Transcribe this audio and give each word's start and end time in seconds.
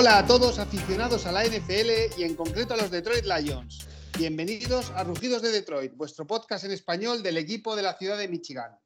Hola 0.00 0.18
a 0.18 0.26
todos 0.28 0.60
aficionados 0.60 1.26
a 1.26 1.32
la 1.32 1.42
NFL 1.42 2.16
y 2.16 2.22
en 2.22 2.36
concreto 2.36 2.72
a 2.72 2.76
los 2.76 2.88
Detroit 2.88 3.24
Lions. 3.24 3.88
Bienvenidos 4.16 4.90
a 4.90 5.02
Rugidos 5.02 5.42
de 5.42 5.50
Detroit, 5.50 5.96
vuestro 5.96 6.24
podcast 6.24 6.64
en 6.64 6.70
español 6.70 7.20
del 7.20 7.36
equipo 7.36 7.74
de 7.74 7.82
la 7.82 7.98
ciudad 7.98 8.16
de 8.16 8.28
Michigan. 8.28 8.78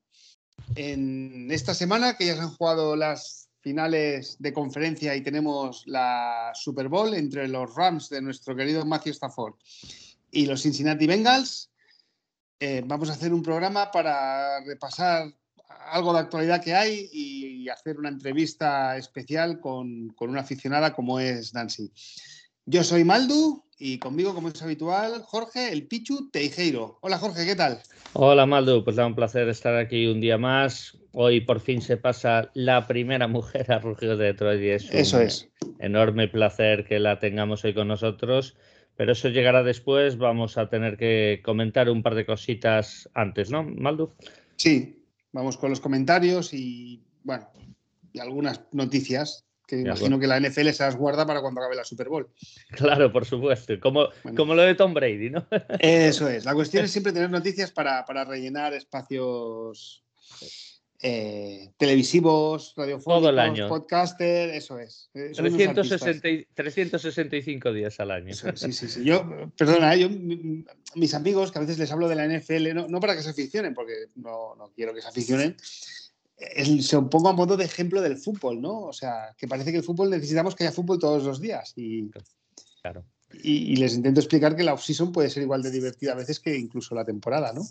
En 0.74 1.50
esta 1.50 1.74
semana 1.74 2.16
que 2.16 2.24
ya 2.24 2.34
se 2.34 2.40
han 2.40 2.54
jugado 2.54 2.96
las 2.96 3.50
finales 3.60 4.36
de 4.38 4.54
conferencia 4.54 5.14
y 5.14 5.20
tenemos 5.20 5.82
la 5.84 6.50
Super 6.54 6.88
Bowl 6.88 7.12
entre 7.12 7.46
los 7.46 7.74
Rams 7.74 8.08
de 8.08 8.22
nuestro 8.22 8.56
querido 8.56 8.86
Matthew 8.86 9.12
Stafford 9.12 9.56
y 10.30 10.46
los 10.46 10.62
Cincinnati 10.62 11.06
Bengals, 11.06 11.70
eh, 12.58 12.82
vamos 12.86 13.10
a 13.10 13.12
hacer 13.12 13.34
un 13.34 13.42
programa 13.42 13.90
para 13.90 14.64
repasar 14.64 15.30
algo 15.90 16.12
de 16.12 16.20
actualidad 16.20 16.62
que 16.62 16.74
hay 16.74 17.08
y 17.12 17.68
hacer 17.68 17.98
una 17.98 18.08
entrevista 18.08 18.96
especial 18.96 19.60
con, 19.60 20.08
con 20.10 20.30
una 20.30 20.40
aficionada 20.40 20.94
como 20.94 21.20
es 21.20 21.54
Nancy. 21.54 21.90
Yo 22.64 22.84
soy 22.84 23.04
Maldu 23.04 23.64
y 23.78 23.98
conmigo, 23.98 24.34
como 24.34 24.48
es 24.48 24.62
habitual, 24.62 25.22
Jorge, 25.24 25.72
el 25.72 25.88
Pichu 25.88 26.30
Teijeiro. 26.30 26.98
Hola 27.02 27.18
Jorge, 27.18 27.44
¿qué 27.44 27.56
tal? 27.56 27.80
Hola 28.12 28.46
Maldu, 28.46 28.84
pues 28.84 28.96
da 28.96 29.06
un 29.06 29.16
placer 29.16 29.48
estar 29.48 29.74
aquí 29.76 30.06
un 30.06 30.20
día 30.20 30.38
más. 30.38 30.96
Hoy 31.12 31.40
por 31.40 31.60
fin 31.60 31.82
se 31.82 31.96
pasa 31.96 32.50
la 32.54 32.86
primera 32.86 33.26
mujer 33.26 33.70
a 33.72 33.80
Rugidos 33.80 34.18
de 34.18 34.26
Detroit 34.26 34.62
y 34.62 34.68
es 34.68 34.88
Eso 34.92 35.20
es. 35.20 35.48
enorme 35.80 36.28
placer 36.28 36.84
que 36.84 37.00
la 37.00 37.18
tengamos 37.18 37.64
hoy 37.64 37.74
con 37.74 37.88
nosotros. 37.88 38.56
Pero 38.94 39.12
eso 39.12 39.28
llegará 39.30 39.62
después, 39.62 40.18
vamos 40.18 40.58
a 40.58 40.68
tener 40.68 40.96
que 40.98 41.40
comentar 41.42 41.88
un 41.88 42.02
par 42.02 42.14
de 42.14 42.26
cositas 42.26 43.08
antes, 43.14 43.50
¿no, 43.50 43.64
Maldu? 43.64 44.12
Sí, 44.56 45.01
vamos 45.32 45.56
con 45.56 45.70
los 45.70 45.80
comentarios 45.80 46.52
y, 46.52 47.02
bueno, 47.24 47.48
y 48.12 48.20
algunas 48.20 48.62
noticias 48.72 49.44
que 49.66 49.80
imagino 49.80 50.18
que 50.18 50.26
la 50.26 50.38
NFL 50.38 50.68
se 50.70 50.82
las 50.82 50.96
guarda 50.96 51.24
para 51.26 51.40
cuando 51.40 51.60
acabe 51.60 51.76
la 51.76 51.84
Super 51.84 52.08
Bowl. 52.08 52.28
Claro, 52.72 53.10
por 53.10 53.24
supuesto, 53.24 53.72
como, 53.80 54.08
como 54.36 54.54
lo 54.54 54.62
de 54.62 54.74
Tom 54.74 54.92
Brady, 54.92 55.30
¿no? 55.30 55.46
Eso 55.78 56.28
es, 56.28 56.44
la 56.44 56.54
cuestión 56.54 56.84
es 56.84 56.90
siempre 56.90 57.12
tener 57.12 57.30
noticias 57.30 57.70
para, 57.70 58.04
para 58.04 58.24
rellenar 58.24 58.74
espacios 58.74 60.04
eh, 61.04 61.72
televisivos, 61.76 62.74
radiofónicos, 62.76 63.20
Todo 63.20 63.30
el 63.30 63.38
año. 63.40 63.68
podcaster, 63.68 64.50
eso 64.50 64.78
es. 64.78 65.10
Eh, 65.14 65.30
son 65.34 65.46
unos 65.46 65.56
360 65.58 66.06
artistas. 66.28 66.30
y- 66.32 66.46
365 66.54 67.72
días 67.72 67.98
al 68.00 68.10
año. 68.12 68.28
Es, 68.30 68.44
sí, 68.54 68.72
sí, 68.72 68.88
sí. 68.88 69.04
Yo, 69.04 69.50
perdona, 69.56 69.94
eh, 69.94 70.00
yo, 70.00 70.10
mi- 70.10 70.64
mis 70.94 71.14
amigos, 71.14 71.50
que 71.50 71.58
a 71.58 71.62
veces 71.62 71.78
les 71.78 71.90
hablo 71.90 72.08
de 72.08 72.14
la 72.14 72.24
NFL, 72.26 72.72
no, 72.74 72.86
no 72.88 73.00
para 73.00 73.16
que 73.16 73.22
se 73.22 73.30
aficionen, 73.30 73.74
porque 73.74 73.94
no, 74.14 74.54
no 74.54 74.70
quiero 74.76 74.94
que 74.94 75.02
se 75.02 75.08
aficionen, 75.08 75.56
es- 76.38 76.86
se 76.86 77.00
pongo 77.02 77.28
a 77.28 77.32
modo 77.32 77.56
de 77.56 77.64
ejemplo 77.64 78.00
del 78.00 78.16
fútbol, 78.16 78.60
¿no? 78.60 78.80
O 78.82 78.92
sea, 78.92 79.34
que 79.36 79.48
parece 79.48 79.72
que 79.72 79.78
el 79.78 79.84
fútbol 79.84 80.10
necesitamos 80.10 80.54
que 80.54 80.64
haya 80.64 80.72
fútbol 80.72 80.98
todos 80.98 81.24
los 81.24 81.40
días. 81.40 81.72
Y, 81.76 82.10
Claro. 82.80 83.04
y, 83.42 83.72
y 83.72 83.76
les 83.76 83.94
intento 83.94 84.20
explicar 84.20 84.54
que 84.56 84.62
la 84.64 84.74
off-season 84.74 85.12
puede 85.12 85.30
ser 85.30 85.42
igual 85.42 85.62
de 85.62 85.70
divertida 85.70 86.12
a 86.12 86.16
veces 86.16 86.38
que 86.40 86.56
incluso 86.56 86.94
la 86.94 87.04
temporada, 87.04 87.52
¿no? 87.52 87.62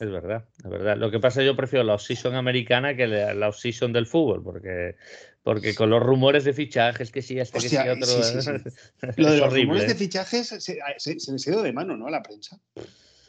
Es 0.00 0.10
verdad, 0.10 0.48
es 0.64 0.70
verdad. 0.70 0.96
Lo 0.96 1.10
que 1.10 1.20
pasa 1.20 1.40
es 1.40 1.44
que 1.44 1.46
yo 1.48 1.56
prefiero 1.56 1.84
la 1.84 1.92
off-season 1.94 2.34
americana 2.34 2.96
que 2.96 3.06
la, 3.06 3.48
off-season 3.48 3.92
del 3.92 4.06
fútbol, 4.06 4.42
porque, 4.42 4.96
porque 5.42 5.74
con 5.74 5.90
los 5.90 6.02
rumores 6.02 6.44
de 6.44 6.54
fichajes, 6.54 7.12
que 7.12 7.20
sí, 7.20 7.38
este 7.38 7.60
que 7.60 7.68
sí, 7.68 7.76
otro. 7.76 8.06
sí, 8.06 8.22
sí, 8.22 8.38
es 8.38 9.16
Lo 9.18 9.30
de 9.30 9.36
los 9.38 9.40
horrible. 9.48 9.62
rumores 9.64 9.86
de 9.86 9.92
¿eh? 9.92 9.96
fichajes 9.96 10.48
se, 10.48 10.58
se- 10.60 11.20
se 11.20 11.32
les 11.32 11.46
ha 11.46 11.50
ido 11.50 11.62
de 11.62 11.72
mano, 11.74 11.98
¿no? 11.98 12.06
A 12.06 12.10
la 12.10 12.22
prensa. 12.22 12.58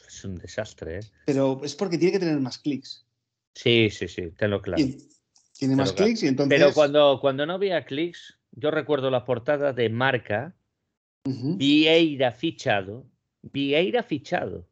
Es 0.08 0.24
un 0.24 0.38
desastre, 0.38 1.00
¿eh? 1.00 1.02
Pero 1.26 1.60
es 1.62 1.76
porque 1.76 1.98
tiene 1.98 2.14
que 2.14 2.20
tener 2.20 2.40
más 2.40 2.58
clics. 2.58 3.06
Sí, 3.54 3.90
sí, 3.92 4.08
sí, 4.08 4.32
tenlo 4.32 4.62
claro. 4.62 4.82
Y 4.82 4.98
tiene 5.58 5.76
más 5.76 5.92
claro. 5.92 6.06
clics 6.06 6.24
y 6.24 6.28
entonces. 6.28 6.58
Pero 6.58 6.74
cuando, 6.74 7.20
cuando 7.20 7.46
no 7.46 7.54
había 7.56 7.84
clics, 7.84 8.40
yo 8.52 8.72
recuerdo 8.72 9.12
la 9.12 9.26
portada 9.26 9.74
de 9.74 9.90
Marca, 9.90 10.56
Vieira 11.26 12.32
fichado, 12.32 13.06
Vieira 13.42 14.04
fichado. 14.04 14.71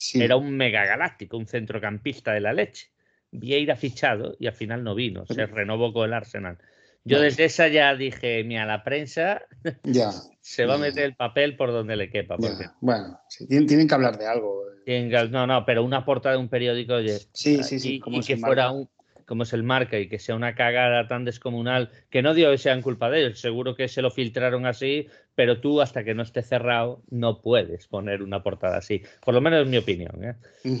Sí. 0.00 0.22
Era 0.22 0.36
un 0.36 0.56
megagaláctico, 0.56 1.36
un 1.36 1.46
centrocampista 1.46 2.32
de 2.32 2.40
la 2.40 2.52
leche. 2.54 2.90
Vieira 3.30 3.76
fichado 3.76 4.34
y 4.40 4.46
al 4.46 4.54
final 4.54 4.82
no 4.82 4.94
vino, 4.94 5.26
se 5.26 5.46
renovó 5.46 5.92
con 5.92 6.06
el 6.06 6.14
Arsenal. 6.14 6.58
Yo 7.04 7.20
desde 7.20 7.44
esa 7.44 7.68
ya 7.68 7.94
dije, 7.94 8.42
mira, 8.44 8.66
la 8.66 8.82
prensa 8.82 9.42
Ya. 9.84 10.10
se 10.40 10.66
va 10.66 10.74
a 10.74 10.78
Ya. 10.78 10.82
meter 10.84 11.04
el 11.04 11.14
papel 11.14 11.56
por 11.56 11.70
donde 11.70 11.96
le 11.96 12.10
quepa. 12.10 12.36
Porque 12.38 12.66
Bueno, 12.80 13.20
sí, 13.28 13.46
tienen, 13.46 13.68
tienen 13.68 13.86
que 13.86 13.94
hablar 13.94 14.18
de 14.18 14.26
algo. 14.26 14.64
tenga- 14.84 15.28
no, 15.28 15.46
no, 15.46 15.64
pero 15.64 15.84
una 15.84 16.04
portada 16.04 16.34
de 16.34 16.40
un 16.40 16.48
periódico, 16.48 16.94
oye, 16.94 17.18
Sí, 17.32 17.62
sí, 17.62 17.78
sí. 17.78 17.94
y, 17.96 18.00
como 18.00 18.18
y 18.18 18.22
que 18.22 18.36
fuera 18.36 18.70
un, 18.72 18.88
como 19.30 19.44
es 19.44 19.52
el 19.52 19.62
marca 19.62 19.96
y 19.96 20.08
que 20.08 20.18
sea 20.18 20.34
una 20.34 20.56
cagada 20.56 21.06
tan 21.06 21.24
descomunal, 21.24 21.92
que 22.10 22.20
no 22.20 22.34
digo 22.34 22.50
que 22.50 22.58
sean 22.58 22.82
culpa 22.82 23.08
de 23.10 23.20
ellos, 23.26 23.38
seguro 23.40 23.76
que 23.76 23.86
se 23.86 24.02
lo 24.02 24.10
filtraron 24.10 24.66
así, 24.66 25.06
pero 25.36 25.60
tú 25.60 25.80
hasta 25.80 26.02
que 26.02 26.14
no 26.14 26.24
esté 26.24 26.42
cerrado 26.42 27.04
no 27.10 27.40
puedes 27.40 27.86
poner 27.86 28.24
una 28.24 28.42
portada 28.42 28.78
así. 28.78 29.02
Por 29.24 29.32
lo 29.34 29.40
menos 29.40 29.62
es 29.62 29.68
mi 29.68 29.76
opinión, 29.76 30.24
¿eh? 30.24 30.34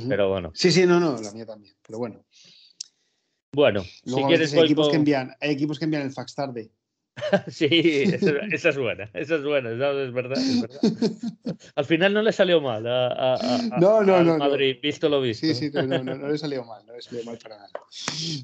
Pero 0.08 0.30
bueno, 0.30 0.50
Sí, 0.52 0.72
sí, 0.72 0.84
no, 0.84 0.98
no, 0.98 1.20
la 1.20 1.30
mía 1.30 1.46
también. 1.46 1.76
Pero 1.86 1.98
bueno. 2.00 2.24
bueno, 3.52 3.84
Luego 4.04 4.20
si 4.22 4.26
quieres 4.26 4.52
hay 4.52 4.64
equipos, 4.64 4.86
con- 4.86 4.90
que 4.94 4.96
envían, 4.96 5.36
hay 5.40 5.50
equipos 5.52 5.78
que 5.78 5.84
envían 5.84 6.02
el 6.02 6.10
fax 6.10 6.34
tarde. 6.34 6.72
Sí, 7.48 7.68
esa, 8.04 8.30
esa 8.50 8.68
es 8.70 8.78
buena, 8.78 9.10
esa 9.14 9.36
es 9.36 9.44
buena, 9.44 9.70
es 9.70 9.78
verdad, 10.12 10.38
es 10.38 10.60
verdad. 10.60 10.80
Al 11.74 11.84
final 11.84 12.14
no 12.14 12.22
le 12.22 12.32
salió 12.32 12.60
mal 12.60 12.86
a, 12.86 13.06
a- 13.08 13.34
a- 13.34 13.56
a- 13.56 13.78
No, 13.80 14.02
no, 14.02 14.22
no, 14.22 14.36
no. 14.36 14.38
Madrid, 14.38 14.76
visto 14.82 15.08
lo 15.08 15.20
visto. 15.20 15.46
Sí, 15.46 15.54
sí, 15.54 15.70
no, 15.72 15.82
no, 15.82 16.02
no, 16.02 16.14
no 16.16 16.28
le 16.28 16.38
salió 16.38 16.64
mal, 16.64 16.84
no 16.86 16.94
le 16.94 17.02
salió 17.02 17.24
mal 17.24 17.38
para 17.42 17.56
nada. 17.56 17.70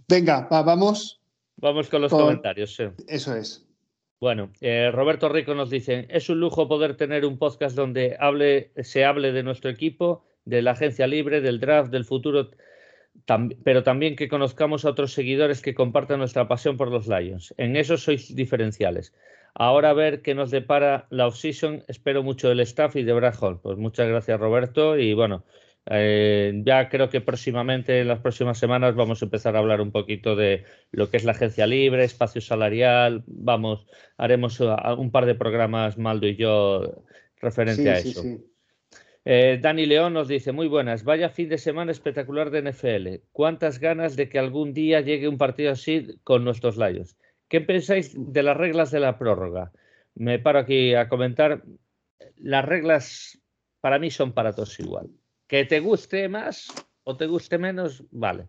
Venga, 0.08 0.48
va, 0.50 0.62
vamos. 0.62 1.20
Vamos 1.56 1.88
con 1.88 2.02
los 2.02 2.10
Con- 2.10 2.20
comentarios. 2.22 2.74
sí. 2.74 2.84
Eso 3.08 3.34
es. 3.34 3.62
Bueno, 4.20 4.50
eh, 4.60 4.90
Roberto 4.92 5.28
Rico 5.28 5.54
nos 5.54 5.68
dice, 5.70 6.06
es 6.10 6.28
un 6.30 6.40
lujo 6.40 6.68
poder 6.68 6.96
tener 6.96 7.26
un 7.26 7.38
podcast 7.38 7.76
donde 7.76 8.16
hable, 8.18 8.72
se 8.82 9.04
hable 9.04 9.32
de 9.32 9.42
nuestro 9.42 9.68
equipo, 9.70 10.24
de 10.46 10.62
la 10.62 10.70
agencia 10.72 11.06
libre, 11.06 11.40
del 11.42 11.60
draft, 11.60 11.90
del 11.90 12.04
futuro, 12.06 12.50
tam- 13.26 13.56
pero 13.64 13.82
también 13.82 14.16
que 14.16 14.28
conozcamos 14.28 14.84
a 14.84 14.90
otros 14.90 15.12
seguidores 15.12 15.62
que 15.62 15.74
compartan 15.74 16.18
nuestra 16.18 16.48
pasión 16.48 16.76
por 16.76 16.90
los 16.90 17.06
Lions. 17.08 17.54
En 17.56 17.76
eso 17.76 17.96
sois 17.96 18.34
diferenciales. 18.34 19.14
Ahora 19.54 19.90
a 19.90 19.94
ver 19.94 20.20
qué 20.20 20.34
nos 20.34 20.50
depara 20.50 21.06
la 21.10 21.26
off-season. 21.28 21.82
Espero 21.88 22.22
mucho 22.22 22.48
del 22.48 22.60
staff 22.60 22.96
y 22.96 23.04
de 23.04 23.12
Brad 23.14 23.34
Hall. 23.40 23.60
Pues 23.60 23.78
muchas 23.78 24.06
gracias, 24.08 24.38
Roberto. 24.38 24.98
Y 24.98 25.14
bueno, 25.14 25.44
eh, 25.86 26.52
ya 26.64 26.88
creo 26.90 27.08
que 27.08 27.20
próximamente, 27.22 28.00
en 28.00 28.08
las 28.08 28.18
próximas 28.20 28.58
semanas, 28.58 28.94
vamos 28.94 29.22
a 29.22 29.24
empezar 29.24 29.56
a 29.56 29.60
hablar 29.60 29.80
un 29.80 29.92
poquito 29.92 30.36
de 30.36 30.64
lo 30.90 31.08
que 31.08 31.16
es 31.16 31.24
la 31.24 31.32
agencia 31.32 31.66
libre, 31.66 32.04
espacio 32.04 32.40
salarial. 32.42 33.22
Vamos, 33.26 33.86
haremos 34.18 34.60
uh, 34.60 34.76
un 34.98 35.10
par 35.10 35.24
de 35.24 35.34
programas, 35.36 35.96
Maldo 35.96 36.26
y 36.26 36.36
yo, 36.36 37.04
referente 37.40 37.82
Sí, 37.82 37.88
a 37.88 37.96
sí, 37.96 38.08
eso. 38.10 38.22
sí. 38.22 38.36
Eh, 39.28 39.58
Dani 39.60 39.86
León 39.86 40.12
nos 40.12 40.28
dice, 40.28 40.52
muy 40.52 40.68
buenas, 40.68 41.02
vaya 41.02 41.28
fin 41.28 41.48
de 41.48 41.58
semana 41.58 41.90
espectacular 41.90 42.50
de 42.50 42.62
NFL. 42.62 43.26
¿Cuántas 43.32 43.80
ganas 43.80 44.14
de 44.14 44.28
que 44.28 44.38
algún 44.38 44.72
día 44.72 45.00
llegue 45.00 45.26
un 45.26 45.36
partido 45.36 45.72
así 45.72 46.16
con 46.22 46.44
nuestros 46.44 46.76
Lions? 46.76 47.16
¿Qué 47.48 47.60
pensáis 47.60 48.14
de 48.16 48.44
las 48.44 48.56
reglas 48.56 48.92
de 48.92 49.00
la 49.00 49.18
prórroga? 49.18 49.72
Me 50.14 50.38
paro 50.38 50.60
aquí 50.60 50.94
a 50.94 51.08
comentar. 51.08 51.64
Las 52.36 52.64
reglas 52.64 53.42
para 53.80 53.98
mí 53.98 54.12
son 54.12 54.32
para 54.32 54.52
todos 54.52 54.78
igual. 54.78 55.10
Que 55.48 55.64
te 55.64 55.80
guste 55.80 56.28
más 56.28 56.68
o 57.02 57.16
te 57.16 57.26
guste 57.26 57.58
menos, 57.58 58.04
vale. 58.12 58.46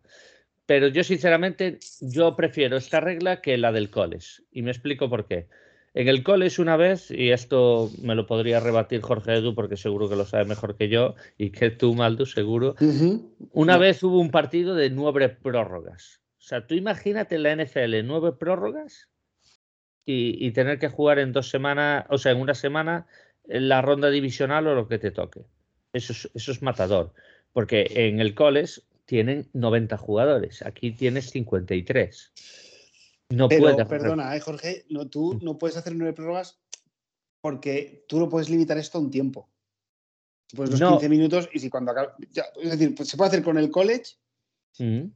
Pero 0.67 0.89
yo 0.89 1.03
sinceramente, 1.03 1.79
yo 2.01 2.35
prefiero 2.35 2.77
esta 2.77 2.99
regla 2.99 3.41
que 3.41 3.57
la 3.57 3.71
del 3.71 3.89
college. 3.89 4.43
Y 4.51 4.61
me 4.61 4.69
explico 4.69 5.09
por 5.09 5.27
qué. 5.27 5.47
En 5.99 6.07
el 6.09 6.21
college 6.21 6.61
una 6.61 6.77
vez, 6.77 7.09
y 7.09 7.31
esto 7.31 7.89
me 8.03 8.13
lo 8.13 8.27
podría 8.27 8.59
rebatir 8.59 9.01
Jorge 9.01 9.33
Edu 9.33 9.55
porque 9.55 9.77
seguro 9.77 10.07
que 10.07 10.15
lo 10.15 10.25
sabe 10.25 10.45
mejor 10.45 10.77
que 10.77 10.89
yo 10.89 11.15
y 11.39 11.49
que 11.49 11.71
tú, 11.71 11.95
Maldo, 11.95 12.27
seguro. 12.27 12.75
Una 13.51 13.73
No. 13.73 13.79
vez 13.79 14.03
hubo 14.03 14.19
un 14.19 14.29
partido 14.29 14.75
de 14.75 14.91
nueve 14.91 15.29
prórrogas. 15.29 16.21
O 16.37 16.41
sea, 16.41 16.67
tú 16.67 16.75
imagínate 16.75 17.33
en 17.37 17.43
la 17.43 17.55
NFL 17.55 18.03
nueve 18.05 18.31
prórrogas 18.39 19.09
y, 20.05 20.45
y 20.45 20.51
tener 20.51 20.77
que 20.77 20.87
jugar 20.87 21.17
en 21.17 21.33
dos 21.33 21.49
semanas, 21.49 22.05
o 22.09 22.19
sea, 22.19 22.31
en 22.31 22.41
una 22.41 22.53
semana 22.53 23.07
en 23.47 23.67
la 23.67 23.81
ronda 23.81 24.11
divisional 24.11 24.67
o 24.67 24.75
lo 24.75 24.87
que 24.87 24.99
te 24.99 25.09
toque. 25.09 25.41
Eso 25.93 26.13
es, 26.13 26.29
eso 26.35 26.51
es 26.51 26.61
matador. 26.61 27.11
Porque 27.53 27.87
en 27.95 28.19
el 28.19 28.35
college 28.35 28.81
tienen 29.05 29.47
90 29.53 29.97
jugadores, 29.97 30.61
aquí 30.61 30.91
tienes 30.91 31.31
53. 31.31 32.33
No 33.29 33.49
Pero 33.49 33.75
perdona, 33.87 34.35
eh, 34.35 34.39
Jorge, 34.39 34.85
no, 34.89 35.09
tú 35.09 35.37
no 35.41 35.57
puedes 35.57 35.75
hacer 35.75 35.93
nueve 35.95 36.13
prórrogas 36.13 36.59
porque 37.41 38.05
tú 38.07 38.19
no 38.19 38.29
puedes 38.29 38.49
limitar 38.49 38.77
esto 38.77 38.97
a 38.97 39.01
un 39.01 39.11
tiempo. 39.11 39.49
Pues 40.55 40.69
los 40.69 40.79
No. 40.79 40.91
15 40.91 41.09
minutos 41.09 41.49
y 41.51 41.59
si 41.59 41.69
cuando 41.69 41.91
acabe. 41.91 42.13
ya, 42.31 42.45
es 42.61 42.71
decir, 42.71 42.95
pues 42.95 43.09
se 43.09 43.17
puede 43.17 43.29
hacer 43.29 43.43
con 43.43 43.57
el 43.57 43.69
college 43.69 44.15
Mm. 44.79 45.07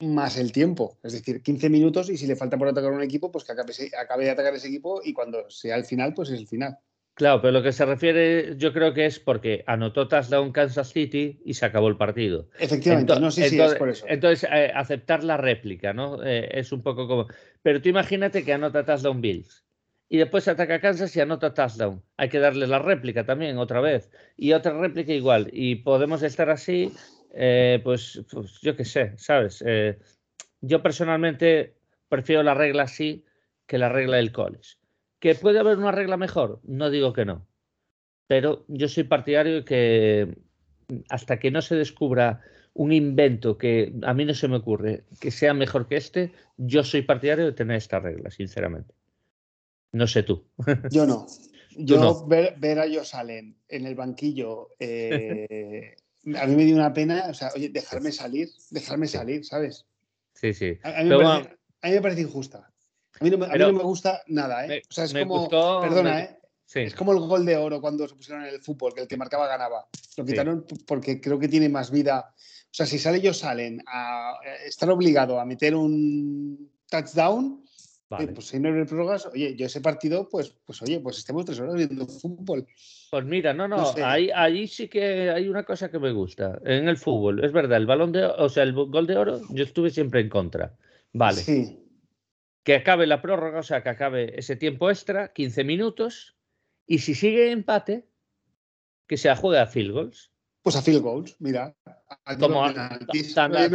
más 0.00 0.36
el 0.36 0.50
tiempo. 0.50 0.98
Es 1.02 1.12
decir, 1.12 1.42
15 1.42 1.68
minutos 1.68 2.10
y 2.10 2.16
si 2.16 2.26
le 2.26 2.34
falta 2.36 2.56
por 2.58 2.66
atacar 2.68 2.90
a 2.92 2.96
un 2.96 3.02
equipo, 3.02 3.30
pues 3.30 3.44
que 3.44 3.52
acabe, 3.52 3.72
acabe 3.96 4.24
de 4.24 4.30
atacar 4.30 4.54
ese 4.54 4.68
equipo 4.68 5.00
y 5.04 5.12
cuando 5.12 5.48
sea 5.50 5.76
el 5.76 5.84
final, 5.84 6.14
pues 6.14 6.30
es 6.30 6.38
el 6.40 6.48
final. 6.48 6.78
Claro, 7.18 7.40
pero 7.40 7.50
lo 7.50 7.64
que 7.64 7.72
se 7.72 7.84
refiere 7.84 8.54
yo 8.58 8.72
creo 8.72 8.94
que 8.94 9.04
es 9.04 9.18
porque 9.18 9.64
anotó 9.66 10.06
touchdown 10.06 10.52
Kansas 10.52 10.92
City 10.92 11.40
y 11.44 11.54
se 11.54 11.66
acabó 11.66 11.88
el 11.88 11.96
partido. 11.96 12.48
Efectivamente, 12.60 13.18
no, 13.18 13.32
sí, 13.32 13.42
sí, 13.42 13.56
entonces, 13.56 13.72
es 13.72 13.78
por 13.80 13.88
eso. 13.88 14.06
entonces, 14.08 14.48
eh, 14.52 14.70
aceptar 14.72 15.24
la 15.24 15.36
réplica, 15.36 15.92
¿no? 15.92 16.24
Eh, 16.24 16.48
es 16.52 16.70
un 16.70 16.80
poco 16.80 17.08
como... 17.08 17.26
Pero 17.60 17.82
tú 17.82 17.88
imagínate 17.88 18.44
que 18.44 18.52
anota 18.52 18.84
touchdown 18.84 19.20
Bills 19.20 19.64
y 20.08 20.18
después 20.18 20.46
ataca 20.46 20.80
Kansas 20.80 21.16
y 21.16 21.20
anota 21.20 21.52
touchdown. 21.52 22.00
Hay 22.18 22.28
que 22.28 22.38
darle 22.38 22.68
la 22.68 22.78
réplica 22.78 23.26
también 23.26 23.58
otra 23.58 23.80
vez 23.80 24.12
y 24.36 24.52
otra 24.52 24.78
réplica 24.78 25.12
igual. 25.12 25.50
Y 25.52 25.74
podemos 25.74 26.22
estar 26.22 26.50
así, 26.50 26.92
eh, 27.34 27.80
pues, 27.82 28.22
pues, 28.30 28.60
yo 28.62 28.76
qué 28.76 28.84
sé, 28.84 29.14
¿sabes? 29.16 29.64
Yo 30.60 30.82
personalmente 30.84 31.74
prefiero 32.08 32.44
la 32.44 32.54
regla 32.54 32.84
así 32.84 33.24
que 33.66 33.76
la 33.76 33.88
regla 33.88 34.18
del 34.18 34.30
college. 34.30 34.76
¿Que 35.20 35.34
puede 35.34 35.58
haber 35.58 35.78
una 35.78 35.92
regla 35.92 36.16
mejor? 36.16 36.60
No 36.64 36.90
digo 36.90 37.12
que 37.12 37.24
no. 37.24 37.46
Pero 38.26 38.64
yo 38.68 38.88
soy 38.88 39.04
partidario 39.04 39.56
de 39.56 39.64
que 39.64 40.38
hasta 41.08 41.38
que 41.38 41.50
no 41.50 41.62
se 41.62 41.74
descubra 41.74 42.40
un 42.74 42.92
invento 42.92 43.58
que 43.58 43.92
a 44.02 44.14
mí 44.14 44.24
no 44.24 44.34
se 44.34 44.48
me 44.48 44.56
ocurre 44.56 45.04
que 45.20 45.30
sea 45.30 45.52
mejor 45.52 45.88
que 45.88 45.96
este, 45.96 46.32
yo 46.56 46.84
soy 46.84 47.02
partidario 47.02 47.46
de 47.46 47.52
tener 47.52 47.76
esta 47.76 47.98
regla, 47.98 48.30
sinceramente. 48.30 48.94
No 49.92 50.06
sé 50.06 50.22
tú. 50.22 50.44
Yo 50.90 51.06
no. 51.06 51.26
Yo 51.76 52.26
Ver, 52.26 52.78
a 52.78 52.82
Josh 52.82 53.14
Allen 53.14 53.56
en 53.68 53.86
el 53.86 53.94
banquillo, 53.94 54.70
eh, 54.80 55.94
a 56.36 56.46
mí 56.46 56.56
me 56.56 56.64
dio 56.64 56.74
una 56.74 56.92
pena, 56.92 57.26
o 57.30 57.34
sea, 57.34 57.50
oye, 57.54 57.68
dejarme 57.68 58.12
salir, 58.12 58.50
dejarme 58.70 59.06
salir, 59.06 59.44
¿sabes? 59.44 59.86
Sí, 60.34 60.52
sí. 60.52 60.78
A, 60.82 61.02
mí, 61.02 61.10
me 61.10 62.00
parece, 62.00 62.20
injusta. 62.20 62.70
A 63.20 63.24
mí 63.24 63.30
no 63.30 63.38
me, 63.38 63.82
gusta 63.82 64.22
nada, 64.28 64.66
¿eh? 64.66 64.82
o 64.88 64.92
sea, 64.92 65.04
es 65.04 65.12
como, 65.12 65.48
perdona, 65.80 66.20
¿eh? 66.20 66.38
Es 66.74 66.94
como 66.94 67.12
el 67.12 67.20
gol 67.20 67.46
de 67.46 67.56
oro 67.56 67.80
cuando 67.80 68.06
se 68.06 68.14
pusieron 68.14 68.44
en 68.44 68.54
el 68.54 68.60
fútbol, 68.60 68.92
que 68.94 69.00
el 69.00 69.08
que 69.08 69.16
marcaba 69.16 69.46
ganaba. 69.46 69.86
Lo 70.16 70.24
quitaron 70.24 70.66
porque 70.86 71.20
creo 71.20 71.38
que 71.38 71.48
tiene 71.48 71.68
más 71.68 71.90
vida. 71.90 72.34
O 72.36 72.74
sea, 72.74 72.84
si 72.84 72.98
sale 72.98 73.18
ellos 73.18 73.38
salen 73.38 73.82
a 73.86 74.34
estar 74.66 74.90
obligado 74.90 75.40
a 75.40 75.46
meter 75.46 75.74
un 75.74 76.70
touchdown, 76.90 77.64
pues 78.08 78.46
si 78.46 78.60
no 78.60 78.68
el 78.68 78.86
prórrogas, 78.86 79.26
oye, 79.26 79.56
yo 79.56 79.66
ese 79.66 79.80
partido, 79.80 80.28
pues, 80.28 80.54
pues 80.66 80.82
oye, 80.82 81.00
pues 81.00 81.18
estemos 81.18 81.46
tres 81.46 81.58
horas 81.60 81.76
viendo 81.76 82.06
fútbol. 82.06 82.66
Pues 83.10 83.24
mira, 83.24 83.54
no, 83.54 83.66
no, 83.66 83.94
ahí, 84.04 84.66
sí 84.68 84.88
que 84.88 85.30
hay 85.30 85.48
una 85.48 85.64
cosa 85.64 85.90
que 85.90 85.98
me 85.98 86.12
gusta. 86.12 86.60
En 86.64 86.88
el 86.88 86.98
fútbol, 86.98 87.42
es 87.42 87.52
verdad, 87.52 87.78
el 87.78 87.86
balón 87.86 88.12
de 88.12 88.26
o 88.26 88.48
sea, 88.50 88.62
el 88.62 88.74
gol 88.74 89.06
de 89.06 89.16
oro, 89.16 89.40
yo 89.50 89.64
estuve 89.64 89.88
siempre 89.88 90.20
en 90.20 90.28
contra. 90.28 90.76
Vale. 91.14 91.38
Sí. 91.38 91.78
Que 92.62 92.74
acabe 92.74 93.06
la 93.06 93.22
prórroga, 93.22 93.60
o 93.60 93.62
sea, 93.62 93.82
que 93.82 93.88
acabe 93.88 94.38
ese 94.38 94.56
tiempo 94.56 94.90
extra, 94.90 95.32
15 95.32 95.64
minutos, 95.64 96.36
y 96.86 96.98
si 96.98 97.14
sigue 97.14 97.50
empate, 97.50 98.08
que 99.06 99.16
se 99.16 99.34
juegue 99.34 99.58
a 99.58 99.66
field 99.66 99.92
goals. 99.92 100.32
Pues 100.62 100.76
a 100.76 100.82
field 100.82 101.02
goals, 101.02 101.36
mira. 101.38 101.74
Como 102.38 102.60
no, 102.60 102.66
está 103.12 103.48
mal, 103.48 103.70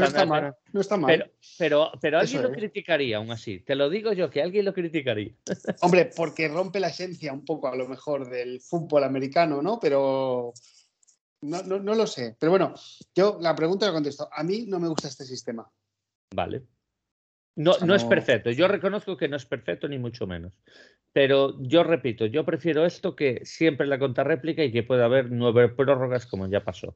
no 0.71 0.81
está 0.81 0.97
mal. 0.97 1.31
Pero, 1.57 1.91
pero, 1.99 2.19
alguien 2.19 2.43
lo 2.43 2.51
criticaría 2.51 3.17
aún 3.17 3.31
así. 3.31 3.59
Te 3.61 3.75
lo 3.75 3.89
digo 3.89 4.13
yo, 4.13 4.29
que 4.29 4.43
alguien 4.43 4.65
lo 4.65 4.73
criticaría. 4.73 5.33
Hombre, 5.81 6.11
porque 6.15 6.47
rompe 6.47 6.79
la 6.79 6.89
esencia 6.89 7.33
un 7.33 7.45
poco 7.45 7.67
a 7.67 7.75
lo 7.75 7.87
mejor 7.87 8.29
del 8.29 8.61
fútbol 8.61 9.03
americano, 9.05 9.61
¿no? 9.61 9.79
Pero 9.79 10.53
no, 11.41 11.63
no 11.63 11.95
lo 11.95 12.05
sé. 12.05 12.35
Pero 12.39 12.51
bueno, 12.51 12.73
yo 13.15 13.37
la 13.41 13.55
pregunta 13.55 13.87
la 13.87 13.93
contesto. 13.93 14.29
A 14.31 14.43
mí 14.43 14.65
no 14.67 14.79
me 14.79 14.87
gusta 14.87 15.07
este 15.07 15.25
sistema. 15.25 15.69
Vale. 16.35 16.63
No, 17.55 17.77
no, 17.85 17.93
es 17.93 18.03
perfecto. 18.03 18.49
Yo 18.49 18.67
reconozco 18.67 19.15
que 19.15 19.27
no 19.27 19.35
es 19.35 19.45
perfecto, 19.45 19.87
ni 19.87 19.99
mucho 19.99 20.25
menos. 20.25 20.53
Pero 21.11 21.61
yo 21.61 21.83
repito, 21.83 22.25
yo 22.25 22.43
prefiero 22.43 22.85
esto 22.85 23.15
que 23.15 23.41
siempre 23.45 23.85
la 23.85 23.99
contrarréplica 23.99 24.63
y 24.63 24.71
que 24.71 24.81
pueda 24.81 25.05
haber 25.05 25.31
nueve 25.31 25.69
prórrogas 25.69 26.25
como 26.25 26.47
ya 26.47 26.63
pasó. 26.63 26.95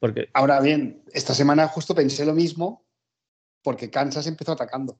Porque... 0.00 0.28
Ahora 0.34 0.60
bien, 0.60 1.04
esta 1.12 1.34
semana 1.34 1.68
justo 1.68 1.94
pensé 1.94 2.26
lo 2.26 2.34
mismo 2.34 2.84
porque 3.62 3.90
Kansas 3.90 4.26
empezó 4.26 4.52
atacando 4.52 4.98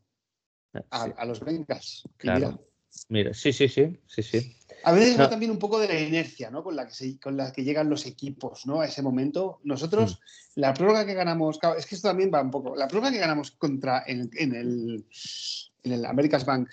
a, 0.90 1.02
a 1.02 1.24
los 1.24 1.40
Bengals. 1.40 2.08
Claro. 2.16 2.64
Mira, 3.08 3.34
sí, 3.34 3.52
sí, 3.52 3.68
sí, 3.68 4.00
sí, 4.06 4.22
sí. 4.22 4.56
A 4.84 4.92
veces 4.92 5.18
va 5.18 5.30
también 5.30 5.50
un 5.50 5.58
poco 5.58 5.78
de 5.78 5.88
la 5.88 6.00
inercia, 6.00 6.50
¿no? 6.50 6.62
Con 6.62 6.76
la 6.76 6.86
que 6.86 7.18
con 7.20 7.36
la 7.36 7.52
que 7.52 7.64
llegan 7.64 7.88
los 7.90 8.06
equipos, 8.06 8.66
¿no? 8.66 8.80
A 8.80 8.86
ese 8.86 9.02
momento. 9.02 9.60
Nosotros, 9.64 10.14
mm. 10.56 10.60
la 10.60 10.74
prueba 10.74 11.04
que 11.06 11.14
ganamos, 11.14 11.58
es 11.76 11.86
que 11.86 11.94
esto 11.94 12.08
también 12.08 12.30
va 12.32 12.42
un 12.42 12.50
poco. 12.50 12.76
La 12.76 12.88
prueba 12.88 13.10
que 13.10 13.18
ganamos 13.18 13.52
contra 13.52 14.04
en, 14.06 14.30
el, 14.32 15.04
en 15.82 15.92
el 15.92 16.04
America's 16.06 16.44
Bank 16.44 16.68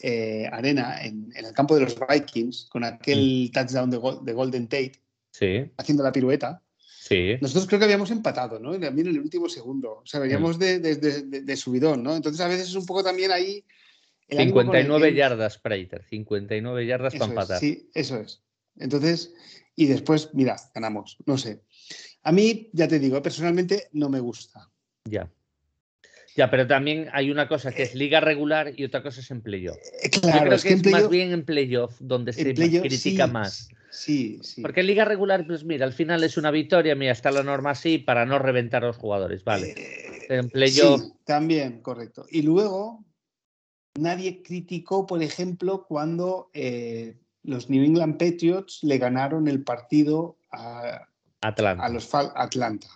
eh, 0.00 0.46
Arena, 0.52 1.02
en, 1.02 1.32
el 1.34 1.52
campo 1.52 1.74
de 1.74 1.82
los 1.82 1.96
Vikings, 1.98 2.66
con 2.70 2.84
aquel 2.84 3.48
mm. 3.48 3.52
touchdown 3.52 3.90
de, 3.90 4.32
Golden 4.32 4.68
Tate, 4.68 5.00
sí. 5.30 5.70
haciendo 5.76 6.02
la 6.02 6.12
pirueta. 6.12 6.62
Sí. 6.78 7.36
Nosotros 7.40 7.66
creo 7.66 7.78
que 7.78 7.84
habíamos 7.84 8.10
empatado, 8.10 8.58
¿no? 8.58 8.78
También 8.78 9.06
en 9.06 9.14
el 9.14 9.20
último 9.20 9.48
segundo. 9.48 10.00
O 10.02 10.06
sea, 10.06 10.20
veníamos 10.20 10.56
mm. 10.56 10.60
de, 10.60 10.78
de, 11.42 11.56
subidón, 11.56 12.02
¿no? 12.02 12.16
Entonces, 12.16 12.40
a 12.40 12.48
veces 12.48 12.68
es 12.68 12.74
un 12.74 12.84
poco 12.84 13.02
también 13.02 13.30
ahí 13.30 13.64
59 14.28 15.14
yardas, 15.14 15.58
Prater, 15.58 16.04
59 16.08 16.86
yardas 16.86 17.14
para 17.14 17.26
empatar. 17.26 17.60
sí, 17.60 17.90
eso 17.94 18.18
es. 18.18 18.42
Entonces, 18.76 19.32
y 19.74 19.86
después, 19.86 20.30
mira, 20.34 20.56
ganamos, 20.74 21.16
no 21.26 21.38
sé. 21.38 21.62
A 22.22 22.32
mí, 22.32 22.70
ya 22.72 22.88
te 22.88 22.98
digo, 22.98 23.22
personalmente 23.22 23.88
no 23.92 24.08
me 24.08 24.20
gusta. 24.20 24.68
Ya. 25.04 25.30
Ya, 26.36 26.50
pero 26.50 26.66
también 26.66 27.08
hay 27.12 27.30
una 27.30 27.48
cosa 27.48 27.72
que 27.72 27.84
es 27.84 27.94
eh, 27.94 27.98
liga 27.98 28.20
regular 28.20 28.72
y 28.76 28.84
otra 28.84 29.02
cosa 29.02 29.20
es 29.20 29.30
en 29.30 29.40
playoff. 29.40 29.78
Eh, 30.02 30.10
claro, 30.10 30.38
Yo 30.38 30.44
creo 30.44 30.60
que, 30.60 30.88
es 30.88 30.92
más 30.92 31.08
bien 31.08 31.32
en 31.32 31.44
playoff 31.44 31.94
donde 31.98 32.34
se 32.34 32.52
critica 32.52 33.26
más. 33.26 33.70
Sí, 33.90 34.38
sí. 34.42 34.60
Porque 34.60 34.80
en 34.80 34.88
liga 34.88 35.06
regular, 35.06 35.46
pues 35.46 35.64
mira, 35.64 35.86
al 35.86 35.94
final 35.94 36.22
es 36.24 36.36
una 36.36 36.50
victoria, 36.50 36.94
mira, 36.94 37.12
está 37.12 37.30
la 37.30 37.42
norma 37.42 37.70
así 37.70 37.96
para 37.96 38.26
no 38.26 38.38
reventar 38.38 38.84
a 38.84 38.88
los 38.88 38.96
jugadores, 38.96 39.42
¿vale? 39.44 39.70
Eh, 39.70 40.26
en 40.28 40.50
playoff. 40.50 41.00
Sí, 41.00 41.12
también, 41.24 41.80
correcto. 41.80 42.26
Y 42.30 42.42
luego, 42.42 43.05
nadie 43.98 44.42
criticó, 44.42 45.06
por 45.06 45.22
ejemplo, 45.22 45.86
cuando 45.86 46.50
eh, 46.54 47.16
los 47.42 47.70
New 47.70 47.84
England 47.84 48.18
Patriots 48.18 48.80
le 48.82 48.98
ganaron 48.98 49.48
el 49.48 49.62
partido 49.62 50.38
a, 50.52 51.08
Atlanta. 51.40 51.88
los 51.88 52.14
Atlanta, 52.14 52.88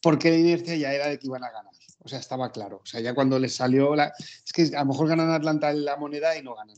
porque 0.00 0.30
la 0.30 0.36
inercia 0.36 0.76
ya 0.76 0.92
era 0.92 1.08
de 1.08 1.18
que 1.18 1.26
iban 1.26 1.44
a 1.44 1.50
ganar. 1.50 1.72
O 2.04 2.08
sea, 2.08 2.18
estaba 2.18 2.50
claro. 2.50 2.80
O 2.82 2.86
sea, 2.86 3.00
ya 3.00 3.14
cuando 3.14 3.38
les 3.38 3.54
salió 3.54 3.94
la... 3.94 4.12
Es 4.18 4.52
que 4.52 4.76
a 4.76 4.80
lo 4.80 4.86
mejor 4.86 5.08
ganan 5.08 5.30
Atlanta 5.30 5.72
la 5.72 5.96
moneda 5.96 6.36
y 6.36 6.42
no 6.42 6.54
ganan. 6.54 6.76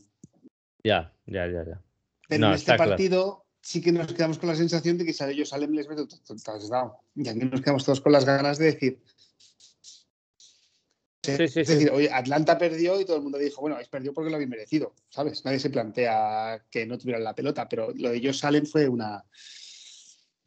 Ya, 0.83 1.11
ya, 1.25 1.47
ya, 1.47 1.65
ya. 1.65 1.81
Pero 2.27 2.47
en 2.47 2.53
este 2.53 2.75
partido 2.75 3.45
sí 3.61 3.81
que 3.81 3.91
nos 3.91 4.13
quedamos 4.13 4.37
con 4.37 4.49
la 4.49 4.55
sensación 4.55 4.97
de 4.99 5.05
que 5.05 5.13
si 5.13 5.23
ellos 5.23 5.49
salen 5.49 5.75
les 5.75 5.89
mete 5.89 6.05
touchdown. 6.05 6.91
Y 7.15 7.27
aquí 7.27 7.39
nos 7.39 7.61
quedamos 7.61 7.83
todos 7.83 8.01
con 8.01 8.11
las 8.11 8.23
ganas 8.23 8.59
de 8.59 8.65
decir, 8.65 9.01
es 11.27 11.53
decir, 11.53 11.89
oye, 11.91 12.09
Atlanta 12.11 12.57
perdió 12.57 12.99
y 12.99 13.05
todo 13.05 13.17
el 13.17 13.23
mundo 13.23 13.37
dijo, 13.37 13.61
bueno, 13.61 13.75
habéis 13.75 13.89
perdido 13.89 14.13
porque 14.13 14.29
lo 14.29 14.35
habéis 14.35 14.49
merecido, 14.49 14.93
¿sabes? 15.09 15.43
Nadie 15.45 15.59
se 15.59 15.69
plantea 15.69 16.63
que 16.69 16.85
no 16.85 16.97
tuvieran 16.97 17.23
la 17.23 17.35
pelota, 17.35 17.67
pero 17.67 17.91
lo 17.95 18.09
de 18.09 18.17
ellos 18.17 18.37
salen 18.37 18.65
fue 18.65 18.87
una. 18.87 19.23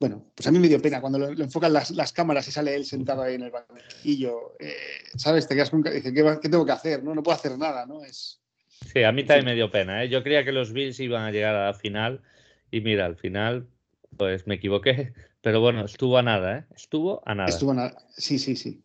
Bueno, 0.00 0.30
pues 0.34 0.46
a 0.46 0.52
mí 0.52 0.60
me 0.60 0.68
dio 0.68 0.80
pena 0.80 1.00
cuando 1.00 1.18
lo, 1.18 1.28
enfocan 1.42 1.72
las, 1.72 2.12
cámaras 2.12 2.46
y 2.46 2.52
sale 2.52 2.74
él 2.74 2.84
sentado 2.84 3.22
ahí 3.22 3.34
en 3.34 3.42
el 3.42 3.50
banquillo, 3.50 4.54
eh, 4.60 4.74
¿sabes? 5.16 5.48
Te 5.48 5.54
quedas 5.54 5.70
con. 5.70 5.82
Dice, 5.82 6.12
¿qué, 6.12 6.48
tengo 6.48 6.64
que 6.64 6.72
hacer? 6.72 7.02
¿no? 7.02 7.14
no 7.14 7.22
puedo 7.22 7.36
hacer 7.36 7.58
nada, 7.58 7.84
¿no? 7.84 8.04
Es. 8.04 8.40
Sí, 8.92 9.02
a 9.02 9.10
mí 9.10 9.24
también 9.24 9.46
me 9.46 9.54
dio 9.54 9.70
pena. 9.70 10.04
¿eh? 10.04 10.08
Yo 10.08 10.22
creía 10.22 10.44
que 10.44 10.52
los 10.52 10.72
Bills 10.72 11.00
iban 11.00 11.24
a 11.24 11.32
llegar 11.32 11.54
a 11.56 11.66
la 11.66 11.74
final 11.74 12.22
y 12.70 12.80
mira, 12.80 13.06
al 13.06 13.16
final, 13.16 13.68
pues 14.16 14.46
me 14.46 14.54
equivoqué. 14.54 15.12
Pero 15.40 15.60
bueno, 15.60 15.84
estuvo 15.84 16.18
a 16.18 16.22
nada, 16.22 16.58
¿eh? 16.58 16.64
Estuvo 16.74 17.22
a 17.26 17.34
nada. 17.34 17.48
Estuvo 17.48 17.70
a 17.70 17.74
nada. 17.74 17.98
Sí, 18.16 18.38
sí, 18.38 18.56
sí. 18.56 18.82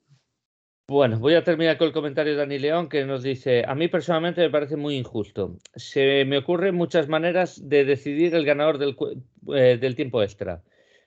Bueno, 0.93 1.17
voy 1.17 1.33
a 1.33 1.43
terminar 1.43 1.79
con 1.79 1.87
el 1.87 1.93
comentario 1.93 2.33
de 2.33 2.37
Dani 2.37 2.59
León 2.59 2.87
que 2.87 3.03
nos 3.03 3.23
dice, 3.23 3.63
a 3.67 3.73
mí 3.73 3.87
personalmente 3.87 4.41
me 4.41 4.51
parece 4.51 4.75
muy 4.75 4.95
injusto. 4.95 5.57
Se 5.75 6.23
me 6.25 6.37
ocurren 6.37 6.75
muchas 6.75 7.07
maneras 7.07 7.67
de 7.67 7.83
decidir 7.83 8.35
el 8.35 8.45
ganador 8.45 8.77
del, 8.77 8.95
eh, 9.55 9.93
tiempo 9.95 10.21
extra. 10.21 10.61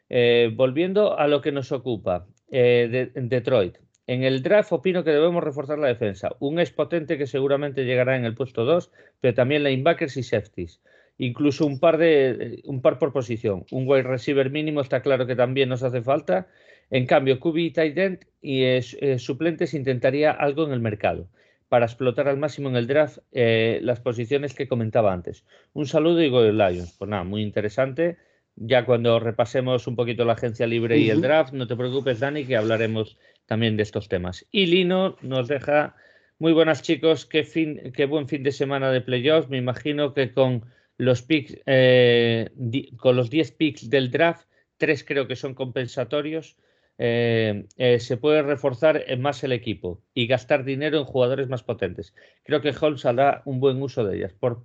Eh, 0.09 0.51
volviendo 0.53 1.17
a 1.17 1.29
lo 1.29 1.41
que 1.41 1.53
nos 1.53 1.71
ocupa, 1.71 2.27
eh, 2.51 3.13
Detroit. 3.15 3.77
En 4.09 4.25
el 4.25 4.43
draft 4.43 4.73
opino 4.73 5.05
que 5.05 5.13
debemos 5.13 5.45
reforzar 5.45 5.79
la 5.79 5.87
defensa. 5.87 6.31
Un 6.41 6.59
es 6.59 6.73
potente 6.73 7.17
que 7.17 7.29
seguramente 7.29 7.85
llegará 7.85 8.17
en 8.17 8.25
el 8.25 8.35
puesto 8.35 8.65
2, 8.65 8.91
pero 9.21 9.35
también 9.35 9.63
linebackers 9.63 10.17
y 10.17 10.25
safeties. 10.25 10.81
Incluso 11.17 11.65
un 11.65 11.79
par, 11.79 11.97
de, 11.97 12.61
un 12.65 12.83
par 12.83 12.99
por 12.99 13.13
posición. 13.13 13.65
Un 13.71 13.87
wide 13.87 14.03
receiver 14.03 14.51
mínimo 14.51 14.81
está 14.81 15.01
claro 15.01 15.29
que 15.29 15.37
también 15.37 15.69
nos 15.69 15.85
hace 15.85 16.03
falta 16.03 16.49
en 16.91 17.07
cambio, 17.07 17.41
Kubi 17.41 17.73
y 17.77 18.19
y 18.41 18.63
eh, 18.63 19.19
suplentes 19.19 19.75
intentaría 19.75 20.31
algo 20.31 20.67
en 20.67 20.73
el 20.73 20.81
mercado 20.81 21.29
para 21.69 21.87
explotar 21.87 22.29
al 22.29 22.39
máximo 22.39 22.69
en 22.69 22.77
el 22.77 22.87
draft 22.87 23.19
eh, 23.33 23.81
las 23.83 24.01
posiciones 24.01 24.55
que 24.55 24.69
comentaba 24.69 25.13
antes. 25.13 25.45
Un 25.73 25.87
saludo 25.87 26.23
y 26.23 26.29
Go 26.29 26.43
Lions. 26.45 26.95
Pues 26.97 27.11
nada, 27.11 27.25
muy 27.25 27.43
interesante. 27.43 28.19
Ya 28.55 28.85
cuando 28.87 29.19
repasemos 29.19 29.87
un 29.87 29.97
poquito 29.97 30.25
la 30.25 30.35
agencia 30.35 30.67
libre 30.67 30.99
y 30.99 31.11
el 31.11 31.21
draft, 31.21 31.53
no 31.53 31.67
te 31.67 31.77
preocupes, 31.77 32.21
Dani, 32.21 32.45
que 32.47 32.57
hablaremos 32.57 33.19
también 33.47 33.77
de 33.77 33.83
estos 33.83 34.09
temas. 34.09 34.47
Y 34.51 34.67
Lino 34.67 35.17
nos 35.21 35.49
deja 35.49 35.97
muy 36.39 36.53
buenas 36.53 36.83
chicos, 36.83 37.27
qué, 37.27 37.45
fin, 37.45 37.93
qué 37.95 38.07
buen 38.07 38.29
fin 38.29 38.43
de 38.43 38.53
semana 38.53 38.91
de 38.93 39.01
playoffs. 39.01 39.51
Me 39.51 39.59
imagino 39.59 40.15
que 40.15 40.33
con 40.33 40.65
los 40.97 41.23
picks, 41.23 41.59
eh, 41.67 42.51
con 42.97 43.17
los 43.17 43.29
10 43.29 43.53
picks 43.53 43.91
del 43.91 44.11
draft, 44.11 44.47
tres 44.79 45.05
creo 45.05 45.27
que 45.27 45.37
son 45.37 45.55
compensatorios 45.55 46.57
eh, 46.99 47.67
eh, 47.77 48.01
se 48.01 48.17
puede 48.17 48.43
reforzar 48.43 49.05
más 49.19 49.45
el 49.45 49.53
equipo 49.53 50.03
y 50.15 50.27
gastar 50.27 50.65
dinero 50.65 50.99
en 50.99 51.05
jugadores 51.05 51.49
más 51.49 51.63
potentes. 51.63 52.15
Creo 52.45 52.61
que 52.61 52.75
Holmes 52.79 53.05
hará 53.05 53.43
un 53.45 53.61
buen 53.61 53.83
uso 53.83 54.05
de 54.05 54.17
ellas. 54.17 54.33
Por, 54.33 54.63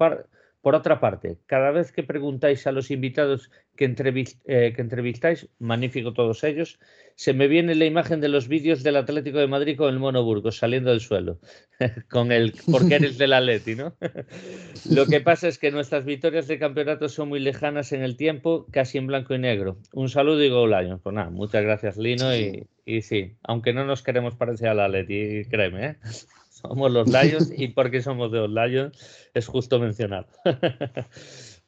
Por 0.61 0.75
otra 0.75 0.99
parte, 0.99 1.39
cada 1.47 1.71
vez 1.71 1.91
que 1.91 2.03
preguntáis 2.03 2.67
a 2.67 2.71
los 2.71 2.91
invitados 2.91 3.49
que, 3.75 3.85
eh, 3.85 4.73
que, 4.75 4.81
entrevistáis, 4.81 5.49
magnífico 5.57 6.13
todos 6.13 6.43
ellos, 6.43 6.79
se 7.15 7.33
me 7.33 7.47
viene 7.47 7.73
la 7.73 7.85
imagen 7.85 8.21
de 8.21 8.27
los 8.27 8.47
vídeos 8.47 8.83
del 8.83 8.97
Atlético 8.97 9.39
de 9.39 9.47
Madrid 9.47 9.75
con 9.75 9.91
el 9.91 9.99
Mono 9.99 10.23
Burgos 10.23 10.57
saliendo 10.57 10.91
del 10.91 10.99
suelo, 10.99 11.39
con 12.11 12.31
el 12.31 12.53
porque 12.69 12.95
eres 12.95 13.17
del 13.17 13.33
Atleti, 13.33 13.75
¿no? 13.75 13.95
Lo 14.91 15.07
que 15.07 15.19
pasa 15.19 15.47
es 15.47 15.57
que 15.57 15.71
nuestras 15.71 16.05
victorias 16.05 16.47
de 16.47 16.59
campeonato 16.59 17.09
son 17.09 17.29
muy 17.29 17.39
lejanas 17.39 17.91
en 17.91 18.03
el 18.03 18.15
tiempo, 18.15 18.67
casi 18.71 18.99
en 18.99 19.07
blanco 19.07 19.33
y 19.33 19.39
negro. 19.39 19.77
Un 19.93 20.09
saludo 20.09 20.43
y 20.43 20.49
Go 20.49 20.67
Lions. 20.67 21.01
Pues 21.01 21.15
nada, 21.15 21.31
muchas 21.31 21.63
gracias 21.63 21.97
Lino 21.97 22.35
y, 22.35 22.67
y 22.85 23.01
sí, 23.01 23.35
aunque 23.41 23.73
no 23.73 23.83
nos 23.83 24.03
queremos 24.03 24.35
parecer 24.35 24.69
al 24.69 24.79
Atleti, 24.79 25.43
créeme, 25.49 25.85
¿eh? 25.85 25.95
Somos 26.61 26.91
los 26.91 27.07
Lions 27.07 27.51
y 27.55 27.69
porque 27.69 28.01
somos 28.01 28.31
de 28.31 28.39
los 28.39 28.49
Lions 28.49 28.97
es 29.33 29.47
justo 29.47 29.79
mencionar. 29.79 30.27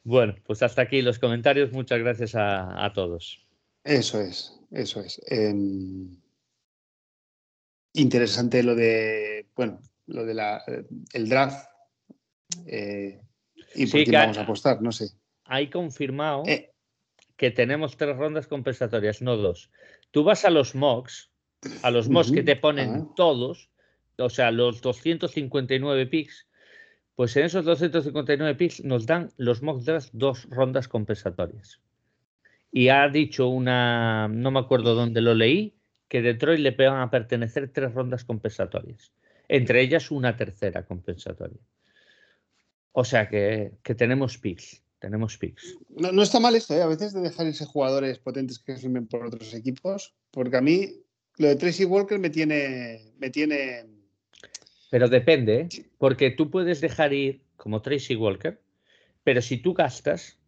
bueno, 0.04 0.34
pues 0.44 0.62
hasta 0.62 0.82
aquí 0.82 1.02
los 1.02 1.18
comentarios. 1.18 1.72
Muchas 1.72 1.98
gracias 1.98 2.34
a, 2.34 2.90
todos. 2.94 3.44
Eso 3.82 4.20
es, 4.20 4.60
eso 4.70 5.00
es. 5.00 5.20
Em, 5.26 6.16
interesante 7.92 8.62
lo 8.62 8.74
de, 8.74 9.46
bueno, 9.56 9.80
lo 10.06 10.24
de 10.24 10.34
la, 10.34 10.62
el 11.12 11.28
draft 11.28 11.68
eh, 12.66 13.20
y 13.74 13.86
por 13.86 14.04
qué 14.04 14.12
vamos 14.12 14.38
a 14.38 14.42
apostar, 14.42 14.80
no 14.80 14.92
sé. 14.92 15.08
Hay 15.44 15.68
confirmado 15.68 16.44
eh. 16.46 16.72
que 17.36 17.50
tenemos 17.50 17.96
tres 17.96 18.16
rondas 18.16 18.46
compensatorias, 18.46 19.22
no 19.22 19.36
dos. 19.36 19.70
Tú 20.10 20.24
vas 20.24 20.44
a 20.44 20.50
los 20.50 20.74
mocks, 20.74 21.30
a 21.82 21.90
los 21.90 22.08
mocks 22.08 22.30
que 22.30 22.42
te 22.42 22.56
ponen 22.56 22.90
ah. 22.94 23.12
todos 23.16 23.70
o 24.18 24.30
sea, 24.30 24.50
los 24.50 24.80
259 24.80 26.06
picks, 26.06 26.46
pues 27.14 27.36
en 27.36 27.44
esos 27.44 27.64
259 27.64 28.54
picks 28.56 28.84
nos 28.84 29.06
dan 29.06 29.30
los 29.36 29.62
mock 29.62 29.82
drafts 29.82 30.10
dos 30.12 30.48
rondas 30.50 30.88
compensatorias. 30.88 31.80
Y 32.72 32.88
ha 32.88 33.08
dicho 33.08 33.48
una, 33.48 34.28
no 34.28 34.50
me 34.50 34.60
acuerdo 34.60 34.94
dónde 34.94 35.20
lo 35.20 35.34
leí, 35.34 35.74
que 36.08 36.22
Detroit 36.22 36.60
le 36.60 36.72
van 36.72 37.00
a 37.00 37.10
pertenecer 37.10 37.72
tres 37.72 37.92
rondas 37.92 38.24
compensatorias, 38.24 39.12
entre 39.48 39.80
ellas 39.80 40.10
una 40.10 40.36
tercera 40.36 40.84
compensatoria. 40.84 41.60
O 42.92 43.04
sea 43.04 43.28
que, 43.28 43.72
tenemos 43.96 44.38
picks. 44.38 44.80
Tenemos 45.00 45.36
picks. 45.36 45.76
No, 45.90 46.12
no 46.12 46.22
está 46.22 46.40
mal 46.40 46.54
esto, 46.54 46.74
¿eh? 46.74 46.82
a 46.82 46.86
veces 46.86 47.12
de 47.12 47.20
dejar 47.20 47.46
irse 47.46 47.66
jugadores 47.66 48.18
potentes 48.18 48.58
que 48.58 48.76
firmen 48.76 49.06
por 49.06 49.26
otros 49.26 49.52
equipos, 49.52 50.14
porque 50.30 50.56
a 50.56 50.62
mí 50.62 51.04
lo 51.36 51.48
de 51.48 51.56
Tracy 51.56 51.84
Walker 51.84 52.18
me 52.18 52.30
tiene, 52.30 53.12
me 53.18 53.28
tiene 53.28 53.84
pero 54.94 55.08
depende, 55.08 55.62
¿eh? 55.62 55.68
porque 55.98 56.30
tú 56.30 56.52
puedes 56.52 56.80
dejar 56.80 57.12
ir 57.12 57.42
como 57.56 57.82
Tracy 57.82 58.14
Walker, 58.14 58.60
pero 59.24 59.42
si 59.42 59.56
tú 59.56 59.74
gastas. 59.74 60.38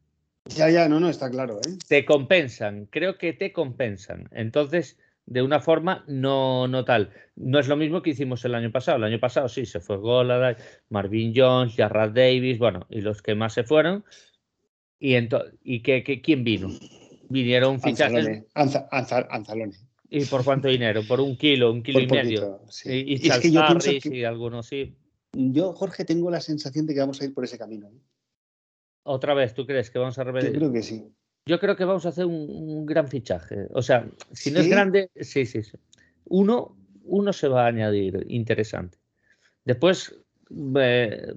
Ya, 0.44 0.70
ya, 0.70 0.88
no, 0.88 1.00
no, 1.00 1.08
está 1.08 1.28
claro. 1.28 1.58
¿eh? 1.66 1.76
Te 1.88 2.04
compensan, 2.04 2.86
creo 2.86 3.18
que 3.18 3.32
te 3.32 3.52
compensan. 3.52 4.28
Entonces, 4.30 5.00
de 5.24 5.42
una 5.42 5.58
forma 5.58 6.04
no, 6.06 6.68
no 6.68 6.84
tal. 6.84 7.10
No 7.34 7.58
es 7.58 7.66
lo 7.66 7.76
mismo 7.76 8.02
que 8.02 8.10
hicimos 8.10 8.44
el 8.44 8.54
año 8.54 8.70
pasado. 8.70 8.98
El 8.98 9.04
año 9.12 9.18
pasado 9.18 9.48
sí, 9.48 9.66
se 9.66 9.80
fue 9.80 9.96
Goladay, 9.96 10.54
Marvin 10.90 11.32
Jones, 11.34 11.74
Jarrad 11.74 12.10
Davis, 12.10 12.60
bueno, 12.60 12.86
y 12.88 13.00
los 13.00 13.22
que 13.22 13.34
más 13.34 13.52
se 13.52 13.64
fueron. 13.64 14.04
¿Y, 15.00 15.16
y 15.64 15.82
que, 15.82 16.22
quién 16.22 16.44
vino? 16.44 16.68
Vinieron 17.28 17.80
fichajes. 17.80 18.44
Anzalone. 18.54 19.72
¿Y 20.08 20.24
por 20.26 20.44
cuánto 20.44 20.68
dinero? 20.68 21.02
¿Por 21.06 21.20
un 21.20 21.36
kilo, 21.36 21.72
un 21.72 21.82
kilo 21.82 22.00
y 22.00 22.06
medio? 22.06 22.60
Y, 22.84 23.26
y 23.26 23.28
es 23.28 23.38
que 23.38 23.50
yo 23.50 23.60
y 24.04 24.24
algunos 24.24 24.66
sí. 24.66 24.96
Yo, 25.32 25.72
Jorge, 25.72 26.04
tengo 26.04 26.30
la 26.30 26.40
sensación 26.40 26.86
de 26.86 26.94
que 26.94 27.00
vamos 27.00 27.20
a 27.20 27.24
ir 27.24 27.34
por 27.34 27.44
ese 27.44 27.58
camino. 27.58 27.88
¿eh? 27.88 28.00
Otra 29.02 29.34
vez, 29.34 29.54
¿tú 29.54 29.66
crees 29.66 29.90
que 29.90 29.98
vamos 29.98 30.18
a 30.18 30.24
repetir? 30.24 30.52
Yo 30.52 30.58
creo 30.58 30.72
que 30.72 30.82
sí. 30.82 31.12
Yo 31.46 31.60
creo 31.60 31.76
que 31.76 31.84
vamos 31.84 32.06
a 32.06 32.08
hacer 32.08 32.26
un, 32.26 32.86
gran 32.86 33.06
fichaje. 33.08 33.68
O 33.72 33.82
sea, 33.82 34.08
si 34.32 34.50
no 34.50 34.60
es 34.60 34.68
grande, 34.68 35.10
sí, 35.20 35.46
sí, 35.46 35.62
sí. 35.62 35.76
Uno, 36.24 36.76
uno 37.04 37.32
se 37.32 37.48
va 37.48 37.64
a 37.64 37.68
añadir 37.68 38.24
interesante. 38.28 38.98
Después 39.64 40.16
eh, 40.76 41.34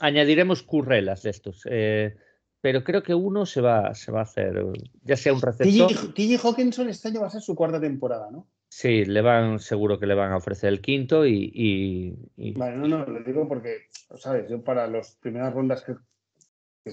añadiremos 0.00 0.62
currelas 0.62 1.22
de 1.22 1.30
estos. 1.30 1.62
Eh, 1.70 2.16
pero 2.60 2.84
creo 2.84 3.02
que 3.02 3.14
uno 3.14 3.46
se 3.46 3.60
va, 3.60 3.94
se 3.94 4.12
va 4.12 4.20
a 4.20 4.24
hacer, 4.24 4.62
ya 5.02 5.16
sea 5.16 5.32
un 5.32 5.40
receptor. 5.40 6.14
TJ 6.14 6.38
Hawkinson 6.42 6.88
este 6.88 7.08
año 7.08 7.20
va 7.20 7.28
a 7.28 7.30
ser 7.30 7.40
su 7.40 7.54
cuarta 7.54 7.80
temporada, 7.80 8.30
¿no? 8.30 8.46
Sí, 8.68 9.04
le 9.04 9.20
van, 9.20 9.58
seguro 9.58 9.98
que 9.98 10.06
le 10.06 10.14
van 10.14 10.30
a 10.30 10.36
ofrecer 10.36 10.68
el 10.68 10.80
quinto 10.80 11.26
y. 11.26 12.14
Vale, 12.56 12.76
no, 12.76 12.86
no, 12.86 13.04
lo 13.04 13.24
digo 13.24 13.48
porque, 13.48 13.88
¿sabes? 14.16 14.48
Yo 14.48 14.62
para 14.62 14.86
las 14.86 15.16
primeras 15.16 15.52
rondas 15.52 15.82
que, 15.84 15.94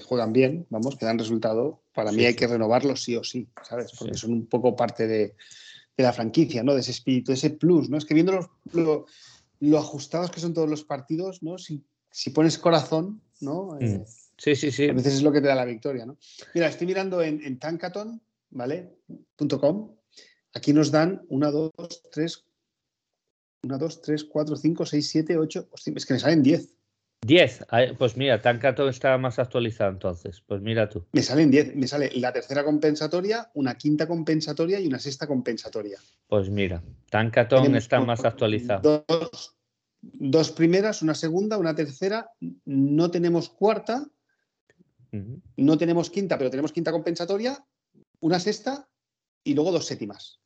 juegan 0.00 0.32
bien, 0.32 0.66
vamos, 0.70 0.96
que 0.96 1.06
dan 1.06 1.18
resultado, 1.18 1.82
para 1.92 2.12
mí 2.12 2.24
hay 2.24 2.34
que 2.34 2.46
renovarlos 2.46 3.02
sí 3.02 3.16
o 3.16 3.24
sí, 3.24 3.48
¿sabes? 3.62 3.92
Porque 3.98 4.14
son 4.14 4.32
un 4.32 4.46
poco 4.46 4.74
parte 4.74 5.06
de, 5.06 5.34
la 5.96 6.12
franquicia, 6.12 6.62
¿no? 6.62 6.74
De 6.74 6.80
ese 6.80 6.92
espíritu, 6.92 7.32
de 7.32 7.36
ese 7.36 7.50
plus, 7.50 7.90
¿no? 7.90 7.98
Es 7.98 8.04
que 8.04 8.14
viendo 8.14 8.32
lo, 8.72 9.06
lo, 9.60 9.78
ajustados 9.78 10.30
que 10.30 10.40
son 10.40 10.54
todos 10.54 10.68
los 10.68 10.84
partidos, 10.84 11.42
¿no? 11.42 11.58
Si, 11.58 11.84
si 12.10 12.30
pones 12.30 12.58
corazón, 12.58 13.20
¿no? 13.40 13.76
Mm. 13.80 13.84
Eh, 13.84 14.04
Sí, 14.38 14.54
sí, 14.54 14.70
sí. 14.70 14.88
A 14.88 14.92
veces 14.92 15.14
es 15.14 15.22
lo 15.22 15.32
que 15.32 15.40
te 15.40 15.48
da 15.48 15.56
la 15.56 15.64
victoria, 15.64 16.06
¿no? 16.06 16.16
Mira, 16.54 16.68
estoy 16.68 16.86
mirando 16.86 17.20
en, 17.20 17.44
en 17.44 17.58
Tankaton, 17.58 18.22
¿vale? 18.50 18.96
.com. 19.60 19.96
Aquí 20.54 20.72
nos 20.72 20.90
dan 20.90 21.22
una, 21.28 21.50
dos, 21.50 21.72
tres, 22.12 22.44
una, 23.64 23.76
dos, 23.78 24.00
tres, 24.00 24.24
cuatro, 24.24 24.56
cinco, 24.56 24.86
seis, 24.86 25.10
siete, 25.10 25.36
ocho. 25.36 25.68
es 25.74 26.06
que 26.06 26.14
me 26.14 26.20
salen 26.20 26.42
diez. 26.42 26.72
Diez. 27.20 27.64
Pues 27.98 28.16
mira, 28.16 28.40
Tankaton 28.40 28.88
está 28.88 29.18
más 29.18 29.40
actualizado 29.40 29.90
entonces. 29.90 30.40
Pues 30.46 30.62
mira 30.62 30.88
tú. 30.88 31.04
Me 31.12 31.22
salen 31.22 31.50
diez. 31.50 31.74
Me 31.74 31.88
sale 31.88 32.12
la 32.14 32.32
tercera 32.32 32.64
compensatoria, 32.64 33.50
una 33.54 33.76
quinta 33.76 34.06
compensatoria 34.06 34.78
y 34.78 34.86
una 34.86 35.00
sexta 35.00 35.26
compensatoria. 35.26 35.98
Pues 36.28 36.48
mira, 36.48 36.82
Tankaton 37.10 37.74
está 37.74 38.00
más 38.00 38.24
actualizado. 38.24 39.04
Dos, 39.08 39.56
dos 40.00 40.52
primeras, 40.52 41.02
una 41.02 41.16
segunda, 41.16 41.58
una 41.58 41.74
tercera. 41.74 42.30
No 42.64 43.10
tenemos 43.10 43.48
cuarta 43.48 44.08
no 45.12 45.78
tenemos 45.78 46.10
quinta, 46.10 46.36
pero 46.38 46.50
tenemos 46.50 46.72
quinta 46.72 46.92
compensatoria, 46.92 47.64
una 48.20 48.40
sexta 48.40 48.88
y 49.44 49.54
luego 49.54 49.72
dos 49.72 49.86
séptimas. 49.86 50.40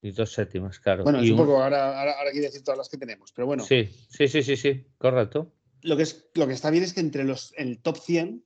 Y 0.00 0.12
dos 0.12 0.32
séptimas, 0.32 0.78
claro. 0.78 1.02
Bueno, 1.02 1.20
es 1.20 1.30
un 1.30 1.36
poco, 1.36 1.62
ahora, 1.62 2.00
ahora, 2.00 2.30
quiero 2.30 2.46
decir 2.46 2.62
todas 2.62 2.78
las 2.78 2.88
que 2.88 2.98
tenemos, 2.98 3.32
pero 3.32 3.46
bueno. 3.46 3.64
Sí, 3.64 3.88
sí, 4.08 4.28
sí, 4.28 4.42
sí, 4.42 4.56
sí, 4.56 4.86
correcto. 4.96 5.52
Lo 5.82 5.96
que, 5.96 6.04
es, 6.04 6.28
lo 6.34 6.46
que 6.46 6.52
está 6.52 6.70
bien 6.70 6.84
es 6.84 6.92
que 6.92 7.00
entre 7.00 7.24
los, 7.24 7.52
el 7.56 7.80
top 7.80 7.98
100, 7.98 8.44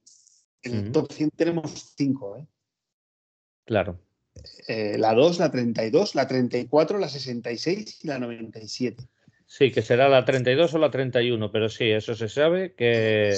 en 0.62 0.74
el 0.74 0.92
top 0.92 1.12
100 1.12 1.30
tenemos 1.30 1.92
cinco, 1.96 2.36
¿eh? 2.36 2.46
Claro. 3.64 4.00
Eh, 4.66 4.96
la 4.98 5.14
2, 5.14 5.38
la 5.38 5.50
32, 5.50 6.14
la 6.14 6.26
34, 6.26 6.98
la 6.98 7.08
66 7.08 8.04
y 8.04 8.06
la 8.06 8.18
97. 8.18 9.06
Sí, 9.46 9.70
que 9.70 9.82
será 9.82 10.08
la 10.08 10.24
32 10.24 10.74
o 10.74 10.78
la 10.78 10.90
31, 10.90 11.52
pero 11.52 11.68
sí, 11.68 11.90
eso 11.90 12.14
se 12.14 12.28
sabe 12.28 12.74
que, 12.74 13.36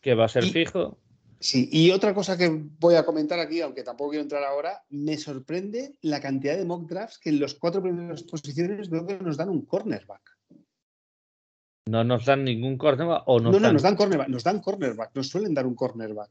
que 0.00 0.14
va 0.14 0.26
a 0.26 0.28
ser 0.28 0.44
fijo. 0.44 0.98
Sí, 1.38 1.68
y 1.70 1.90
otra 1.90 2.14
cosa 2.14 2.36
que 2.36 2.48
voy 2.78 2.94
a 2.94 3.04
comentar 3.04 3.38
aquí, 3.38 3.60
aunque 3.60 3.82
tampoco 3.82 4.10
quiero 4.10 4.22
entrar 4.22 4.42
ahora, 4.44 4.82
me 4.88 5.18
sorprende 5.18 5.96
la 6.02 6.20
cantidad 6.20 6.56
de 6.56 6.64
mock 6.64 6.88
drafts 6.88 7.18
que 7.18 7.28
en 7.30 7.40
los 7.40 7.54
cuatro 7.54 7.82
primeras 7.82 8.22
posiciones 8.22 8.88
veo 8.88 9.06
que 9.06 9.18
nos 9.18 9.36
dan 9.36 9.50
un 9.50 9.66
cornerback. 9.66 10.36
¿No 11.88 12.02
nos 12.04 12.24
dan 12.24 12.44
ningún 12.44 12.78
cornerback 12.78 13.22
o 13.26 13.38
nos 13.38 13.52
No, 13.52 13.60
no, 13.60 13.72
nos 13.72 13.82
dan 13.82 13.96
cornerback, 13.96 14.28
nos 14.28 14.44
dan 14.44 14.60
cornerback, 14.60 15.14
nos 15.14 15.28
suelen 15.28 15.54
dar 15.54 15.66
un 15.66 15.74
cornerback. 15.74 16.30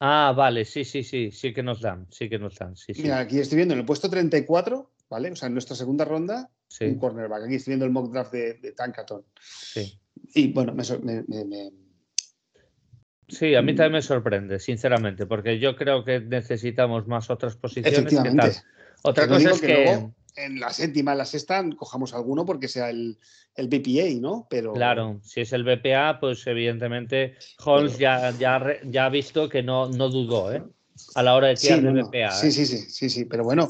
Ah, 0.00 0.32
vale, 0.36 0.64
sí, 0.64 0.84
sí, 0.84 1.02
sí, 1.02 1.30
sí 1.30 1.52
que 1.52 1.62
nos 1.62 1.80
dan, 1.80 2.06
sí 2.10 2.28
que 2.28 2.38
nos 2.38 2.56
dan. 2.56 2.76
Sí, 2.76 2.92
Mira, 2.96 3.18
aquí 3.18 3.38
estoy 3.38 3.56
viendo 3.56 3.74
en 3.74 3.80
el 3.80 3.86
puesto 3.86 4.08
34, 4.08 4.90
¿vale? 5.10 5.30
O 5.30 5.36
sea, 5.36 5.48
en 5.48 5.54
nuestra 5.54 5.76
segunda 5.76 6.04
ronda, 6.04 6.50
un 6.80 6.98
cornerback. 6.98 7.44
Aquí 7.44 7.56
estoy 7.56 7.72
viendo 7.72 7.84
el 7.84 7.92
mock 7.92 8.12
draft 8.12 8.32
de, 8.32 8.54
de 8.54 8.72
Tankaton. 8.72 9.24
Sí. 9.40 10.00
Y 10.34 10.52
bueno, 10.52 10.74
me 10.74 10.84
Sí, 13.28 13.54
a 13.54 13.62
mí 13.62 13.74
también 13.74 13.92
me 13.92 14.02
sorprende, 14.02 14.58
sinceramente, 14.58 15.26
porque 15.26 15.58
yo 15.58 15.76
creo 15.76 16.02
que 16.02 16.18
necesitamos 16.20 17.06
más 17.06 17.28
otras 17.28 17.56
posiciones 17.56 18.04
que 18.22 18.30
tal. 18.30 18.52
Otra 19.02 19.28
cosa 19.28 19.50
es 19.50 19.60
que, 19.60 20.08
en 20.36 20.60
la 20.60 20.70
séptima, 20.70 21.12
en 21.12 21.18
la 21.18 21.26
sexta, 21.26 21.62
cojamos 21.76 22.14
alguno 22.14 22.46
porque 22.46 22.68
sea 22.68 22.88
el, 22.88 23.18
el, 23.54 23.68
BPA, 23.68 24.18
¿no? 24.20 24.46
Pero 24.48 24.72
claro, 24.72 25.20
si 25.22 25.42
es 25.42 25.52
el 25.52 25.64
BPA, 25.64 26.18
pues 26.20 26.46
evidentemente 26.46 27.34
Holmes 27.64 27.98
ya, 27.98 28.30
ya, 28.38 28.62
ya 28.84 29.06
ha 29.06 29.10
visto 29.10 29.48
que 29.48 29.62
no, 29.62 29.88
no 29.88 30.08
dudó, 30.08 30.52
¿eh? 30.52 30.62
A 31.14 31.22
la 31.22 31.36
hora 31.36 31.48
de 31.48 31.54
tirar 31.54 31.84
el 31.84 32.02
BPA. 32.02 32.30
Sí, 32.32 32.48
¿eh? 32.48 32.50
sí, 32.50 32.66
sí, 32.66 32.78
sí, 32.78 33.10
sí, 33.10 33.24
pero 33.26 33.44
bueno, 33.44 33.68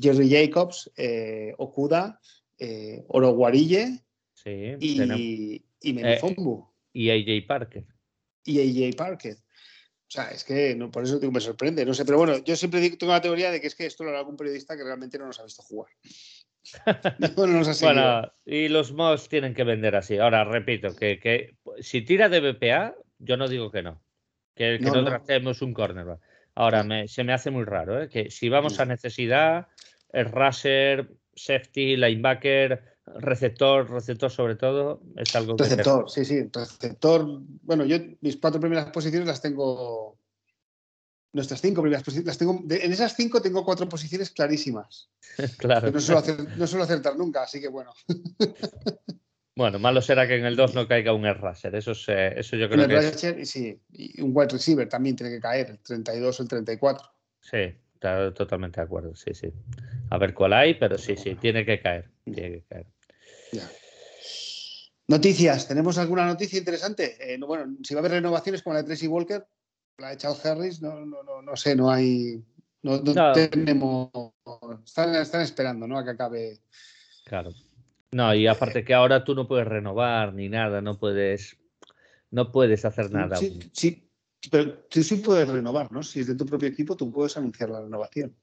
Jerry 0.00 0.30
Jacobs, 0.30 0.90
eh, 0.96 1.52
Okuda, 1.58 2.20
eh, 2.56 3.04
Oro 3.08 3.32
Guarille 3.32 3.98
sí, 4.32 4.74
y, 4.78 5.62
y 5.80 5.92
Menifombu. 5.92 6.66
y 6.92 7.10
AJ 7.10 7.46
Parker 7.46 7.84
y 8.44 8.84
AJ 8.84 8.96
Parker. 8.96 9.36
O 9.36 10.14
sea, 10.14 10.30
es 10.30 10.44
que 10.44 10.74
no, 10.76 10.90
por 10.90 11.04
eso 11.04 11.18
me 11.30 11.40
sorprende, 11.40 11.86
no 11.86 11.94
sé, 11.94 12.04
pero 12.04 12.18
bueno, 12.18 12.36
yo 12.44 12.54
siempre 12.54 12.90
tengo 12.90 13.12
la 13.12 13.22
teoría 13.22 13.50
de 13.50 13.60
que 13.62 13.66
es 13.66 13.74
que 13.74 13.86
esto 13.86 14.04
lo 14.04 14.10
hará 14.10 14.18
algún 14.18 14.36
periodista 14.36 14.76
que 14.76 14.84
realmente 14.84 15.18
no 15.18 15.26
nos 15.26 15.40
ha 15.40 15.44
visto 15.44 15.62
jugar. 15.62 15.90
bueno, 17.36 18.32
y 18.44 18.68
los 18.68 18.92
mods 18.92 19.28
tienen 19.28 19.54
que 19.54 19.64
vender 19.64 19.96
así. 19.96 20.18
Ahora, 20.18 20.44
repito, 20.44 20.94
que, 20.94 21.18
que 21.18 21.56
si 21.80 22.02
tira 22.02 22.28
de 22.28 22.40
BPA, 22.40 22.94
yo 23.18 23.36
no 23.36 23.48
digo 23.48 23.70
que 23.70 23.82
no. 23.82 24.02
que, 24.54 24.78
no, 24.78 25.02
no, 25.02 25.52
un 25.62 25.74
cornerback. 25.74 26.20
Ahora, 26.54 26.84
se 27.08 27.24
me 27.24 27.32
hace 27.32 27.50
muy 27.50 27.64
raro, 27.64 28.02
¿eh? 28.02 28.08
que 28.08 28.30
si 28.30 28.50
vamos 28.50 28.78
a 28.78 28.84
necesidad, 28.84 29.68
el 30.12 30.26
rusher, 30.26 31.08
safety, 31.34 31.96
linebacker, 31.96 32.91
receptor, 33.06 33.90
receptor 33.90 34.30
sobre 34.30 34.56
todo, 34.56 35.02
es 35.16 35.34
algo 35.34 35.56
que... 35.56 35.64
Receptor, 35.64 36.10
sí, 36.10 36.24
sí, 36.24 36.48
receptor. 36.52 37.26
Bueno, 37.62 37.84
yo 37.84 37.96
mis 38.20 38.36
cuatro 38.36 38.60
primeras 38.60 38.90
posiciones 38.90 39.26
las 39.26 39.40
tengo... 39.40 40.18
Nuestras 41.34 41.62
cinco 41.62 41.80
primeras 41.80 42.02
posiciones 42.02 42.26
las 42.26 42.38
tengo... 42.38 42.62
en 42.68 42.92
esas 42.92 43.16
cinco 43.16 43.40
tengo 43.40 43.64
cuatro 43.64 43.88
posiciones 43.88 44.30
clarísimas. 44.30 45.10
claro. 45.58 45.90
No 45.90 46.00
suelo, 46.00 46.22
no 46.56 46.66
suelo 46.66 46.84
acertar 46.84 47.16
nunca, 47.16 47.42
así 47.42 47.60
que 47.60 47.68
bueno. 47.68 47.92
Bueno, 49.54 49.78
malo 49.78 50.00
será 50.00 50.26
que 50.26 50.36
en 50.36 50.46
el 50.46 50.56
2 50.56 50.74
no 50.74 50.88
caiga 50.88 51.12
un 51.12 51.24
raser, 51.24 51.74
eso, 51.74 51.92
eso 51.92 52.56
yo 52.56 52.70
creo 52.70 52.88
que 52.88 52.96
es... 52.96 53.50
Sí, 53.50 53.78
y 53.90 54.22
un 54.22 54.30
wide 54.34 54.48
receiver 54.48 54.88
también 54.88 55.14
tiene 55.14 55.30
que 55.30 55.40
caer, 55.40 55.68
el 55.70 55.78
32 55.78 56.40
o 56.40 56.42
el 56.42 56.48
34. 56.48 57.06
Sí, 57.42 57.74
totalmente 58.34 58.80
de 58.80 58.84
acuerdo, 58.84 59.14
sí, 59.14 59.32
sí. 59.34 59.52
A 60.10 60.18
ver 60.18 60.34
cuál 60.34 60.52
hay, 60.52 60.74
pero 60.74 60.98
sí, 60.98 61.16
sí, 61.16 61.34
tiene 61.36 61.64
que 61.64 61.80
caer, 61.80 62.10
tiene 62.24 62.50
que 62.52 62.64
caer. 62.68 62.86
Noticias, 65.08 65.68
¿tenemos 65.68 65.98
alguna 65.98 66.26
noticia 66.26 66.58
interesante? 66.58 67.16
Eh, 67.20 67.38
bueno, 67.38 67.76
si 67.82 67.94
va 67.94 67.98
a 67.98 68.02
haber 68.02 68.12
renovaciones 68.12 68.62
como 68.62 68.74
la 68.74 68.82
de 68.82 68.86
Tracy 68.86 69.08
Walker, 69.08 69.46
la 69.98 70.10
de 70.10 70.16
Charles 70.16 70.46
Harris, 70.46 70.80
no, 70.80 71.04
no, 71.04 71.22
no, 71.22 71.42
no 71.42 71.56
sé, 71.56 71.76
no 71.76 71.90
hay... 71.90 72.42
No, 72.82 73.00
tenemos... 73.32 74.10
Están, 74.84 75.14
están 75.14 75.42
esperando, 75.42 75.86
¿no? 75.86 75.98
A 75.98 76.04
que 76.04 76.10
acabe... 76.10 76.60
Claro. 77.24 77.50
No, 78.10 78.34
y 78.34 78.46
aparte 78.46 78.84
que 78.84 78.94
ahora 78.94 79.24
tú 79.24 79.34
no 79.34 79.48
puedes 79.48 79.66
renovar 79.66 80.34
ni 80.34 80.48
nada, 80.48 80.82
no 80.82 80.98
puedes, 80.98 81.56
no 82.30 82.52
puedes 82.52 82.84
hacer 82.84 83.10
nada. 83.10 83.36
Sí, 83.36 83.58
sí, 83.72 84.11
pero 84.50 84.78
tú 84.90 85.02
sí 85.02 85.16
puedes 85.16 85.48
renovar, 85.48 85.90
¿no? 85.92 86.02
Si 86.02 86.20
es 86.20 86.26
de 86.26 86.34
tu 86.34 86.46
propio 86.46 86.68
equipo, 86.68 86.96
tú 86.96 87.10
puedes 87.12 87.36
anunciar 87.36 87.70
la 87.70 87.80
renovación. 87.80 88.34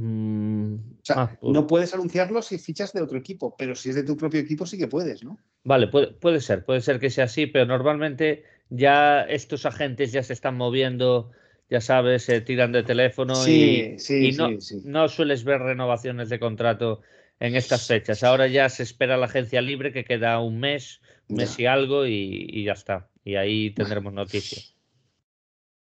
Mm, 0.00 0.74
o 0.74 1.04
sea, 1.04 1.22
ah, 1.22 1.38
pues 1.40 1.52
no 1.52 1.66
puedes 1.66 1.92
anunciarlo 1.92 2.40
si 2.42 2.58
fichas 2.58 2.92
de 2.92 3.02
otro 3.02 3.18
equipo, 3.18 3.54
pero 3.56 3.74
si 3.74 3.90
es 3.90 3.96
de 3.96 4.02
tu 4.02 4.16
propio 4.16 4.40
equipo 4.40 4.64
sí 4.66 4.78
que 4.78 4.88
puedes, 4.88 5.22
¿no? 5.24 5.38
Vale, 5.64 5.88
puede, 5.88 6.08
puede 6.08 6.40
ser, 6.40 6.64
puede 6.64 6.80
ser 6.80 6.98
que 6.98 7.10
sea 7.10 7.24
así, 7.24 7.46
pero 7.46 7.66
normalmente 7.66 8.44
ya 8.70 9.22
estos 9.22 9.66
agentes 9.66 10.12
ya 10.12 10.22
se 10.22 10.32
están 10.32 10.56
moviendo, 10.56 11.32
ya 11.68 11.80
sabes, 11.80 12.22
se 12.22 12.40
tiran 12.40 12.72
de 12.72 12.82
teléfono 12.82 13.34
y, 13.46 13.96
y 14.08 14.32
no, 14.32 14.50
no 14.84 15.08
sueles 15.08 15.44
ver 15.44 15.60
renovaciones 15.60 16.28
de 16.30 16.38
contrato 16.38 17.02
en 17.40 17.56
estas 17.56 17.86
fechas. 17.86 18.22
Ahora 18.22 18.46
ya 18.46 18.68
se 18.68 18.82
espera 18.82 19.16
la 19.16 19.26
agencia 19.26 19.60
libre 19.60 19.92
que 19.92 20.04
queda 20.04 20.40
un 20.40 20.60
mes, 20.60 21.00
un 21.28 21.36
mes 21.36 21.58
y 21.58 21.66
algo 21.66 22.06
y, 22.06 22.64
ya 22.64 22.72
está. 22.72 23.10
Y 23.24 23.34
ahí 23.34 23.70
tendremos 23.70 24.12
noticias. 24.12 24.76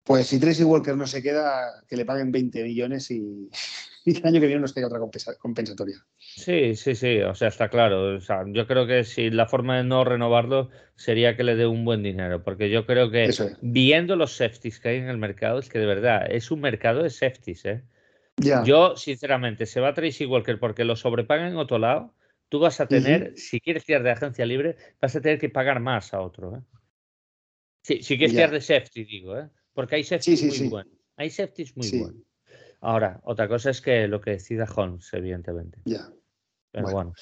Pues 0.04 0.28
si 0.28 0.40
Tracy 0.40 0.64
Walker 0.64 0.98
no 0.98 1.08
se 1.08 1.24
queda, 1.24 1.82
que 1.88 1.96
le 1.96 2.06
paguen 2.06 2.32
20 2.32 2.64
millones 2.64 3.10
y, 3.12 3.50
el 4.06 4.26
año 4.26 4.42
que 4.42 4.48
viene 4.48 4.62
nos 4.62 4.74
queda 4.74 4.88
otra 4.88 5.00
compensatoria. 5.40 5.96
Sí, 6.18 6.76
sí, 6.76 6.94
sí, 6.94 7.22
o 7.22 7.34
sea, 7.34 7.48
está 7.48 7.70
claro. 7.70 8.18
O 8.18 8.20
sea, 8.20 8.44
yo 8.48 8.68
creo 8.68 8.86
que 8.86 9.06
si 9.06 9.30
la 9.30 9.48
forma 9.48 9.78
de 9.78 9.86
no 9.86 10.04
renovarlo 10.04 10.70
sería 10.98 11.38
que 11.38 11.46
le 11.46 11.56
dé 11.56 11.68
un 11.68 11.86
buen 11.86 12.04
dinero, 12.04 12.44
porque 12.44 12.70
yo 12.70 12.86
creo 12.86 13.10
que 13.12 13.30
viendo 13.62 14.18
los 14.18 14.36
safeties 14.36 14.82
que 14.82 14.90
hay 14.90 14.98
en 14.98 15.08
el 15.08 15.18
mercado, 15.18 15.60
es 15.60 15.70
que 15.70 15.80
de 15.80 15.86
verdad 15.86 16.30
es 16.30 16.52
un 16.52 16.60
mercado 16.60 17.02
de 17.02 17.10
safeties, 17.10 17.66
¿eh? 17.66 17.84
Yo, 18.66 18.98
sinceramente, 18.98 19.66
se 19.66 19.80
va 19.80 19.94
Tracy 19.94 20.26
Walker 20.26 20.60
porque 20.60 20.84
lo 20.84 20.96
sobrepagan 20.96 21.52
en 21.52 21.58
otro 21.58 21.78
lado. 21.78 22.14
Tú 22.50 22.60
vas 22.60 22.82
a 22.82 22.88
tener, 22.88 23.38
si 23.38 23.62
quieres 23.62 23.86
tirar 23.86 24.04
de 24.04 24.12
agencia 24.12 24.46
libre, 24.46 24.76
vas 25.00 25.16
a 25.16 25.22
tener 25.22 25.40
que 25.40 25.50
pagar 25.50 25.80
más 25.80 26.14
a 26.14 26.20
otro. 26.20 26.58
¿eh? 26.58 26.62
si 27.84 28.18
quieres 28.18 28.32
tirar 28.32 28.52
de 28.52 28.60
safety, 28.60 29.06
digo, 29.06 29.38
¿eh? 29.38 29.50
Porque 29.74 29.96
hay 29.96 30.04
safety 30.04 30.46
muy 30.46 30.70
buenos. 30.70 30.94
Hay 31.18 31.30
safeties 31.30 31.76
muy 31.76 31.90
buenos. 32.00 32.24
Ahora, 32.82 33.22
otra 33.24 33.48
cosa 33.48 33.70
es 33.70 33.82
que 33.82 34.08
lo 34.08 34.20
que 34.20 34.32
decida 34.32 34.68
Holmes, 34.76 35.10
evidentemente. 35.14 35.80
Ya. 35.86 36.12
Pero 36.72 36.92
bueno. 36.92 37.14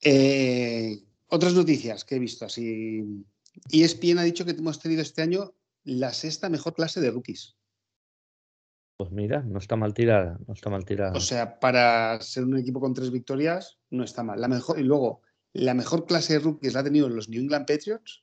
Eh, 0.00 1.02
otras 1.28 1.54
noticias 1.54 2.04
que 2.04 2.16
he 2.16 2.18
visto 2.18 2.44
así. 2.44 3.24
ESPN 3.70 4.18
ha 4.18 4.22
dicho 4.22 4.44
que 4.44 4.52
hemos 4.52 4.78
tenido 4.78 5.02
este 5.02 5.22
año 5.22 5.54
la 5.84 6.12
sexta 6.12 6.48
mejor 6.48 6.74
clase 6.74 7.00
de 7.00 7.10
rookies. 7.10 7.56
Pues 8.96 9.10
mira, 9.10 9.42
no 9.42 9.58
está 9.58 9.74
mal 9.76 9.94
tirada, 9.94 10.38
no 10.46 10.54
está 10.54 10.70
mal 10.70 10.84
tirada. 10.84 11.12
O 11.16 11.20
sea, 11.20 11.58
para 11.58 12.20
ser 12.20 12.44
un 12.44 12.56
equipo 12.58 12.80
con 12.80 12.94
tres 12.94 13.10
victorias, 13.10 13.80
no 13.90 14.04
está 14.04 14.22
mal. 14.22 14.40
La 14.40 14.48
mejor, 14.48 14.78
y 14.78 14.84
luego, 14.84 15.22
la 15.52 15.74
mejor 15.74 16.06
clase 16.06 16.34
de 16.34 16.38
rookies 16.38 16.74
la 16.74 16.80
ha 16.80 16.84
tenido 16.84 17.08
los 17.08 17.28
New 17.28 17.42
England 17.42 17.66
Patriots. 17.66 18.22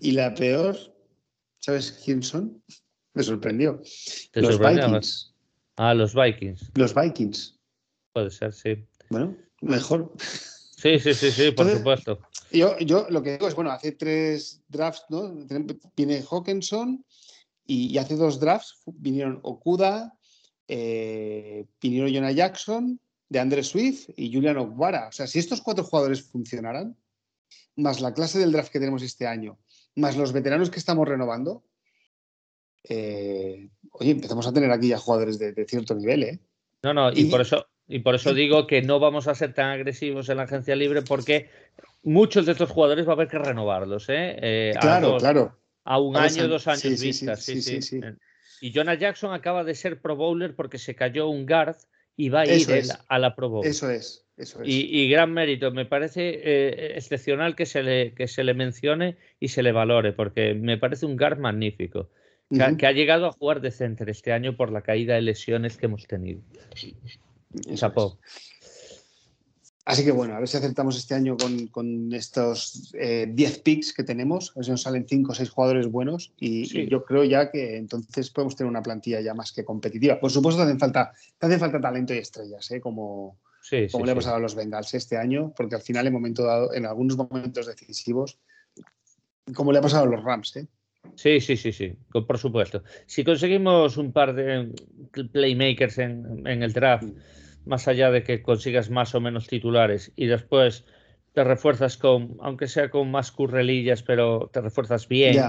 Y 0.00 0.12
la 0.12 0.34
peor, 0.34 0.76
¿sabes 1.62 2.00
quién 2.04 2.22
son? 2.22 2.62
Me 3.14 3.22
sorprendió. 3.22 3.80
Los 4.34 4.58
Vikings. 4.58 5.34
Ah, 5.76 5.94
los 5.94 6.14
Vikings. 6.14 6.70
Los 6.74 6.94
Vikings. 6.94 7.58
Puede 8.12 8.30
ser, 8.30 8.52
sí. 8.52 8.86
Bueno, 9.08 9.36
mejor. 9.60 10.12
Sí, 10.18 10.98
sí, 10.98 11.14
sí, 11.14 11.30
sí, 11.30 11.50
por 11.52 11.70
supuesto. 11.70 12.18
Yo, 12.50 12.76
yo 12.78 13.06
lo 13.08 13.22
que 13.22 13.32
digo 13.32 13.46
es, 13.46 13.54
bueno, 13.54 13.70
hace 13.70 13.92
tres 13.92 14.60
drafts, 14.68 15.04
¿no? 15.08 15.32
Viene 15.96 16.24
Hawkinson, 16.28 17.04
y, 17.64 17.96
hace 17.98 18.16
dos 18.16 18.40
drafts 18.40 18.82
vinieron 18.86 19.38
Okuda, 19.42 20.18
eh, 20.68 21.66
vinieron 21.80 22.12
Jonah 22.12 22.32
Jackson, 22.32 23.00
de 23.28 23.38
Andre 23.38 23.62
Swift 23.62 24.10
y 24.16 24.32
Julian 24.32 24.58
Ogbara. 24.58 25.08
O 25.08 25.12
sea, 25.12 25.26
si 25.26 25.38
estos 25.38 25.62
cuatro 25.62 25.84
jugadores 25.84 26.22
funcionaran, 26.22 26.96
más 27.76 28.00
la 28.00 28.12
clase 28.12 28.38
del 28.38 28.52
draft 28.52 28.72
que 28.72 28.80
tenemos 28.80 29.02
este 29.02 29.26
año, 29.26 29.58
más 29.96 30.16
los 30.16 30.32
veteranos 30.32 30.70
que 30.70 30.78
estamos 30.78 31.06
renovando, 31.08 31.62
eh, 32.84 33.68
oye, 33.92 34.10
empezamos 34.10 34.46
a 34.46 34.52
tener 34.52 34.70
aquí 34.70 34.88
ya 34.88 34.98
jugadores 34.98 35.38
de, 35.38 35.66
cierto 35.66 35.94
nivel, 35.94 36.22
¿eh? 36.22 36.38
No, 36.82 36.92
no, 36.92 37.12
y, 37.12 37.26
por 37.26 37.40
eso, 37.40 37.66
y 37.86 38.00
por 38.00 38.14
eso 38.14 38.34
digo 38.34 38.66
que 38.66 38.82
no 38.82 38.98
vamos 38.98 39.28
a 39.28 39.34
ser 39.34 39.54
tan 39.54 39.70
agresivos 39.70 40.28
en 40.28 40.38
la 40.38 40.44
agencia 40.44 40.74
libre 40.74 41.02
porque 41.02 41.48
muchos 42.02 42.46
de 42.46 42.52
estos 42.52 42.70
jugadores 42.70 43.06
va 43.06 43.10
a 43.10 43.14
haber 43.14 43.28
que 43.28 43.38
renovarlos, 43.38 44.08
¿eh? 44.08 44.36
eh 44.40 44.74
claro, 44.80 45.18
claro 45.18 45.62
a 45.84 45.98
un 45.98 46.16
año, 46.16 46.48
dos 46.48 46.66
años 46.68 46.80
sí, 46.80 47.06
vista. 47.06 47.36
Sí, 47.36 47.60
sí, 47.60 48.00
Y 48.60 48.72
Jonah 48.72 48.94
Jackson 48.94 49.32
acaba 49.32 49.64
de 49.64 49.74
ser 49.74 50.00
Pro 50.00 50.16
Bowler 50.16 50.54
porque 50.54 50.78
se 50.78 50.94
cayó 50.94 51.28
un 51.28 51.46
guard 51.46 51.76
y 52.16 52.28
va 52.28 52.40
a 52.42 52.46
ir 52.46 52.66
a 53.08 53.18
la 53.18 53.34
Pro 53.34 53.48
Bowl. 53.48 53.66
Eso 53.66 53.90
es. 53.90 54.24
Eso 54.36 54.62
es. 54.62 54.68
Y, 54.68 55.08
gran 55.08 55.32
mérito, 55.32 55.70
me 55.70 55.84
parece 55.84 56.40
eh, 56.42 56.92
excepcional 56.96 57.54
que 57.54 57.66
se, 57.66 57.82
le, 57.82 58.14
que 58.14 58.28
se 58.28 58.44
le 58.44 58.54
mencione 58.54 59.16
y 59.40 59.48
se 59.48 59.62
le 59.62 59.72
valore, 59.72 60.12
porque 60.12 60.54
me 60.54 60.78
parece 60.78 61.06
un 61.06 61.16
guard 61.16 61.38
magnífico, 61.38 62.08
que, 62.50 62.86
ha, 62.86 62.92
llegado 62.92 63.26
a 63.26 63.32
jugar 63.32 63.60
de 63.60 63.70
center 63.70 64.10
este 64.10 64.32
año 64.32 64.56
por 64.56 64.70
la 64.70 64.82
caída 64.82 65.14
de 65.14 65.22
lesiones 65.22 65.76
que 65.76 65.86
hemos 65.86 66.06
tenido. 66.06 66.40
Chapó. 67.74 68.18
Así 69.84 70.04
que 70.04 70.12
bueno, 70.12 70.36
a 70.36 70.38
ver 70.38 70.46
si 70.46 70.56
acertamos 70.56 70.96
este 70.96 71.14
año 71.14 71.36
con, 71.36 72.12
estos 72.12 72.92
10 72.92 72.94
eh, 72.94 73.60
picks 73.64 73.92
que 73.92 74.04
tenemos, 74.04 74.50
a 74.50 74.60
ver 74.60 74.64
si 74.64 74.70
nos 74.70 74.82
salen 74.82 75.06
5 75.08 75.32
o 75.32 75.34
6 75.34 75.50
jugadores 75.50 75.88
buenos 75.88 76.32
y, 76.38 76.88
yo 76.88 77.04
creo 77.04 77.24
ya 77.24 77.50
que 77.50 77.78
entonces 77.78 78.30
podemos 78.30 78.54
tener 78.54 78.70
una 78.70 78.82
plantilla 78.82 79.20
ya 79.20 79.34
más 79.34 79.50
que 79.52 79.64
competitiva. 79.64 80.20
Por 80.20 80.30
supuesto, 80.30 80.60
te 80.60 80.66
hacen 80.66 80.78
falta, 80.78 81.12
te 81.38 81.58
falta 81.58 81.80
talento 81.80 82.14
y 82.14 82.18
estrellas, 82.18 82.70
¿eh? 82.70 82.80
como, 82.80 83.40
como 83.90 84.04
le 84.04 84.12
hemos 84.12 84.24
dado 84.24 84.36
a 84.36 84.40
los 84.40 84.54
Bengals 84.54 84.94
este 84.94 85.16
año, 85.16 85.52
porque 85.56 85.74
al 85.74 85.82
final, 85.82 86.06
en, 86.06 86.12
momento 86.12 86.44
dado, 86.44 86.72
en 86.72 86.86
algunos 86.86 87.16
momentos 87.16 87.66
decisivos, 87.66 88.38
como 89.52 89.72
le 89.72 89.80
ha 89.80 89.82
pasado 89.82 90.04
a 90.04 90.06
los 90.06 90.22
Rams. 90.22 90.56
¿eh? 90.58 90.66
Sí, 91.16 91.40
sí, 91.40 91.56
sí, 91.56 91.72
sí, 91.72 91.92
por 92.12 92.38
supuesto. 92.38 92.84
Si 93.06 93.24
conseguimos 93.24 93.96
un 93.96 94.12
par 94.12 94.32
de 94.32 94.72
playmakers 95.32 95.98
en, 95.98 96.46
en 96.46 96.62
el 96.62 96.72
draft. 96.72 97.08
Más 97.64 97.88
allá 97.88 98.10
de 98.10 98.22
que 98.22 98.42
consigas 98.42 98.90
más 98.90 99.14
o 99.14 99.20
menos 99.20 99.46
titulares 99.46 100.12
y 100.16 100.26
después 100.26 100.84
te 101.32 101.44
refuerzas 101.44 101.96
con, 101.96 102.36
aunque 102.40 102.66
sea 102.66 102.90
con 102.90 103.10
más 103.10 103.32
currelillas, 103.32 104.02
pero 104.02 104.50
te 104.52 104.60
refuerzas 104.60 105.08
bien, 105.08 105.40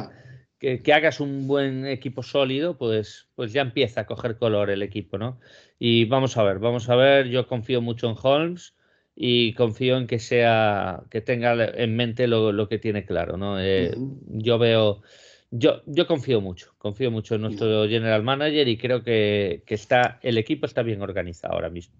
que, 0.59 0.93
hagas 0.93 1.19
un 1.19 1.45
buen 1.45 1.85
equipo 1.85 2.23
sólido, 2.23 2.77
pues, 2.77 3.27
pues 3.35 3.51
ya 3.51 3.61
empieza 3.61 4.01
a 4.01 4.05
coger 4.05 4.37
color 4.37 4.69
el 4.69 4.81
equipo, 4.81 5.17
¿no? 5.17 5.39
Y 5.77 6.05
vamos 6.05 6.37
a 6.37 6.43
ver, 6.43 6.59
vamos 6.59 6.89
a 6.89 6.95
ver, 6.95 7.27
yo 7.27 7.47
confío 7.47 7.81
mucho 7.81 8.09
en 8.09 8.15
Holmes 8.21 8.73
y 9.13 9.53
confío 9.55 9.97
en 9.97 10.07
que 10.07 10.19
sea, 10.19 11.03
que 11.09 11.19
tenga 11.19 11.65
en 11.65 11.95
mente 11.97 12.27
lo, 12.27 12.69
que 12.69 12.79
tiene 12.79 13.05
claro, 13.05 13.35
¿no? 13.35 13.59
Eh, 13.59 13.93
yo 14.27 14.57
veo 14.57 15.01
yo, 15.55 15.83
yo 15.85 16.07
confío 16.07 16.41
mucho, 16.41 16.73
confío 16.79 17.11
mucho 17.11 17.35
en 17.35 17.41
nuestro 17.41 17.87
general 17.87 18.23
manager 18.23 18.67
y 18.67 18.75
creo 18.75 19.03
que, 19.03 19.63
está, 19.67 20.19
el 20.23 20.39
equipo 20.39 20.65
está 20.65 20.81
bien 20.81 21.01
organizado 21.03 21.53
ahora 21.53 21.69
mismo. 21.69 21.95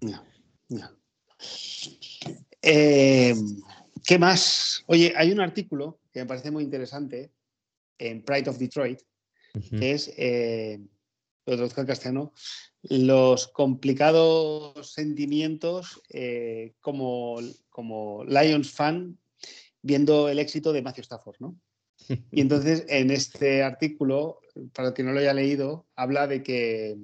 Eh, 2.64 3.36
¿Qué 4.04 4.18
más? 4.18 4.84
Oye, 4.88 5.14
hay 5.16 5.32
un 5.32 5.40
artículo 5.40 6.00
que 6.12 6.22
me 6.22 6.26
parece 6.26 6.50
muy 6.50 6.64
interesante 6.64 7.32
en 8.00 8.24
Pride 8.24 8.50
of 8.50 8.58
Detroit, 8.58 9.02
que 9.70 9.92
es, 9.92 10.12
eh, 10.18 10.80
lo 11.46 11.56
traduzco 11.56 11.82
en 11.82 11.88
castellano, 11.88 12.34
los 12.82 13.48
complicados 13.50 14.94
sentimientos 14.94 16.02
eh, 16.10 16.74
como, 16.82 17.38
como 17.70 18.24
Lions 18.26 18.72
fan 18.72 19.20
viendo 19.84 20.28
el 20.28 20.40
éxito 20.40 20.74
de 20.74 20.82
Matthew 20.82 21.04
Stafford, 21.04 21.36
¿no? 21.40 21.56
Y 22.32 22.42
entonces 22.42 22.86
en 22.88 23.12
este 23.12 23.64
artículo, 23.64 24.40
para 24.74 24.90
el 24.90 24.94
que 24.94 25.04
no 25.04 25.12
lo 25.12 25.20
haya 25.20 25.34
leído, 25.34 25.86
habla 25.96 26.28
de 26.28 26.44
que 26.44 26.98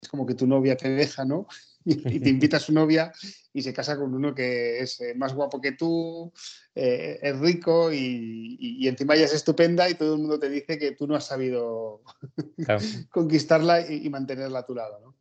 es 0.00 0.08
como 0.08 0.26
que 0.26 0.34
tu 0.34 0.46
novia 0.46 0.76
te 0.76 0.88
deja, 0.90 1.24
¿no? 1.24 1.46
Y 1.86 2.18
te 2.18 2.30
invita 2.30 2.56
a 2.56 2.60
su 2.60 2.72
novia 2.72 3.12
y 3.52 3.60
se 3.60 3.74
casa 3.74 3.98
con 3.98 4.14
uno 4.14 4.34
que 4.34 4.78
es 4.78 5.02
eh, 5.02 5.14
más 5.14 5.34
guapo 5.34 5.60
que 5.60 5.72
tú, 5.72 6.32
eh, 6.74 7.18
es 7.20 7.38
rico 7.38 7.92
y, 7.92 8.88
encima 8.88 9.14
ella 9.14 9.26
es 9.26 9.34
estupenda 9.34 9.88
y 9.88 9.94
todo 9.94 10.14
el 10.14 10.20
mundo 10.20 10.38
te 10.38 10.48
dice 10.48 10.78
que 10.78 10.92
tú 10.92 11.06
no 11.06 11.14
has 11.14 11.26
sabido 11.26 12.02
conquistarla 13.10 13.90
y, 13.90 14.08
mantenerla 14.08 14.60
a 14.60 14.66
tu 14.66 14.74
lado, 14.74 14.98
¿no? 15.00 15.16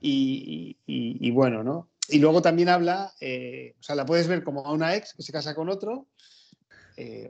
Y, 0.00 1.30
bueno, 1.30 1.64
¿no? 1.64 1.90
Y 2.08 2.18
luego 2.18 2.42
también 2.42 2.68
habla, 2.68 3.12
eh, 3.20 3.74
o 3.80 3.82
sea, 3.82 3.96
la 3.96 4.06
puedes 4.06 4.28
ver 4.28 4.44
como 4.44 4.64
a 4.66 4.72
una 4.72 4.94
ex 4.94 5.14
que 5.14 5.22
se 5.22 5.32
casa 5.32 5.54
con 5.54 5.68
otro, 5.68 6.08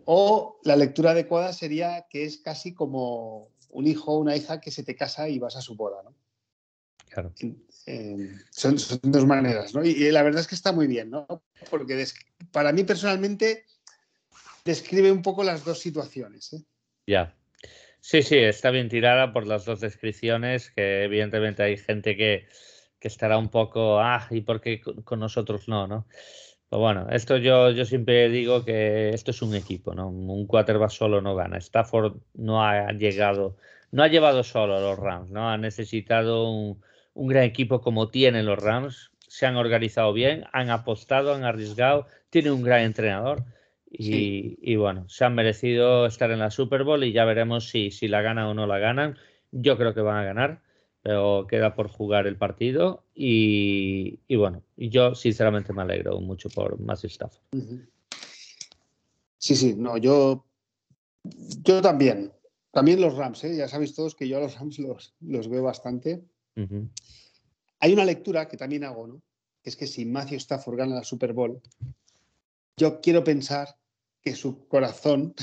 o 0.04 0.60
la 0.64 0.76
lectura 0.76 1.10
adecuada 1.10 1.52
sería 1.52 2.06
que 2.08 2.24
es 2.24 2.38
casi 2.38 2.72
como 2.72 3.50
un 3.70 3.86
hijo 3.86 4.12
o 4.12 4.18
una 4.18 4.36
hija 4.36 4.60
que 4.60 4.70
se 4.70 4.84
te 4.84 4.96
casa 4.96 5.28
y 5.28 5.38
vas 5.38 5.56
a 5.56 5.60
su 5.60 5.76
boda, 5.76 6.02
¿no? 6.02 6.14
Claro. 7.08 7.32
Son, 8.50 8.76
dos 9.02 9.26
maneras, 9.26 9.74
¿no? 9.74 9.84
Y, 9.84 10.10
la 10.10 10.22
verdad 10.22 10.40
es 10.40 10.46
que 10.46 10.54
está 10.54 10.72
muy 10.72 10.86
bien, 10.86 11.10
¿no? 11.10 11.26
Porque 11.70 12.04
para 12.50 12.72
mí 12.72 12.84
personalmente 12.84 13.64
describe 14.64 15.12
un 15.12 15.22
poco 15.22 15.44
las 15.44 15.64
dos 15.64 15.78
situaciones. 15.78 16.52
¿eh? 16.52 16.62
Ya. 17.06 17.34
Sí, 18.00 18.22
sí, 18.22 18.36
está 18.36 18.70
bien 18.70 18.88
tirada 18.88 19.32
por 19.32 19.46
las 19.46 19.64
dos 19.64 19.80
descripciones, 19.80 20.70
que 20.70 21.04
evidentemente 21.04 21.62
hay 21.62 21.76
gente 21.76 22.16
que, 22.16 22.46
estará 23.00 23.38
un 23.38 23.50
poco, 23.50 24.00
ah, 24.00 24.26
¿y 24.30 24.40
por 24.40 24.60
qué 24.60 24.80
con 24.80 25.20
nosotros 25.20 25.68
no, 25.68 25.86
no? 25.86 26.08
Pues 26.68 26.80
bueno, 26.80 27.06
esto 27.10 27.36
yo, 27.36 27.70
yo 27.70 27.84
siempre 27.84 28.28
digo 28.28 28.64
que 28.64 29.10
esto 29.10 29.30
es 29.30 29.40
un 29.42 29.54
equipo, 29.54 29.94
¿no? 29.94 30.08
Un 30.08 30.46
quarterback 30.46 30.90
solo 30.90 31.20
no 31.20 31.34
gana. 31.36 31.58
Stafford 31.58 32.16
no 32.34 32.64
ha 32.64 32.92
llegado, 32.92 33.56
no 33.92 34.02
ha 34.02 34.08
llevado 34.08 34.42
solo 34.42 34.76
a 34.76 34.80
los 34.80 34.98
Rams, 34.98 35.30
¿no? 35.30 35.48
Ha 35.48 35.56
necesitado 35.58 36.50
un, 36.50 36.82
un 37.14 37.28
gran 37.28 37.44
equipo 37.44 37.80
como 37.80 38.08
tienen 38.08 38.46
los 38.46 38.58
Rams. 38.58 39.10
Se 39.28 39.46
han 39.46 39.56
organizado 39.56 40.12
bien, 40.12 40.44
han 40.52 40.70
apostado, 40.70 41.34
han 41.34 41.44
arriesgado, 41.44 42.06
tienen 42.30 42.52
un 42.52 42.62
gran 42.62 42.82
entrenador 42.82 43.44
y, 43.90 44.76
bueno, 44.76 45.08
se 45.08 45.24
han 45.24 45.34
merecido 45.34 46.06
estar 46.06 46.30
en 46.30 46.40
la 46.40 46.50
Super 46.50 46.84
Bowl 46.84 47.02
y 47.04 47.12
ya 47.12 47.24
veremos 47.24 47.68
si, 47.68 47.90
si 47.90 48.08
la 48.08 48.20
ganan 48.20 48.46
o 48.46 48.54
no 48.54 48.66
la 48.66 48.78
ganan. 48.78 49.16
Yo 49.52 49.76
creo 49.76 49.94
que 49.94 50.00
van 50.00 50.18
a 50.18 50.24
ganar, 50.24 50.60
pero 51.06 51.46
queda 51.46 51.76
por 51.76 51.86
jugar 51.86 52.26
el 52.26 52.36
partido 52.36 53.04
y, 53.14 54.18
bueno, 54.34 54.64
yo 54.76 55.14
sinceramente 55.14 55.72
me 55.72 55.82
alegro 55.82 56.20
mucho 56.20 56.48
por 56.48 56.80
más 56.80 57.04
staff. 57.04 57.32
Sí, 59.38 59.54
sí, 59.54 59.76
no, 59.78 59.98
yo, 59.98 60.44
yo 61.62 61.80
también. 61.80 62.32
También 62.72 63.00
los 63.00 63.14
Rams, 63.14 63.44
¿eh? 63.44 63.56
ya 63.56 63.68
sabéis 63.68 63.94
todos 63.94 64.16
que 64.16 64.26
yo 64.26 64.38
a 64.38 64.40
los 64.40 64.58
Rams 64.58 64.80
los, 64.80 65.14
los 65.20 65.48
veo 65.48 65.62
bastante. 65.62 66.24
Hay 67.78 67.92
una 67.92 68.04
lectura 68.04 68.48
que 68.48 68.56
también 68.56 68.82
hago, 68.82 69.06
¿no? 69.06 69.22
Que 69.62 69.70
es 69.70 69.76
que 69.76 69.86
si 69.86 70.04
Matthew 70.04 70.38
Stafford 70.38 70.76
gana 70.76 70.96
la 70.96 71.04
Super 71.04 71.32
Bowl, 71.32 71.62
yo 72.76 73.00
quiero 73.00 73.22
pensar 73.22 73.68
que 74.20 74.34
su 74.34 74.66
corazón 74.66 75.36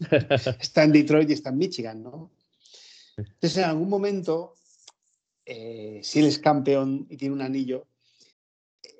está 0.60 0.84
en 0.84 0.92
Detroit 0.92 1.30
y 1.30 1.32
está 1.32 1.48
en 1.48 1.56
Michigan, 1.56 2.02
¿no? 2.02 2.30
Entonces, 3.16 3.56
en 3.56 3.64
algún 3.64 3.88
momento, 3.88 4.57
eh, 5.50 6.00
si 6.02 6.18
él 6.18 6.26
es 6.26 6.38
campeón 6.38 7.06
y 7.08 7.16
tiene 7.16 7.34
un 7.34 7.40
anillo, 7.40 7.86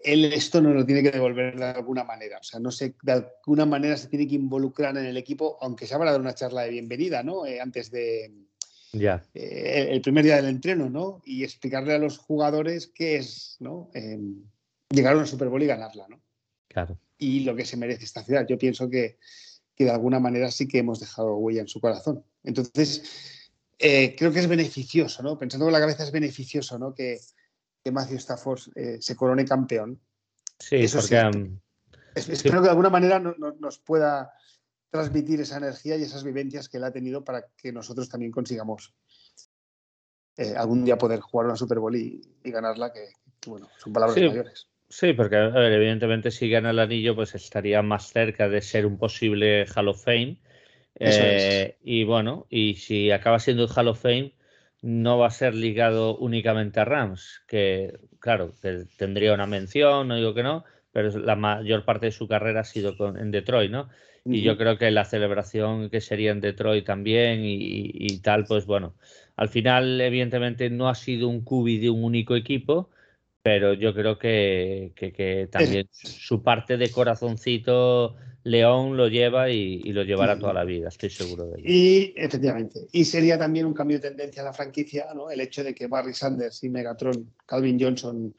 él 0.02 0.24
esto 0.32 0.62
no 0.62 0.72
lo 0.72 0.87
tiene 0.87 1.02
que 1.02 1.11
devolver 1.11 1.58
de 1.58 1.64
alguna 1.66 2.04
manera. 2.04 2.38
O 2.38 2.42
sea, 2.42 2.58
no 2.58 2.70
sé, 2.70 2.94
de 3.02 3.12
alguna 3.12 3.66
manera 3.66 3.98
se 3.98 4.08
tiene 4.08 4.26
que 4.26 4.37
involucrar 4.37 4.96
en 4.96 5.04
el 5.04 5.18
equipo, 5.18 5.58
aunque 5.61 5.87
se 5.87 5.94
habrá 5.94 6.11
dado 6.11 6.22
una 6.22 6.34
charla 6.34 6.62
de 6.62 6.70
bienvenida, 6.70 7.22
¿no? 7.22 7.44
Eh, 7.44 7.61
antes 7.61 7.90
de. 7.90 8.32
Eh, 9.34 9.88
el 9.90 10.00
primer 10.00 10.24
día 10.24 10.37
del 10.37 10.46
entreno, 10.46 10.88
¿no? 10.88 11.20
Y 11.26 11.44
explicarle 11.44 11.92
a 11.92 11.98
los 11.98 12.16
jugadores 12.16 12.87
qué 12.87 13.16
es, 13.16 13.56
¿no? 13.61 13.90
Em, 13.92 14.42
llegar 14.88 15.12
a 15.12 15.16
una 15.18 15.26
Super 15.26 15.48
Bowl 15.48 15.62
y 15.62 15.66
ganarla, 15.66 16.06
¿no? 16.08 16.22
Claro. 16.68 16.98
Y 17.18 17.40
lo 17.40 17.54
que 17.54 17.66
se 17.66 17.76
merece 17.76 18.04
esta 18.04 18.24
ciudad. 18.24 18.46
Yo 18.48 18.56
pienso 18.56 18.88
que, 18.88 19.18
de 19.76 19.90
alguna 19.90 20.18
manera 20.18 20.50
sí 20.50 20.66
que 20.66 20.78
hemos 20.78 21.00
dejado 21.00 21.37
huella 21.37 21.61
en 21.61 21.68
su 21.68 21.78
corazón. 21.78 22.24
Entonces, 22.42 23.38
eh, 23.78 24.14
creo 24.16 24.32
que 24.32 24.40
es 24.40 24.48
beneficioso, 24.48 25.22
¿no? 25.22 25.38
Pensando 25.38 25.66
con 25.66 25.72
la 25.72 25.80
cabeza 25.80 26.04
es 26.04 26.12
beneficioso, 26.12 26.78
¿no? 26.78 26.94
Que, 26.94 27.18
que 27.82 27.92
Matthew 27.92 28.16
Stafford 28.16 28.60
eh, 28.74 28.98
se 29.00 29.16
corone 29.16 29.44
campeón. 29.44 30.00
Sí, 30.58 30.76
Eso 30.76 30.98
porque... 30.98 31.60
espero 32.14 32.60
que 32.60 32.64
de 32.64 32.70
alguna 32.70 32.90
manera 32.90 33.20
nos 33.20 33.78
pueda 33.78 34.32
transmitir 34.90 35.40
esa 35.40 35.58
energía 35.58 35.96
y 35.96 36.02
esas 36.02 36.24
vivencias 36.24 36.68
que 36.68 36.78
él 36.78 36.84
ha 36.84 36.92
tenido 36.92 37.24
para 37.24 37.46
que 37.56 37.72
nosotros 37.72 38.08
también 38.08 38.32
consigamos 38.32 38.94
eh, 40.36 40.54
algún 40.56 40.84
día 40.84 40.96
poder 40.96 41.20
jugar 41.20 41.46
una 41.46 41.56
Super 41.56 41.78
Bowl 41.78 41.94
y, 41.94 42.22
ganarla, 42.44 42.92
que, 42.92 43.08
bueno, 43.46 43.68
son 43.76 43.92
palabras 43.92 44.16
mayores. 44.16 44.68
Sí, 44.88 45.12
porque 45.12 45.36
evidentemente 45.36 46.30
si 46.30 46.48
gana 46.48 46.70
el 46.70 46.78
anillo, 46.78 47.14
pues 47.14 47.34
estaría 47.34 47.82
más 47.82 48.10
cerca 48.10 48.48
de 48.48 48.62
ser 48.62 48.86
un 48.86 48.96
posible 48.96 49.66
Hall 49.66 49.88
of 49.88 50.02
Fame. 50.02 50.40
Eh, 51.00 51.76
y 51.82 52.04
bueno, 52.04 52.46
y 52.50 52.74
si 52.74 53.11
acaba 53.11 53.38
siendo 53.38 53.64
el 53.64 53.70
Hall 53.74 53.88
of 53.88 54.00
Fame, 54.00 54.32
no 54.82 55.18
va 55.18 55.28
a 55.28 55.30
ser 55.30 55.54
ligado 55.54 56.16
únicamente 56.16 56.80
a 56.80 56.84
Rams, 56.84 57.42
que 57.46 57.98
claro, 58.20 58.52
tendría 58.96 59.34
una 59.34 59.46
mención, 59.46 60.08
no 60.08 60.16
digo 60.16 60.34
que 60.34 60.42
no, 60.42 60.64
pero 60.92 61.16
la 61.18 61.37
mayor 61.37 61.84
parte 61.84 62.06
de 62.06 62.12
su 62.12 62.26
carrera 62.26 62.61
ha 62.61 62.64
sido 62.64 62.94
en 63.16 63.30
Detroit, 63.30 63.70
¿no? 63.70 63.88
Y 64.30 64.42
yo 64.42 64.58
creo 64.58 64.76
que 64.76 64.90
la 64.90 65.06
celebración 65.06 65.88
que 65.88 66.02
sería 66.02 66.32
en 66.32 66.42
Detroit 66.42 66.84
también 66.84 67.40
y, 67.44 68.18
tal, 68.18 68.44
pues 68.44 68.66
bueno, 68.66 68.94
al 69.37 69.48
final 69.48 69.98
evidentemente 70.02 70.68
no 70.68 70.90
ha 70.90 70.94
sido 70.94 71.28
un 71.28 71.42
cubi 71.42 71.78
de 71.78 71.88
un 71.88 72.04
único 72.04 72.37
equipo, 72.37 72.90
pero 73.42 73.72
yo 73.72 73.94
creo 73.94 74.18
que, 74.18 75.48
también 75.50 75.88
su 75.92 76.42
parte 76.42 76.76
de 76.76 76.90
corazoncito 76.90 78.16
León 78.50 78.96
lo 78.96 79.08
lleva 79.08 79.50
y, 79.50 79.80
lo 79.92 80.02
llevará 80.02 80.38
toda 80.38 80.52
la 80.52 80.64
vida, 80.64 80.88
estoy 80.88 81.11
seguro 81.11 81.46
de 81.46 81.61
ello. 81.61 81.64
Y 81.68 82.14
efectivamente, 82.16 82.87
y 82.92 83.04
sería 83.04 83.38
también 83.38 83.66
un 83.66 83.74
cambio 83.74 83.98
de 83.98 84.08
tendencia 84.08 84.42
a 84.42 84.46
la 84.46 84.52
franquicia, 84.52 85.06
¿no? 85.14 85.30
El 85.30 85.40
hecho 85.40 85.62
de 85.62 85.74
que 85.74 85.87
Barry 85.87 86.14
Sanders 86.14 86.62
y 86.64 86.68
Megatron, 86.68 87.30
Calvin 87.46 87.78
Johnson, 87.80 88.34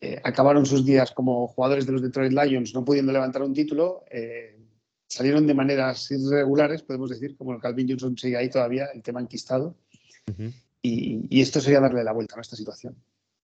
eh, 0.00 0.20
acabaron 0.24 0.64
sus 0.64 0.84
días 0.84 1.10
como 1.12 1.46
jugadores 1.48 1.86
de 1.86 1.92
los 1.92 2.02
Detroit 2.02 2.32
Lions, 2.32 2.74
no 2.74 2.84
pudiendo 2.84 3.12
levantar 3.12 3.42
un 3.42 3.54
título. 3.54 4.04
Eh, 4.10 4.56
salieron 5.06 5.46
de 5.46 5.54
maneras 5.54 6.10
irregulares, 6.10 6.82
podemos 6.82 7.10
decir, 7.10 7.36
como 7.36 7.52
el 7.52 7.60
Calvin 7.60 7.88
Johnson 7.88 8.16
sigue 8.16 8.36
ahí 8.36 8.48
todavía, 8.48 8.86
el 8.94 9.02
tema 9.02 9.20
enquistado. 9.20 9.74
y, 10.82 11.40
esto 11.40 11.60
sería 11.60 11.80
darle 11.80 12.04
la 12.04 12.12
vuelta 12.12 12.36
a 12.38 12.40
esta 12.40 12.56
situación. 12.56 12.94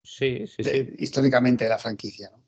Sí, 0.03 0.47
sí, 0.47 0.65
sí. 0.65 0.95
Históricamente 0.99 1.65
de 1.65 1.71
la 1.71 1.79
franquicia, 1.79 2.31
¿no? 2.31 2.40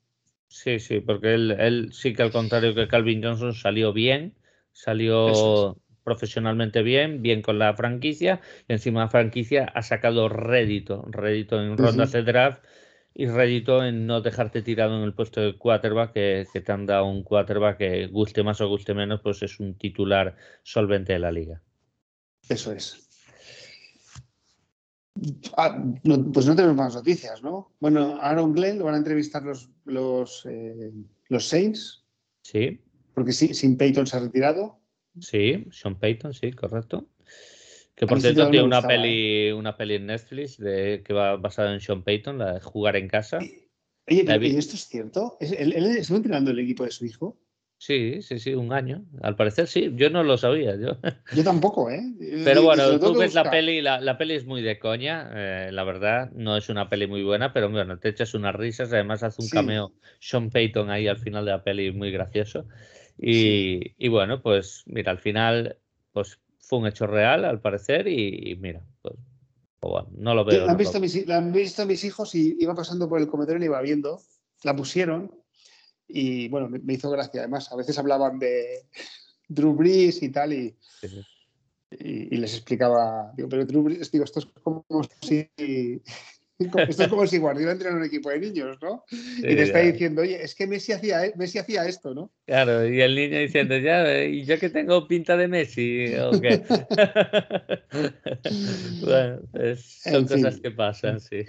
Sí, 0.53 0.77
sí, 0.77 0.99
porque 0.99 1.33
él, 1.33 1.89
sí 1.93 2.13
que 2.13 2.21
al 2.21 2.31
contrario 2.31 2.75
que 2.75 2.87
Calvin 2.87 3.23
Johnson 3.23 3.55
salió 3.55 3.91
bien, 3.91 4.35
salió 4.71 5.75
profesionalmente 6.03 6.83
bien, 6.83 7.23
bien 7.23 7.41
con 7.41 7.57
la 7.57 7.73
franquicia, 7.73 8.39
y 8.67 8.73
encima 8.73 9.01
la 9.01 9.09
franquicia 9.09 9.65
ha 9.73 9.81
sacado 9.81 10.29
rédito, 10.29 11.05
rédito 11.09 11.59
en 11.59 11.75
rondas 11.75 12.11
de 12.11 12.21
draft 12.21 12.63
y 13.15 13.25
rédito 13.25 13.83
en 13.83 14.05
no 14.05 14.21
dejarte 14.21 14.61
tirado 14.61 14.95
en 14.95 15.01
el 15.01 15.15
puesto 15.15 15.41
de 15.41 15.57
quarterback, 15.57 16.13
que, 16.13 16.45
te 16.53 16.71
han 16.71 16.85
dado 16.85 17.07
un 17.07 17.23
quarterback 17.23 17.79
que 17.79 18.05
guste 18.05 18.43
más 18.43 18.61
o 18.61 18.67
guste 18.67 18.93
menos, 18.93 19.21
pues 19.21 19.41
es 19.41 19.59
un 19.59 19.75
titular 19.75 20.35
solvente 20.61 21.13
de 21.13 21.19
la 21.19 21.31
liga. 21.31 21.63
Eso 22.47 22.73
es. 22.73 23.02
Ah, 25.57 25.83
pues 26.33 26.45
no 26.45 26.55
tenemos 26.55 26.75
más 26.75 26.95
noticias, 26.95 27.41
¿no? 27.43 27.73
Bueno, 27.79 28.17
Aaron 28.21 28.53
Glenn 28.53 28.79
lo 28.79 28.85
van 28.85 28.95
a 28.95 28.97
entrevistar 28.97 29.43
los, 29.43 29.69
los, 29.85 30.45
eh, 30.49 30.91
los 31.29 31.47
Saints. 31.47 32.05
Sí. 32.41 32.79
Porque 33.13 33.31
sí, 33.31 33.53
sin 33.53 33.77
Peyton 33.77 34.07
se 34.07 34.17
ha 34.17 34.19
retirado. 34.21 34.79
Sí, 35.19 35.65
Sean 35.71 35.99
Payton, 35.99 36.33
sí, 36.33 36.51
correcto. 36.51 37.07
Que 37.95 38.07
por 38.07 38.19
cierto 38.19 38.49
tiene 38.49 38.65
una 38.65 38.81
peli, 38.81 39.47
¿eh? 39.47 39.53
una 39.53 39.77
peli 39.77 39.95
en 39.95 40.07
Netflix 40.07 40.57
de, 40.57 41.03
que 41.05 41.13
va 41.13 41.37
basada 41.37 41.73
en 41.73 41.79
Sean 41.79 42.03
Payton, 42.03 42.39
la 42.39 42.53
de 42.53 42.59
jugar 42.59 42.95
en 42.95 43.07
casa. 43.07 43.37
Oye, 43.37 44.23
pero 44.25 44.43
esto 44.43 44.75
es 44.75 44.87
cierto? 44.87 45.37
¿Él, 45.39 45.73
él 45.73 45.85
estuvo 45.97 46.17
entrenando 46.17 46.51
el 46.51 46.59
equipo 46.59 46.83
de 46.83 46.91
su 46.91 47.05
hijo? 47.05 47.37
Sí, 47.85 48.21
sí, 48.21 48.39
sí, 48.39 48.53
un 48.53 48.71
año. 48.71 49.03
Al 49.21 49.35
parecer 49.35 49.67
sí, 49.67 49.91
yo 49.97 50.09
no 50.09 50.23
lo 50.23 50.37
sabía. 50.37 50.77
Yo, 50.77 50.95
yo 51.35 51.43
tampoco, 51.43 51.89
¿eh? 51.89 52.01
Pero 52.45 52.63
bueno, 52.63 52.97
tú 52.97 53.13
ves 53.13 53.33
la 53.33 53.51
peli, 53.51 53.81
la, 53.81 53.99
la, 53.99 54.17
peli 54.17 54.35
es 54.35 54.45
muy 54.45 54.61
de 54.61 54.79
coña, 54.79 55.29
eh, 55.33 55.69
la 55.69 55.83
verdad, 55.83 56.31
no 56.31 56.55
es 56.55 56.69
una 56.69 56.87
peli 56.87 57.07
muy 57.07 57.23
buena, 57.23 57.51
pero 57.51 57.69
bueno, 57.69 57.99
te 57.99 58.07
echas 58.07 58.35
unas 58.35 58.55
risas, 58.55 58.93
además 58.93 59.21
hace 59.21 59.41
un 59.41 59.49
cameo 59.49 59.91
Sean 60.21 60.49
Payton 60.49 60.89
ahí 60.91 61.09
al 61.09 61.17
final 61.17 61.43
de 61.43 61.51
la 61.51 61.61
peli 61.61 61.91
muy 61.91 62.09
gracioso. 62.09 62.67
Y, 63.17 63.81
y 63.97 64.07
bueno, 64.07 64.41
pues 64.41 64.83
mira, 64.85 65.11
al 65.11 65.19
final, 65.19 65.75
pues 66.13 66.39
fue 66.59 66.79
un 66.79 66.87
hecho 66.87 67.05
real, 67.05 67.43
al 67.43 67.59
parecer, 67.59 68.07
y, 68.07 68.55
mira, 68.61 68.81
pues, 69.01 69.15
pues 69.81 70.05
no 70.17 70.33
lo 70.35 70.45
veo. 70.45 70.65
La 70.65 70.71
han, 70.71 70.77
visto 70.77 71.01
mis, 71.01 71.29
han 71.29 71.51
visto 71.51 71.85
mis 71.85 72.05
hijos 72.05 72.33
y 72.33 72.55
iba 72.61 72.75
pasando 72.75 73.09
por 73.09 73.19
el 73.19 73.27
comedor 73.27 73.61
y 73.61 73.65
iba 73.65 73.81
viendo, 73.81 74.21
la 74.63 74.73
pusieron 74.73 75.42
y 76.07 76.47
bueno, 76.49 76.69
me, 76.69 76.93
hizo 76.93 77.09
gracia. 77.09 77.41
Además, 77.41 77.71
a 77.71 77.75
veces 77.75 77.97
hablaban 77.97 78.39
de, 78.39 78.87
Drew 79.47 79.73
Brees 79.73 80.21
y 80.23 80.29
tal, 80.29 80.53
y, 80.53 80.75
y, 81.91 82.37
les 82.37 82.53
explicaba, 82.53 83.31
digo, 83.35 83.49
pero 83.49 83.65
Drew 83.65 83.83
Brees, 83.83 84.11
digo, 84.11 84.23
esto 84.23 84.39
es 84.39 84.45
como 84.63 84.85
si 85.21 85.49
esto 86.89 87.03
es 87.03 87.09
como 87.09 87.27
si 87.27 87.37
Guardiola 87.37 87.73
entrara 87.73 87.95
en 87.95 88.01
un 88.01 88.07
equipo 88.07 88.29
de 88.29 88.39
niños, 88.39 88.77
¿no? 88.81 89.03
y 89.09 89.41
te 89.41 89.63
está 89.63 89.79
diciendo, 89.79 90.21
oye, 90.21 90.41
es 90.41 90.55
que 90.55 90.67
Messi 90.67 90.91
hacía, 90.91 91.25
e-, 91.25 91.33
Messi 91.35 91.57
hacía 91.57 91.85
esto, 91.85 92.13
¿no? 92.13 92.31
Claro, 92.45 92.87
y 92.87 93.01
el 93.01 93.15
niño 93.15 93.39
diciendo, 93.39 93.77
ya, 93.77 94.23
¿y 94.23 94.45
yo 94.45 94.59
que 94.59 94.69
tengo 94.69 95.07
pinta 95.07 95.35
de 95.35 95.47
Messi? 95.47 96.13
¿O 96.15 96.39
qué? 96.39 96.63
bueno, 99.01 99.41
son 99.77 100.27
cosas 100.27 100.59
que 100.59 100.71
pasan, 100.71 101.19
sí. 101.19 101.43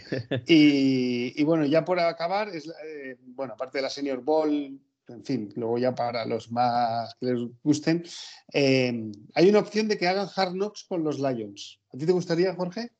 y, 0.46 1.40
y, 1.40 1.44
bueno, 1.44 1.66
ya 1.66 1.84
por 1.84 2.00
acabar, 2.00 2.48
es, 2.48 2.68
eh, 2.84 3.16
bueno, 3.20 3.54
aparte 3.54 3.78
de 3.78 3.82
la 3.82 3.90
Senior 3.90 4.22
Ball, 4.22 4.78
en 5.08 5.24
fin, 5.24 5.52
luego 5.56 5.78
ya 5.78 5.94
para 5.94 6.24
los 6.24 6.50
más 6.50 7.14
que 7.20 7.26
les 7.26 7.48
gusten, 7.62 8.04
eh, 8.52 9.10
hay 9.34 9.48
una 9.48 9.58
opción 9.58 9.88
de 9.88 9.98
que 9.98 10.08
hagan 10.08 10.28
Hard 10.34 10.52
Knocks 10.52 10.84
con 10.84 11.04
los 11.04 11.18
Lions. 11.18 11.80
¿A 11.92 11.98
ti 11.98 12.06
te 12.06 12.12
gustaría, 12.12 12.54
Jorge? 12.54 12.90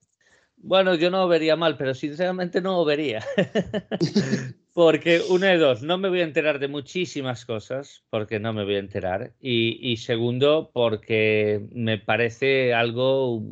Bueno, 0.67 0.95
yo 0.95 1.11
no 1.11 1.19
lo 1.19 1.29
vería 1.29 1.57
mal, 1.57 1.77
pero 1.77 1.95
sinceramente 1.95 2.63
no 2.63 2.73
lo 2.79 2.85
vería. 2.87 3.23
porque 4.73 5.21
una 5.29 5.49
de 5.49 5.59
dos, 5.59 5.83
no 5.83 5.99
me 5.99 6.09
voy 6.09 6.21
a 6.21 6.25
enterar 6.25 6.59
de 6.59 6.69
muchísimas 6.69 7.45
cosas, 7.45 8.03
porque 8.09 8.41
no 8.41 8.55
me 8.55 8.65
voy 8.65 8.77
a 8.77 8.79
enterar. 8.79 9.35
Y, 9.41 9.99
segundo, 9.99 10.71
porque 10.73 11.69
me 11.73 11.99
parece 11.99 12.73
algo, 12.73 13.43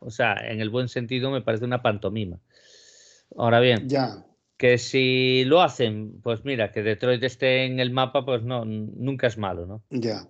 o 0.00 0.10
sea, 0.10 0.34
en 0.34 0.62
el 0.62 0.70
buen 0.70 0.88
sentido 0.88 1.30
me 1.30 1.42
parece 1.42 1.66
una 1.66 1.82
pantomima. 1.82 2.40
Ahora 3.36 3.60
bien, 3.60 3.86
ya. 3.86 4.24
que 4.56 4.78
si 4.78 5.44
lo 5.44 5.60
hacen, 5.60 6.18
pues 6.22 6.46
mira, 6.46 6.72
que 6.72 6.82
Detroit 6.82 7.22
esté 7.22 7.66
en 7.66 7.78
el 7.78 7.90
mapa, 7.90 8.24
pues 8.24 8.42
no, 8.42 8.64
nunca 8.64 9.26
es 9.26 9.36
malo, 9.36 9.66
¿no? 9.66 9.82
Ya. 9.90 10.26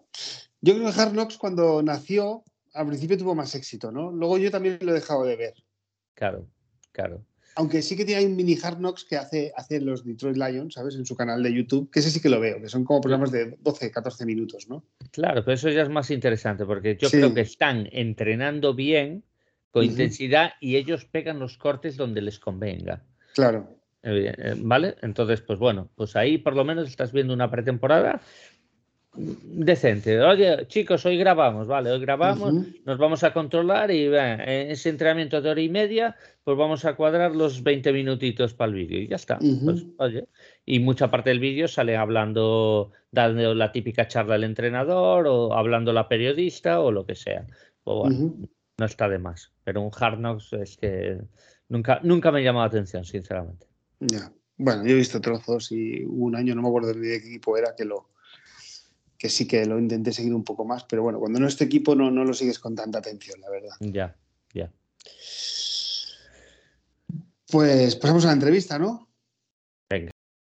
Yo 0.61 0.75
creo 0.75 0.93
que 0.93 1.01
Hard 1.01 1.13
Knocks 1.13 1.39
cuando 1.39 1.81
nació, 1.81 2.43
al 2.75 2.89
principio 2.89 3.17
tuvo 3.17 3.37
más 3.37 3.55
éxito, 3.55 3.93
¿no? 3.93 4.11
Luego 4.11 4.37
yo 4.39 4.51
también 4.51 4.79
lo 4.81 4.91
he 4.91 4.95
dejado 4.95 5.25
de 5.25 5.37
ver. 5.37 5.55
Claro, 6.23 6.47
claro. 6.93 7.27
Aunque 7.57 7.83
sí 7.83 7.97
que 7.97 8.05
tiene 8.05 8.25
un 8.25 8.37
mini 8.37 8.57
Hard 8.63 8.77
Knocks 8.77 9.05
que 9.05 9.17
hace, 9.17 9.53
hace 9.57 9.81
los 9.81 10.07
Detroit 10.07 10.37
Lions, 10.37 10.75
¿sabes? 10.75 10.95
En 10.95 11.05
su 11.05 11.17
canal 11.17 11.43
de 11.43 11.53
YouTube, 11.53 11.91
que 11.91 11.99
ese 11.99 12.11
sí 12.11 12.21
que 12.21 12.29
lo 12.29 12.39
veo, 12.39 12.63
que 12.63 12.69
son 12.69 12.85
como 12.85 13.01
programas 13.01 13.33
de 13.33 13.57
12, 13.61 13.91
14 13.91 14.25
minutos, 14.25 14.69
¿no? 14.69 14.85
Claro, 15.11 15.45
pero 15.45 15.55
eso 15.57 15.69
ya 15.69 15.83
es 15.83 15.89
más 15.89 16.13
interesante, 16.13 16.65
porque 16.65 16.97
yo 16.97 17.11
creo 17.11 17.35
que 17.35 17.41
están 17.41 17.89
entrenando 17.91 18.73
bien, 18.73 19.25
con 19.73 19.83
intensidad, 19.85 20.53
y 20.61 20.77
ellos 20.77 21.07
pegan 21.07 21.41
los 21.41 21.59
cortes 21.59 21.97
donde 21.97 22.23
les 22.23 22.39
convenga. 22.39 23.03
Claro. 23.35 23.77
Eh, 24.05 24.55
¿Vale? 24.59 24.95
Entonces, 25.03 25.41
pues 25.41 25.59
bueno, 25.59 25.91
pues 25.97 26.15
ahí 26.15 26.39
por 26.39 26.55
lo 26.55 26.65
menos 26.65 26.89
estás 26.89 27.13
viendo 27.13 27.35
una 27.35 27.51
pretemporada 27.51 28.21
decente. 29.15 30.21
Oye, 30.21 30.67
chicos, 30.69 31.05
hoy 31.05 31.19
grabamos, 31.19 31.67
vale, 31.67 31.91
hoy 31.91 32.01
grabamos, 32.01 32.55
nos 32.85 32.99
vamos 32.99 33.23
a 33.25 33.33
controlar 33.33 33.91
y 33.91 34.07
en 34.07 34.71
ese 34.71 34.89
entrenamiento 34.89 35.43
de 35.43 35.51
hora 35.51 35.61
y 35.61 35.69
media, 35.69 36.17
pues 36.45 36.57
vamos 36.57 36.85
a 36.85 36.95
cuadrar 36.95 37.37
los 37.37 37.63
20 37.63 37.93
minutitos 37.93 38.55
para 38.55 38.71
el 38.71 38.75
vídeo 38.75 39.01
y 39.01 39.09
ya 39.09 39.17
está. 39.17 39.39
Pues, 39.39 39.85
oye, 39.99 40.29
y 40.65 40.79
mucha 40.79 41.11
parte 41.11 41.31
del 41.31 41.41
vídeo 41.41 41.69
sale 41.69 41.97
hablando, 41.97 42.93
dando 43.11 43.55
la 43.55 43.71
típica 43.71 44.09
charla 44.09 44.37
al 44.37 44.45
entrenador 44.45 45.27
o 45.27 45.53
hablando 45.53 45.93
la 45.93 46.09
periodista 46.09 46.81
o 46.81 46.91
lo 46.91 47.05
que 47.05 47.15
sea. 47.15 47.47
Pues 47.85 47.97
bueno, 47.97 48.35
no 48.79 48.87
está 48.87 49.09
de 49.09 49.19
más. 49.19 49.53
Pero 49.65 49.83
un 49.83 49.91
Hard 49.95 50.19
Knocks 50.19 50.55
es 50.55 50.77
que 50.79 51.19
nunca, 51.69 52.01
nunca 52.03 52.33
me 52.33 52.43
llamó 52.43 52.61
la 52.61 52.67
atención, 52.67 53.05
sinceramente. 53.05 53.67
Ya. 54.01 54.33
Bueno, 54.57 54.85
yo 54.85 54.93
he 54.93 54.97
visto 54.97 55.21
trozos 55.21 55.73
y 55.73 56.05
un 56.05 56.37
año, 56.37 56.55
no 56.55 56.63
me 56.63 56.69
acuerdo 56.69 56.95
de 56.95 57.01
qué 57.01 57.17
equipo 57.17 57.57
era, 57.57 57.75
que 57.77 57.85
lo, 57.85 58.13
que 59.23 59.29
sí 59.29 59.47
que 59.47 59.65
lo 59.67 59.79
intenté 59.79 60.13
seguir 60.13 60.35
un 60.35 60.43
poco 60.43 60.65
más, 60.65 60.83
pero 60.83 61.05
bueno, 61.05 61.21
cuando 61.21 61.39
no 61.39 61.47
es 61.47 61.57
tu 61.57 61.63
equipo 61.63 61.95
no, 61.95 62.11
no 62.11 62.25
lo 62.25 62.35
sigues 62.35 62.59
con 62.59 62.75
tanta 62.75 62.99
atención, 62.99 63.41
la 63.41 63.51
verdad. 63.51 63.77
Ya, 63.79 64.17
ya. 64.53 64.69
Pues 67.49 67.95
pasamos 67.95 68.25
a 68.25 68.29
la 68.29 68.33
entrevista, 68.33 68.81
¿no? 68.81 69.09
Venga. 69.89 70.11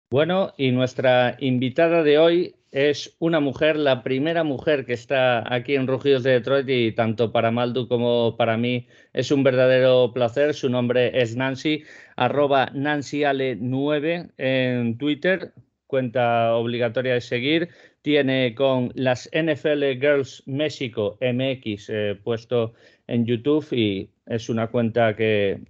Bueno, 0.10 0.54
y 0.58 0.72
nuestra 0.72 1.36
invitada 1.42 2.04
de 2.04 2.18
hoy 2.18 2.56
es 2.72 3.14
una 3.20 3.42
mujer, 3.42 3.76
la 3.76 4.02
primera 4.02 4.46
mujer 4.46 4.86
que 4.86 4.94
está 4.94 5.54
aquí 5.54 5.76
en 5.76 5.86
Rugidos 5.86 6.24
de 6.24 6.32
Detroit 6.32 6.70
y 6.70 6.94
tanto 6.94 7.34
para 7.34 7.52
Maldu 7.52 7.90
como 7.90 8.38
para 8.38 8.56
mí 8.56 8.88
es 9.12 9.30
un 9.32 9.44
verdadero 9.44 10.14
placer. 10.14 10.54
Su 10.54 10.70
nombre 10.70 11.22
es 11.22 11.36
Nancy, 11.36 11.84
arroba 12.16 12.72
NancyAle9 12.72 14.32
en 14.38 14.98
Twitter, 14.98 15.54
cuenta 15.86 16.56
obligatoria 16.56 17.16
de 17.16 17.22
seguir 17.22 17.70
tiene 18.04 18.54
con 18.54 18.92
las 18.96 19.30
NFL 19.34 20.00
Girls 20.00 20.44
México 20.46 21.18
MX 21.22 21.90
eh, 21.90 22.20
puesto 22.22 22.74
en 23.08 23.26
YouTube 23.26 23.66
y 23.72 24.10
es 24.28 24.50
una 24.50 24.68
cuenta 24.68 25.16
que 25.16 25.62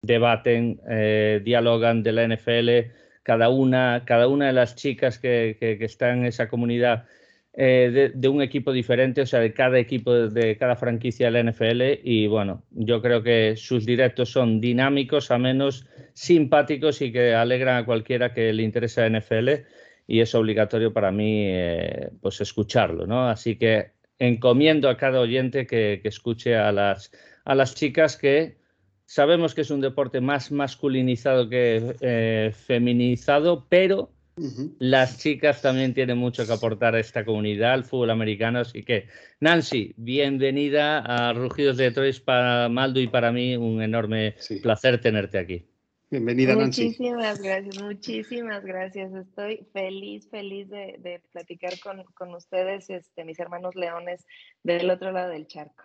debaten, 0.00 0.80
eh, 0.88 1.40
dialogan 1.44 2.02
de 2.02 2.12
la 2.12 2.28
NFL, 2.28 2.92
cada 3.24 3.48
una, 3.48 4.04
cada 4.06 4.28
una 4.28 4.46
de 4.46 4.52
las 4.52 4.76
chicas 4.76 5.18
que, 5.18 5.56
que, 5.58 5.84
están 5.84 6.18
en 6.18 6.26
esa 6.26 6.48
comunidad 6.48 7.06
eh, 7.54 8.12
de, 8.14 8.28
un 8.28 8.42
equipo 8.42 8.70
diferente, 8.72 9.22
o 9.22 9.26
sea, 9.26 9.40
de 9.40 9.52
cada 9.52 9.78
equipo, 9.78 10.12
de 10.12 10.56
cada 10.56 10.76
franquicia 10.76 11.30
de 11.30 11.42
la 11.42 11.50
NFL. 11.50 12.00
Y 12.04 12.28
bueno, 12.28 12.62
yo 12.70 13.02
creo 13.02 13.22
que 13.22 13.54
sus 13.56 13.84
directos 13.84 14.30
son 14.30 14.60
dinámicos, 14.60 15.30
a 15.32 15.38
menos 15.38 15.86
simpáticos 16.12 17.00
y 17.02 17.10
que 17.10 17.34
alegran 17.34 17.82
a 17.82 17.84
cualquiera 17.84 18.32
que 18.32 18.52
le 18.52 18.62
interesa 18.62 19.08
la 19.08 19.18
NFL 19.18 19.64
y 20.06 20.20
es 20.20 20.34
obligatorio 20.34 20.92
para 20.92 21.10
mí 21.10 21.44
eh, 21.46 22.10
pues 22.20 22.40
escucharlo, 22.40 23.06
¿no? 23.06 23.28
Así 23.28 23.56
que 23.56 23.92
encomiendo 24.18 24.88
a 24.88 24.96
cada 24.96 25.20
oyente 25.20 25.66
que, 25.66 26.00
escuche 26.04 26.56
a 26.56 26.72
las, 26.72 27.10
a 27.44 27.54
las 27.54 27.74
chicas 27.74 28.16
que 28.16 28.56
sabemos 29.06 29.54
que 29.54 29.62
es 29.62 29.70
un 29.70 29.80
deporte 29.80 30.20
más 30.20 30.50
masculinizado 30.52 31.48
que 31.48 31.96
eh, 32.00 32.52
feminizado, 32.54 33.66
pero 33.68 34.10
las 34.80 35.18
chicas 35.18 35.62
también 35.62 35.94
tienen 35.94 36.18
mucho 36.18 36.44
que 36.44 36.52
aportar 36.52 36.96
a 36.96 37.00
esta 37.00 37.24
comunidad, 37.24 37.72
al 37.72 37.84
fútbol 37.84 38.10
americano. 38.10 38.60
Así 38.60 38.82
que, 38.82 39.06
Nancy, 39.38 39.94
bienvenida 39.96 40.98
a 40.98 41.32
Rugidos 41.32 41.76
de 41.76 41.84
Detroit 41.84 42.18
para 42.24 42.68
Maldo 42.68 43.00
y 43.00 43.06
para 43.06 43.30
mí 43.30 43.56
un 43.56 43.80
enorme 43.80 44.34
placer 44.62 45.00
tenerte 45.00 45.38
aquí. 45.38 45.73
Bienvenida, 46.14 46.54
Nancy. 46.54 46.84
Muchísimas 46.84 47.42
gracias, 47.42 47.82
muchísimas 47.82 48.64
gracias. 48.64 49.12
Estoy 49.12 49.66
feliz, 49.72 50.28
feliz 50.30 50.70
de, 50.70 51.20
platicar 51.32 51.72
con, 51.80 52.34
ustedes, 52.36 52.88
este, 52.88 53.24
mis 53.24 53.40
hermanos 53.40 53.74
leones, 53.74 54.24
del 54.62 54.90
otro 54.90 55.10
lado 55.10 55.30
del 55.30 55.48
charco. 55.48 55.82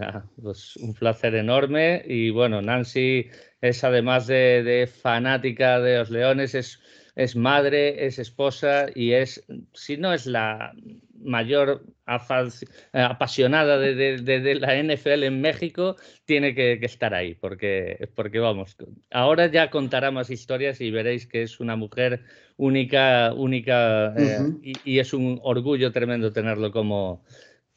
Ah, 0.00 0.24
pues 0.42 0.74
un 0.78 0.94
placer 0.94 1.36
enorme 1.36 2.02
y 2.04 2.30
bueno, 2.30 2.60
Nancy 2.60 3.30
es 3.60 3.84
además 3.84 4.26
de, 4.26 4.90
fanática 4.92 5.78
de 5.78 5.98
los 5.98 6.10
leones, 6.10 6.56
es, 6.56 6.80
es 7.16 7.34
madre, 7.34 8.06
es 8.06 8.18
esposa 8.18 8.86
y 8.94 9.12
es, 9.12 9.42
si 9.72 9.96
no 9.96 10.12
es 10.12 10.26
la 10.26 10.74
mayor 11.18 11.82
eh, 12.06 12.68
apasionada 12.92 13.78
de, 13.78 14.58
la 14.60 14.82
NFL 14.82 15.24
en 15.24 15.40
México 15.40 15.96
tiene 16.26 16.54
que, 16.54 16.78
estar 16.82 17.14
ahí, 17.14 17.34
porque, 17.34 18.10
porque 18.14 18.38
vamos, 18.38 18.76
ahora 19.10 19.46
ya 19.46 19.70
contará 19.70 20.10
más 20.10 20.28
historias 20.28 20.82
y 20.82 20.90
veréis 20.90 21.26
que 21.26 21.42
es 21.42 21.58
una 21.58 21.74
mujer 21.74 22.22
única, 22.58 23.32
única 23.34 24.12
eh, 24.16 24.52
y, 24.84 24.98
es 24.98 25.14
un 25.14 25.40
orgullo 25.42 25.92
tremendo 25.92 26.34
tenerlo 26.34 26.70
como, 26.70 27.24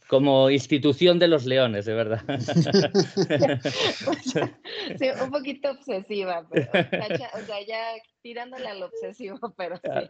como 0.07 0.49
institución 0.49 1.17
de 1.17 1.29
los 1.29 1.45
leones, 1.45 1.85
de 1.85 1.93
verdad. 1.93 2.23
sí, 4.99 5.07
un 5.23 5.31
poquito 5.31 5.71
obsesiva, 5.71 6.45
pero, 6.51 6.69
o 6.69 7.45
sea, 7.45 7.65
ya 7.65 7.79
tirándole 8.21 8.67
al 8.67 8.83
obsesivo, 8.83 9.37
pero 9.57 9.77
sí. 9.77 10.09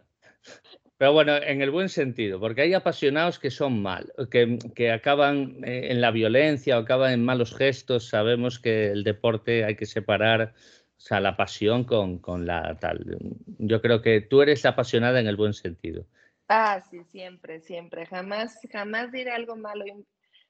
Pero 0.96 1.12
bueno, 1.14 1.36
en 1.36 1.62
el 1.62 1.70
buen 1.70 1.88
sentido, 1.88 2.38
porque 2.38 2.62
hay 2.62 2.74
apasionados 2.74 3.38
que 3.38 3.50
son 3.50 3.80
mal, 3.80 4.12
que, 4.30 4.90
acaban 4.92 5.64
eh, 5.64 5.88
en 5.90 6.00
la 6.00 6.10
violencia 6.10 6.78
o 6.78 6.82
acaban 6.82 7.12
en 7.12 7.24
malos 7.24 7.56
gestos. 7.56 8.08
Sabemos 8.08 8.58
que 8.58 8.88
el 8.88 9.02
deporte 9.02 9.64
hay 9.64 9.76
que 9.76 9.86
separar 9.86 10.52
o 10.54 11.00
sea, 11.00 11.20
la 11.20 11.36
pasión 11.36 11.84
con, 11.84 12.18
con 12.18 12.46
la 12.46 12.78
tal. 12.78 13.18
Yo 13.58 13.80
creo 13.80 14.02
que 14.02 14.20
tú 14.20 14.42
eres 14.42 14.66
apasionada 14.66 15.20
en 15.20 15.26
el 15.26 15.36
buen 15.36 15.54
sentido. 15.54 16.04
Ah, 16.48 16.82
sí, 16.90 17.04
siempre, 17.04 17.60
siempre. 17.60 18.04
Jamás, 18.04 18.58
jamás 18.70 19.10
diré 19.10 19.30
algo 19.30 19.56
malo 19.56 19.84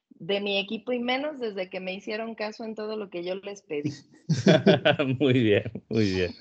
de 0.09 0.40
mi 0.40 0.59
equipo 0.59 0.92
y 0.92 0.99
menos 0.99 1.38
desde 1.38 1.70
que 1.70 1.79
me 1.79 1.94
hicieron 1.94 2.35
caso 2.35 2.64
en 2.64 2.75
todo 2.75 2.96
lo 2.96 3.11
que 3.11 3.23
yo 3.23 3.37
les 3.37 3.62
pedí. 3.62 3.92
muy 5.20 5.35
bien, 5.35 5.70
muy 5.88 6.12
bien. 6.12 6.35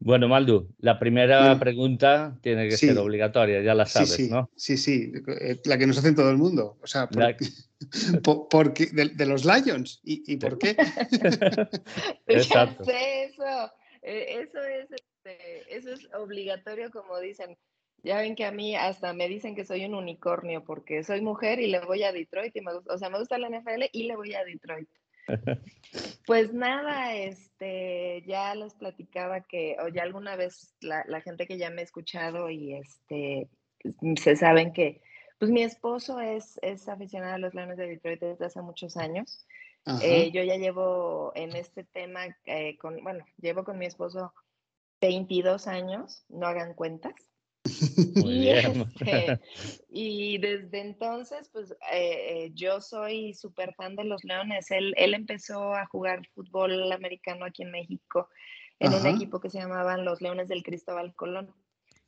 Bueno, 0.00 0.28
Maldu, 0.28 0.68
la 0.78 0.98
primera 0.98 1.58
pregunta 1.58 2.38
tiene 2.40 2.68
que 2.68 2.76
ser 2.76 2.96
obligatoria, 2.98 3.62
ya 3.62 3.74
la 3.74 3.84
sabes, 3.84 4.30
¿no? 4.30 4.48
Sí, 4.54 4.76
sí, 4.76 5.12
eh, 5.40 5.60
la 5.64 5.76
que 5.76 5.86
nos 5.86 5.98
hacen 5.98 6.14
todo 6.14 6.30
el 6.30 6.36
mundo. 6.36 6.78
O 6.80 6.86
sea, 6.86 7.08
por, 7.08 8.74
de, 8.92 9.26
los 9.26 9.44
Lions. 9.44 10.00
¿Y, 10.04 10.36
por 10.36 10.58
qué? 10.58 10.76
Exacto. 12.26 12.84
eso. 12.84 13.72
Eh, 14.02 14.42
eso 14.42 14.62
es, 14.62 14.88
este, 14.92 15.76
eso 15.76 15.92
es 15.92 16.08
obligatorio, 16.14 16.90
como 16.90 17.18
dicen. 17.18 17.56
Ya 18.04 18.18
ven 18.18 18.36
que 18.36 18.44
a 18.44 18.52
mí 18.52 18.76
hasta 18.76 19.12
me 19.12 19.26
dicen 19.26 19.56
que 19.56 19.64
soy 19.64 19.84
un 19.84 19.94
unicornio 19.94 20.62
porque 20.62 21.02
soy 21.02 21.20
mujer 21.20 21.58
y 21.58 21.66
le 21.66 21.80
voy 21.80 22.04
a 22.04 22.12
Detroit 22.12 22.54
y 22.54 22.60
me 22.60 22.72
gusta, 22.72 22.94
o 22.94 22.98
sea, 22.98 23.10
me 23.10 23.18
gusta 23.18 23.38
la 23.38 23.48
NFL 23.48 23.86
y 23.90 24.04
le 24.04 24.14
voy 24.14 24.34
a 24.34 24.44
Detroit. 24.44 24.88
Pues 26.26 26.52
nada, 26.52 27.14
este, 27.14 28.22
ya 28.26 28.54
les 28.54 28.74
platicaba 28.74 29.40
que, 29.40 29.76
o 29.82 29.88
ya 29.88 30.02
alguna 30.02 30.36
vez 30.36 30.74
la, 30.80 31.04
la, 31.08 31.22
gente 31.22 31.46
que 31.46 31.56
ya 31.56 31.70
me 31.70 31.80
ha 31.80 31.84
escuchado 31.84 32.50
y 32.50 32.74
este, 32.74 33.48
se 34.20 34.36
saben 34.36 34.72
que, 34.72 35.00
pues 35.38 35.50
mi 35.50 35.62
esposo 35.62 36.20
es, 36.20 36.58
es 36.62 36.88
aficionado 36.88 37.34
a 37.34 37.38
los 37.38 37.54
Leones 37.54 37.78
de 37.78 37.86
Detroit 37.86 38.20
desde 38.20 38.44
hace 38.44 38.60
muchos 38.60 38.96
años. 38.96 39.46
Eh, 40.02 40.30
yo 40.32 40.42
ya 40.42 40.56
llevo 40.56 41.32
en 41.34 41.56
este 41.56 41.82
tema, 41.82 42.26
eh, 42.44 42.76
con, 42.76 43.02
bueno, 43.02 43.24
llevo 43.40 43.64
con 43.64 43.78
mi 43.78 43.86
esposo 43.86 44.34
22 45.00 45.66
años, 45.66 46.26
no 46.28 46.46
hagan 46.46 46.74
cuentas. 46.74 47.14
y, 48.24 48.48
este, 48.48 49.40
y, 49.90 50.38
desde 50.38 50.80
entonces, 50.80 51.48
pues 51.52 51.72
eh, 51.72 51.76
eh, 51.92 52.50
yo 52.54 52.80
soy 52.80 53.34
súper 53.34 53.74
fan 53.74 53.96
de 53.96 54.04
los 54.04 54.24
Leones. 54.24 54.70
Él, 54.70 54.94
él, 54.96 55.14
empezó 55.14 55.74
a 55.74 55.86
jugar 55.86 56.26
fútbol 56.34 56.92
americano 56.92 57.44
aquí 57.44 57.62
en 57.62 57.70
México 57.70 58.28
en 58.80 58.94
un 58.94 59.06
equipo 59.06 59.40
que 59.40 59.50
se 59.50 59.58
llamaban 59.58 60.04
los 60.04 60.22
Leones 60.22 60.48
del 60.48 60.62
Cristóbal 60.62 61.14
Colón, 61.14 61.52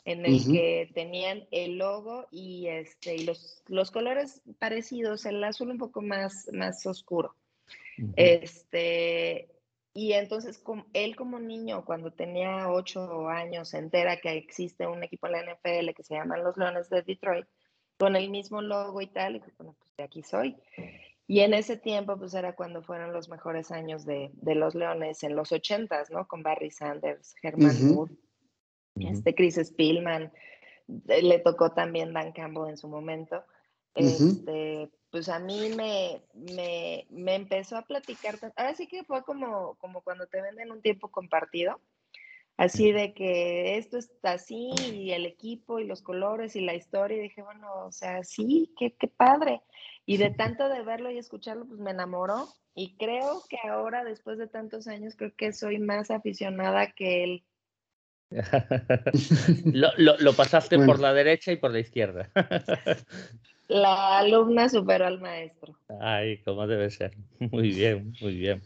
en 0.04 0.24
el 0.24 0.44
que 0.44 0.90
tenían 0.94 1.46
el 1.50 1.78
logo 1.78 2.26
y, 2.30 2.68
este, 2.68 3.16
y 3.16 3.24
los, 3.24 3.62
los 3.66 3.90
colores 3.90 4.42
parecidos, 4.59 5.26
el 5.26 5.42
azul 5.42 5.70
un 5.70 5.78
poco 5.78 6.00
más, 6.00 6.48
más 6.52 6.87
oscuro. 6.87 7.35
Este, 8.16 9.48
y 9.92 10.12
entonces 10.12 10.62
él 10.92 11.16
como 11.16 11.40
niño, 11.40 11.85
cuando 11.85 12.12
tenía 12.12 12.70
ocho 12.70 13.29
años, 13.29 13.70
se 13.70 13.79
entera 13.79 14.18
que 14.18 14.31
existe 14.33 14.87
un 14.87 15.03
equipo 15.03 15.26
en 15.26 15.33
la 15.33 15.42
NFL 15.42 15.90
que 15.94 16.05
se 16.05 16.14
llama 16.14 16.37
los 16.37 16.57
Leones 16.57 16.88
de 16.90 17.03
Detroit, 17.03 17.46
con 17.98 18.16
el 18.16 18.31
mismo 18.31 18.62
logo 18.62 19.00
y 19.00 19.09
tal, 19.09 19.37
y 19.37 19.42
bueno, 19.59 19.74
pues 19.79 19.94
de 19.96 20.05
aquí 20.05 20.22
soy. 20.22 20.57
Y 21.26 21.40
en 21.40 21.55
ese 21.55 21.76
tiempo, 21.76 22.16
pues 22.16 22.35
era 22.35 22.55
cuando 22.55 22.83
fueron 22.83 23.12
los 23.12 23.29
mejores 23.29 23.70
años 23.70 24.05
de, 24.05 24.31
de 24.35 24.55
los 24.55 24.74
Leones, 24.74 25.22
en 25.22 25.37
los 25.37 25.53
ochentas, 25.53 26.11
¿no? 26.11 26.26
Con 26.26 26.42
Barry 26.42 26.70
Sanders, 26.70 27.35
Herman 27.42 27.94
Moore, 27.94 28.14
este 28.96 29.35
Chris 29.35 29.57
Spielman, 29.57 30.33
le 30.87 31.38
tocó 31.40 31.72
también 31.72 32.12
Dan 32.12 32.33
Campbell 32.33 32.70
en 32.70 32.76
su 32.76 32.88
momento. 32.88 33.44
Este, 33.94 34.90
pues 35.11 35.29
a 35.29 35.38
mí 35.38 35.70
me, 35.76 36.22
me, 36.35 37.07
me, 37.11 37.35
empezó 37.35 37.76
a 37.76 37.83
platicar, 37.83 38.38
ahora 38.57 38.74
sí 38.74 38.87
que 38.87 39.05
fue 39.05 39.24
como, 39.24 39.74
como 39.76 40.03
cuando 40.03 40.26
te 40.26 40.40
venden 40.40 40.70
un 40.70 40.81
tiempo 40.81 41.11
compartido, 41.11 41.81
así 42.57 42.92
de 42.92 43.12
que 43.12 43.79
esto 43.79 43.98
está 43.98 44.33
así, 44.33 44.70
y 44.92 45.11
el 45.11 45.26
equipo, 45.26 45.81
y 45.81 45.87
los 45.87 46.03
colores, 46.03 46.55
y 46.55 46.61
la 46.61 46.74
historia, 46.74 47.18
y 47.18 47.22
dije, 47.22 47.42
bueno, 47.42 47.87
o 47.87 47.92
sea, 47.92 48.22
sí, 48.22 48.72
qué, 48.79 48.94
qué 48.94 49.09
padre. 49.09 49.62
Y 50.07 50.16
de 50.16 50.31
tanto 50.31 50.68
de 50.68 50.83
verlo 50.83 51.11
y 51.11 51.18
escucharlo, 51.18 51.66
pues 51.66 51.81
me 51.81 51.90
enamoró, 51.90 52.48
y 52.74 52.96
creo 52.96 53.42
que 53.48 53.59
ahora, 53.68 54.05
después 54.05 54.38
de 54.38 54.46
tantos 54.46 54.87
años, 54.87 55.14
creo 55.16 55.35
que 55.37 55.53
soy 55.53 55.79
más 55.79 56.11
aficionada 56.11 56.92
que 56.92 57.24
él. 57.24 57.44
lo, 59.72 59.88
lo, 59.96 60.16
lo, 60.18 60.33
pasaste 60.35 60.79
por 60.79 61.00
la 61.00 61.12
derecha 61.12 61.50
y 61.50 61.57
por 61.57 61.72
la 61.72 61.81
izquierda. 61.81 62.31
La 63.70 64.18
alumna 64.18 64.68
superó 64.68 65.06
al 65.06 65.20
maestro. 65.20 65.78
Ay, 66.00 66.38
como 66.38 66.66
debe 66.66 66.90
ser. 66.90 67.16
Muy 67.38 67.70
bien, 67.70 68.12
muy 68.20 68.35
bien. 68.35 68.62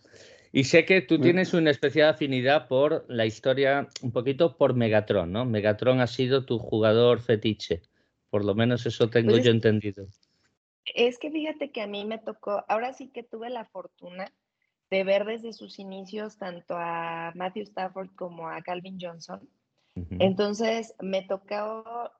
Y 0.50 0.64
sé 0.64 0.86
que 0.86 1.02
tú 1.02 1.20
tienes 1.20 1.52
una 1.52 1.70
especial 1.70 2.08
afinidad 2.08 2.68
por 2.68 3.04
la 3.08 3.26
historia, 3.26 3.88
un 4.00 4.12
poquito 4.12 4.56
por 4.56 4.74
Megatron, 4.74 5.30
¿no? 5.30 5.44
Megatron 5.44 6.00
ha 6.00 6.06
sido 6.06 6.46
tu 6.46 6.58
jugador 6.58 7.20
fetiche. 7.20 7.82
Por 8.30 8.46
lo 8.46 8.54
menos 8.54 8.86
eso 8.86 9.10
tengo 9.10 9.32
pues 9.32 9.44
yo 9.44 9.50
entendido. 9.50 10.06
Es 10.94 11.18
que 11.18 11.30
fíjate 11.30 11.70
que 11.70 11.82
a 11.82 11.86
mí 11.86 12.06
me 12.06 12.18
tocó, 12.18 12.64
ahora 12.68 12.94
sí 12.94 13.08
que 13.08 13.22
tuve 13.22 13.50
la 13.50 13.66
fortuna 13.66 14.32
de 14.90 15.04
ver 15.04 15.26
desde 15.26 15.52
sus 15.52 15.78
inicios 15.78 16.38
tanto 16.38 16.76
a 16.78 17.32
Matthew 17.34 17.64
Stafford 17.64 18.08
como 18.14 18.48
a 18.48 18.62
Calvin 18.62 18.96
Johnson. 18.98 19.46
Entonces 20.18 20.94
me 21.00 21.22
tocó, 21.22 22.10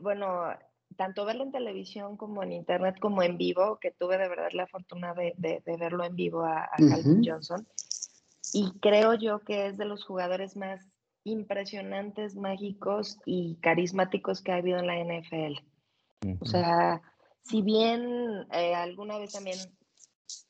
bueno, 0.00 0.54
tanto 0.96 1.24
verlo 1.24 1.44
en 1.44 1.52
televisión 1.52 2.16
como 2.16 2.42
en 2.42 2.52
internet 2.52 2.96
como 3.00 3.22
en 3.22 3.38
vivo, 3.38 3.78
que 3.80 3.90
tuve 3.90 4.18
de 4.18 4.28
verdad 4.28 4.50
la 4.52 4.66
fortuna 4.66 5.14
de, 5.14 5.62
verlo 5.66 6.04
en 6.04 6.16
vivo 6.16 6.44
a, 6.44 6.68
Calvin 6.76 7.22
Johnson. 7.24 7.66
Y 8.52 8.72
creo 8.80 9.14
yo 9.14 9.40
que 9.40 9.66
es 9.66 9.78
de 9.78 9.84
los 9.84 10.04
jugadores 10.04 10.56
más 10.56 10.88
impresionantes, 11.24 12.34
mágicos 12.34 13.18
y 13.24 13.56
carismáticos 13.56 14.42
que 14.42 14.52
ha 14.52 14.56
habido 14.56 14.78
en 14.78 14.86
la 14.86 14.96
NFL. 14.96 15.58
O 16.40 16.44
sea, 16.44 17.00
si 17.42 17.62
bien 17.62 18.46
eh, 18.52 18.74
alguna 18.74 19.18
vez 19.18 19.32
también, 19.32 19.58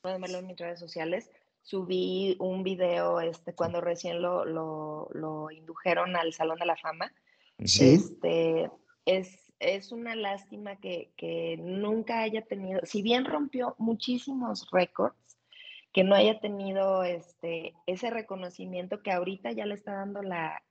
pueden 0.01 0.21
verlo 0.21 0.39
en 0.39 0.47
mis 0.47 0.57
redes 0.57 0.79
sociales, 0.79 1.29
subí 1.61 2.35
un 2.39 2.63
video 2.63 3.21
este, 3.21 3.53
cuando 3.53 3.81
recién 3.81 4.21
lo, 4.21 4.45
lo, 4.45 5.51
indujeron 5.51 6.15
al 6.15 6.33
Salón 6.33 6.59
de 6.59 6.65
la 6.65 6.77
Fama. 6.77 7.13
¿Sí? 7.63 7.93
Este, 7.93 8.71
es 9.05 9.50
es 9.61 9.91
una 9.91 10.15
lástima 10.15 10.75
que, 10.77 11.57
nunca 11.61 12.21
haya 12.21 12.41
tenido, 12.41 12.81
si 12.83 13.01
bien 13.01 13.25
rompió 13.25 13.75
muchísimos 13.77 14.67
récords, 14.71 15.15
que 15.93 16.03
no 16.03 16.15
haya 16.15 16.39
tenido 16.39 17.03
este, 17.03 17.73
ese 17.85 18.09
reconocimiento 18.09 19.03
que 19.03 19.11
ahorita 19.11 19.51
ya 19.51 19.65
le 19.65 19.75
está 19.75 19.93
dando 19.93 20.21
la, 20.21 20.63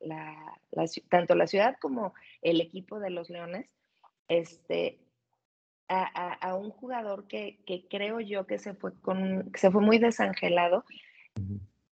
tanto 1.08 1.34
la 1.34 1.46
ciudad 1.46 1.76
como 1.80 2.14
el 2.42 2.60
equipo 2.60 2.98
de 2.98 3.10
los 3.10 3.30
Leones, 3.30 3.70
este, 4.28 4.98
a, 5.88 6.54
un 6.54 6.70
jugador 6.70 7.26
que, 7.26 7.58
creo 7.90 8.20
yo 8.20 8.46
que 8.46 8.58
se 8.58 8.74
fue, 8.74 8.94
con, 9.00 9.50
se 9.54 9.70
fue 9.70 9.82
muy 9.82 9.98
desangelado, 9.98 10.84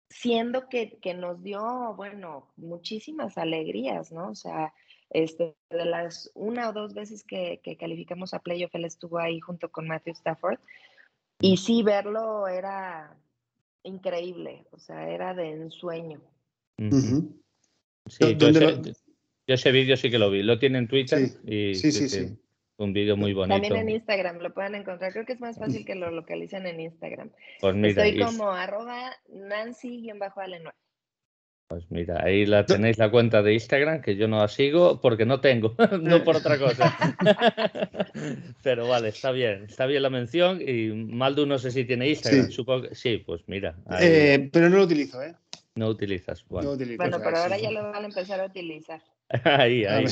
siendo 0.08 0.68
que, 0.68 0.98
que, 1.00 1.14
nos 1.14 1.42
dio, 1.42 1.94
bueno, 1.94 2.48
muchísimas 2.56 3.36
alegrías, 3.38 4.12
¿no? 4.12 4.30
O 4.30 4.34
sea, 4.34 4.72
este, 5.10 5.54
de 5.70 5.84
las 5.84 6.30
una 6.34 6.68
o 6.70 6.72
dos 6.72 6.94
veces 6.94 7.24
que, 7.24 7.60
calificamos 7.78 8.32
a 8.32 8.38
playoff, 8.38 8.74
él 8.74 8.84
estuvo 8.84 9.18
ahí 9.18 9.40
junto 9.40 9.70
con 9.70 9.88
Matthew 9.88 10.14
Stafford. 10.14 10.58
Y 11.40 11.56
sí, 11.56 11.82
verlo 11.82 12.46
era 12.46 13.16
increíble, 13.82 14.66
o 14.72 14.78
sea, 14.78 15.08
era 15.08 15.34
de 15.34 15.50
ensueño. 15.50 16.20
Sí, 16.78 18.36
yo, 18.36 18.48
ese, 19.46 19.72
vídeo 19.72 19.96
sí 19.96 20.10
que 20.10 20.18
lo 20.18 20.30
vi, 20.30 20.42
lo 20.42 20.58
tiene 20.58 20.78
en 20.78 20.88
Twitter 20.88 21.28
y 21.44 21.74
sí, 21.74 21.90
sí, 21.92 22.08
sí, 22.08 22.38
un 22.76 22.92
vídeo 22.92 23.16
muy 23.16 23.32
bonito. 23.32 23.60
También 23.60 23.76
en 23.76 23.90
Instagram 23.90 24.38
lo 24.38 24.54
pueden 24.54 24.74
encontrar, 24.76 25.12
creo 25.12 25.26
que 25.26 25.32
es 25.32 25.40
más 25.40 25.58
fácil 25.58 25.84
que 25.84 25.94
lo 25.94 26.10
localicen 26.10 26.66
en 26.66 26.80
Instagram. 26.80 27.30
Pues 27.60 27.74
mira, 27.74 28.06
Estoy 28.06 28.22
como 28.22 28.50
arroba 28.50 29.12
Nancy-Alenoy. 29.28 30.72
Pues 31.70 31.84
mira, 31.88 32.20
ahí 32.24 32.46
la 32.46 32.66
tenéis 32.66 32.98
la 32.98 33.12
cuenta 33.12 33.42
de 33.44 33.54
Instagram, 33.54 34.02
que 34.02 34.16
yo 34.16 34.26
no 34.26 34.38
la 34.38 34.48
sigo 34.48 35.00
porque 35.00 35.24
no 35.24 35.40
tengo, 35.40 35.76
no 36.02 36.24
por 36.24 36.34
otra 36.34 36.58
cosa. 36.58 36.92
Pero 38.64 38.88
vale, 38.88 39.10
está 39.10 39.30
bien, 39.30 39.66
está 39.68 39.86
bien 39.86 40.02
la 40.02 40.10
mención 40.10 40.60
y 40.60 40.88
Maldu 40.88 41.46
no 41.46 41.60
sé 41.60 41.70
si 41.70 41.84
tiene 41.84 42.08
Instagram, 42.08 42.50
supongo 42.50 42.88
que 42.88 42.96
sí, 42.96 43.18
pues 43.18 43.42
mira. 43.46 43.76
Eh, 44.00 44.50
pero 44.52 44.68
no 44.68 44.78
lo 44.78 44.82
utilizo, 44.82 45.22
¿eh? 45.22 45.32
No 45.76 45.90
utilizas, 45.90 46.44
bueno. 46.48 46.76
bueno, 46.96 47.20
pero 47.22 47.36
ahora 47.36 47.56
ya 47.56 47.70
lo 47.70 47.84
van 47.84 48.02
a 48.02 48.06
empezar 48.06 48.40
a 48.40 48.46
utilizar. 48.46 49.00
ahí, 49.44 49.84
ahí. 49.84 50.06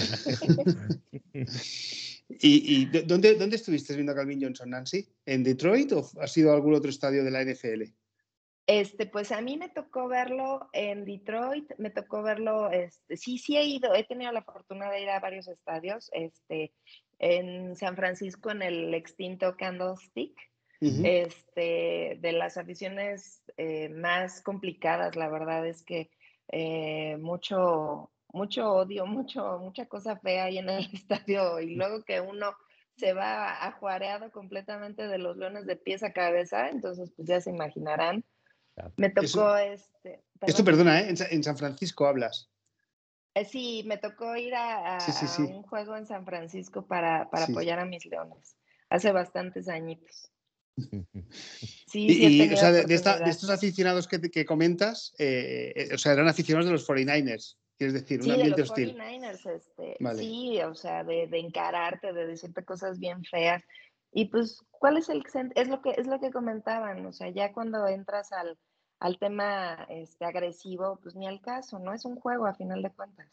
¿Y, 2.41 2.83
y 2.83 2.85
dónde, 3.03 3.35
dónde 3.35 3.57
estuviste 3.57 3.95
viendo 3.95 4.13
a 4.13 4.15
Calvin 4.15 4.41
Johnson, 4.41 4.71
Nancy? 4.71 5.09
¿En 5.27 5.43
Detroit 5.43 5.91
o 5.91 6.09
ha 6.21 6.29
sido 6.29 6.53
algún 6.53 6.75
otro 6.75 6.89
estadio 6.89 7.25
de 7.25 7.33
la 7.33 7.43
NFL? 7.43 7.83
Este, 8.69 9.07
pues 9.07 9.33
a 9.33 9.41
mí 9.41 9.57
me 9.57 9.71
tocó 9.71 10.09
verlo 10.09 10.69
en 10.75 11.07
Detroit, 11.07 11.73
me 11.79 11.89
tocó 11.89 12.23
verlo, 12.23 12.71
este, 12.71 13.17
sí, 13.17 13.39
sí 13.39 13.57
he 13.57 13.65
ido, 13.65 13.95
he 13.95 14.05
tenido 14.05 14.31
la 14.31 14.43
fortuna 14.43 14.91
de 14.91 15.01
ir 15.01 15.09
a 15.09 15.21
varios 15.21 15.49
estadios, 15.49 16.11
este, 16.13 16.75
en 17.19 17.75
San 17.77 17.97
Francisco 17.97 18.51
en 18.51 18.61
el 18.61 18.93
extinto 18.93 19.57
Candlestick, 19.57 20.39
este, 20.83 22.19
de 22.21 22.33
las 22.33 22.59
aficiones 22.59 23.43
eh, 23.57 23.89
más 23.89 24.43
complicadas, 24.43 25.17
la 25.17 25.31
verdad 25.31 25.67
es 25.67 25.83
que 25.83 26.11
eh, 26.49 27.17
mucho, 27.17 28.13
mucho 28.35 28.71
odio, 28.71 29.07
mucho, 29.07 29.61
mucha 29.61 29.87
cosa 29.87 30.19
fea 30.19 30.45
ahí 30.45 30.59
en 30.59 30.69
el 30.69 30.85
estadio 30.93 31.59
y 31.59 31.75
luego 31.75 32.05
que 32.05 32.21
uno 32.21 32.55
se 32.99 33.15
va 33.15 33.65
ajuareado 33.65 34.31
completamente 34.31 35.09
de 35.09 35.17
los 35.17 35.39
leones 35.39 35.65
de 35.65 35.77
pies 35.77 36.03
a 36.03 36.13
cabeza, 36.13 36.69
entonces 36.69 37.11
pues 37.17 37.27
ya 37.27 37.41
se 37.41 37.49
imaginarán. 37.49 38.27
Me 38.97 39.11
tocó 39.11 39.57
este. 39.57 40.23
Esto, 40.47 40.65
perdona, 40.65 41.01
¿eh? 41.01 41.15
en, 41.31 41.43
San 41.43 41.57
Francisco 41.57 42.07
hablas. 42.07 42.51
Eh, 43.35 43.45
sí, 43.45 43.83
me 43.87 43.99
tocó 43.99 44.37
ir 44.37 44.55
a, 44.55 44.99
un 45.39 45.63
juego 45.63 45.97
en 45.97 46.07
San 46.07 46.25
Francisco 46.25 46.87
para, 46.87 47.23
apoyar 47.33 47.79
a 47.79 47.85
mis 47.85 48.07
leones. 48.07 48.57
Hace 48.89 49.13
bastantes 49.13 49.69
añitos. 49.69 50.31
Sí, 51.89 52.07
y, 52.07 52.53
o 52.53 52.57
sea, 52.59 52.71
de, 52.71 52.95
estos 52.95 53.49
aficionados 53.49 54.07
que, 54.07 54.21
que 54.21 54.45
comentas, 54.45 55.15
eh, 55.19 55.89
o 55.95 55.97
sea, 55.97 56.13
eran 56.13 56.29
aficionados 56.29 56.67
de 56.67 56.73
los 56.73 56.87
49ers. 56.87 57.57
quieres 57.79 57.95
decir, 57.95 58.21
un 58.21 58.25
sí, 58.27 58.31
ambiente 58.31 58.57
de 58.57 58.61
los 58.61 58.71
hostil. 58.71 58.95
49ers, 58.95 59.51
este, 59.57 59.97
Sí, 60.19 60.61
o 60.61 60.75
sea, 60.75 61.03
de, 61.03 61.29
de, 61.29 61.39
encararte, 61.39 62.13
de 62.13 62.27
decirte 62.27 62.63
cosas 62.67 62.99
bien 62.99 63.25
feas. 63.25 63.63
Y 64.13 64.27
pues, 64.27 64.61
¿cuál 64.71 64.99
es 64.99 65.09
el 65.09 65.23
es 65.55 65.69
lo 65.69 65.81
que 65.81 65.95
es 65.97 66.07
lo 66.07 66.21
que 66.21 66.31
comentaban? 66.31 67.05
O 67.07 67.13
sea, 67.13 67.31
ya 67.31 67.53
cuando 67.53 67.87
entras 67.87 68.33
al, 68.33 68.59
al 69.01 69.19
tema 69.19 69.87
este, 69.89 70.25
agresivo, 70.25 70.99
pues 71.03 71.15
ni 71.15 71.27
al 71.27 71.41
caso, 71.41 71.79
¿no? 71.79 71.95
Es 71.95 72.05
un 72.05 72.17
juego 72.17 72.47
a 72.47 72.55
final 72.55 72.83
de 72.83 72.91
cuentas. 72.91 73.27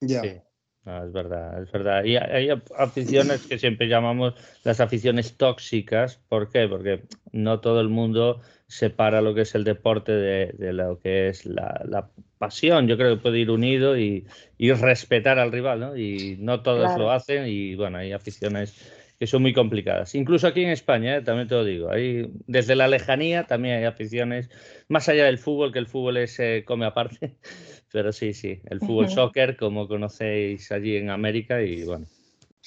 Ya. 0.00 0.20
Sí. 0.20 0.28
es 0.28 1.12
verdad, 1.12 1.62
es 1.62 1.70
verdad. 1.70 2.04
Y 2.04 2.16
hay 2.16 2.48
aficiones 2.76 3.46
que 3.46 3.58
siempre 3.58 3.88
llamamos 3.88 4.34
las 4.64 4.80
aficiones 4.80 5.36
tóxicas. 5.36 6.16
¿Por 6.28 6.50
qué? 6.50 6.66
Porque 6.66 7.04
no 7.30 7.60
todo 7.60 7.80
el 7.80 7.88
mundo 7.88 8.40
separa 8.66 9.20
lo 9.20 9.34
que 9.34 9.42
es 9.42 9.54
el 9.54 9.64
deporte 9.64 10.12
de, 10.12 10.72
lo 10.72 10.98
que 10.98 11.28
es 11.28 11.44
la, 11.44 12.10
pasión. 12.38 12.88
Yo 12.88 12.96
creo 12.96 13.14
que 13.14 13.22
puede 13.22 13.38
ir 13.38 13.50
unido 13.50 13.96
y, 13.96 14.26
respetar 14.58 15.38
al 15.38 15.52
rival, 15.52 15.78
¿no? 15.78 15.96
Y 15.96 16.36
no 16.40 16.62
todos 16.62 16.98
lo 16.98 17.10
hacen 17.10 17.46
y 17.46 17.74
bueno, 17.76 17.98
hay 17.98 18.12
aficiones 18.12 19.01
que 19.22 19.28
son 19.28 19.42
muy 19.42 19.52
complicadas. 19.52 20.16
Incluso 20.16 20.48
aquí 20.48 20.64
en 20.64 20.70
España, 20.70 21.18
¿eh? 21.18 21.22
también 21.22 21.46
te 21.46 21.54
lo 21.54 21.64
digo, 21.64 21.92
hay, 21.92 22.28
desde 22.48 22.74
la 22.74 22.88
lejanía 22.88 23.44
también 23.44 23.76
hay 23.76 23.84
aficiones, 23.84 24.50
más 24.88 25.08
allá 25.08 25.26
del 25.26 25.38
fútbol, 25.38 25.72
que 25.72 25.78
el 25.78 25.86
fútbol 25.86 26.16
es, 26.16 26.32
se 26.34 26.64
come 26.64 26.86
aparte, 26.86 27.36
pero 27.92 28.10
sí, 28.10 28.34
sí, 28.34 28.58
el 28.68 28.80
fútbol 28.80 29.08
soccer, 29.10 29.56
como 29.56 29.86
conocéis 29.86 30.72
allí 30.72 30.96
en 30.96 31.10
América, 31.10 31.62
y 31.62 31.84
bueno, 31.84 32.04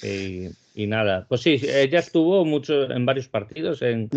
y, 0.01 0.87
nada, 0.87 1.25
pues 1.27 1.41
sí, 1.41 1.59
ella 1.61 1.99
estuvo 1.99 2.45
mucho 2.45 2.89
en 2.89 3.05
varios 3.05 3.27
partidos, 3.27 3.81
en, 3.81 4.09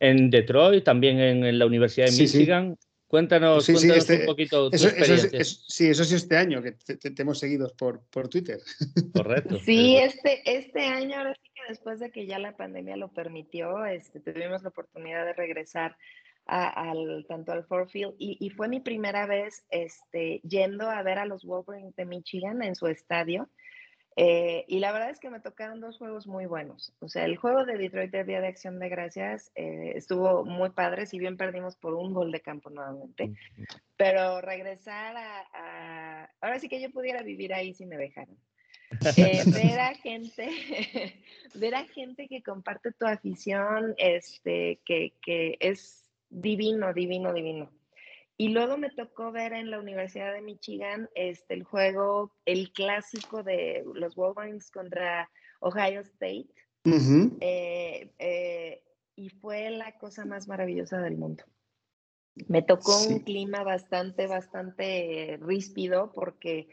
en 0.00 0.30
Detroit, 0.30 0.84
también 0.84 1.18
en, 1.20 1.58
la 1.58 1.66
Universidad 1.66 2.06
de 2.06 2.12
Michigan. 2.12 2.78
Cuéntanos, 3.12 3.68
este, 3.68 4.20
un 4.20 4.24
poquito 4.24 4.70
tu 4.70 4.76
eso, 4.76 4.88
experiencia. 4.88 5.44
sí, 5.44 5.90
eso 5.90 6.02
sí 6.02 6.14
este 6.14 6.34
año, 6.34 6.62
que 6.62 6.72
te, 6.72 7.12
hemos 7.20 7.38
seguido 7.38 7.70
por, 7.76 8.00
por 8.06 8.30
Twitter. 8.30 8.58
Correcto. 9.12 9.58
Sí, 9.66 9.98
este, 9.98 10.40
este 10.46 10.86
año, 10.86 11.18
ahora 11.18 11.34
sí 11.34 11.50
que 11.54 11.60
después 11.68 12.00
de 12.00 12.10
que 12.10 12.24
ya 12.24 12.38
la 12.38 12.56
pandemia 12.56 12.96
lo 12.96 13.08
permitió, 13.08 13.84
este, 13.84 14.20
tuvimos 14.20 14.62
la 14.62 14.70
oportunidad 14.70 15.26
de 15.26 15.34
regresar 15.34 15.94
al, 16.46 17.26
tanto 17.28 17.52
al 17.52 17.66
Ford 17.66 17.90
Field 17.90 18.14
y, 18.16 18.38
y, 18.40 18.48
fue 18.48 18.68
mi 18.68 18.80
primera 18.80 19.26
vez 19.26 19.62
este, 19.68 20.40
yendo 20.48 20.88
a 20.88 21.02
ver 21.02 21.18
a 21.18 21.26
los 21.26 21.44
Wolverines 21.44 21.94
de 21.96 22.06
Michigan 22.06 22.62
en 22.62 22.74
su 22.74 22.86
estadio. 22.86 23.50
Eh, 24.16 24.64
y 24.68 24.80
la 24.80 24.92
verdad 24.92 25.10
es 25.10 25.20
que 25.20 25.30
me 25.30 25.40
tocaron 25.40 25.80
dos 25.80 25.98
juegos 25.98 26.26
muy 26.26 26.46
buenos. 26.46 26.92
O 27.00 27.08
sea, 27.08 27.24
el 27.24 27.36
juego 27.36 27.64
de 27.64 27.78
Detroit 27.78 28.10
de 28.10 28.24
Día 28.24 28.40
de 28.40 28.48
Acción 28.48 28.78
de 28.78 28.88
Gracias 28.88 29.50
eh, 29.54 29.92
estuvo 29.94 30.44
muy 30.44 30.70
padre, 30.70 31.06
si 31.06 31.18
bien 31.18 31.36
perdimos 31.36 31.76
por 31.76 31.94
un 31.94 32.12
gol 32.12 32.30
de 32.30 32.40
campo 32.40 32.70
nuevamente. 32.70 33.32
Pero 33.96 34.40
regresar 34.40 35.16
a, 35.16 36.28
Ahora 36.40 36.58
sí 36.58 36.68
que 36.68 36.80
yo 36.80 36.90
pudiera 36.90 37.22
vivir 37.22 37.54
ahí 37.54 37.72
si 37.72 37.86
me 37.86 37.96
dejaran. 37.96 38.36
Eh, 39.16 39.42
ver 39.46 39.80
a 39.80 39.94
gente, 39.94 40.48
ver 41.54 41.74
a 41.74 41.84
gente 41.84 42.28
que 42.28 42.42
comparte 42.42 42.92
tu 42.92 43.06
afición, 43.06 43.94
este, 43.96 44.80
que, 44.84 45.14
que 45.22 45.56
es 45.60 46.10
divino, 46.28 46.92
divino, 46.92 47.32
divino. 47.32 47.70
Y 48.36 48.48
luego 48.48 48.76
me 48.76 48.90
tocó 48.90 49.30
ver 49.30 49.52
en 49.52 49.70
la 49.70 49.78
Universidad 49.78 50.32
de 50.32 50.42
Michigan 50.42 51.08
este, 51.14 51.54
el 51.54 51.64
juego, 51.64 52.32
el 52.44 52.72
clásico 52.72 53.42
de 53.42 53.84
los 53.94 54.16
Wolverines 54.16 54.70
contra 54.70 55.30
Ohio 55.60 56.00
State. 56.00 56.48
Eh, 57.40 58.10
eh, 58.18 58.82
y 59.14 59.28
fue 59.28 59.70
la 59.70 59.96
cosa 59.98 60.24
más 60.24 60.48
maravillosa 60.48 61.00
del 61.00 61.16
mundo. 61.16 61.44
Me 62.48 62.62
tocó 62.62 62.98
un 63.02 63.20
clima 63.20 63.62
bastante, 63.62 64.26
bastante 64.26 65.38
ríspido 65.42 66.12
porque 66.12 66.68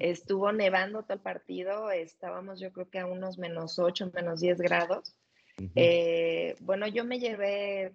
estuvo 0.00 0.52
nevando 0.52 1.02
todo 1.02 1.14
el 1.14 1.20
partido. 1.20 1.90
Estábamos 1.90 2.60
yo 2.60 2.72
creo 2.72 2.90
que 2.90 2.98
a 2.98 3.06
unos 3.06 3.38
menos 3.38 3.78
8, 3.78 4.12
menos 4.14 4.40
10 4.40 4.58
grados. 4.58 5.16
Eh, 5.74 6.54
bueno, 6.60 6.86
yo 6.86 7.04
me 7.04 7.18
llevé 7.18 7.94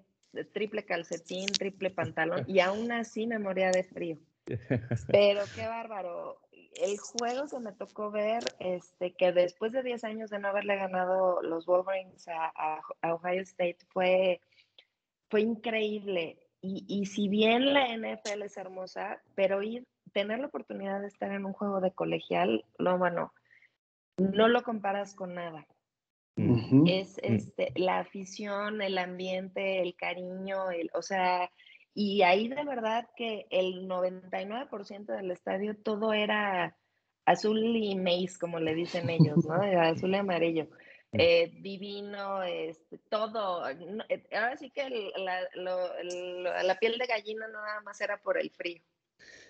triple 0.54 0.86
calcetín, 0.86 1.48
triple 1.48 1.90
pantalón 1.90 2.44
y 2.48 2.60
aún 2.60 2.92
así 2.92 3.28
me 3.28 3.40
moría 3.40 3.72
de 3.72 3.84
frío. 3.84 4.18
Pero 5.08 5.42
qué 5.56 5.68
bárbaro. 5.68 6.40
El 6.76 6.98
juego 6.98 7.48
que 7.48 7.60
me 7.60 7.72
tocó 7.72 8.10
ver, 8.10 8.44
este, 8.60 9.14
que 9.14 9.32
después 9.32 9.72
de 9.72 9.84
10 9.84 10.04
años 10.06 10.30
de 10.32 10.40
no 10.40 10.48
haberle 10.48 10.76
ganado 10.76 11.42
los 11.44 11.66
Wolverines 11.68 12.28
a, 12.28 12.82
Ohio 13.04 13.42
State, 13.42 13.78
fue, 13.90 14.42
fue 15.30 15.42
increíble. 15.42 16.40
Y, 16.62 16.84
y, 16.88 17.06
si 17.06 17.28
bien 17.28 17.74
la 17.74 17.96
NFL 17.96 18.42
es 18.44 18.58
hermosa, 18.58 19.22
pero 19.36 19.62
ir, 19.62 19.86
tener 20.14 20.40
la 20.40 20.48
oportunidad 20.48 21.02
de 21.02 21.08
estar 21.08 21.32
en 21.32 21.46
un 21.46 21.54
juego 21.54 21.80
de 21.82 21.92
colegial, 21.92 22.66
lo 22.78 22.98
bueno, 22.98 23.34
no 24.18 24.48
lo 24.48 24.64
comparas 24.64 25.14
con 25.14 25.36
nada. 25.36 25.68
Es 26.36 27.18
mm. 27.18 27.34
este, 27.34 27.72
la 27.76 28.00
afición, 28.00 28.82
el 28.82 28.98
ambiente, 28.98 29.82
el 29.82 29.96
cariño, 29.96 30.72
el, 30.72 30.90
o 30.94 31.02
sea, 31.02 31.52
y 31.94 32.24
ahí 32.24 32.48
de 32.48 32.64
verdad 32.64 33.08
que 33.16 33.46
el 33.52 33.88
99% 33.88 35.06
del 35.06 35.32
estadio 35.32 35.76
todo 35.78 36.12
era 36.12 36.76
azul 37.26 37.76
y 37.76 37.96
maíz, 37.96 38.40
como 38.40 38.60
le 38.60 38.74
dicen 38.74 39.10
ellos, 39.10 39.46
¿no? 39.46 39.54
azul 39.82 40.12
y 40.12 40.18
amarillo. 40.18 40.66
Mm. 41.12 41.20
Eh, 41.20 41.52
divino, 41.62 42.42
este, 42.42 42.98
todo. 43.10 43.70
Eh, 43.70 44.28
ahora 44.34 44.58
sí 44.58 44.72
que 44.72 45.12
la, 45.16 45.42
la 46.64 46.80
piel 46.80 46.98
de 46.98 47.06
gallina 47.06 47.48
nada 47.48 47.82
más 47.82 48.02
era 48.02 48.18
por 48.18 48.40
el 48.40 48.50
frío. 48.50 48.82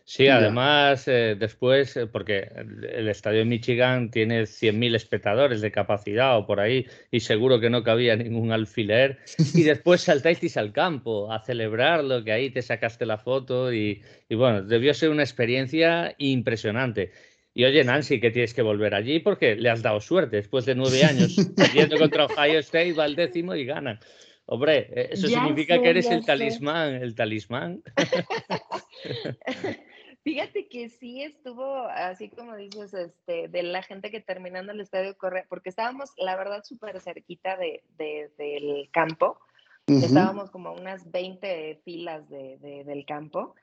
Sí, 0.06 0.28
además, 0.28 1.08
eh, 1.08 1.38
después, 1.40 1.96
eh, 1.96 2.08
porque 2.08 2.50
el 2.92 3.08
estadio 3.08 3.40
de 3.40 3.46
Michigan 3.46 4.12
tiene 4.12 4.44
100.000 4.44 4.96
espectadores 4.96 5.62
de 5.62 5.72
capacidad 5.72 6.38
o 6.38 6.46
por 6.46 6.60
ahí, 6.60 6.86
y 7.10 7.22
seguro 7.22 7.62
que 7.62 7.70
no 7.70 7.84
cabía 7.84 8.18
ningún 8.18 8.52
alfiler, 8.52 9.20
y 9.54 9.64
después 9.64 10.02
saltáis 10.02 10.58
al 10.58 10.74
campo 10.74 11.32
a 11.32 11.40
celebrarlo, 11.40 12.22
que 12.24 12.34
ahí 12.34 12.50
te 12.50 12.62
sacaste 12.62 13.06
la 13.06 13.18
foto, 13.18 13.74
y, 13.74 14.02
bueno, 14.30 14.62
debió 14.62 14.94
ser 14.94 15.10
una 15.10 15.24
experiencia 15.24 16.14
impresionante. 16.18 17.14
Y 17.54 17.64
oye, 17.64 17.84
Nancy, 17.84 18.20
que 18.20 18.32
tienes 18.32 18.54
que 18.54 18.62
volver 18.62 18.96
allí 18.96 19.20
porque 19.20 19.56
le 19.56 19.70
has 19.70 19.84
dado 19.84 20.02
suerte. 20.02 20.38
Después 20.38 20.66
de 20.66 20.74
nueve 20.76 21.04
años 21.04 21.36
perdiendo 21.56 21.98
contra 21.98 22.26
Ohio 22.26 22.60
State, 22.60 22.94
va 22.94 23.04
al 23.04 23.16
décimo 23.16 23.56
y 23.56 23.64
gana. 23.64 24.00
Hombre, 24.48 24.90
eh, 24.92 25.10
eso 25.12 25.28
significa 25.28 25.80
que 25.82 25.90
eres 25.90 26.10
el 26.10 26.26
talismán, 26.26 26.96
el 26.96 27.16
talismán. 27.16 27.84
Fíjate 30.24 30.70
que 30.70 30.88
sí 30.88 31.22
estuvo, 31.22 31.86
así 31.88 32.30
como 32.30 32.56
dices, 32.56 32.94
este, 32.94 33.50
de 33.50 33.64
la 33.64 33.84
gente 33.84 34.10
que 34.10 34.22
terminando 34.22 34.72
el 34.72 34.80
estadio 34.80 35.18
corre, 35.18 35.46
porque 35.50 35.70
estábamos, 35.70 36.12
la 36.16 36.38
verdad, 36.38 36.64
súper 36.64 37.02
cerquita 37.02 37.58
de, 37.58 37.84
del 37.98 38.90
campo. 38.92 39.38
Estábamos 39.86 40.50
como 40.50 40.72
unas 40.72 41.12
20 41.12 41.82
filas 41.84 42.30
de, 42.30 42.58
del 42.86 43.06
campo. 43.06 43.54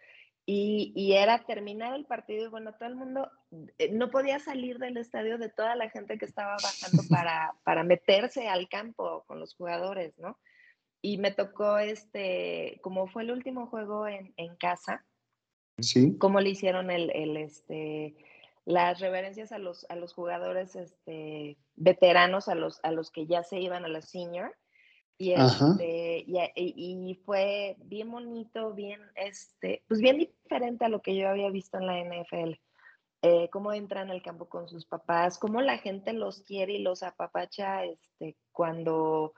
Y, 0.45 0.93
y, 0.95 1.13
era 1.13 1.45
terminar 1.45 1.95
el 1.95 2.05
partido 2.05 2.47
y 2.47 2.49
bueno, 2.49 2.75
todo 2.75 2.89
el 2.89 2.97
mundo 2.97 3.31
eh, 3.79 3.91
no 3.93 4.11
podía 4.11 4.41
salir 4.41 4.79
del 4.79 4.97
estadio 4.97 5.39
de 5.39 5.49
toda 5.49 5.77
la 5.77 5.89
gente 5.91 6.19
que 6.19 6.25
estaba 6.25 6.57
bajando 6.63 7.03
para, 7.09 7.55
para 7.63 7.85
meterse 7.85 8.49
al 8.49 8.69
campo 8.69 9.23
con 9.27 9.39
los 9.39 9.55
jugadores, 9.55 10.19
¿no? 10.19 10.39
Y 11.03 11.19
me 11.19 11.31
tocó, 11.31 11.79
este, 11.79 12.81
como 12.83 13.07
fue 13.07 13.23
el 13.23 13.31
último 13.31 13.69
juego 13.69 14.09
en, 14.09 14.35
en 14.37 14.57
casa, 14.57 15.05
Sí. 15.79 16.17
Cómo 16.19 16.41
le 16.41 16.51
hicieron 16.51 16.91
el, 16.91 17.11
el, 17.11 17.37
este, 17.37 18.17
las 18.65 19.01
reverencias 19.01 19.53
a 19.53 19.59
los, 19.59 19.87
a 19.89 19.97
los 19.97 20.13
jugadores 20.13 20.77
este, 20.77 21.59
veteranos, 21.77 22.49
a 22.49 22.55
los, 22.55 22.81
a 22.83 22.93
los 22.93 23.11
que 23.11 23.27
ya 23.27 23.43
se 23.43 23.59
iban 23.59 23.85
a 23.85 23.89
la 23.89 24.03
senior. 24.03 24.55
Y, 25.19 25.33
este, 25.33 26.25
y, 26.27 26.51
y, 26.55 27.15
fue 27.27 27.77
bien 27.81 28.11
bonito, 28.11 28.73
bien, 28.73 29.03
este, 29.17 29.85
pues 29.87 30.01
bien 30.01 30.17
diferente 30.17 30.87
a 30.87 30.89
lo 30.89 31.03
que 31.03 31.15
yo 31.15 31.29
había 31.29 31.51
visto 31.51 31.77
en 31.77 31.87
la 31.87 31.99
NFL. 31.99 32.55
Eh, 33.23 33.51
cómo 33.53 33.75
entran 33.75 34.11
al 34.11 34.23
campo 34.23 34.49
con 34.49 34.67
sus 34.67 34.87
papás, 34.87 35.39
cómo 35.39 35.61
la 35.61 35.77
gente 35.77 36.15
los 36.15 36.41
quiere 36.41 36.73
y 36.73 36.79
los 36.79 37.03
apapacha 37.03 37.85
este, 37.85 38.39
cuando, 38.51 39.35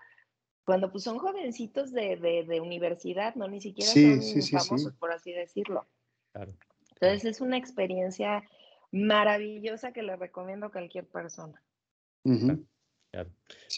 cuando 0.65 0.93
pues 0.93 1.03
son 1.03 1.19
jovencitos 1.19 1.91
de, 1.91 2.17
de, 2.17 2.45
de 2.45 2.61
universidad, 2.61 3.35
¿no? 3.35 3.49
Ni 3.49 3.61
siquiera 3.61 3.91
son 3.91 4.61
famosos, 4.61 4.95
por 4.95 5.11
así 5.11 5.33
decirlo. 5.33 5.89
Entonces 6.35 7.25
es 7.25 7.41
una 7.41 7.57
experiencia 7.57 8.43
maravillosa 8.91 9.93
que 9.93 10.03
le 10.03 10.17
recomiendo 10.17 10.67
a 10.67 10.73
cualquier 10.73 11.07
persona. 11.07 11.61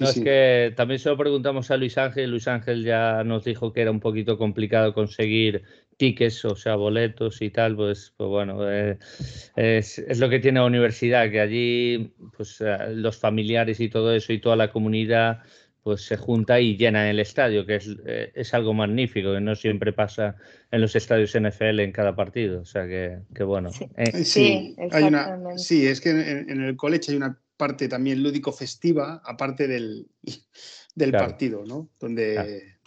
es 0.00 0.20
que 0.22 0.72
también 0.76 1.00
se 1.00 1.08
lo 1.08 1.16
preguntamos 1.16 1.70
a 1.70 1.76
Luis 1.76 1.98
Ángel. 1.98 2.30
Luis 2.30 2.46
Ángel 2.46 2.84
ya 2.84 3.24
nos 3.24 3.44
dijo 3.44 3.72
que 3.72 3.80
era 3.80 3.90
un 3.90 4.00
poquito 4.00 4.38
complicado 4.38 4.94
conseguir 4.94 5.64
tickets, 5.96 6.44
o 6.44 6.56
sea, 6.56 6.76
boletos 6.76 7.42
y 7.42 7.50
tal. 7.50 7.76
Pues, 7.76 8.12
pues 8.16 8.28
bueno, 8.28 8.70
eh, 8.70 8.98
es, 9.56 9.98
es, 9.98 10.18
lo 10.18 10.28
que 10.28 10.40
tiene 10.40 10.60
la 10.60 10.66
universidad, 10.66 11.30
que 11.30 11.40
allí 11.40 12.12
pues, 12.36 12.60
eh, 12.60 12.94
los 12.94 13.16
familiares 13.18 13.80
y 13.80 13.88
todo 13.88 14.14
eso 14.14 14.32
y 14.32 14.40
toda 14.40 14.56
la 14.56 14.70
comunidad 14.70 15.42
pues 15.84 16.00
se 16.00 16.16
junta 16.16 16.58
y 16.60 16.78
llena 16.78 17.10
el 17.10 17.20
estadio, 17.20 17.66
que 17.66 17.76
es, 17.76 17.90
eh, 18.06 18.32
es, 18.34 18.54
algo 18.54 18.72
magnífico, 18.72 19.34
que 19.34 19.40
no 19.42 19.54
siempre 19.54 19.92
pasa 19.92 20.34
en 20.70 20.80
los 20.80 20.96
estadios 20.96 21.38
NFL 21.38 21.78
en 21.80 21.92
cada 21.92 22.16
partido. 22.16 22.62
O 22.62 22.64
sea 22.64 22.86
que, 22.86 23.44
bueno. 23.44 23.70
Sí, 23.70 23.86
eh, 23.98 24.24
sí, 24.24 24.76
hay 24.90 25.04
una, 25.04 25.38
sí, 25.58 25.86
es 25.86 26.00
que 26.00 26.10
en, 26.10 26.62
el 26.62 26.74
college 26.74 27.10
hay 27.10 27.18
una 27.18 27.38
parte 27.58 27.86
también 27.86 28.22
lúdico 28.22 28.50
festiva, 28.50 29.20
aparte 29.26 29.68
del, 29.68 30.08
del 30.94 31.12
partido, 31.12 31.66
¿no? 31.66 31.90
Donde 32.00 32.78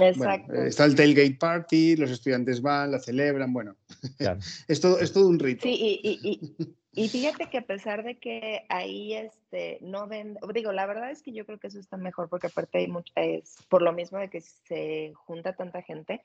está 0.66 0.86
el 0.86 0.96
tailgate 0.96 1.38
party, 1.40 1.98
los 1.98 2.10
estudiantes 2.10 2.64
van, 2.64 2.92
la 2.92 3.00
celebran, 3.00 3.54
bueno, 3.54 3.78
es, 4.68 4.82
todo, 4.82 5.00
es 5.00 5.14
todo 5.14 5.28
un 5.28 5.38
rito. 5.38 5.62
Sí, 5.62 6.02
y, 6.04 6.20
y, 6.24 6.56
fíjate 7.08 7.48
que 7.52 7.60
a 7.60 7.66
pesar 7.66 8.04
de 8.04 8.18
que 8.18 8.66
ahí 8.70 9.14
este, 9.14 9.78
no 9.82 10.08
ven, 10.08 10.38
digo, 10.54 10.72
la 10.72 10.86
verdad 10.86 11.12
es 11.12 11.22
que 11.22 11.32
yo 11.32 11.46
creo 11.46 11.60
que 11.60 11.68
eso 11.68 11.80
está 11.80 11.98
mejor 11.98 12.30
porque 12.30 12.48
aparte 12.48 12.80
hay 12.80 12.88
mucho, 12.88 13.14
es 13.16 13.58
por 13.70 13.82
lo 13.82 13.94
mismo 13.94 14.18
de 14.18 14.30
que 14.30 14.42
se 14.42 15.14
junta 15.16 15.56
tanta 15.56 15.82
gente, 15.82 16.22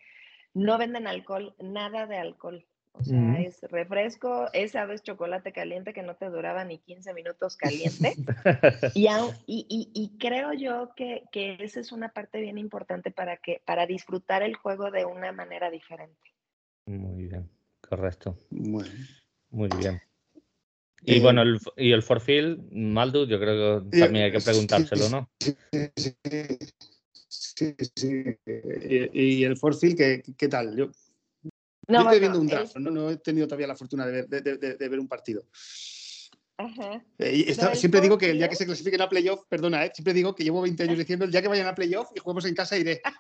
no 0.55 0.79
venden 0.79 1.07
alcohol, 1.07 1.55
nada 1.61 2.07
de 2.07 2.17
alcohol. 2.17 2.67
O 2.95 3.03
sea, 3.05 3.41
es 3.41 3.63
refresco, 3.63 4.51
esa 4.53 4.85
vez 4.85 5.03
chocolate 5.03 5.51
caliente 5.53 5.95
que 5.95 6.03
no 6.03 6.15
te 6.15 6.29
duraba 6.29 6.63
ni 6.63 6.79
15 6.79 7.15
minutos 7.15 7.57
caliente. 7.57 8.15
y, 8.95 9.09
y, 9.47 9.91
y, 9.95 10.19
creo 10.19 10.53
yo 10.53 10.93
que, 10.95 11.23
que, 11.33 11.57
esa 11.61 11.81
es 11.81 11.91
una 11.91 12.11
parte 12.11 12.39
bien 12.43 12.59
importante 12.59 13.11
para, 13.11 13.39
que, 13.39 13.63
para 13.65 13.87
disfrutar 13.87 14.43
el 14.43 14.57
juego 14.57 14.91
de 14.91 15.07
una 15.07 15.33
manera 15.33 15.71
diferente. 15.71 16.35
Muy 16.85 17.29
bien, 17.29 17.49
correcto. 17.81 18.37
Muy, 18.51 18.85
Muy 19.51 19.71
bien. 19.79 20.03
Y 21.05 21.17
eh, 21.17 21.21
bueno, 21.21 21.43
el, 21.43 21.59
y 21.77 21.93
el 21.93 22.03
forfield, 22.03 22.71
Maldu, 22.71 23.27
yo 23.27 23.41
creo 23.41 23.83
que 23.91 23.99
también 23.99 24.27
hay 24.27 24.33
que 24.33 24.41
preguntárselo, 24.41 25.09
¿no? 25.09 25.31
Sí, 25.41 25.57
sí, 27.29 27.75
sí. 27.97 28.25
Y, 29.13 29.45
el 29.45 29.57
forfield, 29.57 29.97
¿qué, 29.97 30.23
¿qué 30.37 30.49
tal? 30.49 30.77
Yo, 30.77 30.91
no, 31.89 32.01
estoy 32.03 32.21
viendo 32.21 32.41
un 32.41 32.47
draft, 32.47 32.77
¿no? 32.77 33.11
he 33.11 33.17
tenido 33.17 33.47
todavía 33.47 33.67
la 33.67 33.77
fortuna 33.77 34.07
de 34.07 34.23
ver, 34.23 35.01
un 35.01 35.09
partido. 35.09 35.45
Eh, 37.19 37.55
siempre 37.75 38.01
digo 38.01 38.19
que 38.19 38.31
el 38.31 38.39
día 38.39 38.49
que 38.49 38.57
se 38.57 38.67
clasifiquen 38.67 39.01
a 39.03 39.09
playoff, 39.09 39.45
perdona, 39.49 39.85
eh, 39.85 39.93
siempre 39.95 40.15
digo 40.15 40.35
que 40.35 40.45
llevo 40.45 40.63
20 40.63 40.83
años 40.83 40.99
diciendo 40.99 41.25
el 41.25 41.31
día 41.31 41.43
que 41.43 41.49
vayan 41.49 41.67
a 41.67 41.75
playoff 41.75 42.11
y 42.15 42.21
juguemos 42.21 42.45
en 42.45 42.55
casa 42.55 42.79
iré. 42.79 43.01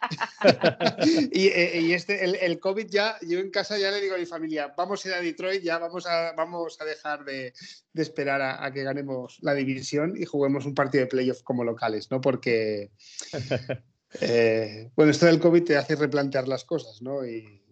Eh, 1.35 1.81
y, 1.81 1.93
este, 1.93 2.25
el, 2.25 2.59
COVID 2.59 2.87
ya, 2.89 3.17
yo 3.23 3.39
en 3.39 3.51
casa 3.51 3.79
ya 3.79 3.91
le 3.91 4.01
digo 4.01 4.15
a 4.15 4.19
mi 4.19 4.27
familia, 4.27 4.73
vamos 4.77 5.05
a 5.05 5.09
ir 5.09 5.15
a 5.15 5.21
Detroit, 5.21 5.63
ya 5.63 5.79
vamos 5.79 6.07
a, 6.07 6.33
vamos 6.33 6.81
a 6.81 6.85
dejar 6.85 7.25
de, 7.25 7.53
esperar 7.95 8.41
a, 8.43 8.73
que 8.73 8.83
ganemos 8.83 9.39
la 9.43 9.55
división 9.55 10.15
y 10.17 10.25
juguemos 10.25 10.67
un 10.67 10.75
partido 10.75 11.05
de 11.05 11.09
playoff 11.09 11.43
como 11.43 11.65
locales, 11.65 12.11
¿no? 12.11 12.21
Porque, 12.21 12.91
bueno, 14.97 15.11
esto 15.11 15.27
del 15.27 15.41
COVID 15.41 15.65
te 15.65 15.77
hace 15.77 15.97
replantear 15.97 16.49
las 16.49 16.65
cosas, 16.65 17.03
¿no? 17.03 17.25
Y, 17.27 17.63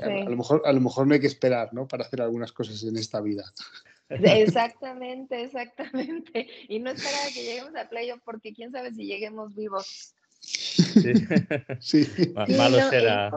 a, 0.00 0.08
lo 0.08 0.36
mejor, 0.36 0.62
a 0.64 0.72
lo 0.72 0.80
mejor 0.80 1.06
no 1.06 1.14
hay 1.14 1.20
que 1.20 1.26
esperar, 1.26 1.72
¿no? 1.72 1.88
Para 1.88 2.04
hacer 2.04 2.22
algunas 2.22 2.52
cosas 2.52 2.82
en 2.82 2.96
esta 2.96 3.20
vida. 3.20 3.44
Exactamente, 4.10 5.42
exactamente. 5.42 6.46
Y 6.68 6.78
no 6.80 6.90
esperar 6.90 7.28
a 7.28 7.32
que 7.32 7.42
lleguemos 7.42 7.74
a 7.76 7.88
playoff 7.88 8.20
porque 8.24 8.52
quién 8.52 8.72
sabe 8.72 8.92
si 8.92 9.06
lleguemos 9.06 9.54
vivos. 9.54 10.14
Sí. 10.40 11.14
sí. 11.80 12.34
Malo 12.34 12.90
será. 12.90 13.30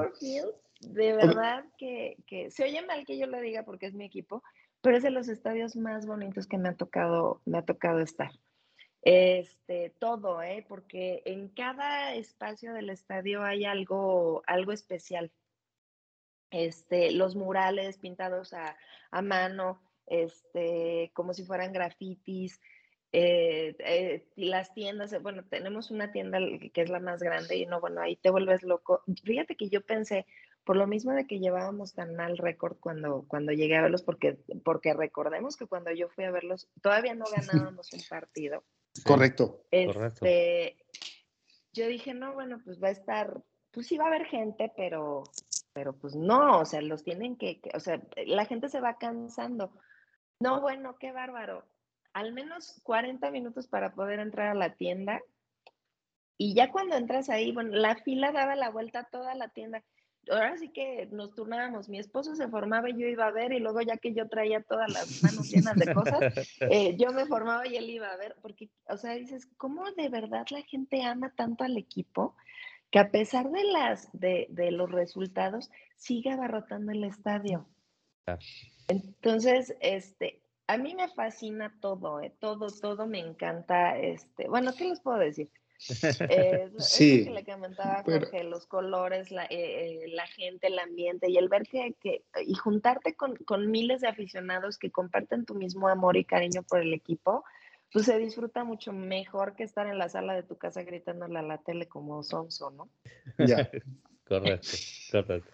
De 0.82 1.14
verdad 1.14 1.64
que, 1.78 2.18
que, 2.28 2.52
se 2.52 2.64
oye 2.64 2.82
mal 2.86 3.06
que 3.06 3.18
yo 3.18 3.28
lo 3.28 3.40
diga 3.40 3.64
porque 3.64 3.86
es 3.86 3.94
mi 3.94 4.06
equipo, 4.06 4.44
pero 4.82 4.98
es 4.98 5.04
de 5.04 5.12
los 5.12 5.30
estadios 5.30 5.76
más 5.78 6.06
bonitos 6.06 6.46
que 6.46 6.58
me 6.58 6.70
ha 6.70 6.76
tocado, 6.76 7.42
me 7.46 7.60
ha 7.60 7.62
tocado 7.62 8.00
estar. 8.00 8.32
Este, 9.02 9.94
todo, 10.00 10.42
¿eh? 10.42 10.66
porque 10.68 11.22
en 11.26 11.50
cada 11.50 12.16
espacio 12.16 12.74
del 12.74 12.90
estadio 12.90 13.44
hay 13.44 13.66
algo, 13.66 14.44
algo 14.46 14.72
especial 14.72 15.32
este, 16.54 17.12
los 17.12 17.36
murales 17.36 17.98
pintados 17.98 18.54
a, 18.54 18.78
mano, 19.24 19.82
este, 20.08 21.12
como 21.14 21.34
si 21.34 21.44
fueran 21.44 21.74
grafitis, 21.74 22.60
eh, 23.12 23.76
eh, 23.80 24.26
las 24.36 24.74
tiendas, 24.74 25.16
bueno, 25.22 25.44
tenemos 25.48 25.92
una 25.92 26.12
tienda 26.12 26.40
que 26.74 26.82
es 26.82 26.90
la 26.90 27.00
más 27.00 27.22
grande 27.22 27.58
y 27.58 27.66
no, 27.66 27.80
bueno, 27.80 28.02
ahí 28.02 28.16
te 28.16 28.32
vuelves 28.32 28.64
loco. 28.64 29.04
Fíjate 29.24 29.56
que 29.56 29.70
yo 29.70 29.82
pensé, 29.82 30.26
por 30.64 30.76
lo 30.76 30.88
mismo 30.88 31.12
de 31.12 31.28
que 31.28 31.40
llevábamos 31.40 31.94
tan 31.94 32.16
mal 32.16 32.38
récord 32.38 32.78
cuando, 32.80 33.26
cuando 33.28 33.52
llegué 33.52 33.78
a 33.78 33.84
verlos, 33.84 34.02
porque, 34.02 34.40
porque 34.64 34.94
recordemos 34.94 35.58
que 35.58 35.68
cuando 35.68 35.92
yo 35.92 36.10
fui 36.10 36.24
a 36.24 36.32
verlos, 36.32 36.68
todavía 36.82 37.14
no 37.14 37.26
ganábamos 37.26 37.94
un 37.94 38.02
partido. 38.10 38.64
Correcto. 39.06 39.64
Este, 39.70 40.78
yo 41.72 41.88
dije, 41.88 42.14
no, 42.14 42.34
bueno, 42.34 42.62
pues 42.64 42.82
va 42.82 42.88
a 42.88 42.92
estar, 42.92 43.44
pues 43.72 43.88
sí 43.88 43.98
va 43.98 44.06
a 44.06 44.08
haber 44.08 44.26
gente, 44.26 44.72
pero 44.76 45.24
pero 45.74 45.94
pues 45.94 46.16
no, 46.16 46.60
o 46.60 46.66
sea, 46.66 46.82
los 46.82 47.04
tienen 47.04 47.36
que, 47.36 47.60
o 47.74 47.80
sea, 47.80 48.02
la 48.28 48.46
gente 48.46 48.70
se 48.70 48.80
va 48.80 48.98
cansando. 48.98 49.72
No, 50.44 50.62
bueno, 50.62 50.98
qué 51.00 51.12
bárbaro. 51.12 51.66
Al 52.14 52.34
menos 52.34 52.80
40 52.84 53.32
minutos 53.32 53.68
para 53.68 53.94
poder 53.94 54.20
entrar 54.20 54.50
a 54.50 54.54
la 54.54 54.76
tienda. 54.76 55.22
Y 56.38 56.54
ya 56.54 56.72
cuando 56.72 56.96
entras 56.96 57.30
ahí, 57.30 57.52
bueno, 57.52 57.72
la 57.76 57.96
fila 57.96 58.32
daba 58.32 58.56
la 58.56 58.70
vuelta 58.70 59.00
a 59.00 59.10
toda 59.10 59.36
la 59.36 59.50
tienda. 59.50 59.84
Ahora 60.30 60.58
sí 60.58 60.70
que 60.70 61.08
nos 61.12 61.34
turnábamos, 61.34 61.90
mi 61.90 62.00
esposo 62.00 62.36
se 62.36 62.48
formaba 62.48 62.90
y 62.90 62.98
yo 62.98 63.08
iba 63.08 63.28
a 63.28 63.32
ver, 63.32 63.52
y 63.52 63.60
luego 63.60 63.82
ya 63.82 63.98
que 63.98 64.14
yo 64.14 64.30
traía 64.30 64.62
todas 64.62 64.92
las 64.92 65.22
manos 65.22 65.50
llenas 65.50 65.76
de 65.76 65.94
cosas, 65.94 66.20
eh, 66.62 66.96
yo 66.98 67.12
me 67.12 67.26
formaba 67.26 67.68
y 67.68 67.76
él 67.76 67.90
iba 67.90 68.08
a 68.08 68.16
ver, 68.16 68.36
porque, 68.42 68.70
o 68.88 68.96
sea, 68.96 69.16
dices, 69.16 69.50
¿cómo 69.58 69.92
de 69.92 70.08
verdad 70.08 70.46
la 70.50 70.62
gente 70.62 71.04
ama 71.04 71.34
tanto 71.36 71.66
al 71.66 71.78
equipo? 71.78 72.36
que 72.94 73.00
a 73.00 73.10
pesar 73.10 73.50
de, 73.50 73.64
las, 73.64 74.08
de, 74.14 74.48
los 74.72 74.92
resultados, 74.92 75.72
sigue 75.96 76.30
abarrotando 76.30 76.92
el 76.92 77.04
estadio. 77.04 77.68
Entonces, 78.88 79.76
este, 79.80 80.42
a 80.68 80.78
mí 80.78 80.96
me 80.96 81.10
fascina 81.10 81.74
todo, 81.80 82.22
eh, 82.22 82.34
todo, 82.40 82.68
todo 82.68 83.08
me 83.08 83.20
encanta. 83.20 83.98
Este, 83.98 84.48
bueno, 84.48 84.74
¿qué 84.78 84.86
les 84.86 85.00
puedo 85.00 85.18
decir? 85.18 85.50
Eh, 86.30 86.72
sí. 86.78 87.26
que 87.26 87.32
le 87.32 87.44
comentaba 87.44 88.04
Jorge, 88.04 88.44
los 88.44 88.66
colores, 88.68 89.32
la, 89.32 89.46
eh, 89.50 90.06
la, 90.08 90.26
gente, 90.28 90.68
el 90.68 90.80
ambiente 90.80 91.30
y 91.30 91.38
el 91.38 91.50
ver 91.50 91.64
que, 91.68 91.96
que 92.00 92.24
y 92.46 92.54
juntarte 92.56 93.16
con, 93.16 93.36
con, 93.38 93.70
miles 93.70 94.02
de 94.02 94.08
aficionados 94.08 94.78
que 94.78 94.92
comparten 94.92 95.46
tu 95.46 95.56
mismo 95.56 95.88
amor 95.88 96.16
y 96.16 96.24
cariño 96.24 96.64
por 96.64 96.80
el 96.80 96.94
equipo, 96.94 97.44
pues 97.92 98.06
se 98.06 98.18
disfruta 98.18 98.64
mucho 98.64 98.94
mejor 98.94 99.56
que 99.56 99.64
estar 99.64 99.88
en 99.88 99.98
la 99.98 100.10
sala 100.10 100.34
de 100.34 100.44
tu 100.44 100.58
casa 100.58 100.84
gritándole 100.84 101.40
a 101.40 101.44
la 101.44 101.58
tele 101.60 101.88
como 101.88 102.24
sonso, 102.24 102.72
¿no? 102.72 102.90
Ya. 103.46 103.70
correcto, 104.28 104.70
correcto. 105.12 105.52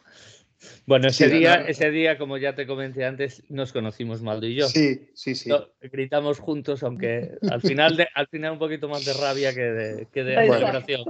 Bueno, 0.86 1.08
ese 1.08 1.30
día, 1.30 1.56
ese 1.68 1.90
día, 1.92 2.18
como 2.18 2.38
ya 2.38 2.56
te 2.56 2.68
comenté 2.68 3.06
antes, 3.06 3.44
nos 3.50 3.72
conocimos 3.72 4.22
Maldo 4.22 4.48
y 4.48 4.56
yo. 4.56 4.68
Sí, 4.68 5.10
sí, 5.14 5.36
sí. 5.36 5.50
gritamos 5.82 6.40
juntos, 6.40 6.84
aunque 6.84 7.38
al 7.50 7.62
final, 7.62 7.96
de, 7.96 8.08
al 8.14 8.28
final 8.28 8.54
un 8.54 8.60
poquito 8.60 8.90
más 8.90 9.06
de 9.06 9.14
rabia 9.14 9.54
que 9.54 9.62
de, 9.62 10.08
que 10.12 10.24
de 10.24 10.36
celebración. 10.36 11.06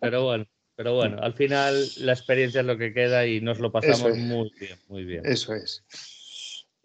Pero 0.00 0.24
bueno, 0.24 0.46
pero 0.76 0.94
bueno, 0.94 1.18
al 1.20 1.34
final 1.34 1.86
la 1.98 2.12
experiencia 2.12 2.60
es 2.60 2.66
lo 2.66 2.78
que 2.78 2.92
queda 2.92 3.26
y 3.26 3.40
nos 3.40 3.60
lo 3.60 3.70
pasamos 3.70 4.16
muy 4.16 4.50
bien, 4.58 4.78
muy 4.88 5.04
bien. 5.04 5.22
Eso 5.24 5.54
es. 5.54 5.84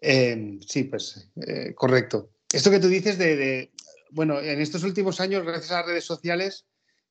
Eh, 0.00 0.58
sí, 0.66 0.84
pues 0.84 1.30
eh, 1.46 1.74
correcto. 1.74 2.30
Esto 2.52 2.70
que 2.70 2.80
tú 2.80 2.88
dices 2.88 3.18
de, 3.18 3.70
bueno, 4.10 4.40
en 4.40 4.60
estos 4.60 4.82
últimos 4.82 5.20
años, 5.20 5.44
gracias 5.44 5.70
a 5.70 5.78
las 5.78 5.86
redes 5.86 6.04
sociales, 6.04 6.66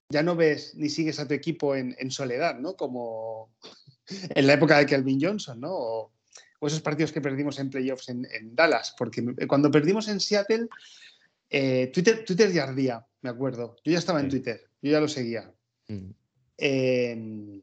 ya 0.09 0.23
no 0.23 0.35
ves 0.35 0.73
ni 0.75 0.89
sigues 0.89 1.19
a 1.19 1.27
tu 1.27 1.33
equipo 1.33 1.75
en, 1.75 2.11
soledad, 2.11 2.57
¿no? 2.57 2.75
Como 2.75 3.55
en 4.29 4.47
la 4.47 4.53
época 4.53 4.77
de 4.77 4.85
Kelvin 4.85 5.19
Johnson, 5.21 5.59
¿no? 5.59 5.71
O, 5.71 6.11
esos 6.61 6.81
partidos 6.81 7.13
que 7.13 7.21
perdimos 7.21 7.57
en 7.59 7.69
playoffs 7.69 8.09
en, 8.09 8.27
Dallas, 8.53 8.93
porque 8.97 9.23
cuando 9.47 9.71
perdimos 9.71 10.09
en 10.09 10.19
Seattle, 10.19 10.67
eh, 11.49 11.89
Twitter, 11.93 12.25
Twitter 12.25 12.51
ya 12.51 12.63
ardía, 12.63 13.07
me 13.21 13.29
acuerdo. 13.29 13.77
Yo 13.85 13.93
ya 13.93 13.99
estaba 13.99 14.19
en 14.19 14.27
Twitter, 14.27 14.69
yo 14.81 14.91
ya 14.91 14.99
lo 14.99 15.07
seguía. 15.07 15.53
Mm. 15.87 16.11
Em, 16.57 17.61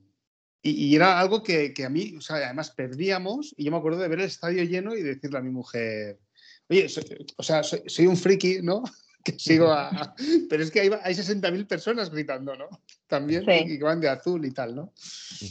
y, 0.62 0.96
era 0.96 1.20
algo 1.20 1.42
que, 1.42 1.74
que, 1.74 1.84
a 1.84 1.90
mí, 1.90 2.14
o 2.16 2.22
sea, 2.22 2.36
además 2.36 2.70
perdíamos, 2.70 3.54
y 3.58 3.64
yo 3.64 3.70
me 3.70 3.76
acuerdo 3.76 4.00
de 4.00 4.08
ver 4.08 4.20
el 4.20 4.26
estadio 4.26 4.64
lleno 4.64 4.94
y 4.94 5.02
decirle 5.02 5.38
a 5.38 5.42
mi 5.42 5.50
mujer, 5.50 6.18
oye, 6.68 6.86
o 7.36 7.42
sea, 7.42 7.62
soy, 7.62 8.06
un 8.06 8.16
friki, 8.16 8.60
¿no? 8.62 8.82
Que 9.26 9.32
sigo 9.38 9.70
a... 9.70 10.14
Pero 10.48 10.62
es 10.62 10.70
que 10.70 10.80
hay, 10.80 10.90
hay 11.02 11.14
60.000 11.14 11.66
personas 11.66 12.10
gritando, 12.10 12.54
¿no? 12.56 12.68
También, 13.06 13.44
y 13.48 13.78
que 13.78 13.84
van 13.84 14.00
de 14.00 14.08
azul 14.08 14.44
y 14.44 14.52
tal, 14.52 14.74
¿no? 14.74 14.92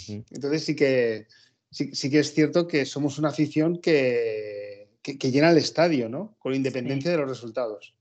Entonces 0.07 0.63
sí 0.63 0.76
que, 0.76 1.28
sí, 1.71 2.09
que 2.09 2.19
es 2.19 2.34
cierto 2.34 2.67
que 2.67 2.86
somos 2.86 3.17
una 3.19 3.30
afición 3.30 3.80
que, 3.80 4.89
que, 5.01 5.32
llena 5.32 5.51
el 5.51 5.57
estadio, 5.57 6.09
¿no? 6.09 6.36
Con 6.39 6.53
independencia 6.53 7.11
de 7.11 7.17
los 7.17 7.30
resultados. 7.30 7.95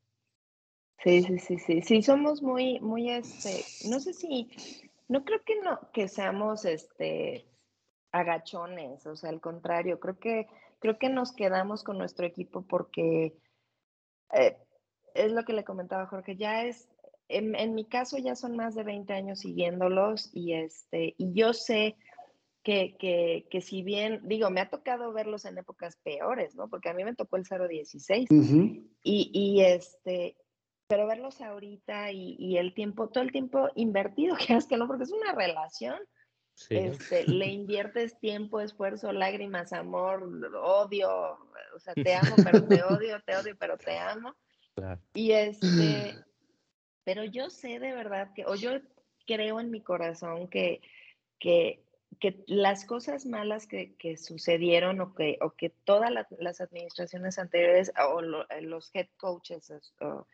Sí, 1.02 1.22
sí, 1.22 1.38
sí, 1.38 1.58
sí. 1.58 1.82
Sí, 1.82 2.02
somos 2.02 2.42
muy, 2.42 2.80
muy, 2.80 3.10
este, 3.10 3.64
no 3.88 4.00
sé 4.00 4.14
si, 4.14 4.48
no 5.08 5.24
creo 5.24 5.42
que 5.44 5.60
no, 5.60 5.78
que 5.92 6.08
seamos, 6.08 6.64
este, 6.64 7.44
agachones, 8.10 9.06
o 9.06 9.16
sea, 9.16 9.30
al 9.30 9.40
contrario, 9.40 10.00
creo 10.00 10.18
que, 10.18 10.46
creo 10.78 10.98
que 10.98 11.10
nos 11.10 11.32
quedamos 11.32 11.84
con 11.84 11.98
nuestro 11.98 12.26
equipo 12.26 12.62
porque... 12.62 13.36
Eh, 14.32 14.56
es 15.14 15.32
lo 15.32 15.44
que 15.44 15.52
le 15.52 15.64
comentaba 15.64 16.06
Jorge, 16.06 16.36
ya 16.36 16.64
es, 16.64 16.88
en, 17.28 17.74
mi 17.74 17.84
caso 17.86 18.18
ya 18.18 18.36
son 18.36 18.56
más 18.56 18.74
de 18.74 18.82
20 18.82 19.12
años 19.12 19.40
siguiéndolos 19.40 20.30
y, 20.32 20.52
este, 20.52 21.14
y 21.16 21.32
yo 21.32 21.52
sé 21.52 21.96
que, 22.62 22.96
que, 22.98 23.46
que, 23.50 23.60
si 23.60 23.82
bien, 23.82 24.20
digo, 24.24 24.50
me 24.50 24.60
ha 24.60 24.70
tocado 24.70 25.12
verlos 25.12 25.44
en 25.44 25.58
épocas 25.58 25.96
peores, 25.96 26.54
¿no? 26.54 26.68
Porque 26.68 26.88
a 26.88 26.94
mí 26.94 27.04
me 27.04 27.14
tocó 27.14 27.36
el 27.36 27.44
016 27.44 28.28
y, 28.30 28.90
y, 29.02 29.60
este, 29.60 30.36
pero 30.86 31.06
verlos 31.06 31.40
ahorita 31.40 32.10
y, 32.12 32.36
y, 32.38 32.56
el 32.56 32.74
tiempo, 32.74 33.08
todo 33.08 33.22
el 33.22 33.32
tiempo 33.32 33.68
invertido 33.74 34.36
que 34.46 34.54
es 34.54 34.66
que 34.66 34.76
no, 34.76 34.86
porque 34.86 35.04
es 35.04 35.12
una 35.12 35.32
relación. 35.32 35.98
Este, 36.70 37.26
le 37.26 37.46
inviertes 37.52 38.18
tiempo, 38.18 38.60
esfuerzo, 38.60 39.12
lágrimas, 39.12 39.72
amor, 39.72 40.22
odio, 40.62 41.38
o 41.74 41.78
sea, 41.78 41.94
te 41.94 42.14
amo, 42.14 42.36
pero 42.42 42.64
te 42.66 42.82
odio, 42.82 43.20
te 43.26 43.36
odio, 43.36 43.56
pero 43.58 43.76
te 43.76 43.98
amo. 43.98 44.34
Y 45.14 45.32
este, 45.32 45.60
pero 47.04 47.24
yo 47.24 47.50
sé 47.50 47.78
de 47.78 47.92
verdad 47.92 48.32
que, 48.34 48.44
o 48.46 48.54
yo 48.54 48.80
creo 49.26 49.60
en 49.60 49.70
mi 49.70 49.80
corazón 49.80 50.48
que, 50.48 50.80
que, 51.38 51.82
que 52.20 52.42
las 52.46 52.84
cosas 52.84 53.26
malas 53.26 53.66
que, 53.66 53.94
que, 53.96 54.16
sucedieron 54.16 55.00
o 55.00 55.14
que, 55.14 55.38
o 55.40 55.50
que 55.50 55.70
todas 55.70 56.10
las, 56.10 56.60
administraciones 56.60 57.38
anteriores 57.38 57.92
o 58.12 58.20
los 58.22 58.90
head 58.94 59.08
coaches 59.16 59.72
o, 60.00 60.26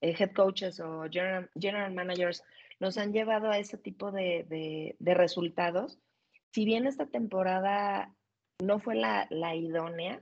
eh, 0.00 0.14
head 0.18 0.32
coaches 0.32 0.80
o 0.80 1.04
general, 1.10 1.50
general, 1.58 1.92
managers 1.94 2.42
nos 2.80 2.98
han 2.98 3.12
llevado 3.12 3.50
a 3.50 3.58
ese 3.58 3.78
tipo 3.78 4.10
de, 4.10 4.44
de, 4.48 4.96
de 4.98 5.14
resultados. 5.14 5.98
Si 6.52 6.64
bien 6.64 6.86
esta 6.86 7.06
temporada 7.06 8.14
no 8.62 8.78
fue 8.78 8.94
la, 8.94 9.26
la 9.30 9.54
idónea, 9.54 10.20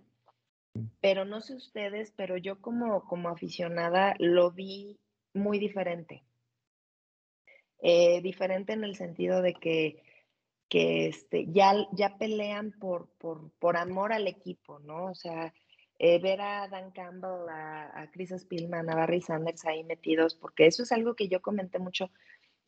pero 1.01 1.25
no 1.25 1.41
sé 1.41 1.55
ustedes, 1.55 2.13
pero 2.17 2.37
yo 2.37 2.61
como, 2.61 3.05
como 3.05 3.29
aficionada 3.29 4.15
lo 4.19 4.51
vi 4.51 4.99
muy 5.35 5.59
diferente. 5.59 6.25
Eh, 7.81 8.21
diferente 8.23 8.73
en 8.73 8.85
el 8.85 8.95
sentido 8.95 9.43
de 9.43 9.55
que, 9.55 10.03
que 10.69 11.09
este, 11.09 11.47
ya, 11.51 11.75
ya 11.93 12.17
pelean 12.17 12.73
por, 12.73 13.09
por, 13.19 13.51
por 13.59 13.77
amor 13.77 14.13
al 14.13 14.29
equipo, 14.29 14.79
¿no? 14.79 15.07
O 15.07 15.15
sea, 15.15 15.53
eh, 15.99 16.19
ver 16.21 16.41
a 16.41 16.69
Dan 16.69 16.93
Campbell, 16.93 17.49
a, 17.51 18.09
Chris 18.13 18.31
Spillman, 18.37 18.89
a 18.89 18.95
Barry 18.95 19.21
Sanders 19.21 19.65
ahí 19.67 19.85
metidos, 19.85 20.35
porque 20.35 20.67
eso 20.67 20.85
es 20.85 20.93
algo 20.93 21.15
que 21.15 21.29
yo 21.29 21.43
comenté 21.43 21.79
mucho. 21.79 22.11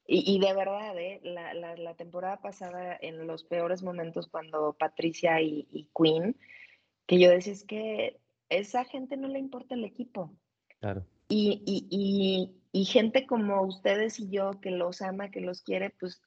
Y, 0.07 0.39
de 0.39 0.53
verdad, 0.53 0.99
¿eh? 0.99 1.19
la, 1.23 1.55
la, 1.55 1.95
temporada 1.95 2.43
pasada, 2.43 2.99
en 3.01 3.27
los 3.27 3.43
peores 3.43 3.83
momentos, 3.83 4.29
cuando 4.29 4.75
Patricia 4.75 5.41
y, 5.41 5.67
y 5.73 5.89
Queen, 5.97 6.37
que 7.07 7.19
yo 7.19 7.31
decía 7.31 7.53
es 7.53 7.65
que 7.65 8.19
esa 8.49 8.85
gente 8.85 9.17
no 9.17 9.29
le 9.29 9.39
importa 9.39 9.75
el 9.75 9.85
equipo. 9.85 10.33
Claro. 10.81 11.07
Y, 11.29 11.63
y, 11.65 12.51
y, 12.73 12.85
gente 12.85 13.27
como 13.27 13.63
ustedes 13.63 14.21
y 14.21 14.29
yo 14.29 14.61
que 14.61 14.71
los 14.71 15.01
ama, 15.01 15.31
que 15.31 15.41
los 15.41 15.63
quiere, 15.63 15.91
pues 15.99 16.21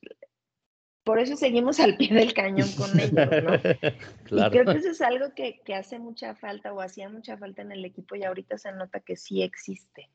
por 1.03 1.19
eso 1.19 1.37
seguimos 1.37 1.79
al 1.79 1.95
pie 1.97 2.13
del 2.13 2.33
cañón 2.33 2.69
con 2.73 2.99
ellos, 2.99 3.13
¿no? 3.13 3.51
claro. 4.23 4.47
Y 4.47 4.59
creo 4.59 4.65
que 4.65 4.79
eso 4.79 4.89
es 4.89 5.01
algo 5.01 5.33
que, 5.35 5.61
que, 5.63 5.75
hace 5.75 5.99
mucha 5.99 6.35
falta 6.35 6.73
o 6.73 6.81
hacía 6.81 7.09
mucha 7.09 7.37
falta 7.37 7.61
en 7.61 7.71
el 7.71 7.85
equipo 7.85 8.15
y 8.15 8.23
ahorita 8.23 8.57
se 8.57 8.71
nota 8.71 8.99
que 8.99 9.15
sí 9.15 9.43
existe. 9.43 10.09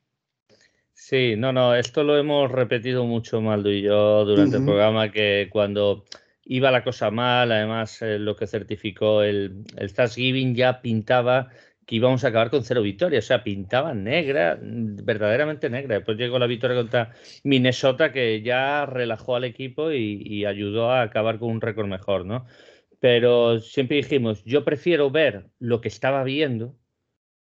Sí, 0.93 1.35
no, 1.35 1.51
no, 1.51 1.73
esto 1.75 2.03
lo 2.03 2.17
hemos 2.17 2.51
repetido 2.51 3.05
mucho, 3.05 3.41
Maldo 3.41 3.71
y 3.71 3.81
yo, 3.81 4.25
durante 4.25 4.57
el 4.57 4.65
programa, 4.65 5.11
que 5.11 5.49
cuando 5.51 6.05
iba 6.45 6.71
la 6.71 6.83
cosa 6.83 7.11
mal, 7.11 7.51
además 7.51 8.01
eh, 8.01 8.19
lo 8.19 8.35
que 8.35 8.47
certificó 8.47 9.23
el, 9.23 9.63
el 9.77 9.93
Thanksgiving 9.93 10.55
ya 10.55 10.81
pintaba 10.81 11.49
que 11.85 11.95
íbamos 11.95 12.23
a 12.23 12.29
acabar 12.29 12.49
con 12.49 12.63
cero 12.63 12.81
victorias, 12.81 13.25
o 13.25 13.27
sea, 13.27 13.43
pintaba 13.43 13.93
negra, 13.93 14.57
verdaderamente 14.61 15.69
negra. 15.69 15.95
Después 15.95 16.17
llegó 16.17 16.39
la 16.39 16.47
victoria 16.47 16.77
contra 16.77 17.13
Minnesota 17.43 18.11
que 18.11 18.41
ya 18.41 18.85
relajó 18.85 19.35
al 19.35 19.43
equipo 19.43 19.91
y, 19.91 20.45
ayudó 20.45 20.91
a 20.91 21.01
acabar 21.01 21.39
con 21.39 21.49
un 21.49 21.61
récord 21.61 21.87
mejor, 21.87 22.25
¿no? 22.25 22.45
Pero 22.99 23.59
siempre 23.59 23.97
dijimos, 23.97 24.43
yo 24.45 24.63
prefiero 24.63 25.11
ver 25.11 25.49
lo 25.59 25.81
que 25.81 25.89
estaba 25.89 26.23
viendo 26.23 26.77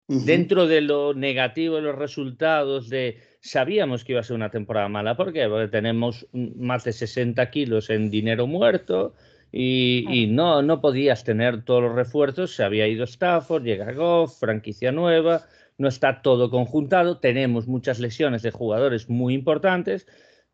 dentro 0.08 0.68
de 0.68 0.82
lo 0.82 1.14
negativo 1.14 1.76
de 1.76 1.82
los 1.82 1.96
resultados, 1.96 2.90
de 2.90 3.20
sabíamos 3.48 4.04
que 4.04 4.14
iba 4.14 4.22
a 4.22 4.24
ser 4.24 4.36
una 4.36 4.52
temporada 4.52 4.90
mala, 4.90 5.18
¿por 5.18 5.34
qué? 5.34 5.48
Porque 5.48 5.68
tenemos 5.68 6.28
más 6.34 6.84
de 6.84 6.94
60 6.94 7.50
kilos 7.50 7.90
en 7.90 8.10
dinero 8.10 8.48
muerto, 8.48 9.14
y, 9.52 10.28
no, 10.30 10.62
no 10.62 10.82
podías 10.82 11.24
tener 11.24 11.64
todos 11.64 11.84
los 11.84 11.96
refuerzos, 11.96 12.54
se 12.54 12.64
había 12.64 12.88
ido 12.88 13.06
Stafford, 13.06 13.64
llega 13.64 13.92
Goff, 13.94 14.40
franquicia 14.40 14.92
nueva, 14.92 15.46
no 15.78 15.88
está 15.88 16.22
todo 16.22 16.50
conjuntado, 16.50 17.20
tenemos 17.20 17.68
muchas 17.68 18.00
lesiones 18.00 18.42
de 18.42 18.52
jugadores 18.52 19.10
muy 19.10 19.34
importantes, 19.34 20.06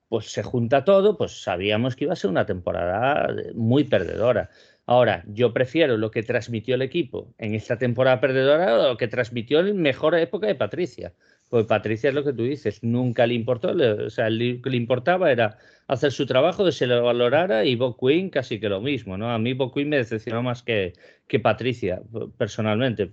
pues 0.10 0.32
se 0.32 0.44
junta 0.44 0.84
todo, 0.84 1.18
pues 1.18 1.42
sabíamos 1.44 1.96
que 1.96 2.06
iba 2.06 2.14
a 2.14 2.18
ser 2.18 2.30
una 2.30 2.46
temporada 2.46 3.34
muy 3.56 3.84
perdedora. 3.84 4.50
Ahora, 4.86 5.24
yo 5.28 5.54
prefiero 5.54 5.98
lo 5.98 6.12
que 6.12 6.24
transmitió 6.24 6.76
el 6.76 6.82
equipo 6.82 7.34
en 7.38 7.56
esta 7.56 7.78
temporada 7.78 8.20
perdedora 8.20 8.76
o 8.76 8.88
lo 8.90 8.98
que 8.98 9.08
transmitió 9.08 9.62
en 9.62 9.82
mejor 9.82 10.14
época 10.16 10.48
de 10.48 10.56
Patricia. 10.56 11.14
Pues 11.54 11.68
Patricia 11.68 12.10
es 12.10 12.16
lo 12.16 12.24
que 12.24 12.34
tú 12.34 12.42
dices, 12.42 12.82
nunca 12.82 13.28
le 13.28 13.36
importó, 13.36 13.74
o 13.74 14.10
sea, 14.10 14.28
lo 14.32 14.60
que 14.60 14.72
le 14.72 14.76
importaba 14.76 15.32
era 15.32 15.60
hacer 15.86 16.12
su 16.12 16.26
trabajo, 16.26 16.66
de 16.66 16.72
se 16.72 16.88
lo 16.88 17.04
valorara 17.04 17.64
y 17.64 17.76
Bob 17.76 17.96
casi 18.32 18.60
que 18.60 18.70
lo 18.70 18.82
mismo, 18.82 19.20
¿no? 19.20 19.30
A 19.30 19.38
mí 19.38 19.54
Bob 19.54 19.72
me 19.86 19.98
decepcionó 19.98 20.42
más 20.42 20.64
que, 20.64 20.94
que 21.28 21.40
Patricia, 21.40 22.02
personalmente, 22.40 23.12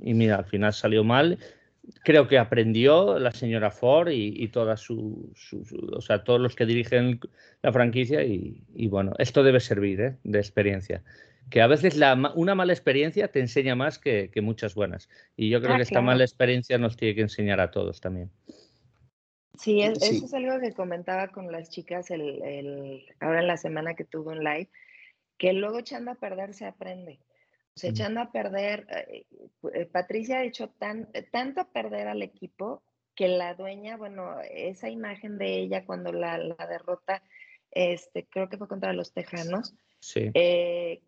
y 0.00 0.14
mira, 0.14 0.36
al 0.36 0.44
final 0.44 0.72
salió 0.72 1.02
mal. 1.02 1.40
Creo 2.04 2.28
que 2.28 2.38
aprendió 2.38 3.18
la 3.18 3.32
señora 3.32 3.72
Ford 3.72 4.10
y, 4.10 4.40
y 4.40 4.46
toda 4.46 4.76
o 4.76 6.00
sea, 6.00 6.22
todos 6.22 6.40
los 6.40 6.54
que 6.54 6.66
dirigen 6.66 7.18
la 7.60 7.72
franquicia 7.72 8.22
y, 8.22 8.62
y 8.72 8.86
bueno, 8.86 9.14
esto 9.18 9.42
debe 9.42 9.58
servir 9.58 10.00
¿eh? 10.00 10.16
de 10.22 10.38
experiencia 10.38 11.02
que 11.50 11.60
a 11.60 11.66
veces 11.66 11.96
la, 11.96 12.32
una 12.36 12.54
mala 12.54 12.72
experiencia 12.72 13.28
te 13.28 13.40
enseña 13.40 13.74
más 13.74 13.98
que, 13.98 14.30
muchas 14.40 14.74
buenas. 14.74 15.08
Y 15.36 15.50
yo 15.50 15.60
creo 15.60 15.74
ah, 15.74 15.76
que 15.76 15.82
esta 15.82 16.00
mala 16.00 16.24
experiencia 16.24 16.78
nos 16.78 16.96
tiene 16.96 17.16
que 17.16 17.22
enseñar 17.22 17.60
a 17.60 17.70
todos 17.70 18.00
también. 18.00 18.30
Sí, 19.58 19.82
eso 19.82 20.04
es 20.04 20.32
algo 20.32 20.58
que 20.60 20.72
comentaba 20.72 21.28
con 21.28 21.50
las 21.52 21.68
chicas 21.68 22.10
el, 22.10 23.04
ahora 23.18 23.40
en 23.40 23.46
la 23.46 23.56
semana 23.56 23.94
que 23.94 24.04
tuve 24.04 24.32
un 24.32 24.44
live, 24.44 24.70
que 25.36 25.52
luego 25.52 25.80
echando 25.80 26.12
a 26.12 26.14
perder 26.14 26.54
se 26.54 26.66
aprende. 26.66 27.18
O 27.74 27.78
sea, 27.80 27.90
echando 27.90 28.20
a 28.20 28.32
perder, 28.32 28.86
eh, 28.90 29.26
eh, 29.74 29.86
Patricia 29.86 30.38
ha 30.38 30.44
hecho 30.44 30.68
tan, 30.68 31.08
tanto 31.30 31.60
a 31.60 31.68
perder 31.68 32.08
al 32.08 32.22
equipo 32.22 32.82
que 33.14 33.28
la 33.28 33.54
dueña, 33.54 33.96
bueno, 33.96 34.40
esa 34.50 34.88
imagen 34.88 35.36
de 35.36 35.58
ella 35.58 35.84
cuando 35.84 36.12
la, 36.12 36.38
derrota, 36.68 37.22
este, 37.70 38.26
creo 38.26 38.48
que 38.48 38.56
fue 38.56 38.68
contra 38.68 38.92
los 38.92 39.12
Tejanos, 39.12 39.74
sí. 39.98 40.30
Eh, 40.34 41.00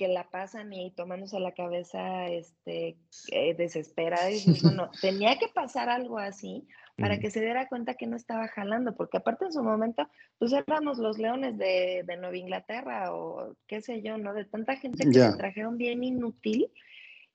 que 0.00 0.08
la 0.08 0.30
pasan 0.30 0.72
y 0.72 0.92
tomándose 0.92 1.38
la 1.40 1.52
cabeza 1.52 2.26
este, 2.28 2.96
eh, 3.32 3.54
desesperada. 3.54 4.30
Y 4.30 4.42
bueno, 4.62 4.90
tenía 5.02 5.38
que 5.38 5.48
pasar 5.48 5.90
algo 5.90 6.16
así 6.18 6.66
para 6.96 7.18
que 7.20 7.30
se 7.30 7.42
diera 7.42 7.68
cuenta 7.68 7.92
que 7.92 8.06
no 8.06 8.16
estaba 8.16 8.48
jalando, 8.48 8.96
porque 8.96 9.18
aparte 9.18 9.44
en 9.44 9.52
su 9.52 9.62
momento, 9.62 10.08
pues 10.38 10.54
éramos 10.54 10.96
los 10.96 11.18
leones 11.18 11.58
de, 11.58 12.02
de 12.06 12.16
Nueva 12.16 12.34
Inglaterra 12.34 13.12
o 13.12 13.54
qué 13.66 13.82
sé 13.82 14.00
yo, 14.00 14.16
¿no? 14.16 14.32
De 14.32 14.46
tanta 14.46 14.76
gente 14.76 15.04
que 15.04 15.12
se 15.12 15.36
trajeron 15.36 15.76
bien 15.76 16.02
inútil, 16.02 16.72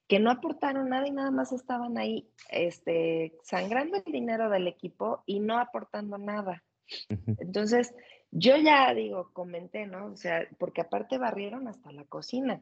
que 0.07 0.20
no 0.20 0.32
aportaron 0.32 0.89
nada 0.89 1.07
y 1.07 1.11
nada 1.11 1.30
más 1.30 1.51
estaban 1.51 1.99
ahí 1.99 2.32
este, 2.49 3.38
sangrando 3.43 4.01
el 4.03 4.11
dinero 4.11 4.49
del 4.49 4.68
equipo 4.68 5.22
y 5.28 5.39
no 5.39 5.59
aportando 5.59 6.18
nada. 6.18 6.63
Entonces, 7.38 7.93
yo 8.38 8.57
ya 8.57 8.93
digo, 8.93 9.29
comenté, 9.31 9.88
¿no? 9.88 10.07
O 10.07 10.17
sea, 10.17 10.45
porque 10.57 10.81
aparte 10.81 11.17
barrieron 11.17 11.69
hasta 11.69 11.93
la 11.93 12.03
cocina. 12.03 12.61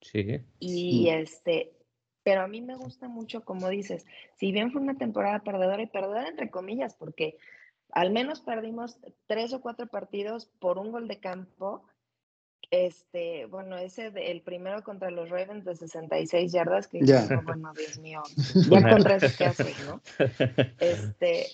Sí. 0.00 0.40
Y 0.58 1.08
este, 1.08 1.72
pero 2.24 2.42
a 2.42 2.48
mí 2.48 2.60
me 2.60 2.74
gusta 2.74 3.06
mucho, 3.06 3.44
como 3.44 3.68
dices, 3.68 4.06
si 4.34 4.50
bien 4.50 4.72
fue 4.72 4.82
una 4.82 4.98
temporada 4.98 5.38
perdedora 5.44 5.82
y 5.82 5.86
perdedora 5.86 6.28
entre 6.28 6.50
comillas, 6.50 6.96
porque 6.96 7.36
al 7.92 8.10
menos 8.10 8.40
perdimos 8.40 8.98
tres 9.26 9.52
o 9.52 9.60
cuatro 9.60 9.86
partidos 9.86 10.46
por 10.58 10.78
un 10.78 10.90
gol 10.90 11.06
de 11.06 11.20
campo. 11.20 11.84
Este, 12.72 13.46
bueno, 13.46 13.76
ese 13.76 14.10
el 14.16 14.42
primero 14.42 14.82
contra 14.82 15.12
los 15.12 15.30
Ravens 15.30 15.64
de 15.64 15.76
66 15.76 16.50
yardas, 16.50 16.88
que 16.88 17.06
ya. 17.06 17.28
bueno, 17.44 17.72
Dios 17.74 17.98
mío, 18.00 18.22
ya 18.68 18.90
contra 18.90 19.16
eso 19.16 19.44
haces, 19.44 19.76
¿no? 19.86 20.00
Este, 20.80 21.46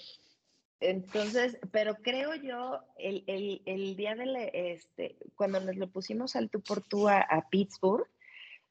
entonces, 0.80 1.58
pero 1.72 1.94
creo 1.96 2.34
yo, 2.34 2.80
el, 2.98 3.22
el, 3.26 3.62
el 3.66 3.96
día 3.96 4.14
del, 4.14 4.34
este, 4.36 5.16
cuando 5.34 5.60
nos 5.60 5.76
lo 5.76 5.90
pusimos 5.90 6.36
al 6.36 6.48
tú 6.48 6.62
por 6.62 6.82
tú 6.82 7.08
a, 7.08 7.26
Pittsburgh, 7.50 8.06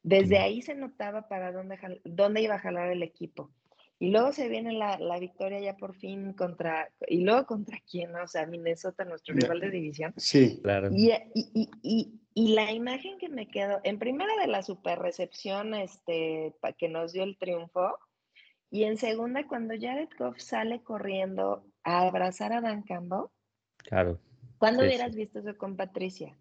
desde 0.02 0.40
ahí 0.40 0.62
se 0.62 0.74
notaba 0.74 1.28
para 1.28 1.52
dónde, 1.52 1.78
dónde 2.04 2.42
iba 2.42 2.56
a 2.56 2.60
jalar 2.60 2.92
el 2.92 3.04
equipo. 3.04 3.52
Y 4.00 4.12
luego 4.12 4.32
se 4.32 4.48
viene 4.48 4.72
la, 4.72 4.98
la, 4.98 5.20
victoria 5.20 5.60
ya 5.60 5.76
por 5.76 5.94
fin 5.94 6.34
contra, 6.34 6.90
y 7.06 7.22
luego 7.22 7.46
contra 7.46 7.80
quién, 7.90 8.16
o 8.16 8.28
sea, 8.28 8.46
Minnesota, 8.46 9.04
nuestro 9.04 9.36
rival 9.36 9.60
de 9.60 9.70
división. 9.70 10.14
Sí, 10.16 10.62
claro. 10.64 10.90
Y, 10.92 11.12
y, 11.36 11.70
y, 11.84 12.20
y, 12.34 12.54
la 12.54 12.72
imagen 12.72 13.18
que 13.18 13.28
me 13.28 13.50
quedó, 13.50 13.82
en 13.84 14.00
primera 14.00 14.34
de 14.38 14.48
la 14.48 14.64
super 14.64 15.00
recepción 15.00 15.74
este, 15.74 16.56
que 16.78 16.88
nos 16.88 17.12
dio 17.12 17.24
el 17.24 17.38
triunfo, 17.38 17.98
y 18.72 18.84
en 18.84 18.98
segunda, 18.98 19.46
cuando 19.48 19.74
Jared 19.78 20.10
Goff 20.18 20.40
sale 20.40 20.82
corriendo 20.82 21.66
a 21.84 22.02
abrazar 22.02 22.54
a 22.54 22.62
Dan 22.62 22.84
Campbell. 22.84 23.28
Claro. 23.78 24.20
¿Cuándo 24.58 24.84
hubieras 24.84 25.16
visto 25.16 25.40
eso 25.40 25.58
con 25.58 25.76
Patricia? 25.76 26.36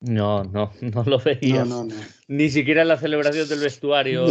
No, 0.00 0.44
no, 0.44 0.72
no 0.80 1.04
lo 1.04 1.18
veías. 1.18 1.68
No, 1.68 1.84
no, 1.84 1.94
no. 1.94 2.00
Ni 2.28 2.48
siquiera 2.48 2.82
en 2.82 2.88
la 2.88 2.96
celebración 2.96 3.48
del 3.48 3.60
vestuario. 3.60 4.26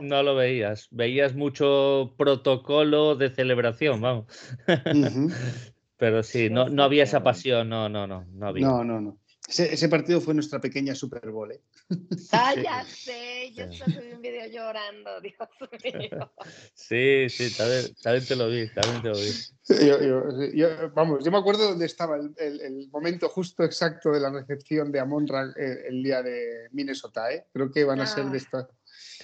No, 0.00 0.22
lo 0.22 0.34
veías. 0.34 0.88
Veías 0.90 1.34
mucho 1.34 2.14
protocolo 2.16 3.16
de 3.16 3.30
celebración, 3.30 4.00
vamos. 4.00 4.26
Pero 5.96 6.22
sí, 6.22 6.48
no, 6.50 6.68
no 6.68 6.84
había 6.84 7.02
esa 7.02 7.24
pasión, 7.24 7.68
no, 7.68 7.88
no, 7.88 8.06
no, 8.06 8.24
no 8.32 8.46
había. 8.46 8.66
No, 8.66 8.84
no, 8.84 9.00
no. 9.00 9.18
Ese, 9.48 9.88
partido 9.88 10.20
fue 10.20 10.34
nuestra 10.34 10.60
pequeña 10.60 10.94
Super 10.94 11.30
Bowl. 11.30 11.50
¿eh? 11.50 11.62
Ah, 12.32 12.84
sé, 12.86 13.50
yo 13.54 13.64
subí 13.72 14.12
un 14.12 14.20
video 14.20 14.46
llorando, 14.46 15.20
Dios 15.22 15.48
mío. 15.82 16.32
Sí, 16.74 17.28
sí, 17.30 17.56
también, 17.56 18.26
te 18.26 18.36
lo 18.36 18.48
vi, 18.48 18.68
también 18.68 19.02
te 19.02 19.08
lo 19.08 19.16
vi. 19.16 20.54
Yo, 20.54 20.90
vamos, 20.92 21.24
yo 21.24 21.30
me 21.30 21.38
acuerdo 21.38 21.70
dónde 21.70 21.86
estaba 21.86 22.16
el, 22.16 22.88
momento 22.92 23.28
justo 23.30 23.64
exacto 23.64 24.10
de 24.10 24.20
la 24.20 24.30
recepción 24.30 24.92
de 24.92 25.00
Amon 25.00 25.26
eh, 25.56 25.84
el, 25.88 26.02
día 26.02 26.22
de 26.22 26.68
Minnesota, 26.72 27.32
¿eh? 27.32 27.46
Creo 27.52 27.70
que 27.70 27.84
van 27.84 28.00
a 28.00 28.06
ser 28.06 28.26
de 28.26 28.34
ah. 28.34 28.36
esta. 28.36 28.68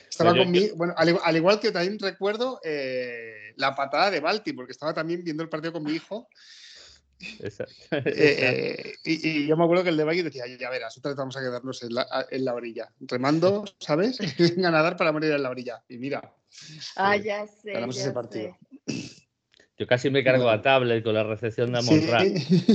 Estaba 0.08 0.34
conmigo, 0.34 0.74
bueno, 0.76 0.94
al, 0.96 1.36
igual 1.36 1.60
que 1.60 1.70
también 1.70 1.98
recuerdo 1.98 2.60
eh, 2.64 3.52
la 3.56 3.74
patada 3.74 4.10
de 4.10 4.20
Balti, 4.20 4.54
porque 4.54 4.72
estaba 4.72 4.94
también 4.94 5.22
viendo 5.22 5.42
el 5.42 5.50
partido 5.50 5.74
con 5.74 5.82
mi 5.82 5.92
hijo 5.92 6.28
Eh, 7.90 8.94
y, 9.04 9.46
yo 9.46 9.56
me 9.56 9.64
acuerdo 9.64 9.84
que 9.84 9.90
el 9.90 9.96
de 9.96 10.04
Bike 10.04 10.24
decía, 10.24 10.44
ya 10.46 10.70
verás, 10.70 10.96
otra 10.98 11.10
vez 11.10 11.16
vamos 11.16 11.36
a 11.36 11.40
quedarnos 11.40 11.82
en 11.82 11.94
la, 11.94 12.26
en 12.30 12.44
la 12.44 12.54
orilla, 12.54 12.92
remando, 13.00 13.64
¿sabes? 13.78 14.18
Venga 14.38 14.68
a 14.68 14.72
nadar 14.72 14.96
para 14.96 15.12
morir 15.12 15.32
en 15.32 15.42
la 15.42 15.50
orilla. 15.50 15.82
Y 15.88 15.98
mira, 15.98 16.34
ah, 16.96 17.16
ya 17.16 17.46
sé. 17.46 17.72
Ganamos 17.72 17.98
ese 17.98 18.12
partido. 18.12 18.56
Yo 19.76 19.88
casi 19.88 20.08
me 20.08 20.22
cargo 20.22 20.48
a 20.48 20.62
tablet 20.62 21.02
con 21.02 21.14
la 21.14 21.24
recepción 21.24 21.72
de 21.72 21.78
Amon 21.78 22.00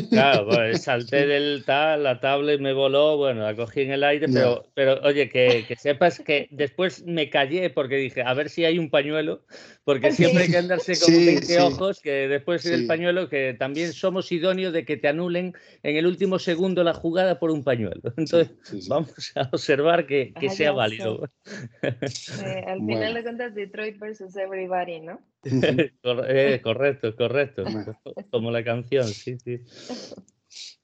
Claro, 0.09 0.47
pues, 0.49 0.81
salté 0.83 1.27
del 1.27 1.63
tal, 1.65 2.03
la 2.03 2.19
tablet 2.19 2.59
me 2.59 2.73
voló, 2.73 3.15
bueno, 3.15 3.41
la 3.43 3.55
cogí 3.55 3.81
en 3.81 3.91
el 3.91 4.03
aire, 4.03 4.27
pero, 4.27 4.65
pero 4.73 4.99
oye, 5.03 5.29
que, 5.29 5.63
que, 5.65 5.77
sepas 5.77 6.19
que 6.19 6.49
después 6.51 7.05
me 7.05 7.29
callé 7.29 7.69
porque 7.69 7.95
dije, 7.95 8.21
a 8.21 8.33
ver 8.33 8.49
si 8.49 8.65
hay 8.65 8.77
un 8.77 8.89
pañuelo, 8.89 9.45
porque 9.85 10.11
siempre 10.11 10.43
hay 10.43 10.51
que 10.51 10.57
andarse 10.57 10.99
con 10.99 11.13
20 11.13 11.61
ojos, 11.61 12.01
que 12.01 12.27
después 12.27 12.63
del 12.63 12.85
pañuelo, 12.85 13.29
que 13.29 13.55
también 13.57 13.93
somos 13.93 14.29
idóneos 14.33 14.73
de 14.73 14.83
que 14.83 14.97
te 14.97 15.07
anulen 15.07 15.53
en 15.83 15.95
el 15.95 16.05
último 16.05 16.37
segundo 16.37 16.83
la 16.83 16.93
jugada 16.93 17.39
por 17.39 17.49
un 17.49 17.63
pañuelo. 17.63 18.13
Entonces, 18.17 18.87
vamos 18.89 19.31
a 19.35 19.43
observar 19.53 20.05
que, 20.05 20.33
que 20.37 20.49
sea 20.49 20.73
válido. 20.73 21.29
Eh, 21.81 22.63
al 22.67 22.79
final 22.85 23.13
de 23.13 23.23
cuentas, 23.23 23.55
Detroit 23.55 23.97
versus 23.99 24.35
everybody, 24.35 24.99
¿no? 24.99 25.19
Eh, 26.03 26.61
correcto, 26.61 27.15
correcto. 27.15 27.63
Como 28.31 28.51
la 28.51 28.63
canción, 28.63 29.07
sí, 29.07 29.37
sí. 29.39 29.61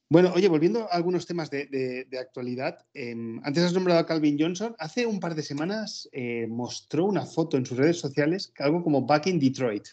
Bueno, 0.07 0.31
oye, 0.35 0.47
volviendo 0.47 0.83
a 0.83 0.95
algunos 0.95 1.25
temas 1.25 1.49
de, 1.49 2.07
actualidad, 2.19 2.85
em, 2.93 3.41
antes 3.43 3.63
has 3.63 3.73
nombrado 3.73 3.99
a 3.99 4.05
Calvin 4.05 4.37
Johnson. 4.39 4.75
Hace 4.77 5.05
un 5.05 5.19
par 5.19 5.33
de 5.33 5.41
semanas 5.41 6.07
eh, 6.11 6.45
mostró 6.47 7.05
una 7.05 7.25
foto 7.25 7.57
en 7.57 7.65
sus 7.65 7.77
redes 7.77 7.99
sociales, 7.99 8.53
algo 8.59 8.83
como 8.83 9.05
Back 9.05 9.27
in 9.27 9.39
Detroit. 9.39 9.87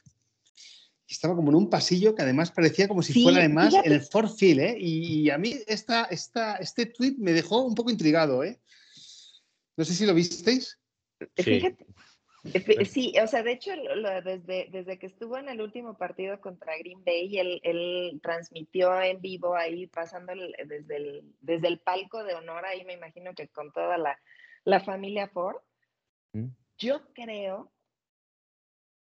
Estaba 1.08 1.34
como 1.34 1.50
en 1.50 1.56
un 1.56 1.70
pasillo 1.70 2.14
que 2.14 2.22
además 2.22 2.50
parecía 2.50 2.88
como 2.88 3.02
si 3.02 3.22
fuera 3.22 3.38
además 3.38 3.74
en 3.84 3.92
el 3.92 4.02
Ford 4.02 4.30
Field, 4.30 4.60
¿eh? 4.60 4.76
Y, 4.78 5.28
a 5.30 5.38
mí 5.38 5.56
esta, 5.66 6.04
esta, 6.04 6.56
este 6.56 6.86
tweet 6.86 7.16
me 7.18 7.32
dejó 7.32 7.62
un 7.62 7.74
poco 7.74 7.90
intrigado, 7.90 8.44
¿eh? 8.44 8.60
No 9.76 9.84
sé 9.84 9.94
si 9.94 10.06
lo 10.06 10.14
visteis. 10.14 10.78
Fíjate, 11.36 11.86
Sí, 12.84 13.14
o 13.22 13.26
sea, 13.28 13.45
de 13.45 13.53
hecho, 13.53 13.70
desde, 14.24 14.68
desde 14.72 14.99
que 14.99 15.07
estuvo 15.07 15.38
en 15.38 15.49
el 15.49 15.61
último 15.61 15.97
partido 15.97 16.40
contra 16.40 16.76
Green 16.76 17.05
Bay, 17.05 17.38
él, 17.38 17.61
él 17.62 18.20
transmitió 18.20 19.01
en 19.01 19.20
vivo 19.20 19.55
ahí, 19.55 19.86
pasando 19.86 20.32
desde, 20.34 20.97
el, 20.97 21.34
desde 21.40 21.68
el 21.68 21.78
palco 21.78 22.24
de 22.24 22.34
honor, 22.34 22.64
ahí 22.64 22.84
me 22.84 22.95
imagino 22.95 23.32
que 23.34 23.47
con 23.49 23.72
toda 23.72 23.97
la, 23.97 24.18
la 24.64 24.80
familia 24.80 25.28
Ford. 25.28 25.57
Mm. 26.32 26.49
Yo 26.78 27.12
creo 27.12 27.70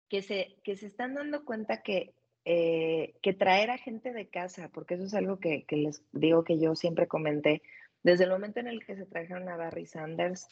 que 0.10 0.22
se, 0.22 0.58
que 0.66 0.76
se 0.76 0.88
están 0.88 1.14
dando 1.14 1.46
cuenta 1.46 1.82
que, 1.84 2.14
eh, 2.44 3.16
que 3.22 3.34
traer 3.34 3.72
a 3.72 3.78
gente 3.78 4.12
de 4.12 4.28
casa, 4.28 4.70
porque 4.74 4.96
eso 4.96 5.06
es 5.06 5.14
algo 5.14 5.40
que, 5.40 5.64
que 5.64 5.78
les 5.78 6.04
digo 6.12 6.44
que 6.44 6.60
yo 6.60 6.76
siempre 6.76 7.08
comenté, 7.08 7.62
desde 8.04 8.26
el 8.26 8.32
momento 8.32 8.60
en 8.60 8.68
el 8.68 8.86
que 8.86 8.98
se 8.98 9.06
trajeron 9.06 9.48
a 9.48 9.56
Barry 9.56 9.86
Sanders, 9.86 10.50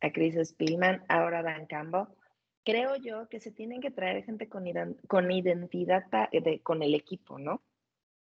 a 0.00 0.10
Chris 0.10 0.36
Spielman, 0.48 1.04
ahora 1.08 1.40
a 1.40 1.42
Dan 1.42 1.66
Campbell, 1.66 2.06
creo 2.64 2.96
yo 2.96 3.28
que 3.28 3.40
se 3.40 3.50
tienen 3.50 3.80
que 3.80 3.90
traer 3.90 4.24
gente 4.24 4.48
con, 4.48 4.64
con 5.06 5.30
identidad 5.30 6.04
con 6.62 6.82
el 6.82 6.94
equipo, 6.94 7.38
¿no? 7.38 7.62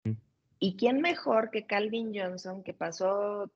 Mm. 0.04 0.14
¿Y 0.60 0.76
quién 0.78 1.02
mejor 1.02 1.52
que 1.52 1.66
Calvin 1.66 2.14
Johnson, 2.14 2.64
que 2.64 2.74
pasó 2.74 3.52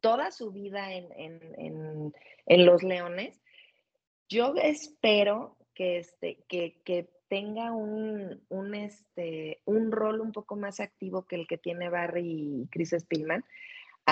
toda 0.00 0.30
su 0.30 0.50
vida 0.50 0.92
en, 0.92 2.12
los 2.46 2.82
Leones? 2.82 3.40
Yo 4.28 4.54
espero 4.56 5.56
que, 5.74 5.98
este, 5.98 6.38
que, 6.48 6.80
que 6.84 7.08
tenga 7.28 7.72
un, 7.72 8.42
un, 8.48 8.74
este, 8.74 9.60
un 9.64 9.92
rol 9.92 10.20
un 10.20 10.32
poco 10.32 10.56
más 10.56 10.80
activo 10.80 11.26
que 11.26 11.36
el 11.36 11.46
que 11.46 11.58
tiene 11.58 11.88
Barry 11.88 12.62
y 12.62 12.68
Chris 12.70 12.90
Spielman, 12.90 13.44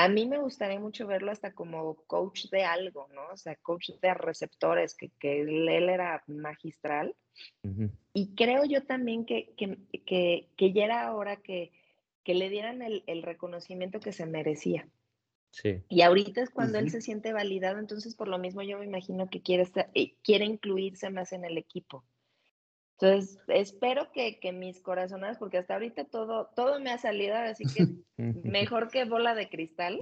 a 0.05 0.09
mí 0.09 0.27
me 0.27 0.39
gustaría 0.39 0.79
mucho 0.79 1.09
verlo 1.09 1.33
hasta 1.33 1.53
como 1.53 1.97
coach 2.07 2.47
de 2.51 2.63
algo, 2.63 3.09
¿no? 3.15 3.23
O 3.33 3.37
sea, 3.37 3.57
coach 3.57 3.91
de 4.01 4.15
receptores, 4.15 4.95
que, 4.95 5.11
él, 5.41 5.69
era 5.69 6.23
magistral. 6.29 7.17
Y 8.13 8.35
creo 8.37 8.65
yo 8.65 8.85
también 8.85 9.25
que, 9.25 9.55
que, 9.57 10.73
ya 10.73 10.85
era 10.85 11.15
hora 11.15 11.37
que, 11.37 11.73
le 12.25 12.49
dieran 12.49 12.83
el, 12.83 13.23
reconocimiento 13.25 13.99
que 13.99 14.13
se 14.13 14.27
merecía. 14.27 14.89
Sí. 15.51 15.83
Y 15.89 16.03
ahorita 16.03 16.43
es 16.43 16.51
cuando 16.51 16.79
él 16.79 16.91
se 16.91 17.01
siente 17.01 17.33
validado, 17.33 17.79
entonces 17.79 18.15
por 18.15 18.29
lo 18.29 18.39
mismo 18.39 18.63
yo 18.63 18.79
me 18.79 18.85
imagino 18.85 19.29
que 19.29 19.43
quiere, 19.43 19.67
eh, 19.95 20.15
quiere 20.23 20.45
incluirse 20.45 21.11
más 21.11 21.33
en 21.33 21.45
el 21.45 21.59
equipo. 21.59 22.05
Entonces, 23.01 23.39
espero 23.47 24.11
que, 24.11 24.41
que, 24.41 24.51
mis 24.51 24.81
corazonadas, 24.81 25.39
porque 25.39 25.59
hasta 25.59 25.75
ahorita 25.75 26.07
todo, 26.07 26.51
todo 26.57 26.81
me 26.81 26.91
ha 26.91 26.99
salido, 26.99 27.37
así 27.37 27.63
que 27.65 27.87
mejor 28.43 28.89
que 28.89 29.05
bola 29.05 29.37
de 29.37 29.49
cristal. 29.49 30.01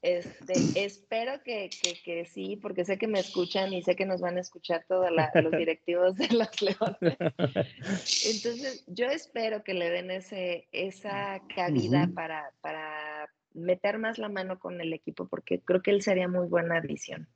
Este, 0.00 0.84
espero 0.84 1.42
que, 1.42 1.70
que, 2.04 2.24
sí, 2.26 2.56
porque 2.56 2.84
sé 2.84 2.98
que 2.98 3.08
me 3.08 3.18
escuchan 3.18 3.72
y 3.72 3.82
sé 3.82 3.96
que 3.96 4.06
nos 4.06 4.20
van 4.20 4.36
a 4.36 4.42
escuchar 4.42 4.84
todos 4.86 5.10
los 5.10 5.50
directivos 5.50 6.14
de 6.14 6.28
los 6.28 6.62
Leones. 6.62 7.18
Entonces, 7.18 8.84
yo 8.86 9.06
espero 9.06 9.64
que 9.64 9.74
le 9.74 9.90
den 9.90 10.12
ese, 10.12 10.68
esa 10.70 11.42
cabida 11.52 12.08
para, 12.14 12.52
para 12.60 13.28
meter 13.54 13.98
más 13.98 14.18
la 14.18 14.28
mano 14.28 14.60
con 14.60 14.80
el 14.80 14.92
equipo, 14.92 15.26
porque 15.26 15.60
creo 15.62 15.82
que 15.82 15.90
él 15.90 16.02
sería 16.02 16.28
muy 16.28 16.46
buena 16.46 16.76
adición. 16.76 17.28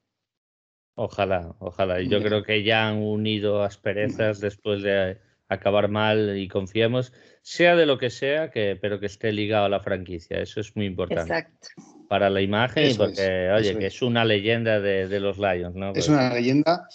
Ojalá, 0.96 1.56
ojalá. 1.58 2.00
Yo 2.02 2.22
creo 2.22 2.42
que 2.42 2.62
ya 2.62 2.88
han 2.88 2.98
unido 2.98 3.62
asperezas 3.62 4.40
después 4.40 4.82
de 4.82 5.18
acabar 5.48 5.88
mal 5.88 6.38
y 6.38 6.48
confiemos, 6.48 7.12
sea 7.42 7.76
de 7.76 7.86
lo 7.86 7.98
que 7.98 8.10
sea, 8.10 8.50
que, 8.50 8.78
pero 8.80 9.00
que 9.00 9.06
esté 9.06 9.32
ligado 9.32 9.66
a 9.66 9.68
la 9.68 9.80
franquicia. 9.80 10.38
Eso 10.38 10.60
es 10.60 10.74
muy 10.76 10.86
importante. 10.86 11.22
Exacto. 11.22 11.68
Para 12.08 12.30
la 12.30 12.42
imagen 12.42 12.90
y 12.90 12.94
porque, 12.94 13.50
oye, 13.50 13.76
que 13.78 13.86
es 13.86 14.02
una 14.02 14.24
leyenda 14.24 14.80
de, 14.80 15.20
los 15.20 15.38
Lions, 15.38 15.74
¿no? 15.74 15.92
Es 15.94 16.08
una 16.08 16.32
leyenda, 16.32 16.86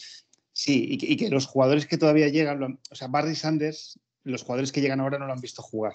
sí, 0.52 0.88
y 0.89 1.18
que, 1.18 1.30
los 1.30 1.45
jugadores 1.45 1.86
que 1.86 1.97
todavía 1.97 2.30
llegan, 2.30 2.80
o 2.89 2.95
sea, 2.95 3.08
Barry 3.08 3.36
Sanders, 3.36 4.00
los 4.24 4.43
jugadores 4.43 4.72
que 4.72 4.82
llegan 4.82 5.02
ahora 5.02 5.18
no 5.18 5.26
lo 5.26 5.34
han 5.34 5.41
visto 5.41 5.62
jugar. 5.62 5.93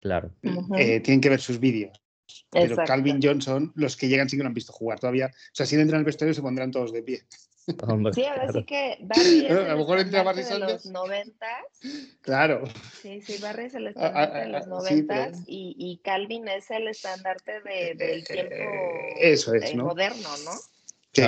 Claro. 0.00 0.32
Eh, 0.76 1.00
tienen 1.00 1.20
que 1.20 1.30
ver 1.30 1.40
sus 1.40 1.58
vídeos. 1.58 2.00
Pero 2.50 2.76
Calvin 2.84 3.20
Johnson, 3.22 3.72
los 3.74 3.96
que 3.96 4.08
llegan 4.08 4.28
sí 4.28 4.36
que 4.36 4.42
no 4.42 4.48
han 4.48 4.54
visto 4.54 4.72
jugar 4.72 4.98
todavía. 5.00 5.26
O 5.26 5.54
sea, 5.54 5.66
si 5.66 5.76
entran 5.76 6.00
al 6.00 6.04
vestuario 6.04 6.34
se 6.34 6.42
pondrán 6.42 6.70
todos 6.70 6.92
de 6.92 7.02
pie. 7.02 7.22
sí, 8.14 8.24
ahora 8.24 8.52
sí 8.52 8.64
que 8.64 8.98
Barry 9.02 9.46
es 9.46 9.50
a 9.68 9.72
lo 9.72 9.78
mejor 9.78 10.00
entra 10.00 10.22
Barry 10.22 10.42
de 10.42 10.58
los 10.58 10.86
90. 10.86 11.46
Claro. 12.22 12.64
Sí, 13.02 13.20
sí, 13.20 13.38
Barry 13.42 13.66
es 13.66 13.74
el 13.74 13.88
estandarte 13.88 14.38
de 14.38 14.48
los 14.48 14.66
90 14.66 15.32
y, 15.46 15.74
y, 15.78 15.98
Calvin 15.98 16.48
es 16.48 16.70
el 16.70 16.88
estandarte 16.88 17.60
de, 17.60 17.94
del 17.94 18.24
tiempo 18.24 18.54
Eso 19.20 19.54
es, 19.54 19.74
¿no? 19.74 19.84
moderno, 19.84 20.28
¿no? 20.44 20.52
Que, 21.12 21.22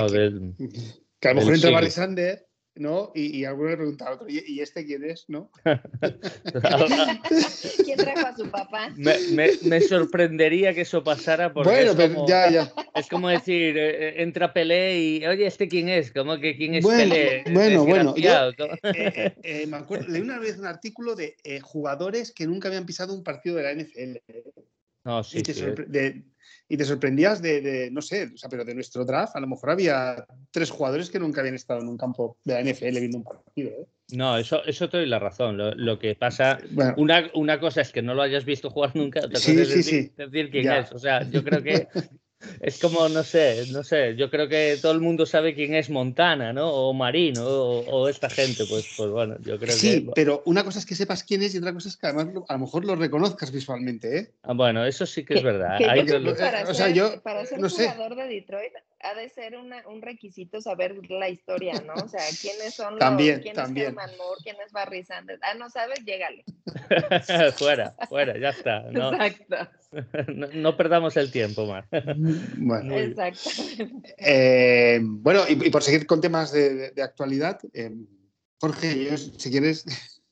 que, 1.21 1.29
a 1.29 1.35
lo 1.35 1.41
mejor 1.41 1.55
entra 1.55 1.71
Barry 1.71 1.91
Sanders 1.91 2.43
¿no? 2.77 3.11
Y, 3.15 3.39
y 3.39 3.45
alguno 3.45 3.71
le 3.71 3.77
pregunta 3.77 4.07
a 4.07 4.15
otro, 4.15 4.29
¿y, 4.29 4.61
este 4.61 4.87
quién 4.87 5.05
es? 5.05 5.25
¿no? 5.29 5.51
¿Quién 7.85 7.99
trajo 7.99 8.27
a 8.27 8.37
su 8.37 8.51
papá? 8.51 8.95
Me, 8.97 9.81
sorprendería 9.81 10.75
que 10.75 10.83
eso 10.83 11.03
pasara 11.03 11.53
porque 11.53 11.71
bueno, 11.71 11.93
es, 11.93 12.11
como, 12.11 12.27
ya, 12.27 12.51
ya. 12.51 12.73
es 12.95 13.09
como 13.09 13.29
decir, 13.29 13.77
eh, 13.77 14.09
eh, 14.09 14.23
entra 14.23 14.53
Pelé 14.53 14.99
y, 14.99 15.27
oye, 15.27 15.47
¿este 15.47 15.69
quién 15.69 15.89
es? 15.89 16.13
¿Cómo 16.13 16.39
que 16.39 16.57
quién 16.57 16.75
es 16.75 16.85
bueno, 16.85 17.15
Pelé? 17.15 17.45
Bueno, 17.53 17.85
bueno, 17.85 18.15
eh, 18.17 19.67
me 19.67 19.77
acuerdo, 19.77 20.09
leí 20.09 20.23
una 20.23 20.39
vez 20.39 20.59
un 20.59 20.67
artículo 20.67 21.15
de 21.15 21.37
jugadores 21.63 22.33
que 22.33 22.47
nunca 22.47 22.69
habían 22.69 22.87
pisado 22.87 23.15
un 23.15 23.25
partido 23.25 23.57
de 23.57 23.63
la 23.63 23.75
NFL. 23.75 24.19
No, 25.05 25.23
sí, 25.25 25.39
y, 25.39 25.43
te 25.43 25.55
sí. 25.55 25.61
sorpre- 25.63 25.87
de- 25.87 26.25
y 26.69 26.77
te 26.77 26.85
sorprendías 26.85 27.43
de, 27.43 27.61
de, 27.61 27.91
no 27.91 28.01
sé, 28.01 28.31
o 28.33 28.37
sea, 28.37 28.49
pero 28.49 28.65
de 28.65 28.75
nuestro 28.75 29.05
draft, 29.05 29.35
a 29.35 29.41
lo 29.41 29.47
mejor 29.49 29.71
había 29.71 30.25
tres 30.53 30.71
jugadores 30.71 31.11
que 31.11 31.19
nunca 31.19 31.41
habían 31.41 31.57
estado 31.57 31.81
en 31.81 31.89
un 31.89 31.97
campo 31.97 32.39
de 32.45 32.55
la 32.55 32.61
NFL 32.61 32.99
viendo 33.01 33.19
un 33.19 33.25
partido. 33.25 33.71
¿eh? 33.71 33.87
No, 34.13 34.37
eso, 34.39 34.65
eso 34.65 34.89
te 34.89 34.99
doy 34.99 35.07
la 35.07 35.19
razón. 35.19 35.57
Lo, 35.57 35.75
lo 35.75 35.99
que 35.99 36.15
pasa, 36.15 36.59
Bueno, 36.71 36.95
una, 36.97 37.31
una 37.35 37.59
cosa 37.61 37.81
es 37.81 37.91
que 37.93 38.03
no 38.03 38.15
lo 38.15 38.23
hayas 38.23 38.45
visto 38.45 38.71
jugar 38.71 38.95
nunca, 38.95 39.21
otra 39.21 39.39
Sí, 39.41 39.53
cosa 39.53 39.63
es 39.63 39.69
sí, 39.69 39.77
decir, 39.79 40.05
sí. 40.05 40.13
decir 40.17 40.51
quién 40.51 40.65
Ya. 40.65 40.79
es. 40.79 40.93
O 40.93 40.99
sea, 40.99 41.29
yo 41.29 41.43
creo 41.43 41.63
que 41.63 41.89
es 42.61 42.79
como, 42.79 43.09
no 43.09 43.23
sé, 43.23 43.67
no 43.69 43.83
sé, 43.85 44.17
yo 44.17 44.31
creo 44.31 44.49
que 44.49 44.79
todo 44.81 44.93
el 44.93 45.01
mundo 45.01 45.27
sabe 45.27 45.55
quién 45.55 45.75
es 45.75 45.91
Montana, 45.91 46.53
¿no? 46.53 46.69
O 46.71 46.93
Marino, 46.95 47.47
o, 47.47 47.81
o 47.85 48.09
esta 48.09 48.29
gente, 48.31 48.65
pues, 48.67 48.89
pues 48.97 49.11
bueno, 49.11 49.37
yo 49.45 49.59
creo 49.59 49.77
sí, 49.77 50.07
que... 50.07 50.13
pero 50.15 50.43
una 50.47 50.65
cosa 50.65 50.79
es 50.79 50.87
que 50.87 50.95
sepas 50.95 51.25
quién 51.25 51.43
es 51.43 51.55
y 51.55 51.59
otra 51.59 51.73
cosa 51.73 51.89
es 51.89 51.97
que 51.97 52.07
además 52.07 52.33
lo- 52.35 52.45
a 52.49 52.53
lo 52.55 52.59
mejor 52.61 52.85
lo 52.85 52.97
reconozcas 52.97 53.51
visualmente. 53.53 54.19
¿eh? 54.19 54.31
Ah, 54.43 54.53
Bueno, 54.55 54.85
eso 54.85 55.07
sí 55.07 55.25
que 55.25 55.35
es 55.35 55.43
verdad. 55.43 55.79
Que 55.79 55.87
Ahí 55.89 56.01
yo 56.01 56.07
creo 56.07 56.19
yo 56.21 56.25
que 56.35 56.41
lo- 56.43 56.47
para 56.51 56.63
o 56.63 56.75
sea, 56.75 56.87
ser, 56.87 56.95
yo, 56.95 57.23
para 57.23 57.45
ser 57.47 57.59
no 57.61 57.69
sé. 57.69 57.89
jugador 57.89 58.17
de 58.17 58.29
Detroit 58.29 58.73
ha 59.03 59.15
de 59.15 59.29
ser 59.29 59.57
una- 59.57 59.87
un 59.89 60.03
requisito 60.03 60.61
saber 60.61 61.11
la 61.11 61.29
historia, 61.29 61.81
¿no? 61.81 61.95
O 61.95 62.09
sea, 62.09 62.21
quiénes 62.41 62.75
son 62.75 62.91
los, 62.93 62.99
También, 63.01 63.41
quién 63.41 63.55
también. 63.55 63.87
es 63.87 63.93
Herman 63.93 64.17
Moore, 64.19 64.41
quién 64.43 64.57
es 64.65 64.73
Barry 64.73 65.05
Sanders. 65.05 65.41
Ah, 65.43 65.55
no 65.55 65.71
sabes, 65.71 66.05
llégale. 66.05 66.45
fuera, 67.59 67.95
fuera, 68.09 68.39
ya 68.39 68.51
está. 68.51 68.83
No, 68.91 69.13
Exacto, 69.13 69.57
no, 70.35 70.47
no 70.49 70.77
perdamos 70.77 71.17
el 71.17 71.31
tiempo 71.31 71.67
más. 71.67 71.85
Bueno, 72.57 72.95
exactamente. 72.97 74.15
eh, 74.19 75.01
bueno 75.03 75.43
y, 75.49 75.67
y 75.67 75.71
por 75.71 75.83
seguir 75.83 76.07
con 76.07 76.21
temas 76.21 76.53
de, 76.53 76.75
de- 76.75 76.91
de 76.91 77.03
actualidad, 77.03 77.59
eh, 77.73 77.91
Jorge, 78.61 79.17
si 79.17 79.51
quieres, 79.51 79.85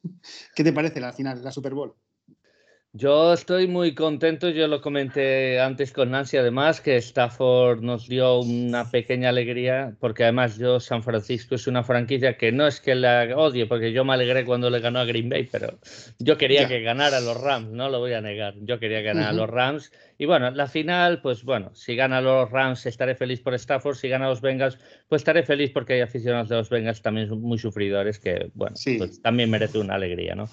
¿qué 0.54 0.62
te 0.62 0.72
parece 0.72 1.00
la 1.00 1.12
final 1.12 1.38
de 1.38 1.44
la 1.44 1.50
Super 1.52 1.74
Bowl? 1.74 1.94
Yo 2.98 3.32
estoy 3.32 3.68
muy 3.68 3.94
contento, 3.94 4.48
yo 4.48 4.66
lo 4.66 4.80
comenté 4.80 5.60
antes 5.60 5.92
con 5.92 6.10
Nancy, 6.10 6.36
además, 6.36 6.80
que 6.80 6.96
Stafford 6.96 7.80
nos 7.80 8.08
dio 8.08 8.40
una 8.40 8.90
pequeña 8.90 9.28
alegría, 9.28 9.94
porque 10.00 10.24
además 10.24 10.58
yo, 10.58 10.80
San 10.80 11.04
Francisco 11.04 11.54
es 11.54 11.68
una 11.68 11.84
franquicia 11.84 12.36
que 12.36 12.50
no 12.50 12.66
es 12.66 12.80
que 12.80 12.96
la 12.96 13.28
odie, 13.36 13.66
porque 13.66 13.92
yo 13.92 14.04
me 14.04 14.14
alegré 14.14 14.44
cuando 14.44 14.68
le 14.68 14.80
ganó 14.80 14.98
a 14.98 15.04
Green 15.04 15.28
Bay, 15.28 15.48
pero 15.48 15.78
yo 16.18 16.36
quería 16.36 16.62
Ya. 16.62 16.68
que 16.68 16.80
ganara 16.82 17.18
a 17.18 17.20
los 17.20 17.40
Rams, 17.40 17.70
no 17.70 17.88
lo 17.88 18.00
voy 18.00 18.14
a 18.14 18.20
negar, 18.20 18.54
yo 18.62 18.80
quería 18.80 19.00
ganar 19.00 19.26
a 19.26 19.30
Ujú. 19.30 19.36
los 19.42 19.50
Rams. 19.50 19.92
Y 20.20 20.26
bueno, 20.26 20.50
la 20.50 20.66
final, 20.66 21.22
pues 21.22 21.44
bueno, 21.44 21.72
si 21.76 21.94
gana 21.94 22.20
los 22.20 22.50
Rams 22.50 22.84
estaré 22.84 23.14
feliz 23.14 23.40
por 23.40 23.54
Stafford, 23.54 23.94
si 23.94 24.08
gana 24.08 24.26
los 24.28 24.40
Bengals, 24.40 24.76
pues 25.08 25.20
estaré 25.20 25.44
feliz 25.44 25.70
porque 25.72 25.92
hay 25.92 26.00
aficionados 26.00 26.48
de 26.48 26.56
los 26.56 26.68
Bengals 26.68 27.00
también 27.00 27.28
muy 27.40 27.58
sufridores 27.58 28.18
que, 28.18 28.50
bueno, 28.54 28.74
Sí. 28.74 28.96
pues 28.98 29.22
también 29.22 29.50
merece 29.50 29.78
una 29.78 29.94
alegría, 29.94 30.34
¿no? 30.34 30.48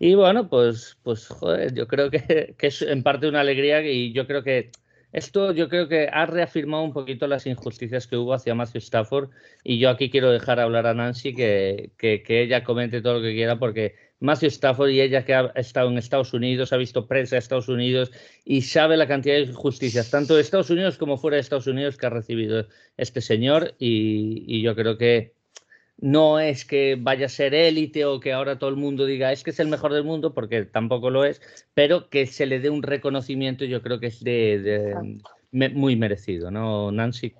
Y 0.00 0.14
bueno, 0.14 0.48
pues, 0.48 0.98
pues 1.02 1.28
joder, 1.28 1.74
yo 1.74 1.86
creo 1.86 2.10
que, 2.10 2.54
que 2.58 2.66
es 2.68 2.82
en 2.82 3.02
parte 3.02 3.28
una 3.28 3.40
alegría 3.40 3.82
y 3.82 4.12
yo 4.12 4.26
creo 4.26 4.42
que 4.42 4.70
esto 5.12 5.52
yo 5.52 5.68
creo 5.68 5.88
que 5.88 6.08
ha 6.10 6.24
reafirmado 6.24 6.84
un 6.84 6.92
poquito 6.94 7.26
las 7.26 7.46
injusticias 7.46 8.06
que 8.06 8.16
hubo 8.16 8.32
hacia 8.32 8.54
Matthew 8.54 8.78
Stafford. 8.78 9.30
Y 9.62 9.78
yo 9.78 9.90
aquí 9.90 10.08
quiero 10.08 10.30
dejar 10.30 10.58
hablar 10.58 10.86
a 10.86 10.94
Nancy 10.94 11.34
que, 11.34 11.90
que, 11.98 12.22
ella 12.42 12.64
comente 12.64 13.02
todo 13.02 13.14
lo 13.14 13.22
que 13.22 13.34
quiera 13.34 13.58
porque 13.58 13.94
Matthew 14.20 14.48
Stafford 14.48 14.90
y 14.90 15.02
ella 15.02 15.24
que 15.26 15.34
ha 15.34 15.52
estado 15.56 15.90
en 15.90 15.98
Estados 15.98 16.32
Unidos, 16.32 16.72
ha 16.72 16.78
visto 16.78 17.06
prensa 17.06 17.36
de 17.36 17.40
Estados 17.40 17.68
Unidos 17.68 18.10
y 18.44 18.62
sabe 18.62 18.96
la 18.96 19.06
cantidad 19.06 19.34
de 19.34 19.42
injusticias, 19.42 20.10
tanto 20.10 20.34
de 20.34 20.40
Estados 20.40 20.70
Unidos 20.70 20.96
como 20.96 21.18
fuera 21.18 21.34
de 21.34 21.42
Estados 21.42 21.66
Unidos 21.66 21.98
que 21.98 22.06
ha 22.06 22.10
recibido 22.10 22.66
este 22.96 23.20
señor. 23.20 23.74
Y 23.78 24.62
yo 24.62 24.74
creo 24.74 24.96
que 24.96 25.34
no 26.00 26.38
es 26.40 26.64
que 26.64 26.96
vaya 26.98 27.26
a 27.26 27.28
ser 27.28 27.54
élite 27.54 28.04
o 28.04 28.20
que 28.20 28.32
ahora 28.32 28.58
todo 28.58 28.70
el 28.70 28.76
mundo 28.76 29.04
diga 29.06 29.32
es 29.32 29.42
que 29.44 29.50
es 29.50 29.60
el 29.60 29.68
mejor 29.68 29.92
del 29.92 30.04
mundo, 30.04 30.32
porque 30.34 30.64
tampoco 30.64 31.10
lo 31.10 31.24
es, 31.24 31.40
pero 31.74 32.08
que 32.08 32.26
se 32.26 32.46
le 32.46 32.60
dé 32.60 32.70
un 32.70 32.82
reconocimiento, 32.82 33.64
yo 33.64 33.82
creo 33.82 34.00
que 34.00 34.06
es 34.08 34.22
de, 34.24 34.58
de- 34.60 35.18
me- 35.52 35.68
muy 35.68 35.96
merecido, 35.96 36.50
¿no? 36.50 36.90
Nancy. 36.90 37.34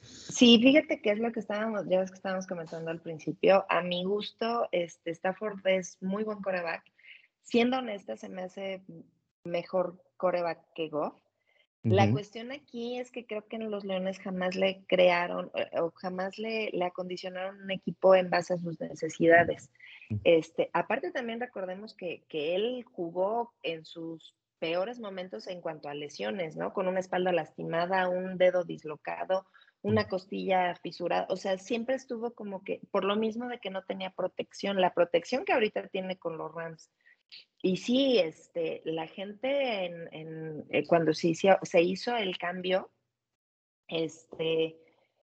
Sí, 0.00 0.58
fíjate 0.62 1.00
que 1.00 1.10
es 1.10 1.18
lo 1.18 1.32
que 1.32 1.40
estábamos, 1.40 1.84
ya 1.88 2.00
ves 2.00 2.10
que 2.10 2.16
estábamos 2.16 2.46
comentando 2.46 2.90
al 2.90 3.00
principio. 3.00 3.64
A 3.68 3.82
mi 3.82 4.04
gusto, 4.04 4.68
este 4.72 5.10
Stafford 5.10 5.66
es 5.66 5.96
muy 6.00 6.24
buen 6.24 6.40
coreback. 6.40 6.82
Siendo 7.42 7.78
honesta, 7.78 8.16
se 8.16 8.28
me 8.28 8.42
hace 8.42 8.82
mejor 9.44 10.02
coreback 10.16 10.60
que 10.74 10.88
Goff. 10.88 11.14
La 11.84 12.10
cuestión 12.10 12.50
aquí 12.50 12.98
es 12.98 13.10
que 13.10 13.24
creo 13.24 13.46
que 13.46 13.58
los 13.58 13.84
Leones 13.84 14.18
jamás 14.18 14.56
le 14.56 14.84
crearon 14.88 15.50
eh, 15.54 15.80
o 15.80 15.90
jamás 15.92 16.36
le, 16.38 16.70
le 16.72 16.84
acondicionaron 16.84 17.62
un 17.62 17.70
equipo 17.70 18.14
en 18.14 18.30
base 18.30 18.54
a 18.54 18.58
sus 18.58 18.80
necesidades. 18.80 19.70
Este, 20.24 20.70
aparte 20.72 21.12
también 21.12 21.40
recordemos 21.40 21.94
que, 21.94 22.24
que 22.28 22.54
él 22.54 22.84
jugó 22.84 23.54
en 23.62 23.84
sus 23.84 24.34
peores 24.58 24.98
momentos 24.98 25.46
en 25.46 25.60
cuanto 25.60 25.88
a 25.88 25.94
lesiones, 25.94 26.56
¿no? 26.56 26.72
Con 26.72 26.88
una 26.88 27.00
espalda 27.00 27.32
lastimada, 27.32 28.08
un 28.08 28.38
dedo 28.38 28.64
dislocado, 28.64 29.46
una 29.82 30.08
costilla 30.08 30.74
fisurada, 30.76 31.26
o 31.30 31.36
sea, 31.36 31.56
siempre 31.58 31.94
estuvo 31.94 32.32
como 32.32 32.64
que, 32.64 32.80
por 32.90 33.04
lo 33.04 33.16
mismo 33.16 33.46
de 33.48 33.60
que 33.60 33.70
no 33.70 33.82
tenía 33.84 34.10
protección, 34.10 34.80
la 34.80 34.92
protección 34.92 35.44
que 35.44 35.52
ahorita 35.52 35.86
tiene 35.88 36.18
con 36.18 36.36
los 36.36 36.52
Rams. 36.52 36.90
Y 37.62 37.76
sí, 37.78 38.18
este, 38.18 38.82
la 38.84 39.06
gente 39.06 39.84
en, 39.86 40.08
en, 40.12 40.64
eh, 40.70 40.86
cuando 40.86 41.12
se 41.12 41.28
hizo, 41.28 41.48
se 41.62 41.82
hizo 41.82 42.16
el 42.16 42.38
cambio, 42.38 42.90
este, 43.88 44.76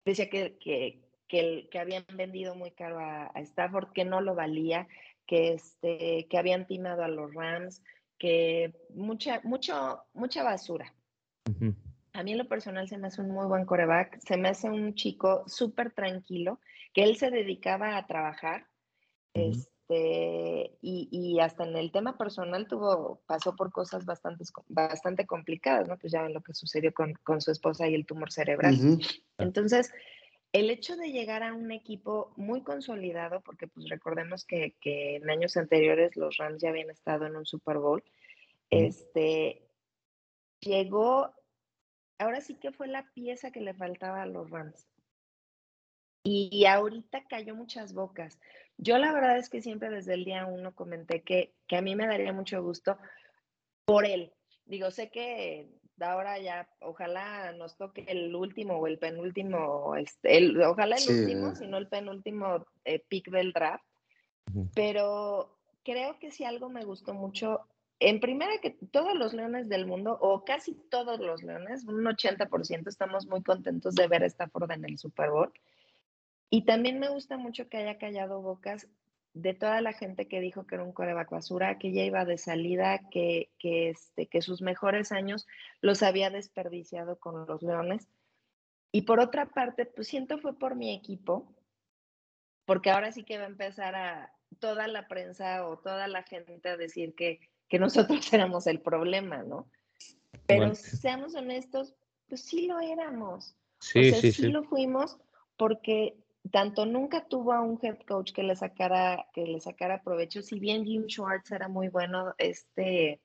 decía 0.05 0.28
que, 0.28 0.57
que, 0.59 1.00
que, 1.28 1.40
el- 1.40 1.68
que 1.70 1.78
habían 1.78 2.05
vendido 2.14 2.55
muy 2.55 2.70
caro 2.72 2.98
a, 2.98 3.26
a 3.26 3.40
Stafford, 3.40 3.92
que 3.92 4.05
no 4.05 4.20
lo 4.20 4.34
valía, 4.34 4.88
que, 5.26 5.52
este, 5.55 6.26
que 6.28 6.38
habían 6.38 6.66
timado 6.66 7.02
a 7.05 7.09
los 7.09 7.32
Rams, 7.34 7.82
que 8.18 8.74
mucha, 8.90 9.40
mucho, 9.44 10.02
mucha 10.12 10.42
basura. 10.42 10.92
A 12.12 12.22
mí 12.22 12.32
en 12.32 12.38
lo 12.38 12.48
personal 12.48 12.88
se 12.88 12.96
me 12.98 13.09
hace 13.09 13.20
un 13.20 13.30
muy 13.30 13.46
buen 13.46 13.64
coreback, 13.64 14.18
se 14.20 14.36
me 14.36 14.48
hace 14.48 14.68
un 14.68 14.94
chico 14.94 15.44
súper 15.48 15.92
tranquilo, 15.92 16.61
que 16.92 17.02
él 17.02 17.16
se 17.16 17.30
dedicaba 17.30 17.96
a 17.96 18.07
trabajar, 18.07 18.66
Ujú. 19.34 19.64
Este, 19.89 20.78
y, 20.80 21.09
y 21.11 21.41
hasta 21.41 21.64
en 21.64 21.76
el 21.76 21.93
tema 21.93 22.16
personal 22.16 22.66
tuvo, 22.66 23.20
pasó 23.26 23.55
por 23.55 23.70
cosas 23.70 24.05
bastante, 24.05 24.45
bastante 24.68 25.26
complicadas, 25.26 25.89
¿no? 25.89 25.99
Pues 25.99 26.12
ya 26.12 26.22
ven 26.22 26.32
lo 26.32 26.43
que 26.43 26.55
sucedió 26.55 26.93
con, 26.95 27.14
con 27.22 27.41
su 27.41 27.51
esposa 27.51 27.89
y 27.89 27.95
el 27.95 28.07
tumor 28.07 28.32
cerebral. 28.32 28.76
Entonces, 29.39 29.93
el 30.53 30.70
hecho 30.70 30.97
de 30.97 31.11
llegar 31.11 31.43
a 31.43 31.53
un 31.53 31.70
equipo 31.70 32.32
muy 32.37 32.62
consolidado, 32.62 33.41
porque 33.43 33.66
pues 33.66 33.89
recordemos 33.89 34.45
que, 34.45 34.74
que 34.80 35.16
en 35.16 35.28
años 35.28 35.57
anteriores 35.57 36.16
los 36.16 36.37
Rams 36.39 36.62
ya 36.62 36.70
habían 36.70 36.91
estado 36.91 37.26
en 37.26 37.37
un 37.37 37.45
Super 37.45 37.78
Bowl, 37.78 38.03
este, 38.70 39.68
llegó, 40.61 41.35
ahora 42.18 42.41
sí 42.41 42.55
que 42.55 42.72
fue 42.72 42.89
la 42.89 43.11
pieza 43.12 43.51
que 43.51 43.61
le 43.61 43.74
faltaba 43.74 44.22
a 44.22 44.26
los 44.26 44.51
Rams. 44.51 44.89
Y, 46.25 46.64
ahorita 46.64 47.25
cayó 47.29 47.55
muchas 47.55 47.93
bocas. 47.93 48.41
Yo 48.79 48.97
la 48.99 49.12
verdad 49.12 49.37
es 49.37 49.51
que 49.51 49.61
siempre 49.61 49.91
desde 49.91 50.14
el 50.14 50.25
día 50.25 50.47
uno 50.47 50.75
comenté 50.75 51.22
que, 51.22 51.53
que 51.68 51.77
a 51.77 51.83
mí 51.83 51.95
me 51.95 52.07
daría 52.07 52.33
mucho 52.33 52.62
gusto 52.62 52.99
por 53.85 54.07
él. 54.07 54.33
Digo, 54.64 54.91
sé 54.91 55.11
que 55.11 55.68
ahora 56.01 56.39
ya, 56.39 56.66
ojalá 56.81 57.53
nos 57.53 57.77
toque 57.77 58.05
el 58.09 58.35
último 58.35 58.79
o 58.79 58.87
el 58.87 58.99
penúltimo, 58.99 59.95
este, 59.97 60.39
el, 60.39 60.61
ojalá 60.62 60.97
el 60.97 61.03
Sí. 61.03 61.12
último, 61.12 61.55
si 61.55 61.66
no 61.66 61.77
el 61.77 61.89
penúltimo 61.89 62.64
eh, 62.85 63.05
pick 63.07 63.31
del 63.31 63.53
draft. 63.53 63.85
Pero 64.75 65.59
creo 65.85 66.18
que 66.18 66.31
si 66.31 66.45
algo 66.45 66.68
me 66.68 66.85
gustó 66.85 67.12
mucho, 67.14 67.61
en 68.01 68.20
primera 68.20 68.53
que 68.62 68.70
todos 68.91 69.14
los 69.14 69.35
leones 69.35 69.68
del 69.68 69.87
mundo, 69.87 70.16
o 70.20 70.45
casi 70.45 70.75
todos 70.91 71.20
los 71.20 71.43
leones, 71.43 71.85
un 71.85 72.05
80%, 72.05 72.89
estamos 72.89 73.27
muy 73.27 73.43
contentos 73.43 73.95
de 73.95 74.09
ver 74.09 74.22
a 74.22 74.27
Stafford 74.27 74.70
en 74.72 74.85
el 74.85 74.99
Super 74.99 75.31
Bowl. 75.31 75.53
Y 76.55 76.62
también 76.62 77.00
me 77.00 77.09
gusta 77.09 77.36
mucho 77.36 77.68
que 77.68 77.78
haya 77.78 77.98
callado 77.98 78.40
bocas 78.40 78.86
de 79.32 79.55
toda 79.55 79.80
la 79.80 79.92
gente 79.92 80.28
que 80.28 80.38
dijo 80.38 80.68
que 80.68 80.76
era 80.76 80.84
un 80.84 80.92
coreback 80.92 81.28
basura, 81.28 81.78
que 81.80 81.90
ya 81.90 82.05
iba 82.05 82.24
de 82.24 82.38
salida, 82.38 83.00
que, 83.11 83.50
que, 83.59 83.88
este, 83.90 84.28
que 84.28 84.40
sus 84.40 84.62
mejores 84.62 85.11
años 85.11 85.48
los 85.80 86.05
había 86.05 86.30
desperdiciado 86.30 87.18
con 87.18 87.44
los 87.44 87.61
Leones. 87.64 88.07
Y 88.92 89.02
por 89.02 89.18
otra 89.18 89.46
parte, 89.46 89.84
pues 89.84 90.07
siento 90.07 90.38
fue 90.38 90.57
por 90.57 90.76
mi 90.76 90.94
equipo, 90.94 91.52
porque 92.66 92.90
ahora 92.90 93.11
sí 93.11 93.24
que 93.24 93.38
va 93.38 93.46
a 93.46 93.48
empezar 93.48 93.96
a 93.96 94.32
toda 94.61 94.86
la 94.86 95.09
prensa 95.09 95.66
o 95.66 95.78
toda 95.78 96.07
la 96.07 96.22
gente 96.22 96.68
a 96.68 96.76
decir 96.76 97.16
que, 97.16 97.40
que 97.68 97.80
nosotros 97.80 98.32
éramos 98.32 98.68
el 98.68 98.80
problema, 98.80 99.42
¿no? 99.42 99.68
Pero 100.46 100.66
Bueno. 100.66 100.74
seamos 100.76 101.34
honestos, 101.34 101.96
pues 102.28 102.42
sí 102.42 102.68
lo 102.68 102.78
éramos. 102.78 103.57
Sí, 103.80 103.98
o 103.98 104.11
sea, 104.12 104.20
sí, 104.20 104.30
sí, 104.30 104.42
sí. 104.42 104.48
lo 104.50 104.62
fuimos 104.62 105.18
porque 105.57 106.16
tanto 106.51 106.84
nunca 106.86 107.26
tuvo 107.26 107.53
a 107.53 107.61
un 107.61 107.78
head 107.82 107.99
coach 108.07 108.32
que 108.32 108.42
le 108.42 108.57
sacara, 108.57 109.26
que 109.32 109.47
le 109.47 109.61
sacara 109.61 110.03
provecho. 110.03 110.42
Si 110.42 110.59
bien 110.59 110.84
Jim 110.84 111.07
Schwartz 111.09 111.51
era 111.53 111.68
muy 111.68 111.88
bueno, 111.88 112.34
este, 112.38 113.20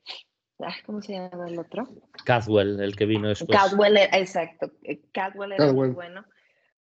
¿cómo 0.85 1.01
se 1.01 1.13
llama 1.13 1.47
el 1.49 1.59
otro? 1.59 1.87
Caswell, 2.25 2.79
el 2.79 2.95
que 2.95 3.05
vino 3.05 3.27
después. 3.27 3.57
Caldwell, 3.59 3.97
era- 3.97 4.17
exacto, 4.17 4.71
eh, 4.83 5.01
Caldwell 5.11 5.51
era 5.53 5.65
Caldwell. 5.65 5.87
muy 5.89 5.95
bueno, 5.95 6.25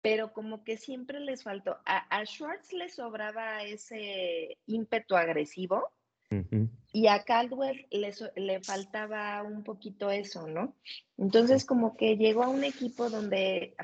pero 0.03 0.33
como 0.33 0.63
que 0.65 0.77
siempre 0.77 1.21
les 1.21 1.43
faltó. 1.43 1.79
A, 1.85 1.99
a 2.17 2.25
Schwartz 2.25 2.73
le 2.73 2.89
sobraba 2.89 3.63
ese 3.65 4.59
ímpetu 4.67 5.17
agresivo 5.17 5.91
Y 6.93 7.09
a 7.09 7.25
Caldwell 7.25 7.87
le, 7.91 8.13
le, 8.37 8.61
faltaba 8.61 9.43
un 9.43 9.65
poquito 9.65 10.11
eso, 10.11 10.47
¿no? 10.47 10.77
Entonces 11.19 11.65
como 11.65 11.97
que 11.97 12.17
llegó 12.17 12.45
a 12.45 12.49
un 12.49 12.63
equipo 12.63 13.11
donde 13.11 13.75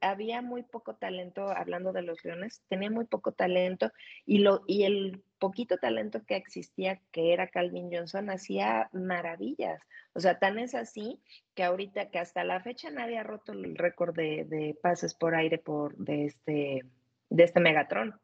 había 0.00 0.40
muy 0.40 0.62
poco 0.62 0.94
talento, 0.94 1.48
hablando 1.48 1.92
de 1.92 2.02
los 2.02 2.24
Leones, 2.24 2.62
tenía 2.68 2.90
muy 2.90 3.06
poco 3.06 3.32
talento 3.32 3.90
y, 4.24 4.38
lo, 4.38 4.62
y 4.66 4.84
el 4.84 5.22
poquito 5.38 5.76
talento 5.76 6.24
que 6.24 6.36
existía, 6.36 7.00
que 7.10 7.32
era 7.32 7.48
Calvin 7.48 7.90
Johnson, 7.92 8.30
hacía 8.30 8.88
maravillas. 8.92 9.80
O 10.12 10.20
sea, 10.20 10.38
tan 10.38 10.58
es 10.58 10.74
así 10.76 11.20
que 11.54 11.64
ahorita, 11.64 12.10
que 12.10 12.20
hasta 12.20 12.44
la 12.44 12.60
fecha 12.60 12.90
nadie 12.90 13.18
ha 13.18 13.24
roto 13.24 13.52
el 13.52 13.76
récord 13.76 14.14
de, 14.14 14.44
de 14.44 14.78
pases 14.80 15.14
por 15.14 15.34
aire 15.34 15.58
por, 15.58 15.96
de, 15.96 16.26
este, 16.26 16.84
de 17.28 17.44
este 17.44 17.60
Megatron. 17.60 18.20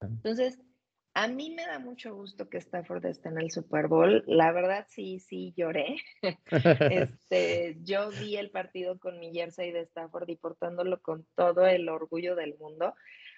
Entonces, 0.00 0.60
a 1.16 1.28
mí 1.28 1.48
me 1.48 1.64
da 1.64 1.78
mucho 1.78 2.14
gusto 2.14 2.50
que 2.50 2.58
Stafford 2.58 3.06
esté 3.06 3.30
en 3.30 3.40
el 3.40 3.50
Super 3.50 3.88
Bowl. 3.88 4.22
La 4.26 4.52
verdad, 4.52 4.86
sí, 4.90 5.18
sí, 5.18 5.54
lloré. 5.56 5.96
este, 6.90 7.78
yo 7.82 8.10
vi 8.10 8.36
el 8.36 8.50
partido 8.50 8.98
con 8.98 9.18
mi 9.18 9.32
jersey 9.32 9.72
de 9.72 9.80
Stafford 9.80 10.28
y 10.28 10.36
portándolo 10.36 11.00
con 11.00 11.26
todo 11.34 11.66
el 11.66 11.88
orgullo 11.88 12.36
del 12.36 12.58
mundo. 12.58 12.94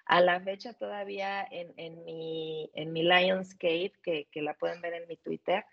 A 0.07 0.21
la 0.21 0.41
fecha 0.41 0.73
todavía 0.73 1.47
en, 1.49 1.73
en 1.77 2.05
mi, 2.05 2.69
en 2.75 2.93
mi 2.93 3.05
Lions 3.05 3.55
Cave, 3.55 3.93
que, 4.03 4.27
que, 4.33 4.43
la 4.43 4.55
pueden 4.55 4.81
ver 4.81 4.95
en 4.95 5.07
mi 5.07 5.17
Twitter, 5.17 5.65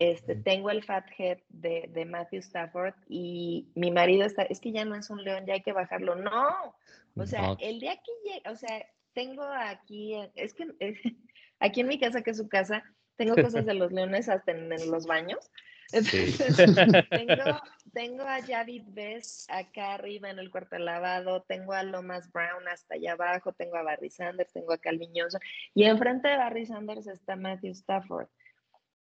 este, 0.00 0.34
tengo 0.34 0.70
el 0.70 0.82
fat 0.82 1.06
head 1.16 1.38
de, 1.50 1.88
de, 1.92 2.04
Matthew 2.04 2.40
Stafford 2.40 2.94
y 3.06 3.68
mi 3.76 3.92
marido 3.92 4.26
está, 4.26 4.42
es 4.42 4.58
que 4.58 4.72
ya 4.72 4.84
no 4.84 4.96
es 4.96 5.08
un 5.08 5.22
león, 5.22 5.46
ya 5.46 5.54
hay 5.54 5.62
que 5.62 5.72
bajarlo. 5.72 6.16
No, 6.16 6.74
o 7.14 7.26
sea, 7.26 7.54
el 7.60 7.78
día 7.78 7.94
que 7.94 8.12
llegue, 8.28 8.50
o 8.50 8.56
sea, 8.56 8.84
tengo 9.12 9.44
aquí, 9.44 10.16
es 10.34 10.52
que... 10.54 10.66
Es, 10.80 10.98
Aquí 11.64 11.80
en 11.80 11.88
mi 11.88 11.98
casa, 11.98 12.20
que 12.20 12.32
es 12.32 12.36
su 12.36 12.46
casa, 12.46 12.84
tengo 13.16 13.34
cosas 13.34 13.64
de 13.64 13.72
los 13.72 13.90
leones 13.90 14.28
hasta 14.28 14.52
en, 14.52 14.68
los 14.90 15.06
baños. 15.06 15.50
tengo, 17.10 17.62
tengo, 17.94 18.22
a 18.24 18.42
Javid 18.42 18.82
Bess 18.88 19.46
acá 19.48 19.94
arriba 19.94 20.28
en 20.28 20.38
el 20.38 20.50
cuarto 20.50 20.76
lavado, 20.78 21.42
tengo 21.48 21.72
a 21.72 21.82
Lomas 21.82 22.30
Brown 22.32 22.68
hasta 22.68 22.96
allá 22.96 23.12
abajo, 23.12 23.54
tengo 23.54 23.76
a 23.76 23.82
Barry 23.82 24.10
Sanders, 24.10 24.52
tengo 24.52 24.74
a 24.74 24.78
Calvin 24.78 25.12
Johnson 25.14 25.40
y 25.72 25.84
enfrente 25.84 26.28
de 26.28 26.36
Barry 26.36 26.66
Sanders 26.66 27.06
está 27.06 27.34
Matthew 27.34 27.72
Stafford. 27.72 28.28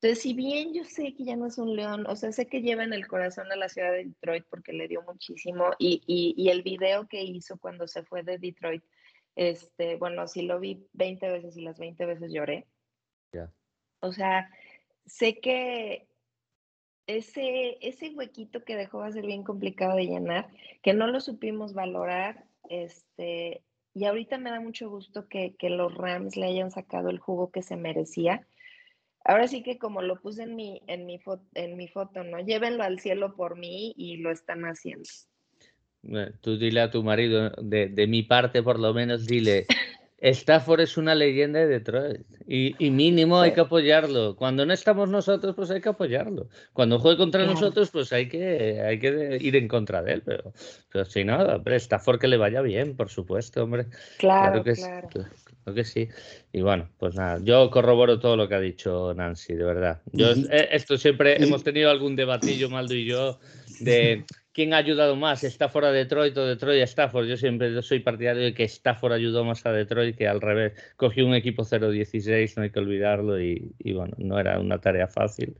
Entonces, 0.00 0.20
si 0.20 0.32
bien 0.32 0.74
yo 0.74 0.82
sé 0.82 1.14
que 1.14 1.24
ya 1.24 1.36
no 1.36 1.46
es 1.46 1.58
un 1.58 1.76
león, 1.76 2.06
o 2.08 2.16
sea, 2.16 2.32
sé 2.32 2.48
que 2.48 2.60
lleva 2.60 2.82
en 2.82 2.92
el 2.92 3.06
corazón 3.06 3.52
a 3.52 3.56
la 3.56 3.68
ciudad 3.68 3.92
de 3.92 4.04
Detroit 4.04 4.46
porque 4.50 4.72
le 4.72 4.88
dio 4.88 5.02
muchísimo 5.02 5.70
y, 5.78 6.02
y, 6.06 6.34
y 6.36 6.48
el 6.48 6.62
video 6.62 7.06
que 7.06 7.22
hizo 7.22 7.56
cuando 7.58 7.86
se 7.86 8.02
fue 8.02 8.24
de 8.24 8.38
Detroit 8.38 8.82
este, 9.38 9.94
bueno, 9.94 10.26
sí 10.26 10.42
lo 10.42 10.58
vi 10.58 10.84
20 10.94 11.30
veces 11.30 11.56
y 11.56 11.62
las 11.62 11.78
20 11.78 12.04
veces 12.06 12.32
lloré. 12.32 12.66
Ya. 13.32 13.52
O 14.00 14.12
sea, 14.12 14.50
sé 15.06 15.38
que 15.38 16.08
ese, 17.06 17.78
ese 17.80 18.10
huequito 18.10 18.64
que 18.64 18.74
dejó 18.74 18.98
va 18.98 19.06
a 19.06 19.12
ser 19.12 19.24
bien 19.24 19.44
complicado 19.44 19.96
de 19.96 20.06
llenar, 20.06 20.50
que 20.82 20.92
no 20.92 21.06
lo 21.06 21.20
supimos 21.20 21.72
valorar, 21.72 22.46
este, 22.68 23.62
y 23.94 24.06
ahorita 24.06 24.38
me 24.38 24.50
da 24.50 24.58
mucho 24.58 24.90
gusto 24.90 25.28
que, 25.28 25.54
que 25.54 25.70
los 25.70 25.94
Rams 25.94 26.36
le 26.36 26.46
hayan 26.46 26.72
sacado 26.72 27.08
el 27.08 27.20
jugo 27.20 27.52
que 27.52 27.62
se 27.62 27.76
merecía. 27.76 28.44
Ahora 29.24 29.46
sí 29.46 29.62
que 29.62 29.78
como 29.78 30.02
lo 30.02 30.20
puse 30.20 30.42
en 30.42 30.56
mi, 30.56 30.82
en 30.88 31.06
mi, 31.06 31.20
en 31.54 31.76
mi 31.76 31.86
foto, 31.86 32.24
¿no? 32.24 32.40
Llévenlo 32.40 32.82
al 32.82 32.98
cielo 32.98 33.36
por 33.36 33.56
mí 33.56 33.94
y 33.96 34.16
lo 34.16 34.32
están 34.32 34.64
haciendo. 34.64 35.08
Tú 36.40 36.56
dile 36.58 36.80
a 36.80 36.90
tu 36.90 37.02
marido, 37.02 37.50
de, 37.60 37.88
de 37.88 38.06
mi 38.06 38.22
parte 38.22 38.62
por 38.62 38.78
lo 38.78 38.94
menos, 38.94 39.26
dile, 39.26 39.66
Stafford 40.20 40.80
es 40.80 40.96
una 40.96 41.14
leyenda 41.14 41.60
de 41.60 41.66
Detroit 41.66 42.20
y, 42.46 42.74
y 42.84 42.90
mínimo 42.90 43.40
hay 43.40 43.52
que 43.52 43.60
apoyarlo. 43.60 44.34
Cuando 44.34 44.66
no 44.66 44.72
estamos 44.72 45.08
nosotros, 45.08 45.54
pues 45.54 45.70
hay 45.70 45.80
que 45.80 45.90
apoyarlo. 45.90 46.48
Cuando 46.72 46.98
juegue 46.98 47.18
contra 47.18 47.46
nosotros, 47.46 47.90
pues 47.90 48.12
hay 48.12 48.28
que, 48.28 48.80
hay 48.80 48.98
que 48.98 49.38
ir 49.40 49.54
en 49.54 49.68
contra 49.68 50.02
de 50.02 50.14
él. 50.14 50.22
Pero, 50.24 50.52
pero 50.90 51.04
si 51.04 51.22
no, 51.22 51.36
hombre, 51.36 51.76
Stafford 51.76 52.18
que 52.18 52.26
le 52.26 52.36
vaya 52.36 52.62
bien, 52.62 52.96
por 52.96 53.10
supuesto, 53.10 53.62
hombre. 53.62 53.86
Claro, 54.18 54.62
claro 54.62 54.64
que, 54.64 54.72
claro. 54.72 55.08
claro 55.08 55.74
que 55.74 55.84
sí. 55.84 56.08
Y 56.52 56.62
bueno, 56.62 56.88
pues 56.98 57.14
nada, 57.14 57.38
yo 57.44 57.70
corroboro 57.70 58.18
todo 58.18 58.36
lo 58.36 58.48
que 58.48 58.56
ha 58.56 58.60
dicho 58.60 59.14
Nancy, 59.14 59.54
de 59.54 59.64
verdad. 59.64 60.02
Yo, 60.12 60.32
eh, 60.32 60.68
esto 60.72 60.98
siempre 60.98 61.40
hemos 61.40 61.62
tenido 61.62 61.90
algún 61.90 62.16
debatillo, 62.16 62.68
Maldo 62.70 62.94
y 62.94 63.04
yo, 63.04 63.38
de 63.80 64.24
quién 64.52 64.74
ha 64.74 64.78
ayudado 64.78 65.16
más, 65.16 65.44
Stafford 65.44 65.86
a 65.86 65.92
Detroit 65.92 66.36
o 66.36 66.46
Detroit 66.46 66.82
a 66.82 66.84
Stafford. 66.84 67.26
Yo 67.26 67.36
siempre 67.36 67.80
soy 67.82 68.00
partidario 68.00 68.42
de 68.42 68.54
que 68.54 68.64
Stafford 68.64 69.12
ayudó 69.12 69.44
más 69.44 69.64
a 69.66 69.72
Detroit 69.72 70.16
que 70.16 70.28
al 70.28 70.40
revés. 70.40 70.72
Cogió 70.96 71.26
un 71.26 71.34
equipo 71.34 71.62
0-16, 71.62 72.56
no 72.56 72.62
hay 72.62 72.70
que 72.70 72.78
olvidarlo, 72.78 73.40
y, 73.40 73.72
bueno, 73.94 74.14
no 74.18 74.38
era 74.38 74.58
una 74.58 74.80
tarea 74.80 75.06
fácil. 75.06 75.56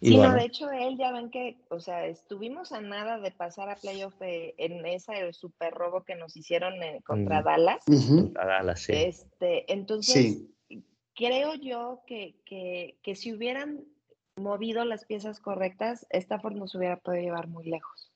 sí, 0.00 0.16
no, 0.16 0.34
de 0.34 0.44
hecho, 0.44 0.70
él 0.70 0.96
ya 0.96 1.12
ven 1.12 1.30
que, 1.30 1.58
o 1.68 1.80
sea, 1.80 2.06
estuvimos 2.06 2.72
a 2.72 2.80
nada 2.80 3.18
de 3.18 3.30
pasar 3.30 3.68
a 3.68 3.76
playoff 3.76 4.14
eh, 4.22 4.54
en 4.58 4.86
ese 4.86 5.32
super 5.32 5.74
robo 5.74 6.04
que 6.04 6.14
nos 6.14 6.36
hicieron 6.36 6.82
eh, 6.82 7.00
contra 7.04 7.40
mm. 7.40 7.44
Dallas. 7.44 7.84
Dallas, 8.32 8.80
sí. 8.80 8.92
Este, 8.94 9.70
entonces, 9.72 10.44
creo 11.14 11.54
yo 11.54 12.00
que, 12.06 12.36
que, 12.46 12.96
que 13.02 13.14
si 13.14 13.34
hubieran 13.34 13.84
movido 14.36 14.84
las 14.84 15.04
piezas 15.04 15.40
correctas, 15.40 16.06
Stafford 16.10 16.54
nos 16.54 16.74
hubiera 16.74 16.96
podido 16.96 17.22
llevar 17.22 17.48
muy 17.48 17.66
lejos. 17.66 18.09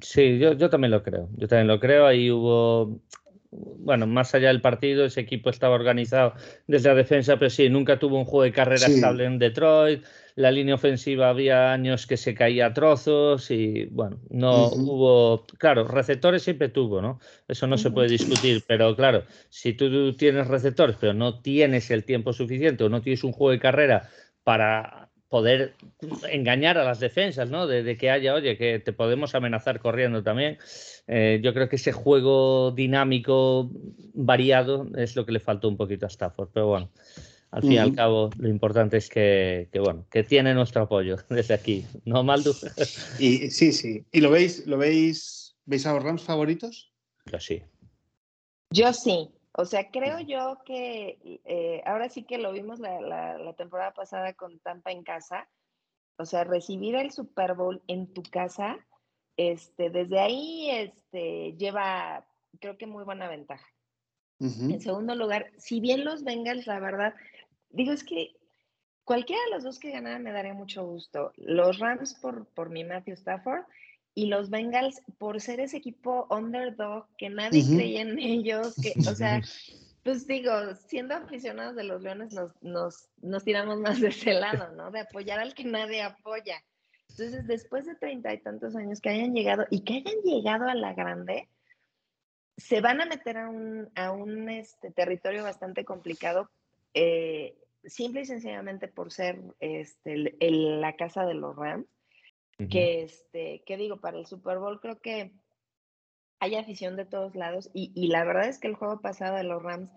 Sí, 0.00 0.38
yo, 0.38 0.52
yo 0.54 0.70
también 0.70 0.90
lo 0.90 1.02
creo. 1.02 1.28
Yo 1.36 1.48
también 1.48 1.68
lo 1.68 1.80
creo. 1.80 2.06
Ahí 2.06 2.30
hubo, 2.30 3.00
bueno, 3.50 4.06
más 4.06 4.34
allá 4.34 4.48
del 4.48 4.60
partido, 4.60 5.04
ese 5.04 5.20
equipo 5.20 5.50
estaba 5.50 5.74
organizado 5.74 6.34
desde 6.66 6.88
la 6.88 6.94
defensa, 6.94 7.38
pero 7.38 7.50
sí, 7.50 7.68
nunca 7.68 7.98
tuvo 7.98 8.18
un 8.18 8.24
juego 8.24 8.44
de 8.44 8.52
carrera 8.52 8.86
estable 8.86 9.24
en 9.24 9.38
Detroit. 9.38 10.02
La 10.34 10.50
línea 10.50 10.76
ofensiva 10.76 11.28
había 11.28 11.72
años 11.72 12.06
que 12.06 12.16
se 12.16 12.34
caía 12.34 12.66
a 12.66 12.72
trozos 12.72 13.50
y, 13.50 13.84
bueno, 13.90 14.18
no 14.30 14.68
hubo, 14.68 15.44
claro, 15.58 15.86
receptores 15.86 16.42
siempre 16.42 16.70
tuvo, 16.70 17.02
¿no? 17.02 17.20
Eso 17.46 17.66
no 17.66 17.76
se 17.76 17.90
puede 17.90 18.08
discutir, 18.08 18.62
pero 18.66 18.96
claro, 18.96 19.24
si 19.50 19.74
tú 19.74 20.16
tienes 20.16 20.46
receptores, 20.48 20.96
pero 20.98 21.12
no 21.12 21.42
tienes 21.42 21.90
el 21.90 22.04
tiempo 22.04 22.32
suficiente 22.32 22.84
o 22.84 22.88
no 22.88 23.02
tienes 23.02 23.24
un 23.24 23.32
juego 23.32 23.50
de 23.50 23.58
carrera 23.58 24.08
para 24.42 25.11
poder 25.32 25.72
engañar 26.28 26.76
a 26.76 26.84
las 26.84 27.00
defensas, 27.00 27.48
¿no? 27.48 27.66
De, 27.66 27.96
que 27.96 28.10
haya, 28.10 28.34
oye, 28.34 28.58
que 28.58 28.80
te 28.80 28.92
podemos 28.92 29.34
amenazar 29.34 29.80
corriendo 29.80 30.22
también. 30.22 30.58
Eh, 31.06 31.40
yo 31.42 31.54
creo 31.54 31.70
que 31.70 31.76
ese 31.76 31.90
juego 31.90 32.70
dinámico, 32.70 33.70
variado, 34.12 34.86
es 34.94 35.16
lo 35.16 35.24
que 35.24 35.32
le 35.32 35.40
faltó 35.40 35.70
un 35.70 35.78
poquito 35.78 36.04
a 36.04 36.10
Stafford. 36.10 36.50
Pero 36.52 36.66
bueno, 36.66 36.90
al 37.50 37.62
fin 37.62 37.72
y 37.72 37.78
al 37.78 37.94
cabo, 37.94 38.28
lo 38.36 38.46
importante 38.46 38.98
es 38.98 39.08
que, 39.08 39.70
bueno, 39.82 40.04
que 40.10 40.22
tiene 40.22 40.52
nuestro 40.52 40.82
apoyo 40.82 41.16
desde 41.30 41.54
aquí, 41.54 41.86
¿no, 42.04 42.22
Maldu? 42.22 42.52
y, 43.18 43.50
sí, 43.50 43.72
sí. 43.72 44.04
¿Y 44.12 44.20
lo 44.20 44.30
veis, 44.30 44.66
lo 44.66 44.76
veis, 44.76 45.56
veis 45.64 45.86
a 45.86 45.94
los 45.94 46.02
Rams 46.02 46.24
favoritos? 46.24 46.92
Yo 47.24 47.40
sí. 47.40 47.62
Yo 48.68 48.92
sí. 48.92 49.30
O 49.54 49.66
sea, 49.66 49.90
creo 49.90 50.18
yo 50.20 50.58
que 50.64 51.40
eh, 51.44 51.82
ahora 51.84 52.08
sí 52.08 52.24
que 52.24 52.38
lo 52.38 52.52
vimos 52.52 52.80
la, 52.80 53.54
temporada 53.56 53.92
pasada 53.92 54.32
con 54.32 54.58
Tampa 54.60 54.92
en 54.92 55.02
casa. 55.02 55.48
O 56.16 56.24
sea, 56.24 56.44
recibir 56.44 56.94
el 56.94 57.10
Super 57.10 57.54
Bowl 57.54 57.82
en 57.86 58.12
tu 58.12 58.22
casa, 58.22 58.78
este, 59.36 59.90
desde 59.90 60.20
ahí 60.20 60.70
este, 60.70 61.54
lleva, 61.56 62.26
creo 62.60 62.78
que 62.78 62.86
muy 62.86 63.04
buena 63.04 63.28
ventaja. 63.28 63.66
En 64.40 64.80
segundo 64.80 65.14
lugar, 65.14 65.52
si 65.56 65.78
bien 65.78 66.04
los 66.04 66.24
Bengals, 66.24 66.66
la 66.66 66.80
verdad, 66.80 67.14
digo, 67.70 67.92
es 67.92 68.02
que 68.02 68.34
cualquiera 69.04 69.40
de 69.44 69.50
los 69.52 69.62
dos 69.62 69.78
que 69.78 69.92
ganara 69.92 70.18
me 70.18 70.32
daría 70.32 70.52
mucho 70.52 70.84
gusto. 70.84 71.32
Los 71.36 71.78
Rams 71.78 72.14
por, 72.14 72.46
por 72.46 72.68
mi 72.68 72.82
Matthew 72.82 73.14
Stafford 73.14 73.62
y 74.14 74.26
los 74.26 74.50
Bengals 74.50 75.02
por 75.18 75.40
ser 75.40 75.60
ese 75.60 75.78
equipo 75.78 76.26
underdog 76.30 77.06
que 77.16 77.30
nadie 77.30 77.64
creía 77.64 78.02
en 78.02 78.18
ellos, 78.18 78.74
que, 78.80 78.92
o 79.08 79.14
sea, 79.14 79.40
pues 80.04 80.26
digo, 80.26 80.52
siendo 80.86 81.14
aficionados 81.14 81.76
de 81.76 81.84
los 81.84 82.02
Leones 82.02 82.32
nos, 82.34 82.50
nos, 82.62 83.08
nos 83.22 83.44
tiramos 83.44 83.78
más 83.78 84.00
de 84.00 84.08
ese 84.08 84.34
lado, 84.34 84.74
¿no? 84.74 84.90
De 84.90 85.00
apoyar 85.00 85.38
al 85.38 85.54
que 85.54 85.64
nadie 85.64 86.02
apoya. 86.02 86.62
Entonces, 87.08 87.46
después 87.46 87.86
de 87.86 87.94
treinta 87.94 88.32
y 88.32 88.38
tantos 88.38 88.74
años 88.74 89.00
que 89.00 89.10
hayan 89.10 89.34
llegado 89.34 89.66
y 89.70 89.80
que 89.80 89.94
hayan 89.94 90.22
llegado 90.24 90.68
a 90.68 90.74
la 90.74 90.94
grande, 90.94 91.48
se 92.56 92.80
van 92.80 93.00
a 93.00 93.06
meter 93.06 93.38
a 93.38 93.48
un, 93.48 93.90
a 93.94 94.12
un 94.12 94.48
este, 94.48 94.90
territorio 94.90 95.42
bastante 95.42 95.84
complicado, 95.84 96.50
eh, 96.94 97.56
simple 97.84 98.22
y 98.22 98.26
sencillamente 98.26 98.88
por 98.88 99.10
ser 99.10 99.40
este, 99.60 100.36
la 100.40 100.94
casa 100.96 101.24
de 101.24 101.34
los 101.34 101.56
Rams 101.56 101.86
que, 102.70 103.02
este, 103.02 103.62
que 103.66 103.76
digo, 103.76 104.00
para 104.00 104.18
el 104.18 104.26
Super 104.26 104.58
Bowl 104.58 104.80
creo 104.80 105.00
que 105.00 105.32
hay 106.38 106.54
afición 106.54 106.96
de 106.96 107.04
todos 107.04 107.34
lados 107.34 107.70
y, 107.72 107.92
y, 107.94 108.08
la 108.08 108.24
verdad 108.24 108.48
es 108.48 108.58
que 108.58 108.68
el 108.68 108.74
juego 108.74 109.00
pasado 109.00 109.36
de 109.36 109.44
los 109.44 109.62
Rams 109.62 109.90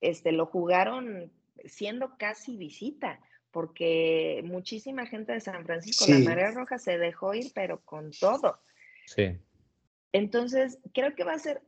este, 0.00 0.32
lo 0.32 0.46
jugaron 0.46 1.32
siendo 1.64 2.16
casi 2.18 2.56
visita, 2.56 3.20
porque 3.50 4.42
muchísima 4.44 5.06
gente 5.06 5.32
de 5.32 5.40
San 5.40 5.64
Francisco, 5.64 6.06
la 6.08 6.18
Marea 6.18 6.50
Roja 6.50 6.78
se 6.78 6.98
dejó 6.98 7.34
ir, 7.34 7.52
pero 7.54 7.80
con 7.84 8.10
todo. 8.10 8.60
Sí. 9.06 9.38
Entonces, 10.12 10.78
creo 10.92 11.14
que 11.14 11.24
va 11.24 11.34
a 11.34 11.38
ser 11.38 11.62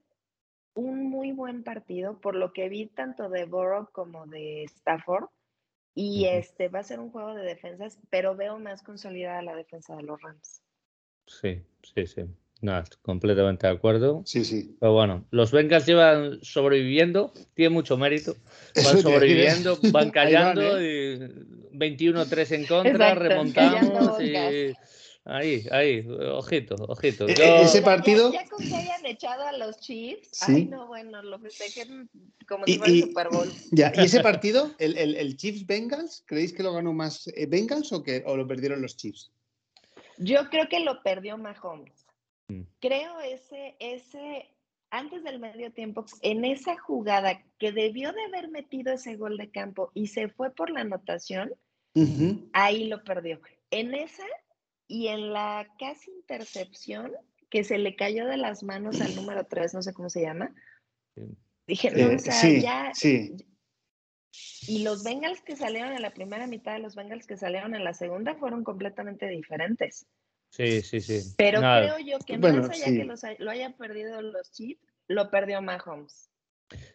un 0.74 1.08
muy 1.08 1.32
buen 1.32 1.62
partido, 1.62 2.20
por 2.20 2.34
lo 2.34 2.52
que 2.52 2.68
vi 2.68 2.86
tanto 2.86 3.28
de 3.28 3.44
Borough 3.44 3.90
como 3.92 4.26
de 4.26 4.64
Stafford. 4.64 5.28
Y 5.98 6.26
este 6.26 6.68
va 6.68 6.80
a 6.80 6.82
ser 6.82 7.00
un 7.00 7.10
juego 7.10 7.34
de 7.34 7.42
defensas, 7.42 7.98
pero 8.10 8.36
veo 8.36 8.58
más 8.58 8.82
consolidada 8.82 9.40
la 9.40 9.56
defensa 9.56 9.96
de 9.96 10.02
los 10.02 10.20
Rams. 10.20 10.60
Sí, 11.26 11.62
sí, 11.82 12.06
sí. 12.06 12.24
No, 12.60 12.84
completamente 13.00 13.66
de 13.66 13.72
acuerdo. 13.72 14.22
Sí, 14.26 14.44
sí. 14.44 14.76
Pero 14.78 14.92
bueno, 14.92 15.24
los 15.30 15.52
Bengals 15.52 15.86
llevan 15.86 16.38
sobreviviendo, 16.42 17.32
tiene 17.54 17.70
mucho 17.70 17.96
mérito. 17.96 18.36
Van 18.84 18.98
sobreviviendo, 18.98 19.78
van 19.90 20.10
callando, 20.10 20.78
¿eh? 20.78 21.30
y 21.72 21.78
21-3 21.78 22.52
en 22.52 22.66
contra, 22.66 23.14
remontamos 23.14 24.20
y 24.20 24.74
Ahí, 25.28 25.66
ahí, 25.72 26.06
ojito, 26.08 26.76
ojito. 26.86 27.26
E, 27.26 27.32
e, 27.32 27.62
ese 27.62 27.82
partido. 27.82 28.32
Ya, 28.32 28.46
con 28.48 28.64
que 28.64 28.76
hayan 28.76 29.04
echado 29.04 29.42
a 29.42 29.50
los 29.52 29.80
Chiefs. 29.80 30.40
Ay, 30.48 30.66
no, 30.66 30.86
bueno, 30.86 31.20
lo 31.20 31.40
festejen 31.40 32.08
como 32.48 32.64
si 32.64 32.78
fuera 32.78 32.92
el 32.92 33.02
Super 33.02 33.28
Bowl. 33.30 33.48
Ya, 33.72 33.92
y 33.96 34.04
ese 34.04 34.20
partido, 34.20 34.72
el, 34.78 34.96
el, 34.96 35.16
el 35.16 35.36
Chiefs 35.36 35.66
Bengals, 35.66 36.22
¿creéis 36.26 36.52
que 36.52 36.62
lo 36.62 36.72
ganó 36.72 36.92
más 36.92 37.26
eh, 37.34 37.46
Bengals 37.46 37.92
o 37.92 38.04
que 38.04 38.22
o 38.24 38.36
lo 38.36 38.46
perdieron 38.46 38.80
los 38.80 38.96
Chiefs? 38.96 39.32
Yo 40.16 40.48
creo 40.48 40.68
que 40.68 40.78
lo 40.78 41.02
perdió 41.02 41.36
Mahomes. 41.36 42.06
Mm. 42.46 42.62
Creo 42.78 43.18
ese, 43.18 43.74
ese, 43.80 44.48
antes 44.90 45.24
del 45.24 45.40
medio 45.40 45.72
tiempo, 45.72 46.06
en 46.22 46.44
esa 46.44 46.78
jugada 46.78 47.42
que 47.58 47.72
debió 47.72 48.12
de 48.12 48.22
haber 48.26 48.48
metido 48.48 48.92
ese 48.92 49.16
gol 49.16 49.38
de 49.38 49.50
campo 49.50 49.90
y 49.92 50.06
se 50.06 50.28
fue 50.28 50.54
por 50.54 50.70
la 50.70 50.82
anotación, 50.82 51.52
ahí 52.52 52.84
lo 52.84 53.02
perdió. 53.02 53.40
En 53.70 53.92
esa 53.94 54.22
y 54.88 55.08
en 55.08 55.32
la 55.32 55.66
casi 55.78 56.10
intercepción 56.10 57.12
que 57.50 57.64
se 57.64 57.78
le 57.78 57.96
cayó 57.96 58.26
de 58.26 58.36
las 58.36 58.62
manos 58.62 59.00
al 59.00 59.14
número 59.14 59.46
3, 59.46 59.74
no 59.74 59.82
sé 59.82 59.92
cómo 59.92 60.10
se 60.10 60.22
llama. 60.22 60.54
Dije, 61.66 61.90
no, 61.90 62.14
o 62.14 62.18
sea, 62.18 62.58
ya. 62.58 62.92
Y 64.68 64.82
los 64.82 65.02
Bengals 65.02 65.40
que 65.40 65.56
salieron 65.56 65.92
en 65.92 66.02
la 66.02 66.12
primera 66.12 66.46
mitad 66.46 66.74
de 66.74 66.80
los 66.80 66.94
Bengals 66.94 67.26
que 67.26 67.36
salieron 67.36 67.74
en 67.74 67.84
la 67.84 67.94
segunda 67.94 68.34
fueron 68.34 68.64
completamente 68.64 69.26
diferentes. 69.28 70.06
Sí, 70.50 70.82
sí, 70.82 71.00
sí. 71.00 71.34
Pero 71.36 71.60
creo 71.60 71.98
yo 71.98 72.18
que 72.18 72.38
más 72.38 72.70
allá 72.70 72.84
que 72.84 73.36
lo 73.38 73.50
hayan 73.50 73.72
perdido 73.74 74.20
los 74.22 74.52
Chiefs, 74.52 74.80
lo 75.08 75.30
perdió 75.30 75.62
Mahomes. 75.62 76.30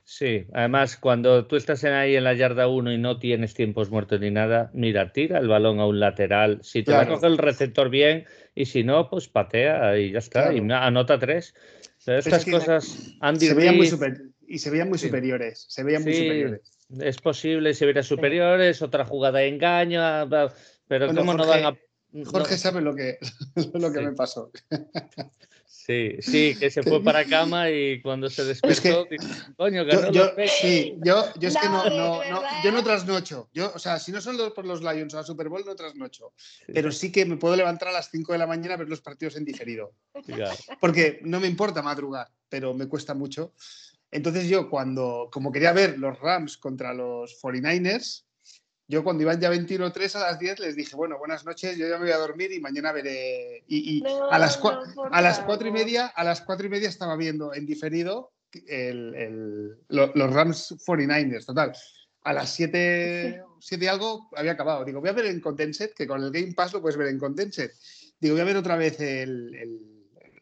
Sí, 0.04 0.46
además 0.54 0.98
cuando 0.98 1.46
tú 1.46 1.56
estás 1.56 1.84
en 1.84 1.94
ahí 1.94 2.16
en 2.16 2.26
la 2.26 2.34
yarda 2.34 2.68
1 2.68 2.92
y 2.92 2.98
no 2.98 3.18
tienes 3.20 3.54
tiempos 3.54 3.90
muertos 3.90 4.20
ni 4.20 4.30
nada, 4.30 4.70
mira, 4.74 5.14
tira 5.14 5.40
el 5.40 5.48
balón 5.48 5.80
a 5.80 5.88
un 5.88 6.00
lateral. 6.00 6.60
Si 6.64 6.84
te 6.84 6.92
va 6.92 7.02
a 7.02 7.08
coger 7.08 7.32
el 7.32 7.38
receptor 7.38 7.90
bien 7.90 8.26
y 8.54 8.66
si 8.66 8.84
no, 8.84 9.10
pues 9.10 9.30
patea 9.30 9.98
y 9.98 10.12
ya 10.12 10.20
está. 10.20 10.54
Y 10.54 10.60
anota 10.60 11.18
tres. 11.18 11.54
estas 12.06 12.46
cosas 12.46 13.16
se 13.38 13.54
veían 13.54 13.78
muy 13.78 13.90
y 14.48 14.58
se 14.60 14.70
veían 14.70 14.90
muy 14.90 14.98
superiores. 14.98 15.66
Se 15.70 15.84
veían 15.84 16.04
muy 16.04 16.14
superiores. 16.14 16.62
Es 17.00 17.18
posible, 17.20 17.74
se 17.74 17.86
veían 17.86 18.04
superiores, 18.04 18.82
otra 18.82 19.06
jugada 19.06 19.40
de 19.40 19.48
engaño, 19.48 20.02
ah, 20.02 20.54
pero 20.88 21.08
¿cómo 21.16 21.34
no 21.34 21.48
van 21.48 21.66
a 21.66 21.78
Jorge 22.26 22.58
sabe 22.58 22.82
lo 22.82 22.94
que, 22.96 23.18
lo 23.74 23.92
que 23.92 24.02
me 24.02 24.12
pasó. 24.12 24.52
Sí, 25.72 26.18
sí, 26.20 26.56
que 26.60 26.70
se 26.70 26.84
fue 26.84 27.02
para 27.02 27.24
cama 27.26 27.70
y 27.70 28.02
cuando 28.02 28.30
se 28.30 28.44
despertó, 28.44 29.08
coño, 29.56 29.86
ganó 29.86 30.12
yo, 30.12 30.32
sí, 30.60 30.96
yo, 31.02 31.26
yo 31.40 31.48
es 31.48 31.58
que 31.58 31.70
no, 31.70 31.86
no, 31.86 32.30
no, 32.30 32.42
yo 32.64 32.72
no 32.74 32.84
trasnocho. 32.84 33.50
Yo, 33.54 33.72
o 33.74 33.80
sea, 33.80 33.98
si 33.98 34.12
no 34.12 34.20
son 34.20 34.38
los, 34.38 34.52
por 34.52 34.66
los 34.66 34.82
Lions 34.82 35.14
o 35.14 35.18
la 35.18 35.24
Super 35.24 35.48
Bowl, 35.48 35.64
no 35.66 35.74
trasnocho. 35.74 36.34
Pero 36.68 36.92
sí 36.92 37.10
que 37.10 37.26
me 37.26 37.38
puedo 37.38 37.56
levantar 37.56 37.88
a 37.88 37.94
las 37.94 38.12
5 38.12 38.34
de 38.34 38.40
la 38.40 38.48
mañana 38.48 38.74
a 38.74 38.78
ver 38.78 38.90
los 38.90 39.02
partidos 39.02 39.38
en 39.38 39.46
diferido. 39.46 39.94
Porque 40.82 41.22
no 41.24 41.40
me 41.40 41.48
importa 41.48 41.82
madrugar, 41.82 42.28
pero 42.50 42.74
me 42.74 42.88
cuesta 42.88 43.14
mucho. 43.14 43.54
Entonces 44.12 44.50
yo 44.50 44.70
cuando, 44.70 45.30
como 45.32 45.54
quería 45.54 45.72
ver 45.72 45.98
los 45.98 46.20
Rams 46.20 46.58
contra 46.58 46.94
los 46.94 47.42
49ers, 47.42 48.26
yo 48.92 49.06
cuando 49.06 49.24
iban 49.24 49.40
ya 49.40 49.50
21-3 49.50 50.16
a 50.16 50.20
las 50.20 50.40
10 50.40 50.60
les 50.60 50.76
dije, 50.76 50.98
bueno, 50.98 51.18
buenas 51.18 51.46
noches, 51.46 51.78
yo 51.78 51.88
ya 51.88 51.98
me 51.98 52.04
voy 52.04 52.12
a 52.12 52.18
dormir 52.18 52.52
y 52.52 52.60
mañana 52.60 52.92
veré. 52.92 53.64
Y, 53.66 54.04
a, 54.30 54.38
las 54.38 54.60
a 55.12 55.22
las 55.22 55.40
cuatro 55.40 55.68
y 55.70 55.72
media, 55.72 56.08
a 56.08 56.26
las 56.26 56.42
cuatro 56.42 56.68
y 56.68 56.70
media 56.70 56.90
estaba 56.90 57.16
viendo 57.16 57.54
en 57.54 57.66
diferido 57.66 58.34
los 59.88 60.34
Rams 60.34 60.76
49ers, 60.86 61.46
total. 61.46 61.72
A 62.24 62.34
las 62.34 62.54
7, 62.54 63.42
y 63.70 63.86
algo 63.88 64.30
había 64.36 64.52
acabado. 64.52 64.84
Digo, 64.84 65.00
voy 65.00 65.10
a 65.10 65.14
ver 65.14 65.28
en 65.28 65.40
Condenset, 65.40 65.94
que 65.94 66.06
con 66.06 66.22
el 66.22 66.30
Game 66.30 66.54
Pass 66.54 66.74
lo 66.74 66.82
puedes 66.82 66.98
ver 66.98 67.08
en 67.08 67.18
Condenset. 67.18 67.72
Digo, 68.20 68.36
voy 68.36 68.42
a 68.42 68.46
ver 68.46 68.58
otra 68.58 68.76
vez 68.76 68.98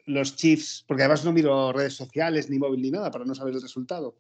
los 0.08 0.36
Chiefs, 0.36 0.84
porque 0.88 1.04
además 1.04 1.24
no 1.24 1.32
miro 1.32 1.72
redes 1.72 1.94
sociales, 1.94 2.50
ni 2.50 2.58
móvil, 2.58 2.82
ni 2.82 2.90
nada, 2.90 3.12
para 3.12 3.26
no 3.26 3.36
saber 3.36 3.54
el 3.54 3.62
resultado. 3.62 4.16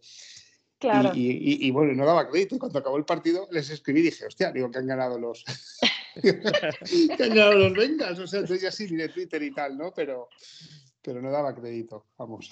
Y, 1.14 1.72
bueno, 1.72 1.94
no 1.94 2.06
daba 2.06 2.30
crédito. 2.30 2.56
Y 2.56 2.60
cuando 2.60 2.80
acabó 2.80 2.98
el 2.98 3.06
partido 3.06 3.48
les 3.52 3.70
escribí 3.70 4.00
y 4.00 4.04
dije, 4.04 4.26
hostia, 4.26 4.52
digo 4.52 4.72
que 4.72 4.80
han 4.80 4.88
ganado 4.88 5.20
los. 5.20 5.44
que 6.22 7.24
han 7.24 7.36
ganado 7.36 7.54
los 7.54 7.74
Vengas. 7.74 8.18
O 8.20 8.28
sea, 8.28 8.40
entonces 8.40 8.64
ya 8.64 8.72
sí 8.72 8.88
de 8.96 9.10
Twitter 9.10 9.42
y 9.44 9.52
tal, 9.52 9.78
¿no? 9.78 9.92
Pero, 9.94 10.30
pero 11.02 11.22
no 11.22 11.32
daba 11.32 11.54
crédito, 11.54 12.06
vamos. 12.18 12.52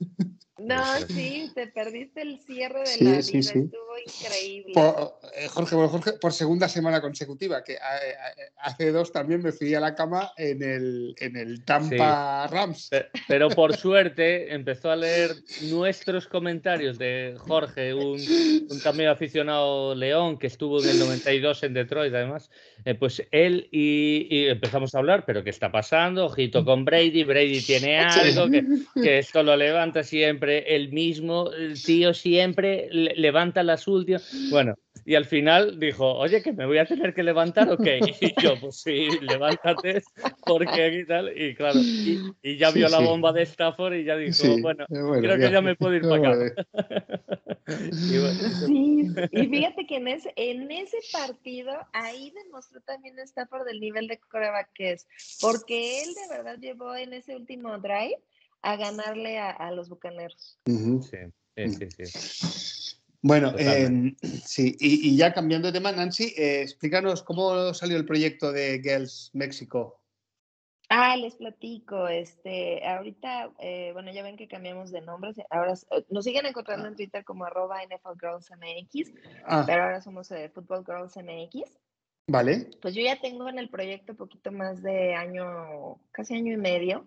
No, 0.62 0.84
sí, 1.08 1.50
te 1.54 1.68
perdiste 1.68 2.20
el 2.20 2.38
cierre 2.40 2.80
de 2.80 3.04
la 3.04 3.10
vida, 3.12 3.18
estuvo 3.18 3.98
increíble. 4.06 4.72
Por, 4.74 5.14
eh, 5.34 5.48
Jorge, 5.48 5.74
Jorge, 5.74 6.12
por 6.20 6.34
segunda 6.34 6.68
semana 6.68 7.00
consecutiva, 7.00 7.64
que 7.64 7.74
eh, 7.74 7.76
eh, 7.78 8.42
hace 8.58 8.92
dos 8.92 9.10
también 9.10 9.42
me 9.42 9.52
fui 9.52 9.74
a 9.74 9.80
la 9.80 9.94
cama 9.94 10.32
en 10.36 10.62
el, 10.62 11.14
en 11.18 11.36
el 11.36 11.64
Tampa 11.64 12.46
Rams. 12.48 12.90
Pero 13.26 13.48
por 13.48 13.74
suerte 13.74 14.52
empezó 14.52 14.90
a 14.90 14.96
leer 14.96 15.30
nuestros 15.62 16.26
comentarios 16.26 16.98
de 16.98 17.36
Jorge, 17.38 17.94
un, 17.94 18.20
un 18.68 18.80
también 18.82 19.08
aficionado 19.08 19.94
León 19.94 20.38
que 20.38 20.48
estuvo 20.48 20.82
en 20.82 20.90
el 20.90 20.98
92 20.98 21.62
en 21.62 21.72
Detroit, 21.72 22.12
además. 22.12 22.50
pues 22.98 23.22
él 23.30 23.66
y, 23.72 24.46
empezamos 24.48 24.94
a 24.94 24.98
hablar, 24.98 25.24
pero 25.24 25.42
¿qué 25.42 25.50
está 25.50 25.72
pasando? 25.72 26.26
Ojito 26.26 26.66
con 26.66 26.84
Brady, 26.84 27.24
Brady 27.24 27.62
tiene 27.62 27.98
algo, 27.98 28.50
que, 28.50 28.62
que 29.02 29.18
esto 29.20 29.42
lo 29.42 29.56
levanta 29.56 30.02
siempre 30.02 30.49
el 30.58 30.92
mismo 30.92 31.50
tío 31.84 32.14
siempre 32.14 32.88
levanta 32.90 33.62
las 33.62 33.86
últimas. 33.88 34.30
Bueno, 34.50 34.74
y 35.04 35.14
al 35.14 35.24
final 35.24 35.80
dijo, 35.80 36.12
oye, 36.14 36.42
que 36.42 36.52
me 36.52 36.66
voy 36.66 36.78
a 36.78 36.86
tener 36.86 37.14
que 37.14 37.22
levantar, 37.22 37.70
ok. 37.70 37.86
Y 38.20 38.32
yo, 38.42 38.60
pues 38.60 38.80
sí, 38.82 39.08
levántate, 39.20 40.02
porque 40.44 40.84
aquí 40.84 41.06
tal. 41.06 41.36
Y 41.36 41.54
claro, 41.54 41.80
y, 41.80 42.56
ya 42.56 42.70
vio 42.70 42.88
la 42.88 43.00
bomba 43.00 43.32
de 43.32 43.42
Stafford 43.42 43.94
y 43.94 44.04
ya 44.04 44.16
dijo, 44.16 44.60
bueno, 44.60 44.86
creo 44.88 45.38
que 45.38 45.50
ya 45.50 45.60
me 45.60 45.74
puedo 45.74 45.94
ir 45.94 46.02
para 46.02 46.32
acá. 46.32 46.66
Sí, 48.66 49.08
y 49.30 49.46
fíjate 49.46 49.86
que 49.86 49.96
en 49.96 50.08
ese, 50.08 50.32
en 50.34 50.68
ese 50.72 50.98
partido, 51.12 51.72
ahí 51.92 52.32
demostró 52.32 52.80
también 52.80 53.16
Stafford 53.20 53.68
el 53.68 53.78
nivel 53.78 54.08
de 54.08 54.18
coreback 54.18 54.70
que 54.74 54.92
es, 54.92 55.06
porque 55.40 56.02
él 56.02 56.08
de 56.14 56.36
verdad 56.36 56.58
llevó 56.58 56.96
en 56.96 57.12
ese 57.12 57.36
último 57.36 57.78
drive 57.78 58.18
a 58.62 58.76
ganarle 58.76 59.38
a, 59.38 59.70
los 59.72 59.88
bucaneros. 59.88 60.58
Sí, 60.66 61.08
sí, 61.56 61.88
sí. 62.04 62.96
Bueno, 63.22 63.52
em, 63.58 64.16
sí, 64.44 64.76
y, 64.80 65.16
ya 65.16 65.34
cambiando 65.34 65.68
de 65.68 65.74
tema, 65.74 65.92
Nancy, 65.92 66.32
eh, 66.36 66.62
explícanos 66.62 67.22
cómo 67.22 67.74
salió 67.74 67.98
el 67.98 68.06
proyecto 68.06 68.50
de 68.50 68.80
Girls 68.82 69.30
México. 69.34 70.00
Ah, 70.88 71.16
les 71.16 71.34
platico. 71.34 72.08
Este, 72.08 72.84
ahorita, 72.86 73.52
eh, 73.58 73.90
bueno, 73.92 74.10
ya 74.10 74.22
ven 74.22 74.36
que 74.36 74.48
cambiamos 74.48 74.90
de 74.90 75.02
nombres. 75.02 75.36
Ahora 75.50 75.74
eh, 75.74 76.04
nos 76.08 76.24
siguen 76.24 76.46
encontrando 76.46 76.88
en 76.88 76.96
Twitter 76.96 77.22
como 77.24 77.44
arroba 77.44 77.82
NFL 77.84 78.18
Girls 78.18 78.50
MX, 78.50 79.12
ah. 79.44 79.64
pero 79.66 79.82
ahora 79.82 80.00
somos 80.00 80.28
Football 80.54 80.84
Girls 80.84 81.16
MX. 81.16 81.78
Vale. 82.26 82.70
Pues 82.80 82.94
yo 82.94 83.02
ya 83.02 83.20
tengo 83.20 83.48
en 83.48 83.58
el 83.58 83.68
proyecto 83.68 84.14
poquito 84.14 84.50
más 84.50 84.82
de 84.82 85.14
año, 85.14 86.00
casi 86.10 86.34
año 86.34 86.54
y 86.54 86.56
medio 86.56 87.06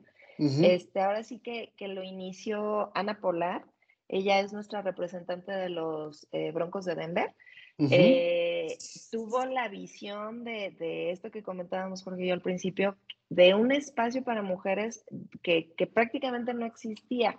este, 0.64 1.02
ahora 1.02 1.24
sí 1.24 1.40
que, 1.40 1.74
que, 1.78 1.88
lo 1.88 2.04
inició 2.04 2.92
Ana 2.96 3.20
Polar. 3.20 3.66
Ella 4.08 4.40
es 4.40 4.54
nuestra 4.54 4.82
representante 4.82 5.52
de 5.52 5.70
los 5.70 6.28
eh, 6.32 6.52
Broncos 6.52 6.86
de 6.86 6.96
Denver. 6.96 7.34
Eh, 7.80 8.78
tuvo 9.12 9.46
la 9.46 9.68
visión 9.68 10.44
de, 10.44 10.76
de, 10.78 11.12
esto 11.12 11.32
que 11.32 11.42
comentábamos 11.42 12.04
Jorge 12.04 12.24
y 12.24 12.28
yo 12.28 12.34
al 12.34 12.42
principio, 12.42 12.96
de 13.30 13.56
un 13.56 13.72
espacio 13.72 14.24
para 14.24 14.44
mujeres 14.44 15.04
que, 15.42 15.74
que 15.76 15.88
prácticamente 15.88 16.54
no 16.54 16.66
existía. 16.66 17.38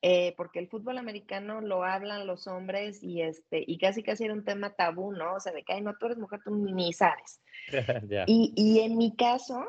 Eh, 0.00 0.32
porque 0.36 0.60
el 0.60 0.68
fútbol 0.68 0.96
americano 0.96 1.60
lo 1.60 1.82
hablan 1.82 2.28
los 2.28 2.46
hombres 2.46 3.02
y 3.02 3.20
este 3.20 3.64
y 3.66 3.78
casi 3.78 4.04
casi 4.04 4.24
era 4.24 4.32
un 4.32 4.44
tema 4.44 4.70
tabú, 4.70 5.10
¿no? 5.10 5.34
O 5.34 5.40
sea, 5.40 5.52
de 5.52 5.64
que 5.64 5.72
Ay, 5.72 5.80
no, 5.80 5.96
tú 5.98 6.06
eres 6.06 6.18
mujer, 6.18 6.38
tú 6.44 6.54
ni 6.54 6.92
sabes. 6.92 7.40
y, 8.28 8.52
y, 8.54 8.78
en 8.78 8.96
mi 8.96 9.16
caso, 9.16 9.64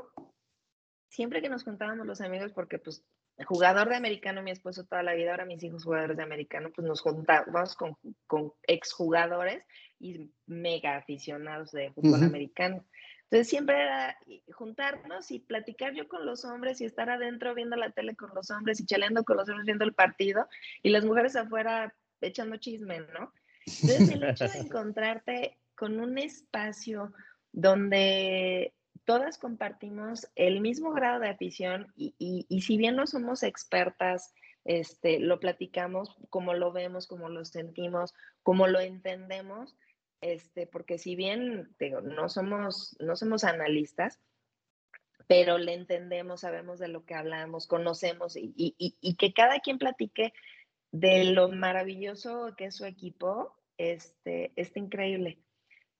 siempre 1.09 1.41
que 1.41 1.49
nos 1.49 1.63
contábamos 1.63 2.07
los 2.07 2.21
amigos, 2.21 2.51
porque 2.53 2.79
pues 2.79 3.03
jugador 3.45 3.89
de 3.89 3.95
americano, 3.95 4.41
mi 4.41 4.51
esposo 4.51 4.85
toda 4.85 5.03
la 5.03 5.13
vida, 5.13 5.31
ahora 5.31 5.45
mis 5.45 5.63
hijos 5.63 5.83
jugadores 5.83 6.17
de 6.17 6.23
americano, 6.23 6.71
pues 6.73 6.87
nos 6.87 7.01
juntábamos 7.01 7.75
con, 7.75 7.97
con 8.27 8.53
exjugadores 8.63 9.63
y 9.99 10.31
mega 10.45 10.97
aficionados 10.97 11.71
de 11.71 11.91
fútbol 11.91 12.23
americano. 12.23 12.85
Entonces 13.23 13.49
siempre 13.49 13.79
era 13.79 14.17
juntarnos 14.53 15.29
y 15.29 15.39
platicar 15.39 15.93
yo 15.93 16.07
con 16.07 16.25
los 16.25 16.45
hombres 16.45 16.81
y 16.81 16.85
estar 16.85 17.09
adentro 17.09 17.53
viendo 17.53 17.75
la 17.75 17.91
tele 17.91 18.15
con 18.15 18.33
los 18.33 18.49
hombres 18.49 18.79
y 18.79 18.85
chaleando 18.85 19.23
con 19.23 19.37
los 19.37 19.47
hombres 19.47 19.65
viendo 19.65 19.85
el 19.85 19.93
partido 19.93 20.47
y 20.81 20.89
las 20.89 21.05
mujeres 21.05 21.35
afuera 21.35 21.93
echando 22.21 22.57
chisme, 22.57 23.01
¿no? 23.13 23.31
Entonces 23.65 24.09
el 24.09 24.23
hecho 24.23 24.47
de 24.47 24.57
encontrarte 24.59 25.57
con 25.75 25.99
un 25.99 26.17
espacio 26.17 27.13
donde 27.51 28.73
todas 29.09 29.39
compartimos 29.39 30.29
el 30.35 30.61
mismo 30.61 30.91
grado 30.91 31.19
de 31.19 31.29
afición 31.29 31.91
y, 31.95 32.45
si 32.61 32.77
bien 32.77 32.95
no 32.95 33.07
somos 33.07 33.41
expertas, 33.41 34.35
este, 34.65 35.19
lo 35.19 35.39
platicamos 35.39 36.15
como 36.29 36.53
lo 36.53 36.71
vemos, 36.71 37.07
como 37.07 37.27
lo 37.27 37.43
sentimos, 37.43 38.13
como 38.43 38.67
lo 38.67 38.79
entendemos, 38.79 39.75
este, 40.21 40.67
porque 40.67 40.99
si 40.99 41.15
bien 41.15 41.75
digo, 41.79 42.01
no, 42.01 42.29
somos, 42.29 42.95
no 42.99 43.15
somos 43.15 43.45
analistas, 43.45 44.19
pero 45.25 45.57
le 45.57 45.73
entendemos, 45.73 46.41
sabemos 46.41 46.77
de 46.77 46.89
lo 46.89 47.03
que 47.03 47.15
hablamos, 47.15 47.65
conocemos 47.65 48.37
y, 48.37 48.53
y 48.77 49.15
que 49.15 49.33
cada 49.33 49.59
quien 49.59 49.79
platique 49.79 50.33
de 50.91 51.23
lo 51.23 51.49
maravilloso 51.49 52.53
que 52.55 52.65
es 52.65 52.75
su 52.75 52.85
equipo, 52.85 53.55
este, 53.79 54.51
está 54.55 54.77
increíble. 54.77 55.39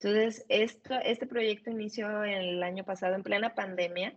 Entonces, 0.02 0.46
esto, 0.48 0.96
este 1.04 1.28
proyecto 1.28 1.72
inició 1.72 2.24
el 2.24 2.64
año 2.64 2.86
pasado 2.86 3.16
en 3.16 3.24
plena 3.24 3.54
pandemia 3.54 4.16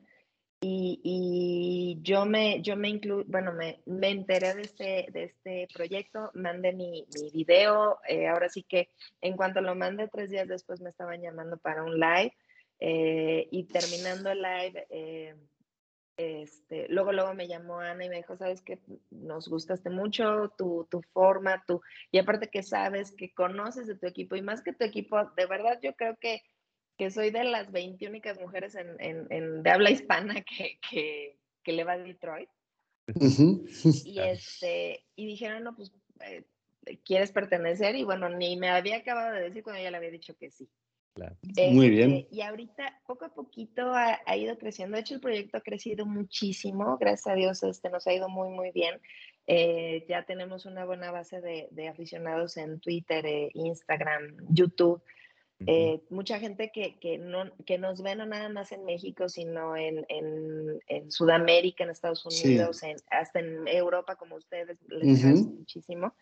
y, 0.61 1.01
y 1.03 1.99
yo 2.03 2.25
me, 2.25 2.63
yo 2.63 2.77
me 2.77 2.89
inclu 2.89 3.25
bueno, 3.27 3.53
me, 3.53 3.83
me, 3.85 4.11
enteré 4.11 4.55
de 4.55 4.63
este, 4.63 5.07
de 5.11 5.25
este 5.25 5.67
proyecto, 5.75 6.31
mandé 6.35 6.73
mi, 6.73 7.05
mi 7.21 7.31
video, 7.31 7.99
eh, 8.09 8.29
ahora 8.29 8.49
sí 8.49 8.63
que 8.63 8.91
en 9.21 9.37
cuanto 9.37 9.61
lo 9.61 9.75
mandé, 9.75 10.07
tres 10.07 10.31
días 10.31 10.47
después 10.47 10.81
me 10.81 10.91
estaban 10.91 11.21
llamando 11.21 11.57
para 11.57 11.83
un 11.83 11.99
live 11.99 12.33
eh, 12.79 13.49
y 13.51 13.65
terminando 13.65 14.31
el 14.31 14.41
live, 14.41 14.87
eh, 14.89 15.35
este, 16.17 16.89
luego, 16.89 17.13
luego 17.13 17.35
me 17.35 17.49
llamó 17.49 17.79
Ana 17.79 18.05
y 18.05 18.09
me 18.09 18.17
dijo, 18.17 18.37
sabes 18.37 18.61
que 18.61 18.79
nos 19.11 19.49
gustaste 19.49 19.91
mucho, 19.91 20.53
tu, 20.59 20.87
tu 20.91 21.03
forma, 21.13 21.65
tu, 21.67 21.81
y 22.11 22.19
aparte 22.19 22.49
que 22.49 22.63
sabes, 22.63 23.13
que 23.13 23.33
conoces 23.33 23.87
de 23.87 23.97
tu 23.97 24.07
equipo, 24.07 24.37
y 24.37 24.43
más 24.43 24.63
que 24.63 24.73
tu 24.73 24.85
equipo, 24.85 25.25
de 25.37 25.47
verdad 25.47 25.79
yo 25.83 25.95
creo 25.95 26.17
que, 26.19 26.43
que 26.99 27.11
soy 27.11 27.31
de 27.31 27.45
las 27.45 27.73
20 27.73 28.07
únicas 28.07 28.39
mujeres 28.39 28.75
en, 28.75 28.97
en, 29.01 29.63
de 29.63 29.71
habla 29.71 29.91
hispana 29.91 30.43
que, 30.43 30.79
que, 30.91 31.39
que, 31.63 31.73
le 31.73 31.85
va 31.85 31.93
a 31.93 31.99
Detroit. 31.99 32.51
Y, 34.05 34.21
este, 34.21 35.05
y 35.17 35.27
dijeron, 35.27 35.65
no, 35.65 35.75
pues, 35.75 35.93
eh, 36.21 36.45
¿quieres 37.05 37.33
pertenecer? 37.33 37.97
Y 37.97 38.05
bueno, 38.05 38.29
ni 38.29 38.57
me 38.57 38.69
había 38.69 38.99
acabado 38.99 39.35
de 39.35 39.43
decir 39.43 39.63
cuando 39.63 39.81
ella 39.81 39.91
le 39.91 39.97
había 39.97 40.11
dicho 40.11 40.37
que 40.37 40.51
sí. 40.51 40.69
Muy 41.71 41.91
bien. 41.91 42.13
Este, 42.13 42.35
y 42.35 42.41
ahorita, 42.41 43.01
poco 43.07 43.27
a 43.27 43.35
poquito, 43.35 43.93
ha, 43.95 44.37
ido 44.37 44.57
creciendo. 44.59 44.97
De 44.97 45.03
hecho, 45.03 45.15
el 45.15 45.21
proyecto 45.21 45.59
ha 45.59 45.61
crecido 45.61 46.07
muchísimo. 46.07 46.97
Gracias 46.99 47.27
a 47.27 47.35
Dios, 47.35 47.63
este, 47.63 47.91
nos 47.91 48.07
ha 48.07 48.15
ido 48.15 48.29
muy, 48.29 48.49
muy 48.49 48.71
bien. 48.73 49.01
Eh, 49.47 50.07
ya 50.09 50.25
tenemos 50.25 50.67
una 50.67 50.85
buena 50.85 51.11
base 51.11 51.41
de, 51.41 51.89
aficionados 51.89 52.57
en 52.57 52.81
Twitter, 52.81 53.27
eh, 53.27 53.51
Instagram, 53.55 54.37
YouTube. 54.51 55.03
Eh, 55.67 56.03
mucha 56.11 56.41
gente 56.41 56.73
que, 56.73 56.99
que, 56.99 57.19
no, 57.19 57.45
que 57.65 57.79
nos 57.79 58.03
ve 58.03 58.17
no 58.17 58.27
nada 58.27 58.49
más 58.49 58.73
en 58.73 58.85
México, 58.85 59.29
sino 59.29 59.77
en, 59.77 60.05
en, 60.09 60.81
en 60.89 61.11
Sudamérica, 61.11 61.85
en 61.85 61.91
Estados 61.91 62.25
Unidos, 62.27 62.83
en, 62.83 62.97
hasta 63.11 63.39
en 63.39 63.69
Europa, 63.69 64.17
como 64.17 64.37
ustedes, 64.37 64.79
les 64.89 65.25
uh 65.25 65.57
muchísimo. 65.59 66.15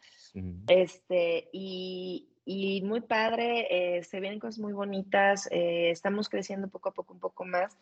este, 0.68 1.48
y, 1.52 2.29
y 2.44 2.82
muy 2.82 3.00
padre, 3.00 3.98
eh, 3.98 4.02
se 4.02 4.20
vienen 4.20 4.40
cosas 4.40 4.58
muy 4.58 4.72
bonitas, 4.72 5.48
eh, 5.50 5.90
estamos 5.90 6.28
creciendo 6.28 6.68
poco 6.68 6.88
a 6.88 6.94
poco 6.94 7.14
un 7.14 7.20
poco 7.20 7.44
más. 7.44 7.76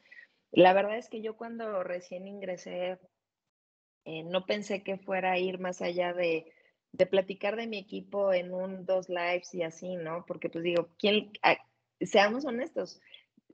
La 0.50 0.72
verdad 0.72 0.98
es 0.98 1.08
que 1.08 1.22
yo 1.22 1.36
cuando 1.36 1.82
recién 1.82 2.26
ingresé, 2.26 2.98
eh, 4.04 4.24
no 4.24 4.46
pensé 4.46 4.82
que 4.82 4.98
fuera 4.98 5.32
a 5.32 5.38
ir 5.38 5.58
más 5.58 5.82
allá 5.82 6.12
de, 6.12 6.52
de, 6.92 7.06
platicar 7.06 7.56
de 7.56 7.66
mi 7.66 7.78
equipo 7.78 8.32
en 8.32 8.52
un, 8.52 8.84
dos 8.86 9.08
lives 9.08 9.54
y 9.54 9.62
así, 9.62 9.96
¿no? 9.96 10.24
Porque 10.26 10.48
pues 10.48 10.64
digo, 10.64 10.88
¿quién, 10.98 11.30
seamos 12.00 12.44
honestos, 12.44 13.00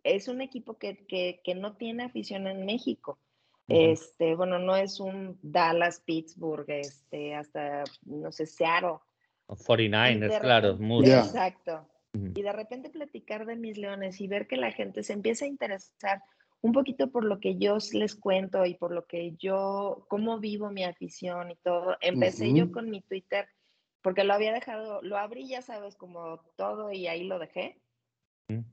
es 0.03 0.29
un 0.29 0.41
equipo 0.41 0.79
que, 0.79 1.07
que, 1.07 1.41
que, 1.43 1.55
no 1.55 1.77
tiene 1.77 2.05
afición 2.05 2.47
en 2.47 2.67
México. 2.67 3.19
Este, 3.67 4.35
bueno, 4.35 4.59
no 4.59 4.77
es 4.77 5.01
un 5.01 5.39
Dallas, 5.41 6.01
Pittsburgh, 6.01 6.69
este, 6.69 7.35
hasta, 7.35 7.85
no 8.05 8.31
sé, 8.31 8.45
Seattle 8.47 8.99
49ers, 9.49 10.41
claro, 10.41 10.77
muy 10.77 11.11
Exacto. 11.11 11.89
Y 12.12 12.43
de 12.43 12.53
repente 12.53 12.91
platicar 12.91 13.45
de 13.45 13.57
mis 13.57 13.77
leones 13.77 14.21
y 14.21 14.29
ver 14.29 14.47
que 14.47 14.57
la 14.57 14.71
gente 14.71 15.03
se 15.03 15.12
empieza 15.12 15.47
a 15.47 15.49
interesar 15.49 16.23
un 16.61 16.73
poquito 16.73 17.11
por 17.11 17.25
lo 17.25 17.41
que 17.41 17.57
yo 17.57 17.77
les 17.93 18.15
cuento 18.15 18.65
y 18.65 18.75
por 18.75 18.93
lo 18.93 19.05
que 19.07 19.35
yo, 19.37 20.07
cómo 20.09 20.39
vivo 20.39 20.71
mi 20.71 20.85
afición 20.85 21.51
y 21.51 21.57
todo. 21.57 21.97
Empecé 22.01 22.55
yo 22.55 22.71
con 22.73 22.89
mi 22.89 23.03
Twitter 23.03 23.49
porque 24.01 24.23
lo 24.23 24.33
había 24.33 24.53
dejado, 24.53 25.03
lo 25.03 25.16
abrí, 25.16 25.49
ya 25.49 25.62
sabes, 25.62 25.97
como 25.97 26.41
todo 26.57 26.93
y 26.93 27.07
ahí 27.07 27.25
lo 27.25 27.39
dejé. 27.39 27.81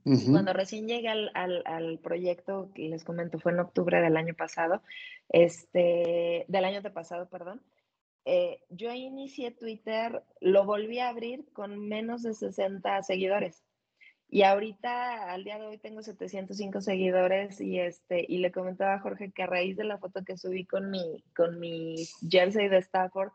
Cuando 0.04 0.52
recién 0.52 0.86
llegué 0.86 1.08
al, 1.08 1.30
al, 1.34 1.62
al, 1.64 1.98
proyecto, 1.98 2.70
que 2.74 2.88
les 2.88 3.04
comento, 3.04 3.38
fue 3.38 3.52
en 3.52 3.60
octubre 3.60 4.00
del 4.00 4.16
año 4.16 4.34
pasado, 4.34 4.82
este, 5.30 6.44
del 6.48 6.64
año 6.64 6.82
de 6.82 6.90
pasado, 6.90 7.28
perdón, 7.28 7.62
eh, 8.24 8.60
yo 8.68 8.92
inicié 8.92 9.50
Twitter, 9.50 10.22
lo 10.40 10.64
volví 10.64 10.98
a 10.98 11.08
abrir 11.08 11.44
con 11.52 11.88
menos 11.88 12.22
de 12.22 12.34
60 12.34 13.02
seguidores. 13.02 13.64
Y 14.28 14.44
ahorita, 14.44 15.30
al 15.30 15.44
día 15.44 15.58
de 15.58 15.66
hoy, 15.66 15.78
tengo 15.78 16.02
705 16.02 16.80
seguidores 16.80 17.60
y, 17.60 17.78
este, 17.78 18.24
y 18.26 18.38
le 18.38 18.50
comentaba 18.50 18.94
a 18.94 19.00
Jorge 19.00 19.30
que 19.30 19.42
a 19.42 19.46
raíz 19.46 19.76
de 19.76 19.84
la 19.84 19.98
foto 19.98 20.24
que 20.24 20.38
subí 20.38 20.64
con 20.64 20.90
mi, 20.90 21.22
con 21.36 21.60
mi 21.60 21.96
jersey 22.30 22.68
de 22.68 22.78
Stafford, 22.78 23.32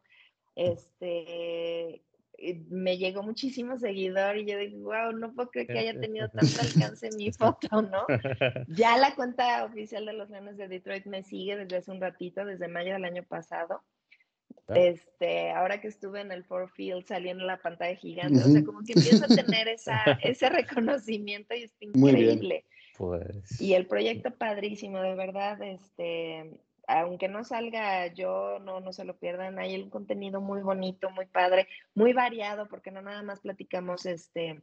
este, 0.55 2.01
eh, 2.39 2.65
me 2.69 2.97
llegó 2.97 3.21
muchísimo 3.21 3.77
seguidor 3.77 4.37
y 4.37 4.45
yo 4.45 4.57
dije, 4.57 4.77
wow, 4.77 5.11
no 5.11 5.33
puedo 5.33 5.49
creer 5.49 5.67
que 5.67 5.79
haya 5.79 5.99
tenido 5.99 6.29
tanto 6.29 6.61
alcance 6.61 7.09
mi 7.17 7.31
foto, 7.31 7.81
¿no? 7.83 8.05
Ya 8.67 8.97
la 8.97 9.13
cuenta 9.15 9.65
oficial 9.65 10.05
de 10.05 10.13
los 10.13 10.29
Leones 10.29 10.57
de 10.57 10.67
Detroit 10.67 11.05
me 11.05 11.23
sigue 11.23 11.57
desde 11.57 11.77
hace 11.77 11.91
un 11.91 12.01
ratito, 12.01 12.43
desde 12.43 12.67
mayo 12.67 12.93
del 12.93 13.05
año 13.05 13.23
pasado. 13.23 13.83
Este, 14.69 15.51
ahora 15.51 15.79
que 15.79 15.87
estuve 15.87 16.19
en 16.19 16.31
el 16.31 16.43
Four 16.43 16.69
Field 16.69 17.05
saliendo 17.05 17.43
en 17.43 17.47
la 17.47 17.61
pantalla 17.61 17.95
gigante, 17.95 18.39
o 18.39 18.47
sea, 18.47 18.63
como 18.65 18.81
que 18.83 18.93
empiezo 18.93 19.23
a 19.23 19.27
tener 19.27 19.67
esa, 19.69 20.03
ese 20.21 20.49
reconocimiento 20.49 21.55
y 21.55 21.63
es 21.63 21.75
increíble. 21.79 22.65
Pues... 22.97 23.61
Y 23.61 23.75
el 23.75 23.87
proyecto 23.87 24.31
padrísimo, 24.31 24.99
de 24.99 25.15
verdad, 25.15 25.61
este, 25.61 26.59
aunque 26.87 27.27
no 27.27 27.43
salga 27.43 28.07
yo, 28.13 28.59
no, 28.59 28.79
no 28.79 28.91
se 28.91 29.05
lo 29.05 29.17
pierdan, 29.17 29.59
hay 29.59 29.81
un 29.81 29.89
contenido 29.89 30.41
muy 30.41 30.61
bonito, 30.61 31.09
muy 31.11 31.25
padre, 31.25 31.67
muy 31.95 32.13
variado, 32.13 32.67
porque 32.67 32.91
no 32.91 33.01
nada 33.01 33.23
más 33.23 33.41
platicamos 33.41 34.05
este 34.05 34.61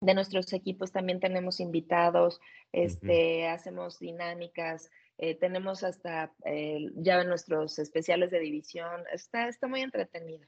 de 0.00 0.14
nuestros 0.14 0.52
equipos, 0.52 0.92
también 0.92 1.20
tenemos 1.20 1.58
invitados, 1.58 2.40
este, 2.72 3.48
hacemos 3.48 3.98
dinámicas, 3.98 4.90
eh, 5.18 5.34
tenemos 5.34 5.82
hasta 5.82 6.32
eh, 6.44 6.90
ya 6.96 7.24
nuestros 7.24 7.78
especiales 7.78 8.30
de 8.30 8.40
división. 8.40 9.02
Está, 9.12 9.48
está 9.48 9.66
muy 9.66 9.80
entretenido. 9.80 10.46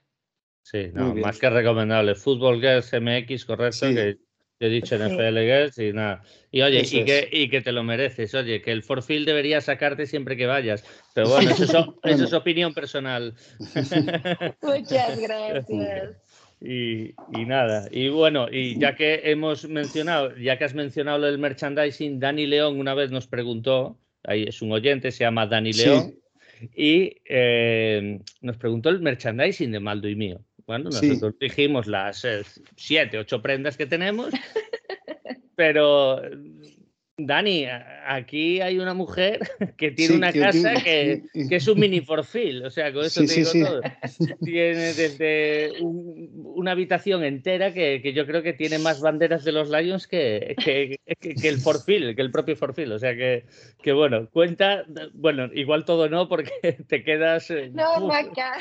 Sí, 0.62 0.90
no, 0.93 1.15
más 1.15 1.39
que 1.39 1.49
recomendable. 1.49 2.15
Fútbol 2.15 2.61
Girls 2.61 2.93
MX, 2.93 3.47
correcto, 3.47 3.86
que 3.86 4.19
he 4.61 4.69
dicho 4.69 4.99
NFL 4.99 5.39
Girls 5.39 5.78
y 5.78 5.93
nada. 5.95 6.23
Y 6.51 6.61
oye, 6.61 6.82
y 6.85 7.05
que, 7.05 7.28
y 7.32 7.49
que, 7.49 7.62
te 7.62 7.73
lo 7.73 7.82
mereces. 7.82 8.35
Oye, 8.35 8.61
que 8.61 8.73
el 8.73 8.82
Forfield 8.82 9.27
debería 9.27 9.62
sacarte 9.62 10.07
siempre 10.07 10.36
que 10.36 10.47
vayas. 10.47 10.85
Pero 11.15 11.28
bueno, 11.31 11.53
eso, 11.53 11.99
eso 12.03 12.24
es 12.24 12.32
opinión 12.35 12.74
personal. 12.74 13.35
Muchas 14.62 15.19
gracias. 15.19 16.16
Y, 16.61 17.15
y, 17.32 17.45
nada, 17.47 17.89
y 17.90 18.09
bueno, 18.09 18.49
y 18.51 18.78
ya 18.81 18.97
que 18.97 19.31
hemos 19.31 19.69
mencionado, 19.69 20.36
ya 20.36 20.59
que 20.59 20.65
has 20.65 20.74
mencionado 20.74 21.19
lo 21.19 21.27
del 21.27 21.39
merchandising, 21.39 22.19
Dani 22.19 22.49
León 22.49 22.81
una 22.81 22.95
vez 22.95 23.12
nos 23.12 23.28
preguntó 23.28 23.97
ahí 24.28 24.44
es 24.44 24.62
un 24.62 24.72
oyente, 24.72 25.10
se 25.10 25.24
llama 25.24 25.46
Dani 25.46 25.72
León, 25.72 26.14
y 26.76 27.16
eh, 27.24 28.20
nos 28.42 28.56
preguntó 28.56 28.90
el 28.90 29.00
merchandising 29.00 29.72
de 29.72 29.80
Maldo 29.80 30.09
y 30.09 30.16
mío. 30.16 30.40
Bueno, 30.66 30.90
nosotros 30.90 31.34
dijimos 31.40 31.86
las 31.86 32.24
eh, 32.24 32.42
siete, 32.76 33.18
ocho 33.18 33.40
prendas 33.40 33.76
que 33.76 33.86
tenemos, 33.86 34.30
pero 35.56 36.20
Dani, 37.20 37.66
aquí 38.07 38.61
hay 38.61 38.78
una 38.78 38.95
mujer 38.95 39.40
que 39.77 39.90
tiene 39.90 40.15
una 40.15 40.32
casa 40.32 40.74
que, 40.85 41.24
es 41.35 41.66
un 41.66 41.81
mini 41.81 42.01
forfil, 42.01 42.65
o 42.65 42.70
sea, 42.70 42.93
con 42.93 43.05
eso 43.05 43.24
te 43.24 43.35
digo 43.35 43.51
todo. 43.51 43.81
Tiene 44.45 44.95
desde 44.95 45.73
una 45.82 46.73
habitación 46.73 47.24
entera 47.24 47.74
que, 47.74 48.12
yo 48.15 48.24
creo 48.24 48.43
que 48.43 48.53
tiene 48.53 48.78
más 48.78 49.01
banderas 49.01 49.45
de 49.45 49.53
los 49.53 49.69
Lions 49.69 50.07
que, 50.07 50.57
el 51.24 51.59
forfil, 51.59 52.15
que 52.15 52.23
el 52.23 52.31
propio 52.31 52.57
forfil. 52.57 52.93
O 52.93 52.99
sea 52.99 53.15
que, 53.16 53.45
que, 53.82 53.93
bueno, 53.93 54.28
cuenta, 54.31 54.85
bueno, 55.12 55.51
igual 55.53 55.85
todo 55.85 56.09
no 56.09 56.28
porque 56.28 56.85
te 56.89 57.03
quedas... 57.03 57.51
Eh, 57.51 57.70
no, 57.74 58.12
acá. 58.12 58.59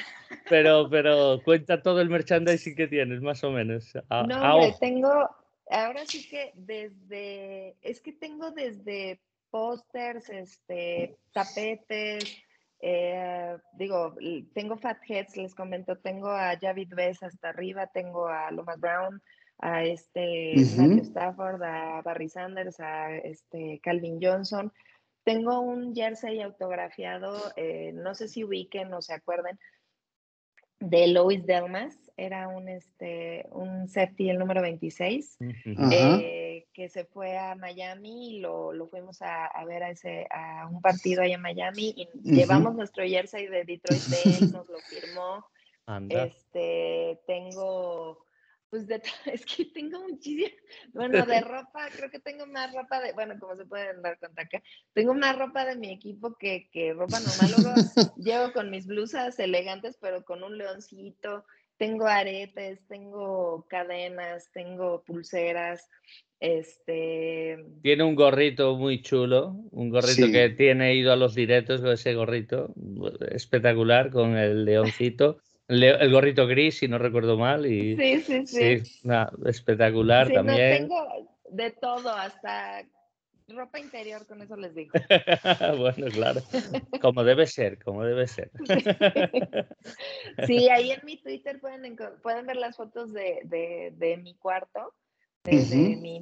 Pero, 0.50 0.90
pero 0.90 1.42
cuenta 1.46 1.82
todo 1.82 2.02
el 2.02 2.10
merchandising 2.10 2.76
que 2.76 2.88
tienes, 2.88 3.22
más 3.22 3.44
o 3.44 3.52
menos. 3.52 3.94
no, 4.10 4.78
tengo 4.80 5.30
ahora 5.69 6.06
sí 6.06 6.27
que 6.27 6.52
desde, 6.56 7.76
es 7.81 8.02
que 8.02 8.14
tengo 8.14 8.52
desde 8.52 9.22
pósters, 9.49 10.30
este, 10.30 11.18
tapetes, 11.31 12.23
eh, 12.80 13.57
digo, 13.73 14.15
tengo 14.53 14.77
Fat 14.77 14.99
Heads, 15.07 15.38
les 15.38 15.56
comento, 15.56 15.98
tengo 15.98 16.30
a 16.30 16.57
Javid 16.60 16.94
Bess 16.94 17.23
hasta 17.23 17.49
arriba, 17.49 17.88
tengo 17.88 18.27
a 18.27 18.52
Lomas 18.52 18.80
Brown, 18.80 19.22
a 19.60 19.84
este 19.84 20.53
Matthew 20.77 21.03
Stafford, 21.03 21.64
a 21.64 22.02
Barry 22.03 22.30
Sanders, 22.30 22.80
a 22.80 23.15
este 23.15 23.80
Calvin 23.81 24.19
Johnson. 24.22 24.72
Tengo 25.23 25.60
un 25.60 25.95
jersey 25.95 26.41
autografiado, 26.41 27.52
eh, 27.56 27.91
no 27.94 28.14
sé 28.14 28.27
si 28.27 28.44
ubiquen 28.44 28.94
o 28.94 29.02
se 29.02 29.14
acuerden, 29.14 29.60
de 30.80 31.07
Lois 31.07 31.44
Delmas, 31.45 31.98
era 32.18 32.48
un, 32.48 32.68
este, 32.68 33.45
un 33.52 33.88
safety, 33.88 34.31
el 34.31 34.39
número 34.39 34.61
26, 34.61 35.38
eh, 35.39 36.68
que 36.73 36.89
se 36.89 37.06
fue 37.06 37.38
a 37.38 37.56
Miami 37.56 38.38
y 38.38 38.39
lo, 38.39 38.73
lo 38.73 38.88
fuimos 38.88 39.22
a, 39.22 39.45
a, 39.45 39.64
ver 39.65 39.84
a, 39.84 39.91
ese, 39.91 40.27
a 40.31 40.68
un 40.68 40.81
partido 40.81 41.22
ahí 41.22 41.34
en 41.34 41.41
Miami 41.41 41.94
y 41.95 42.07
llevamos 42.23 42.76
nuestro 42.76 43.06
jersey 43.06 43.48
de 43.48 43.64
Detroit 43.64 44.02
de 44.07 44.22
él, 44.23 44.52
nos 44.52 44.68
lo 44.68 44.80
firmó. 44.80 45.45
Este, 46.10 47.22
tengo 47.26 48.26
pues 48.69 48.88
de, 48.88 49.02
es 49.26 49.45
que 49.45 49.65
tengo 49.65 50.02
muchísimo, 50.02 50.49
bueno, 50.94 51.26
de 51.26 51.41
ropa, 51.41 51.88
creo 51.95 52.10
que 52.10 52.19
tengo 52.19 52.45
más 52.48 52.73
ropa 52.73 52.99
de, 53.02 53.14
bueno, 53.14 53.35
como 53.39 53.56
se 53.56 53.65
pueden 53.65 54.02
dar 54.02 54.19
cuenta 54.19 54.41
acá, 54.41 54.61
tengo 54.94 55.14
más 55.14 55.38
ropa 55.38 55.65
de 55.65 55.76
mi 55.76 55.91
equipo 55.91 56.35
que, 56.38 56.69
que 56.72 56.94
ropa 56.94 57.19
normal. 57.19 57.53
Luego 57.57 58.14
llevo 58.18 58.53
con 58.53 58.69
mis 58.69 58.88
blusas 58.88 59.39
elegantes, 59.39 59.98
pero 60.02 60.23
con 60.23 60.44
un 60.44 60.57
leoncito, 60.57 61.45
tengo 61.78 62.08
aretes, 62.08 62.80
tengo 62.88 63.66
cadenas, 63.70 64.49
tengo 64.52 65.04
pulseras, 65.04 65.90
este... 66.40 67.58
Tiene 67.82 68.04
un 68.04 68.16
gorrito 68.16 68.76
muy 68.76 69.02
chulo, 69.02 69.56
un 69.72 69.90
gorrito 69.90 70.32
que 70.32 70.49
tiene 70.49 70.95
ido 70.95 71.12
a 71.12 71.16
los 71.16 71.36
directos 71.36 71.82
con 71.82 71.91
ese 71.91 72.14
gorrito 72.14 72.74
espectacular 73.32 74.12
con 74.12 74.38
el 74.38 74.66
leoncito 74.66 75.38
el 75.68 76.12
gorrito 76.12 76.48
gris, 76.48 76.78
si 76.80 76.88
no 76.88 76.98
recuerdo 76.98 77.38
mal. 77.38 77.66
Y, 77.66 77.95
sí, 77.98 78.20
sí, 78.22 78.48
sí. 78.48 79.02
espectacular 79.45 80.32
también. 80.32 80.88
tengo 80.88 81.30
de 81.49 81.72
todo, 81.72 82.10
hasta 82.10 82.84
ropa 83.48 83.80
interior, 83.80 84.26
con 84.28 84.41
eso 84.41 84.56
les 84.56 84.76
digo. 84.76 84.91
bueno, 85.78 86.07
claro. 86.11 86.41
Como 87.02 87.24
debe 87.24 87.48
ser, 87.48 87.82
como 87.84 88.03
debe 88.03 88.28
ser. 88.28 88.52
sí, 90.48 90.69
ahí 90.69 90.91
en 90.91 91.02
mi 91.06 91.18
Twitter 91.18 91.60
pueden, 91.60 91.98
pueden 92.22 92.45
ver 92.45 92.57
las 92.57 92.76
fotos 92.76 93.14
de, 93.14 93.41
de, 93.45 93.94
de 93.98 94.18
mi 94.18 94.36
cuarto 94.36 94.94
mi, 95.48 96.19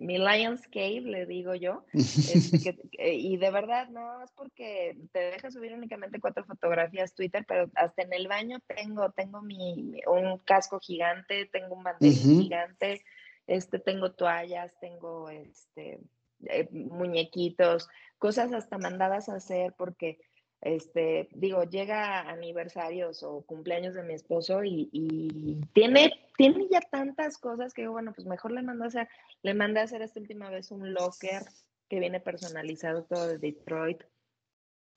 mi, 0.00 0.18
Lion's 0.18 0.66
Cave, 0.68 1.00
le 1.00 1.26
digo 1.26 1.54
yo. 1.54 1.84
Este, 1.92 2.76
y 2.98 3.36
de 3.36 3.50
verdad, 3.50 3.88
no 3.88 4.22
es 4.22 4.30
porque 4.32 4.96
te 5.12 5.18
deja 5.20 5.50
subir 5.50 5.72
únicamente 5.72 6.20
cuatro 6.20 6.44
fotografías 6.44 7.14
Twitter, 7.14 7.44
pero 7.46 7.70
hasta 7.74 8.02
en 8.02 8.12
el 8.12 8.28
baño 8.28 8.58
tengo, 8.66 9.10
tengo 9.12 9.42
mi, 9.42 10.00
un 10.06 10.38
casco 10.38 10.78
gigante, 10.80 11.46
tengo 11.46 11.74
un 11.74 11.84
banderín 11.84 12.42
gigante, 12.42 13.02
este, 13.46 13.78
tengo 13.78 14.12
toallas, 14.12 14.78
tengo 14.80 15.30
este, 15.30 16.00
eh, 16.46 16.68
muñequitos, 16.70 17.88
cosas 18.18 18.52
hasta 18.52 18.78
mandadas 18.78 19.28
a 19.28 19.36
hacer 19.36 19.74
porque 19.76 20.18
este, 20.62 21.28
digo, 21.32 21.64
llega 21.64 22.20
aniversarios 22.28 23.22
o 23.22 23.42
cumpleaños 23.42 23.94
de 23.94 24.02
mi 24.02 24.12
esposo 24.12 24.62
y, 24.62 25.58
tiene, 25.72 26.12
tiene 26.36 26.68
ya 26.70 26.80
tantas 26.80 27.38
cosas 27.38 27.72
que 27.72 27.88
bueno, 27.88 28.12
pues 28.14 28.26
mejor 28.26 28.52
le 28.52 28.62
mando 28.62 28.84
a 28.84 28.88
hacer, 28.88 29.08
le 29.42 29.54
mandé 29.54 29.80
a 29.80 29.84
hacer 29.84 30.02
esta 30.02 30.20
última 30.20 30.50
vez 30.50 30.70
un 30.70 30.92
locker 30.92 31.42
que 31.88 31.98
viene 31.98 32.20
personalizado 32.20 33.04
todo 33.04 33.26
de 33.26 33.38
Detroit. 33.38 34.02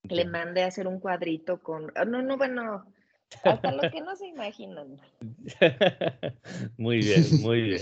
Le 0.03 0.25
mandé 0.25 0.63
a 0.63 0.67
hacer 0.67 0.85
un 0.85 0.99
cuadrito 0.99 1.63
con, 1.63 1.91
ah, 1.95 2.03
no, 2.03 2.21
no, 2.21 2.35
bueno, 2.35 2.85
hasta 3.41 3.71
lo 3.71 3.89
que 3.89 4.01
no 4.01 4.17
se 4.17 4.27
imaginan. 4.27 4.99
muy 6.77 6.97
bien, 6.97 7.23
muy 7.41 7.61
bien, 7.61 7.81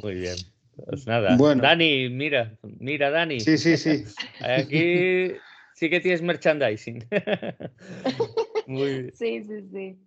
muy 0.00 0.14
bien. 0.14 0.36
Pues 0.84 1.06
nada. 1.06 1.36
Bueno. 1.36 1.62
Dani, 1.62 2.08
mira, 2.10 2.56
mira, 2.62 3.10
Dani. 3.10 3.40
Sí, 3.40 3.56
sí, 3.56 3.76
sí. 3.76 4.04
Aquí 4.40 5.32
sí 5.74 5.90
que 5.90 6.00
tienes 6.00 6.22
merchandising. 6.22 7.06
Muy 8.66 8.88
bien. 8.88 9.12
Sí, 9.14 9.42
sí, 9.44 9.62
sí. 9.72 9.98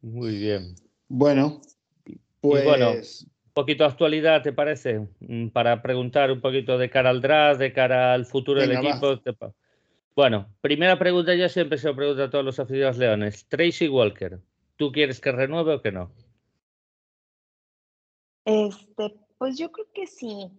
Muy 0.00 0.38
bien. 0.38 0.74
Bueno, 1.08 1.60
pues. 2.40 2.64
bueno, 2.64 2.92
un 2.92 3.52
poquito 3.52 3.84
de 3.84 3.90
actualidad, 3.90 4.42
¿te 4.42 4.52
parece? 4.52 5.06
Mm, 5.20 5.48
para 5.48 5.82
preguntar 5.82 6.30
un 6.32 6.40
poquito 6.40 6.78
de 6.78 6.88
cara 6.88 7.10
al 7.10 7.20
draft, 7.20 7.60
de 7.60 7.72
cara 7.72 8.14
al 8.14 8.24
futuro 8.24 8.60
del 8.60 8.72
equipo. 8.72 9.20
Bueno, 10.14 10.48
primera 10.60 10.98
pregunta, 10.98 11.34
ya 11.34 11.48
siempre 11.48 11.78
se 11.78 11.88
lo 11.88 11.96
pregunta 11.96 12.24
a 12.24 12.30
todos 12.30 12.44
los 12.44 12.58
aficionados 12.58 12.98
leones. 12.98 13.46
Tracy 13.48 13.88
Walker, 13.88 14.40
¿tú 14.76 14.90
quieres 14.92 15.20
que 15.20 15.32
renueve 15.32 15.74
o 15.74 15.82
que 15.82 15.92
no? 15.92 16.10
Este, 18.44 19.14
pues 19.42 19.58
yo 19.58 19.72
creo 19.72 19.88
que 19.92 20.06
sí. 20.06 20.52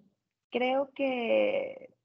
Creo 0.51 0.91
que 0.93 1.95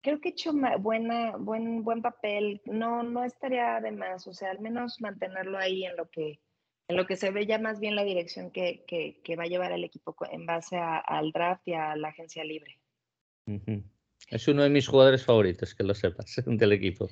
creo 0.00 0.22
que 0.22 0.30
he 0.30 0.32
hecho 0.32 0.54
buena, 0.78 1.36
buen, 1.36 1.84
buen 1.84 2.00
papel. 2.00 2.62
No, 2.64 3.02
no 3.02 3.22
estaría 3.24 3.78
de 3.82 3.92
más, 3.92 4.26
o 4.26 4.32
sea, 4.32 4.52
al 4.52 4.60
menos 4.60 5.02
mantenerlo 5.02 5.58
ahí 5.58 5.84
en 5.84 5.94
lo 5.98 6.08
que, 6.08 6.40
en 6.88 6.96
lo 6.96 7.06
que 7.06 7.16
se 7.16 7.30
ve 7.30 7.44
ya 7.44 7.58
más 7.58 7.78
bien 7.78 7.94
la 7.94 8.04
dirección 8.04 8.50
que, 8.50 8.86
que, 8.86 9.36
va 9.36 9.42
a 9.42 9.48
llevar 9.48 9.70
el 9.72 9.84
equipo 9.84 10.16
en 10.30 10.46
base 10.46 10.78
al 10.78 11.30
draft 11.32 11.68
y 11.68 11.74
a 11.74 11.94
la 11.94 12.08
agencia 12.08 12.42
libre. 12.42 12.80
Es 14.30 14.48
uno 14.48 14.62
de 14.62 14.70
mis 14.70 14.88
jugadores 14.88 15.26
favoritos, 15.26 15.74
que 15.74 15.84
lo 15.84 15.94
sepas, 15.94 16.36
del 16.46 16.72
equipo. 16.72 17.10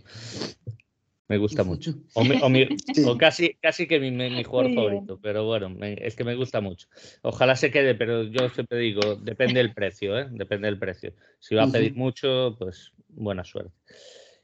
Me 1.28 1.38
gusta 1.38 1.64
mucho. 1.64 1.94
O, 3.06 3.16
casi, 3.16 3.54
casi 3.54 3.86
que 3.86 3.98
mi, 3.98 4.10
mi 4.10 4.44
jugador 4.44 4.74
favorito, 4.74 5.18
pero 5.22 5.44
bueno, 5.44 5.74
es 5.80 6.16
que 6.16 6.24
me 6.24 6.34
gusta 6.34 6.60
mucho. 6.60 6.88
Ojalá 7.22 7.56
se 7.56 7.70
quede, 7.70 7.94
pero 7.94 8.24
yo 8.24 8.48
siempre 8.50 8.78
digo, 8.78 9.16
depende 9.16 9.54
del 9.54 9.72
precio, 9.72 10.18
¿eh? 10.18 10.28
Depende 10.30 10.66
del 10.66 10.78
precio. 10.78 11.14
Si 11.38 11.54
va 11.54 11.64
a 11.64 11.70
pedir 11.70 11.94
mucho, 11.94 12.56
pues 12.58 12.92
buena 13.08 13.44
suerte. 13.44 13.72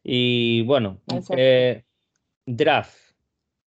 Y 0.03 0.63
bueno, 0.63 1.03
eh, 1.37 1.85
draft. 2.47 2.97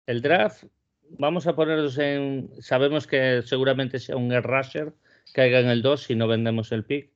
El 0.07 0.23
draft, 0.23 0.65
vamos 1.11 1.47
a 1.47 1.55
ponernos 1.55 1.99
en. 1.99 2.51
Sabemos 2.61 3.07
que 3.07 3.43
seguramente 3.45 3.99
sea 3.99 4.17
un 4.17 4.33
air 4.33 4.43
rusher, 4.43 4.95
caiga 5.33 5.61
en 5.61 5.69
el 5.69 5.83
2 5.83 6.03
si 6.03 6.15
no 6.15 6.27
vendemos 6.27 6.73
el 6.73 6.85
pick. 6.85 7.11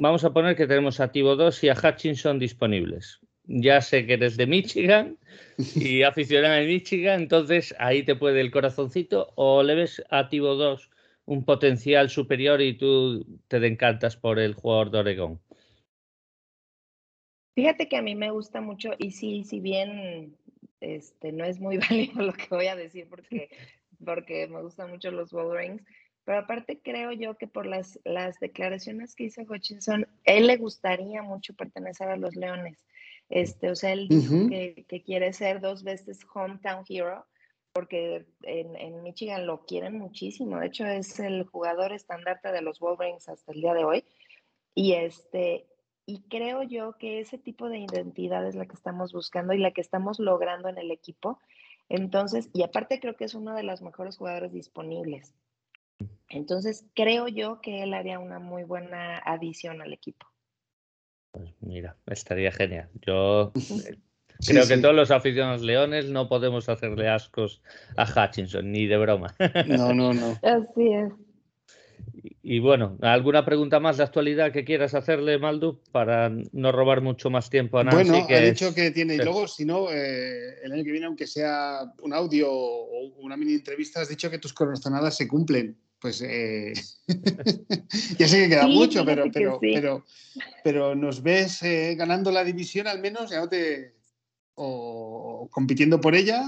Vamos 0.00 0.24
a 0.24 0.32
poner 0.32 0.54
que 0.54 0.66
tenemos 0.66 1.00
a 1.00 1.10
Tivo 1.10 1.34
2 1.34 1.64
y 1.64 1.68
a 1.70 1.74
Hutchinson 1.74 2.38
disponibles 2.38 3.20
ya 3.48 3.80
sé 3.80 4.06
que 4.06 4.12
eres 4.14 4.36
de 4.36 4.46
Michigan 4.46 5.18
y 5.74 6.02
aficionado 6.04 6.54
a 6.54 6.64
Michigan, 6.64 7.22
entonces 7.22 7.74
ahí 7.78 8.04
te 8.04 8.14
puede 8.14 8.40
el 8.40 8.50
corazoncito 8.50 9.32
o 9.34 9.62
le 9.62 9.74
ves 9.74 10.02
a 10.10 10.28
Tivo 10.28 10.54
2 10.54 10.90
un 11.24 11.44
potencial 11.44 12.08
superior 12.08 12.62
y 12.62 12.78
tú 12.78 13.26
te 13.48 13.58
encantas 13.66 14.16
por 14.16 14.38
el 14.38 14.54
jugador 14.54 14.90
de 14.90 14.98
Oregón. 14.98 15.40
Fíjate 17.54 17.88
que 17.88 17.96
a 17.96 18.02
mí 18.02 18.14
me 18.14 18.30
gusta 18.30 18.60
mucho 18.60 18.92
y 18.98 19.10
sí, 19.10 19.44
si 19.44 19.60
bien 19.60 20.36
este, 20.80 21.32
no 21.32 21.44
es 21.44 21.58
muy 21.58 21.78
válido 21.90 22.22
lo 22.22 22.32
que 22.32 22.46
voy 22.50 22.66
a 22.68 22.76
decir 22.76 23.08
porque, 23.10 23.50
porque 24.04 24.46
me 24.46 24.62
gustan 24.62 24.90
mucho 24.90 25.10
los 25.10 25.32
Wolverines, 25.32 25.84
pero 26.24 26.38
aparte 26.38 26.80
creo 26.82 27.12
yo 27.12 27.36
que 27.36 27.46
por 27.46 27.66
las, 27.66 27.98
las 28.04 28.38
declaraciones 28.38 29.14
que 29.14 29.24
hizo 29.24 29.42
Hutchinson, 29.42 30.06
él 30.24 30.46
le 30.46 30.56
gustaría 30.56 31.22
mucho 31.22 31.54
pertenecer 31.54 32.08
a 32.08 32.16
los 32.16 32.36
Leones. 32.36 32.84
Este, 33.28 33.70
o 33.70 33.74
sea, 33.74 33.92
él 33.92 34.08
dijo 34.08 34.48
que, 34.48 35.02
quiere 35.04 35.32
ser 35.32 35.60
dos 35.60 35.82
veces 35.82 36.20
hometown 36.32 36.84
hero 36.88 37.26
porque 37.72 38.26
en, 38.42 39.02
Michigan 39.02 39.46
lo 39.46 39.64
quieren 39.64 39.98
muchísimo. 39.98 40.58
De 40.58 40.66
hecho, 40.66 40.86
es 40.86 41.20
el 41.20 41.44
jugador 41.44 41.92
estandarte 41.92 42.50
de 42.50 42.62
los 42.62 42.80
Wolverines 42.80 43.28
hasta 43.28 43.52
el 43.52 43.60
día 43.60 43.74
de 43.74 43.84
hoy. 43.84 44.04
Y 44.74 44.94
este, 44.94 45.66
y 46.06 46.22
creo 46.22 46.62
yo 46.62 46.96
que 46.98 47.20
ese 47.20 47.38
tipo 47.38 47.68
de 47.68 47.78
identidad 47.78 48.46
es 48.46 48.56
la 48.56 48.66
que 48.66 48.74
estamos 48.74 49.12
buscando 49.12 49.52
y 49.52 49.58
la 49.58 49.72
que 49.72 49.80
estamos 49.80 50.18
logrando 50.18 50.68
en 50.68 50.78
el 50.78 50.90
equipo. 50.90 51.38
Entonces, 51.88 52.50
y 52.52 52.62
aparte 52.62 52.98
creo 52.98 53.14
que 53.14 53.24
es 53.24 53.34
uno 53.34 53.54
de 53.54 53.62
los 53.62 53.82
mejores 53.82 54.16
jugadores 54.16 54.52
disponibles. 54.52 55.34
Entonces, 56.28 56.84
creo 56.94 57.28
yo 57.28 57.60
que 57.60 57.82
él 57.82 57.94
haría 57.94 58.18
una 58.18 58.38
muy 58.38 58.64
buena 58.64 59.18
adición 59.18 59.80
al 59.82 59.92
equipo. 59.92 60.26
Pues 61.38 61.54
mira, 61.60 61.96
estaría 62.06 62.50
genial. 62.50 62.88
Yo 63.06 63.52
eh, 63.86 63.96
creo 64.44 64.66
que 64.66 64.78
todos 64.78 64.94
los 64.94 65.10
aficionados 65.10 65.62
leones 65.62 66.06
no 66.06 66.28
podemos 66.28 66.68
hacerle 66.68 67.08
ascos 67.08 67.62
a 67.96 68.04
Hutchinson, 68.04 68.70
ni 68.72 68.86
de 68.86 68.96
broma. 68.98 69.34
No, 69.68 69.94
no, 69.94 70.12
no. 70.12 70.38
Así 70.42 70.92
es. 70.92 71.12
Y, 72.42 72.58
bueno, 72.58 72.96
¿alguna 73.02 73.44
pregunta 73.44 73.78
más 73.78 73.98
de 73.98 74.02
actualidad 74.02 74.50
que 74.50 74.64
quieras 74.64 74.94
hacerle, 74.94 75.38
Maldu, 75.38 75.80
para 75.92 76.30
no 76.52 76.72
robar 76.72 77.00
mucho 77.00 77.30
más 77.30 77.50
tiempo 77.50 77.78
a 77.78 77.84
Nancy? 77.84 78.10
Bueno, 78.10 78.26
ha 78.28 78.40
dicho 78.40 78.74
que 78.74 78.90
tiene, 78.90 79.16
y 79.16 79.18
luego, 79.18 79.46
si 79.46 79.64
no, 79.64 79.92
eh, 79.92 80.58
el 80.62 80.72
año 80.72 80.82
que 80.82 80.90
viene, 80.90 81.06
aunque 81.06 81.26
sea 81.26 81.82
un 82.02 82.12
audio 82.12 82.50
o 82.50 83.14
una 83.18 83.36
mini 83.36 83.54
entrevista, 83.54 84.00
has 84.00 84.08
dicho 84.08 84.30
que 84.30 84.38
tus 84.38 84.52
corazonadas 84.52 85.16
se 85.16 85.28
cumplen 85.28 85.76
pues 86.00 86.22
eh, 86.22 86.72
ya 88.18 88.28
sé 88.28 88.42
que 88.42 88.48
queda 88.48 88.66
mucho, 88.66 89.04
pero, 89.04 89.24
pero, 89.32 89.58
pero, 89.60 90.04
pero, 90.62 90.94
nos 90.94 91.22
ves 91.22 91.62
eh, 91.62 91.94
ganando 91.96 92.30
la 92.30 92.44
división 92.44 92.86
al 92.86 93.00
menos, 93.00 93.30
ya 93.30 93.40
no 93.40 93.48
te, 93.48 93.94
o 94.54 95.48
compitiendo 95.50 96.00
por 96.00 96.14
ella. 96.14 96.42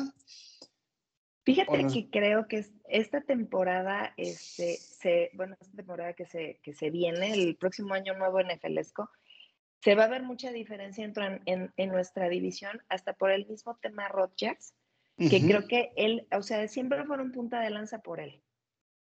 Fíjate 1.44 1.86
que 1.86 2.10
creo 2.10 2.47
que 2.48 2.66
esta 2.89 3.22
temporada, 3.22 4.12
este, 4.16 4.77
se, 4.77 5.31
bueno, 5.32 5.56
esta 5.60 5.77
temporada 5.77 6.12
que 6.12 6.27
se, 6.27 6.60
que 6.62 6.74
se 6.74 6.90
viene, 6.90 7.32
el 7.32 7.56
próximo 7.56 7.94
año 7.94 8.14
nuevo 8.16 8.40
en 8.40 8.59
FLESCO, 8.60 9.10
se 9.82 9.94
va 9.94 10.05
a 10.05 10.09
ver 10.09 10.22
mucha 10.22 10.52
diferencia 10.52 11.05
en, 11.05 11.40
en, 11.47 11.72
en 11.77 11.90
nuestra 11.90 12.28
división, 12.28 12.82
hasta 12.89 13.14
por 13.14 13.31
el 13.31 13.47
mismo 13.47 13.78
tema 13.81 14.09
Rodgers, 14.09 14.74
que 15.16 15.40
creo 15.43 15.66
que 15.66 15.93
él, 15.97 16.27
o 16.32 16.43
sea, 16.43 16.66
siempre 16.66 17.05
fueron 17.05 17.32
punta 17.32 17.60
de 17.60 17.70
lanza 17.70 17.98
por 17.98 18.20
él. 18.20 18.43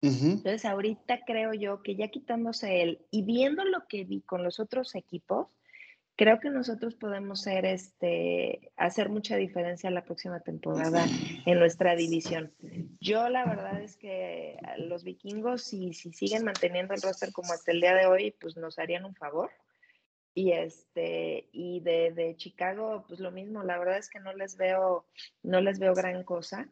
Entonces, 0.03 0.65
ahorita 0.65 1.21
creo 1.27 1.53
yo 1.53 1.83
que 1.83 1.95
ya 1.95 2.09
quitándose 2.09 2.83
él 2.83 3.07
y 3.11 3.23
viendo 3.23 3.65
lo 3.65 3.87
que 3.87 4.05
vi 4.05 4.23
con 4.23 4.43
los 4.43 4.59
otros 4.59 4.95
equipos, 4.95 5.49
creo 6.21 6.39
que 6.39 6.51
nosotros 6.51 6.95
podemos 6.97 7.41
ser, 7.41 7.65
este, 7.65 8.73
hacer 8.77 9.09
mucha 9.09 9.37
diferencia 9.37 9.91
la 9.91 10.05
próxima 10.05 10.41
temporada 10.41 11.07
en 11.47 11.59
nuestra 11.59 11.97
división. 11.97 12.53
Yo 13.01 13.29
la 13.31 13.47
verdad 13.47 13.81
es 13.83 13.97
que 13.97 14.59
los 14.77 15.03
vikingos, 15.03 15.65
si, 15.65 15.95
si 15.95 16.13
siguen 16.13 16.45
manteniendo 16.45 16.95
el 16.95 17.03
roster 17.03 17.33
como 17.33 17.53
hasta 17.53 17.73
el 17.73 17.81
día 17.81 17.95
de 17.95 18.07
hoy, 18.07 18.35
pues 18.39 18.57
nos 18.57 18.79
harían 18.79 19.05
un 19.05 19.15
favor. 19.15 19.51
Y 20.35 20.53
este, 20.53 21.49
y 21.53 21.81
de, 21.81 22.13
de, 22.13 22.37
Chicago, 22.37 23.05
pues 23.09 23.19
lo 23.19 23.33
mismo, 23.33 23.63
la 23.63 23.79
verdad 23.79 23.99
es 23.99 24.09
que 24.09 24.21
no 24.21 24.33
les 24.33 24.57
veo, 24.57 25.07
no 25.43 25.61
les 25.61 25.79
veo 25.79 25.95
gran 25.95 26.23
cosa. 26.23 26.69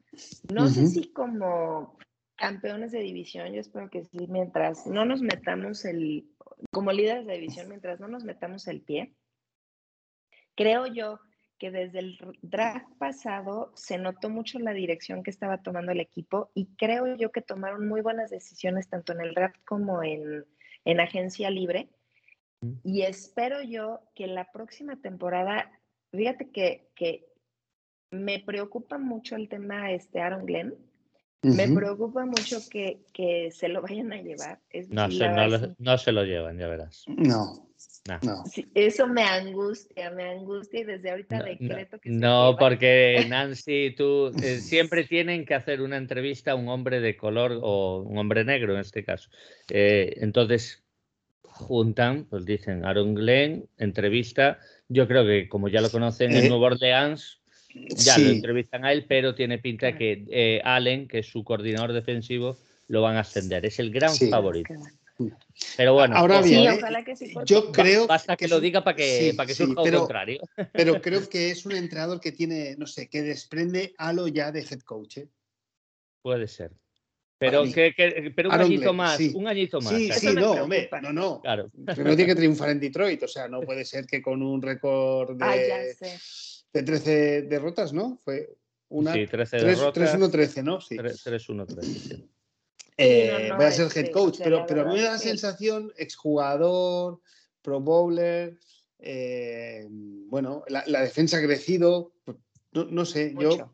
No 0.53 0.69
sé 0.69 0.87
si 0.87 1.11
como 1.13 1.97
campeones 2.39 2.93
de 2.93 3.01
división, 3.01 3.53
yo 3.53 3.61
espero 3.61 3.91
que 3.91 4.05
sí, 4.05 4.27
mientras 4.29 4.87
no 4.87 5.05
nos 5.05 5.21
metamos 5.21 5.85
el, 5.85 6.31
como 6.71 6.93
líderes 6.93 7.27
de 7.27 7.35
división, 7.35 7.69
mientras 7.69 8.01
no 8.01 8.09
nos 8.09 8.25
metamos 8.25 8.67
el 8.69 8.81
pie, 8.81 9.15
creo 10.55 10.87
yo 10.87 11.21
que 11.59 11.73
desde 11.73 11.99
el 11.99 12.19
draft 12.41 12.87
pasado 12.99 13.73
se 13.75 13.99
notó 13.99 14.31
mucho 14.31 14.61
la 14.61 14.73
dirección 14.73 15.25
que 15.25 15.31
estaba 15.31 15.63
tomando 15.63 15.91
el 15.91 16.01
equipo 16.01 16.53
y 16.55 16.67
creo 16.77 17.17
yo 17.17 17.33
que 17.33 17.43
tomaron 17.43 17.89
muy 17.89 18.01
buenas 18.01 18.31
decisiones 18.31 18.89
tanto 18.89 19.13
en 19.13 19.21
el 19.21 19.35
draft 19.35 19.57
como 19.67 20.05
en, 20.05 20.47
en 20.85 21.01
agencia 21.01 21.51
libre 21.51 21.91
y 22.85 23.03
espero 23.03 23.63
yo 23.63 24.01
que 24.15 24.27
la 24.27 24.51
próxima 24.51 25.01
temporada, 25.01 25.71
fíjate 26.13 26.51
que, 26.51 26.89
que 26.95 27.27
me 28.11 28.41
preocupa 28.41 28.99
mucho 28.99 29.37
el 29.37 29.49
tema 29.49 29.93
este 29.93 30.21
Aaron 30.21 30.47
Glenn. 30.47 30.88
Me 31.43 31.69
preocupa 31.69 32.27
mucho 32.27 32.59
que, 32.69 33.01
que, 33.13 33.51
se 33.53 33.69
lo 33.69 33.81
vayan 33.81 34.13
a 34.13 34.21
llevar. 34.21 34.61
no, 34.89 35.11
se, 35.11 35.29
no, 35.29 35.75
no, 35.79 35.99
se 35.99 36.13
lo 36.13 36.25
llevan, 36.25 36.59
ya 36.59 36.67
verás. 36.67 37.05
No. 37.07 37.69
No. 38.23 38.43
eso 38.75 39.07
me 39.07 39.23
angustia, 39.23 40.11
me 40.11 40.31
angustia 40.31 40.81
y 40.81 40.85
desde 40.85 41.11
ahorita 41.11 41.43
decreto 41.43 41.99
que... 42.01 42.09
No, 42.11 42.57
porque 42.59 43.27
Nancy, 43.29 43.95
tú 43.97 44.33
eh, 44.43 44.61
siempre 44.61 45.05
tienen 45.05 45.45
que 45.45 45.55
hacer 45.55 45.83
una 45.83 45.99
entrevista 45.99 46.53
a 46.53 46.55
un 46.55 46.69
hombre 46.69 47.01
de 47.01 47.17
color 47.17 47.59
o 47.63 48.03
un 48.03 48.17
hombre 48.17 48.45
negro 48.45 48.75
en 48.75 48.81
este 48.81 49.05
caso. 49.05 49.29
Eh, 49.69 50.15
entonces, 50.17 50.83
juntan, 51.43 52.25
pues 52.25 52.45
dicen 52.45 52.85
Aaron 52.85 53.15
Glenn, 53.15 53.69
entrevista. 53.77 54.59
Yo 54.89 55.07
creo 55.07 55.25
que 55.25 55.49
como 55.49 55.69
ya 55.69 55.81
lo 55.81 55.91
conocen 55.91 56.35
en 56.35 56.47
eh, 56.47 56.49
Nueva 56.49 56.69
Orleans, 56.69 57.43
ya 57.75 58.19
lo 58.19 58.31
entrevistan 58.31 58.85
a 58.85 58.93
él, 58.93 59.05
pero 59.09 59.35
tiene 59.35 59.59
pinta 59.59 59.97
que 59.97 60.25
eh, 60.31 60.61
Allen, 60.65 61.09
que 61.09 61.21
es 61.21 61.27
su 61.27 61.45
coordinador 61.45 61.93
defensivo, 61.93 62.57
lo 62.89 63.03
van 63.03 63.17
a 63.17 63.21
ascender. 63.21 63.65
Es 63.67 63.79
el 63.79 63.91
gran 63.91 64.15
favorito. 64.15 64.75
Pero 65.77 65.95
bueno, 65.95 66.17
ahora 66.17 66.41
bien, 66.41 66.79
yo 67.45 67.73
creo 67.73 68.07
basta 68.07 68.37
que, 68.37 68.47
lo 68.47 68.61
diga 68.61 68.85
para 68.85 68.97
que, 68.97 69.35
para 69.37 69.49
que 69.49 69.55
surja 69.55 69.83
pero, 69.83 70.01
contrario. 70.01 70.41
Pero 70.73 71.03
creo 71.03 71.29
que 71.29 71.51
es 71.51 71.67
un 71.67 71.73
entrenador 71.73 72.21
que 72.21 72.31
tiene, 72.31 72.77
no 72.79 72.87
sé, 72.87 73.09
que 73.09 73.23
desprende 73.23 73.95
halo 73.99 74.29
ya 74.29 74.53
de 74.53 74.61
head 74.61 74.81
coach. 74.83 75.19
¿eh? 75.19 75.29
Puede 76.23 76.47
ser. 76.47 76.71
Pero, 77.39 77.63
que, 77.65 78.33
pero 78.35 78.49
un 78.49 78.61
añito 78.61 78.93
más, 78.93 79.21
un 79.33 79.47
añito 79.47 79.81
más. 79.81 79.95
Sí, 79.95 80.11
sí, 80.11 80.35
no, 80.35 80.53
hombre, 80.53 80.91
no, 81.01 81.13
no. 81.13 81.41
Claro. 81.41 81.71
Pero 81.87 82.17
tiene 82.17 82.27
que 82.27 82.35
triunfar 82.35 82.71
en 82.71 82.81
Detroit, 82.81 83.23
o 83.23 83.29
sea, 83.29 83.47
no 83.47 83.61
puede 83.61 83.85
ser 83.85 84.07
que 84.07 84.21
con 84.21 84.43
un 84.43 84.61
récord 84.61 85.37
de, 85.37 85.95
de 86.73 86.83
13 86.83 87.43
derrotas, 87.43 87.93
¿no? 87.93 88.19
Fue 88.25 88.57
una. 88.89 89.13
Sí, 89.13 89.27
13 89.27 89.57
derrotas. 89.59 90.15
3-1-13, 90.15 90.63
¿no? 90.63 90.81
Sí. 90.81 90.97
3-1-13, 90.97 91.83
sí. 91.83 92.31
Eh, 93.01 93.51
voy 93.57 93.65
a 93.65 93.71
ser 93.71 93.87
head 93.97 94.11
coach, 94.11 94.41
pero, 94.43 94.67
pero 94.67 94.83
a 94.83 94.85
mí 94.87 94.95
me 94.95 95.03
da 95.03 95.13
la 95.13 95.19
sensación, 95.19 95.93
exjugador, 95.97 97.21
pro 97.63 97.81
bowler, 97.81 98.59
eh, 98.99 99.87
bueno, 99.89 100.65
la, 100.67 100.83
la, 100.89 101.03
defensa 101.03 101.39
ha 101.39 101.43
crecido, 101.43 102.13
no, 102.73 102.85
no 102.87 103.05
sé, 103.05 103.35
yo. 103.39 103.73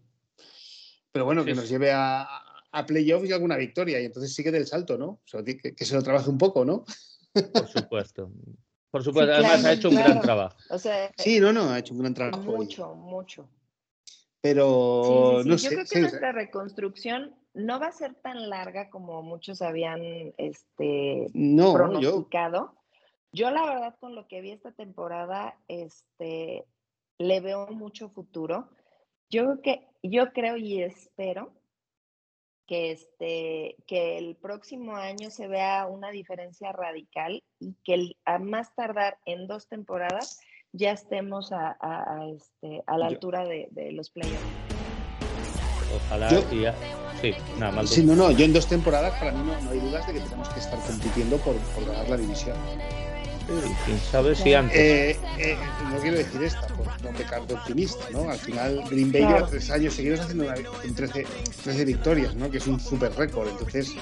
Pero 1.11 1.25
bueno, 1.25 1.43
que 1.43 1.55
nos 1.55 1.71
lleve 1.71 1.91
a, 1.91 2.27
a 2.71 2.87
playoffs 2.87 3.29
y 3.29 3.33
alguna 3.33 3.57
victoria, 3.57 3.99
y 4.01 4.05
entonces 4.05 4.35
sigue 4.35 4.51
del 4.51 4.67
salto, 4.67 4.99
¿no? 4.99 5.07
O 5.07 5.23
sea, 5.25 5.43
que, 5.43 5.57
que, 5.57 5.85
se 5.85 5.95
lo 5.95 6.03
trabaje 6.03 6.29
un 6.29 6.39
poco, 6.39 6.65
¿no? 6.67 6.85
Por 7.33 7.69
supuesto. 7.69 8.31
Por 8.95 9.03
supuesto, 9.03 9.33
además 9.33 9.65
ha 9.65 9.73
hecho 9.73 9.89
un 9.89 9.97
gran 9.97 10.21
trabajo. 10.21 10.57
sí, 11.17 11.41
no, 11.41 11.53
no, 11.53 11.69
ha 11.71 11.81
hecho 11.81 11.95
un 11.95 11.99
gran 11.99 12.15
trabajo. 12.15 12.45
Mucho, 12.45 12.95
mucho. 12.95 13.49
Pero 14.41 15.43
no 15.45 15.59
sé. 15.59 15.65
Yo 15.65 15.71
creo 15.71 15.85
que 15.91 16.01
nuestra 16.03 16.31
reconstrucción 16.31 17.35
no 17.55 17.81
va 17.81 17.89
a 17.89 17.93
ser 17.93 18.15
tan 18.15 18.49
larga 18.49 18.91
como 18.91 19.21
muchos 19.21 19.63
habían 19.63 20.01
este, 20.37 21.27
pronosticado. 21.33 22.77
Yo... 23.33 23.49
yo... 23.49 23.51
la 23.51 23.67
verdad, 23.67 23.97
con 23.99 24.15
lo 24.15 24.29
que 24.29 24.41
vi 24.41 24.53
esta 24.53 24.71
temporada, 24.71 25.59
este, 25.67 26.65
le 27.19 27.41
veo 27.41 27.67
mucho 27.73 28.11
futuro. 28.11 28.69
Yo 29.29 29.43
creo 29.43 29.61
que, 29.61 29.89
yo 30.05 30.33
creo 30.33 30.57
y 30.57 30.83
espero 30.83 31.51
que, 32.67 32.93
este, 32.93 33.77
que 33.87 34.19
el 34.19 34.37
próximo 34.37 34.97
año 34.97 35.31
se 35.31 35.49
vea 35.49 35.87
una 35.87 36.11
diferencia 36.11 36.73
radical 36.73 37.43
y 37.59 37.75
que 37.85 38.17
a 38.25 38.39
más 38.39 38.75
tardar 38.75 39.19
en 39.27 39.47
dos 39.47 39.69
temporadas 39.69 40.41
ya 40.73 40.93
estemos 40.93 41.53
a, 41.53 41.77
a, 41.81 42.29
este, 42.29 42.83
a 42.87 42.99
la 42.99 43.07
altura 43.07 43.45
de, 43.45 43.69
de 43.71 43.93
los 43.93 44.11
playoffs. 44.11 44.41
Ojalá 45.95 46.29
Sí, 47.21 47.33
nada 47.59 47.73
más. 47.73 47.89
Sí, 47.89 48.05
no, 48.05 48.15
no, 48.15 48.31
yo 48.33 48.45
en 48.45 48.53
dos 48.53 48.67
temporadas 48.67 49.19
para 49.19 49.33
mí 49.33 49.39
no, 49.39 49.59
no 49.61 49.71
hay 49.71 49.79
dudas 49.79 50.07
de 50.07 50.15
que 50.15 50.21
tenemos 50.21 50.49
que 50.51 50.61
estar 50.61 50.79
compitiendo 50.81 51.39
por, 51.39 51.57
por 51.57 51.87
ganar 51.87 52.09
la 52.09 52.17
división. 52.17 52.57
¿Quién 53.47 54.01
sabe 54.11 54.35
si 54.35 54.55
antes? 54.55 54.77
Eh, 54.77 55.19
eh, 55.39 55.57
no 55.91 55.99
quiero 55.99 56.17
decir 56.17 56.43
esta, 56.43 56.67
por 56.69 56.87
no 57.03 57.11
pecar 57.11 57.47
de 57.47 57.55
optimista, 57.55 58.05
¿no? 58.11 58.31
Al 58.31 58.39
final 58.39 58.83
Green 58.91 59.13
Bay 59.13 59.23
lleva 59.23 59.47
tres 59.47 59.71
años 59.71 59.95
seguidos 59.95 60.21
haciendo 60.21 60.45
una, 60.45 60.55
13, 60.55 61.27
13, 61.63 61.85
victorias, 61.85 62.35
¿no? 62.35 62.51
Que 62.51 62.59
es 62.59 62.67
un 62.67 62.81
super 62.81 63.13
récord. 63.15 63.49
Entonces, 63.49 63.93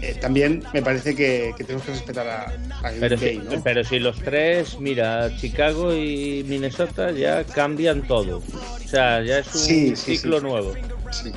eh, 0.00 0.16
también 0.20 0.62
me 0.72 0.82
parece 0.82 1.14
que, 1.14 1.52
que, 1.56 1.64
tenemos 1.64 1.84
que 1.84 1.92
respetar 1.92 2.26
a, 2.26 2.42
a 2.82 2.90
Green 2.90 3.00
pero 3.00 3.16
Bay, 3.16 3.42
si, 3.50 3.56
Pero 3.62 3.84
si 3.84 3.98
los 3.98 4.20
tres, 4.20 4.78
mira, 4.78 5.34
Chicago 5.36 5.94
y 5.94 6.44
Minnesota 6.46 7.10
ya 7.10 7.44
cambian 7.44 8.02
todo. 8.06 8.38
O 8.38 8.88
sea, 8.88 9.22
ya 9.22 9.38
es 9.38 9.54
un 9.54 9.60
sí, 9.60 9.96
sí, 9.96 10.16
ciclo 10.16 10.38
sí. 10.38 10.46
nuevo. 10.46 10.74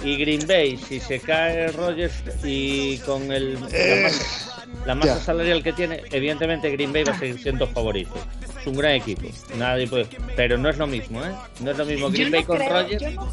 Y 0.04 0.18
Green 0.18 0.46
Bay, 0.48 0.78
si 0.78 1.00
se 1.00 1.20
cae 1.20 1.68
Rogers 1.72 2.14
y 2.44 2.98
con 3.00 3.32
el... 3.32 3.58
Eh 3.72 4.12
la 4.88 4.96
masa 4.96 5.20
salarial 5.20 5.62
que 5.62 5.74
tiene, 5.74 6.02
evidentemente 6.12 6.72
Green 6.72 6.94
Bay 6.94 7.04
va 7.04 7.12
a 7.12 7.20
seguir 7.20 7.38
siendo 7.38 7.68
favorito. 7.68 8.14
Es 8.58 8.66
un 8.66 8.78
gran 8.78 8.94
equipo, 8.94 9.28
nadie 9.58 9.86
puede, 9.86 10.08
pero 10.38 10.58
no 10.58 10.70
es 10.70 10.78
lo 10.78 10.88
mismo, 10.88 11.24
¿eh? 11.26 11.32
No 11.60 11.72
es 11.72 11.78
lo 11.78 11.86
mismo 11.86 12.10
Green 12.10 12.32
Bay 12.32 12.44
con 12.46 12.58
Rogers. 12.58 13.02
Yo 13.02 13.12
no, 13.12 13.28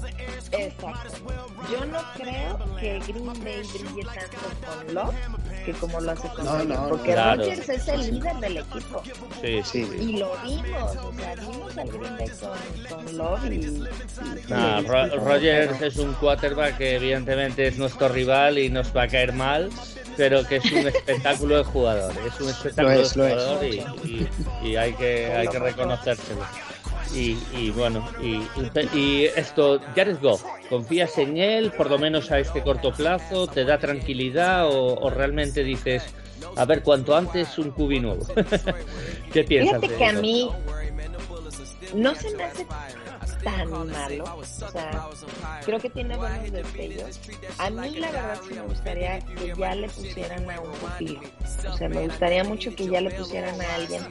exacto. 0.50 1.14
Yo 1.70 1.86
no 1.86 1.98
creo 2.16 2.76
que 2.78 2.98
Green 3.06 3.26
Bay 3.26 3.62
brille 3.72 4.04
tanto 4.04 4.36
con 4.66 4.94
Love 4.94 5.14
que 5.64 5.72
como 5.72 6.00
lo 6.00 6.10
hace 6.10 6.28
con 6.28 6.44
no, 6.44 6.64
no, 6.64 6.88
porque 6.88 7.12
claro. 7.12 7.42
Rogers 7.42 7.68
es 7.68 7.88
el 7.88 8.00
líder 8.00 8.36
del 8.36 8.56
equipo. 8.58 9.02
Sí, 9.40 9.60
sí. 9.64 9.88
Y 9.98 10.18
lo 10.18 10.36
vimos, 10.44 10.96
o 10.96 11.12
sea, 11.12 11.34
vimos 11.36 11.78
al 11.78 11.88
Green 11.88 12.16
Bay 12.18 12.28
con, 12.40 13.04
con 13.04 13.16
Love 13.16 13.44
y... 13.44 13.54
y 13.54 13.84
no, 14.48 14.82
Ro 14.82 15.06
Rogers 15.24 15.80
es 15.80 15.96
un 15.98 16.12
quarterback 16.14 16.78
que 16.78 16.96
evidentemente 16.96 17.68
es 17.68 17.78
nuestro 17.78 18.08
rival 18.08 18.58
y 18.58 18.68
nos 18.70 18.94
va 18.94 19.04
a 19.04 19.08
caer 19.08 19.32
mal 19.32 19.70
pero 20.16 20.46
que 20.46 20.56
es 20.56 20.72
un 20.72 20.86
espectáculo 20.86 21.58
de 21.58 21.64
jugador. 21.64 22.12
Es 22.26 22.40
un 22.40 22.48
espectáculo 22.48 23.00
es, 23.00 23.14
de 23.14 23.22
jugador 23.22 23.64
y, 23.64 23.68
y, 24.04 24.28
y, 24.62 24.76
hay 24.76 24.92
que, 24.94 25.32
hay 25.32 25.48
que 25.48 25.58
reconocérselo. 25.58 26.42
Y, 27.14 27.38
y 27.52 27.70
bueno, 27.70 28.08
y, 28.20 28.42
y, 28.96 29.24
esto, 29.36 29.80
Jared 29.94 30.18
Goff, 30.20 30.42
¿confías 30.68 31.16
en 31.18 31.36
él 31.36 31.70
por 31.70 31.88
lo 31.90 31.98
menos 31.98 32.30
a 32.32 32.38
este 32.38 32.62
corto 32.62 32.92
plazo? 32.92 33.46
¿Te 33.46 33.64
da 33.64 33.78
tranquilidad 33.78 34.66
o, 34.66 34.96
o 34.98 35.10
realmente 35.10 35.62
dices, 35.62 36.02
a 36.56 36.64
ver, 36.64 36.82
cuanto 36.82 37.16
antes 37.16 37.56
un 37.58 37.70
cubi 37.70 38.00
nuevo? 38.00 38.26
¿Qué 39.32 39.44
piensas? 39.44 39.80
Fíjate 39.80 39.96
que 39.96 40.04
a 40.06 40.12
mí 40.14 40.50
no 41.94 42.14
se 42.14 42.34
me 42.36 42.44
hace 42.44 42.66
tan 43.44 43.70
malo. 43.70 44.24
O 44.36 44.44
sea, 44.44 45.08
creo 45.64 45.78
que 45.78 45.90
tiene 45.90 46.16
buenos 46.16 46.50
destellos. 46.50 47.20
A 47.58 47.70
mí 47.70 47.96
la 47.96 48.10
verdad 48.10 48.40
sí 48.48 48.54
me 48.54 48.62
gustaría 48.62 49.20
que 49.20 49.54
ya 49.56 49.74
le 49.74 49.88
pusieran 49.88 50.50
a 50.50 50.60
un 50.60 50.72
pupilo. 50.72 51.20
O 51.70 51.76
sea, 51.76 51.88
me 51.88 52.06
gustaría 52.06 52.44
mucho 52.44 52.74
que 52.74 52.88
ya 52.88 53.00
le 53.00 53.10
pusieran 53.10 53.60
a 53.60 53.74
alguien. 53.74 54.02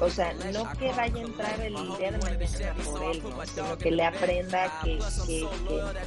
O 0.00 0.10
sea, 0.10 0.32
no 0.34 0.70
que 0.78 0.92
vaya 0.92 1.16
a 1.16 1.20
entrar 1.20 1.60
el 1.60 1.74
día 1.96 2.10
de 2.12 2.18
mañana 2.18 2.74
por 2.84 3.02
él, 3.02 3.22
sino 3.54 3.78
que 3.78 3.90
le 3.90 4.04
aprenda, 4.04 4.80
que, 4.84 4.98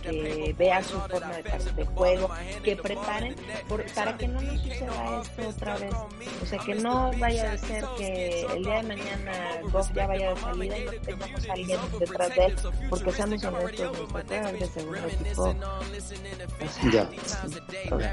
que, 0.03 0.55
vea 0.57 0.83
su 0.83 0.99
forma 1.01 1.33
de, 1.38 1.73
de 1.75 1.85
juego, 1.85 2.29
que 2.63 2.75
preparen 2.75 3.35
para 3.95 4.17
que 4.17 4.27
no 4.27 4.41
nos 4.41 4.61
suceda 4.61 5.21
esto 5.21 5.49
otra 5.49 5.77
vez. 5.77 5.93
O 6.41 6.45
sea, 6.45 6.59
que 6.59 6.75
no 6.75 7.11
vaya 7.17 7.53
a 7.53 7.57
ser 7.57 7.85
que 7.97 8.45
el 8.53 8.63
día 8.63 8.75
de 8.77 8.83
mañana 8.83 9.61
Goff 9.71 9.91
ya 9.93 10.07
vaya 10.07 10.33
de 10.33 10.41
salida 10.41 10.77
y 10.77 10.85
no 10.85 10.91
tengamos 10.91 11.49
a 11.49 11.53
alguien 11.53 11.79
detrás 11.99 12.35
de 12.35 12.45
él, 12.45 12.51
porque 12.90 13.11
seamos 13.11 13.44
honestos, 13.44 14.11
nuestro 14.11 14.52
de 14.52 14.68
segundo 14.68 15.07
equipo. 15.07 15.56
ya. 16.91 17.10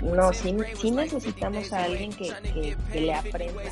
no, 0.02 0.32
sí, 0.32 0.56
sí, 0.80 0.90
necesitamos 0.90 1.72
a 1.72 1.84
alguien 1.84 2.12
que, 2.12 2.32
que, 2.92 3.00
le 3.00 3.14
aprenda. 3.14 3.62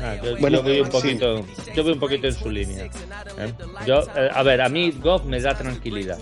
Ah, 0.00 0.16
yo, 0.22 0.36
bueno, 0.38 0.58
yo, 0.58 0.62
voy 0.62 0.80
un 0.80 0.88
poquito, 0.88 1.44
yo 1.74 1.82
voy 1.82 1.92
un 1.92 2.00
poquito 2.00 2.26
en 2.26 2.34
su 2.34 2.50
línea. 2.50 2.84
¿eh? 2.84 3.52
Yo, 3.86 4.02
eh, 4.16 4.28
a 4.32 4.42
ver, 4.42 4.60
a 4.60 4.68
mí 4.68 4.90
Goff 4.90 5.24
me 5.24 5.40
da 5.40 5.54
tranquilidad. 5.54 6.18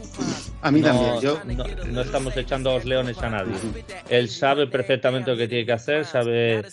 A 0.61 0.71
mí 0.71 0.81
también. 0.81 1.21
Yo... 1.21 1.41
No, 1.45 1.65
no, 1.87 2.01
estamos 2.03 2.37
echando 2.37 2.71
a 2.71 2.75
los 2.75 2.85
leones 2.85 3.19
a 3.19 3.31
nadie. 3.31 3.55
Él 4.09 4.29
sabe 4.29 4.67
perfectamente 4.67 5.31
lo 5.31 5.37
que 5.37 5.49
tiene 5.49 5.67
que 5.67 5.73
hacer, 5.73 6.05
sabe 6.05 6.65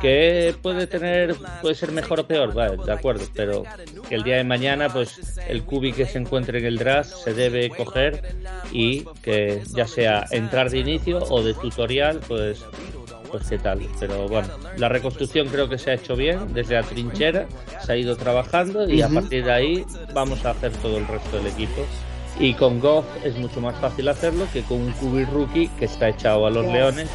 que 0.00 0.54
puede 0.62 0.86
tener, 0.86 1.36
puede 1.60 1.74
ser 1.74 1.92
mejor 1.92 2.20
o 2.20 2.26
peor, 2.26 2.54
vale, 2.54 2.78
de 2.84 2.92
acuerdo, 2.92 3.26
pero 3.34 3.64
que 4.08 4.14
el 4.14 4.22
día 4.22 4.36
de 4.36 4.44
mañana, 4.44 4.88
pues 4.88 5.20
el 5.48 5.64
cubi 5.64 5.92
que 5.92 6.06
se 6.06 6.18
encuentre 6.18 6.58
en 6.58 6.64
el 6.66 6.78
draft 6.78 7.14
se 7.24 7.34
debe 7.34 7.70
coger 7.70 8.36
y 8.72 9.04
que 9.22 9.62
ya 9.74 9.86
sea 9.86 10.26
entrar 10.30 10.70
de 10.70 10.78
inicio 10.78 11.18
o 11.18 11.42
de 11.42 11.54
tutorial, 11.54 12.20
pues 12.26 12.64
pues 13.34 13.48
qué 13.48 13.58
tal. 13.58 13.80
Pero 13.98 14.28
bueno, 14.28 14.48
la 14.76 14.88
reconstrucción 14.88 15.48
creo 15.48 15.68
que 15.68 15.76
se 15.76 15.90
ha 15.90 15.94
hecho 15.94 16.14
bien 16.14 16.54
desde 16.54 16.74
la 16.74 16.84
trinchera, 16.84 17.46
se 17.84 17.92
ha 17.92 17.96
ido 17.96 18.16
trabajando 18.16 18.88
y 18.88 19.02
a 19.02 19.08
partir 19.08 19.44
de 19.44 19.52
ahí 19.52 19.84
vamos 20.14 20.44
a 20.44 20.50
hacer 20.50 20.70
todo 20.74 20.98
el 20.98 21.06
resto 21.08 21.38
del 21.38 21.48
equipo. 21.48 21.84
Y 22.38 22.54
con 22.54 22.78
Goff 22.78 23.04
es 23.24 23.36
mucho 23.36 23.60
más 23.60 23.76
fácil 23.80 24.08
hacerlo 24.08 24.46
que 24.52 24.62
con 24.62 24.80
un 24.80 24.92
cubi 24.92 25.24
rookie 25.24 25.68
que 25.78 25.86
está 25.86 26.10
echado 26.10 26.46
a 26.46 26.50
los 26.50 26.64
leones 26.66 27.08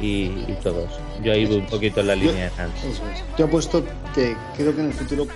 y, 0.00 0.28
todos. 0.62 0.90
Yo 1.22 1.32
ahí 1.32 1.44
voy 1.44 1.56
un 1.56 1.66
poquito 1.66 2.00
en 2.00 2.06
la 2.06 2.14
línea 2.14 2.50
de 2.50 2.62
Hans. 2.62 3.00
Yo 3.36 3.46
apuesto 3.46 3.84
que 4.14 4.36
creo 4.56 4.74
que 4.74 4.80
en 4.80 4.86
el 4.88 4.92
futuro, 4.92 5.26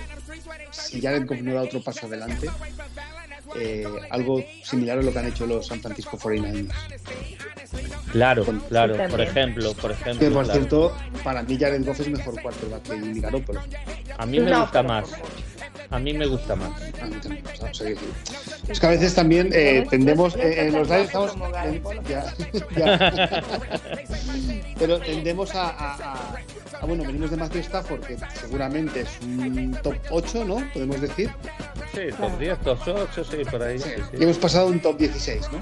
si 0.89 0.99
ya 0.99 1.17
Goff 1.19 1.41
no 1.41 1.53
da 1.53 1.61
otro 1.61 1.81
paso 1.81 2.07
adelante, 2.07 2.49
eh, 3.55 3.85
algo 4.09 4.43
similar 4.63 4.97
a 4.97 5.01
lo 5.01 5.11
que 5.13 5.19
han 5.19 5.27
hecho 5.27 5.45
los 5.45 5.67
San 5.67 5.79
Francisco 5.81 6.17
49ers. 6.17 6.73
Claro, 8.11 8.43
claro, 8.67 8.95
por 9.09 9.21
ejemplo, 9.21 9.73
por 9.73 9.91
ejemplo. 9.91 10.19
Que 10.19 10.33
por 10.33 10.45
cierto, 10.47 10.95
para 11.23 11.43
mí 11.43 11.57
Jared 11.59 11.85
Goff 11.85 11.99
es 11.99 12.09
mejor 12.09 12.41
quarterback 12.41 12.81
que 12.83 12.99
Jimmy 12.99 13.21
Garoppolo. 13.21 13.61
A 14.17 14.25
mí 14.25 14.39
me 14.39 14.57
gusta 14.59 14.81
más. 14.81 15.09
A 15.91 15.99
mí 15.99 16.13
me 16.13 16.25
gusta 16.27 16.55
más. 16.55 16.71
A 17.01 17.05
mí 17.05 17.15
también. 17.21 17.43
es 18.67 18.79
que 18.79 18.85
a 18.85 18.89
veces 18.89 19.15
también 19.15 19.49
eh, 19.53 19.85
tendemos, 19.89 20.35
eh, 20.35 20.67
en 20.67 20.73
los 20.73 20.87
Lions 20.87 21.05
estamos. 21.05 21.35
ya, 22.07 22.33
ya. 22.77 23.43
Pero 24.77 24.99
tendemos 24.99 25.53
a, 25.55 25.69
a, 25.69 26.18
a, 26.81 26.85
Bueno, 26.85 27.03
venimos 27.03 27.31
de 27.31 27.37
Matthew 27.37 27.61
Stafford, 27.61 28.01
que 28.01 28.17
seguramente 28.39 29.01
es 29.01 29.09
un 29.21 29.77
top 29.83 29.95
8, 30.09 30.45
¿no? 30.45 30.63
Podemos 30.73 31.01
decir. 31.01 31.29
Sí, 31.93 32.01
top 32.19 32.37
10, 32.39 32.59
top 32.59 32.79
8, 32.87 33.23
sí, 33.23 33.37
por 33.49 33.63
ahí. 33.63 33.79
Sí, 33.79 33.89
Y 34.19 34.23
hemos 34.23 34.37
pasado 34.37 34.67
un 34.67 34.79
top 34.79 34.97
16, 34.97 35.51
¿no? 35.51 35.59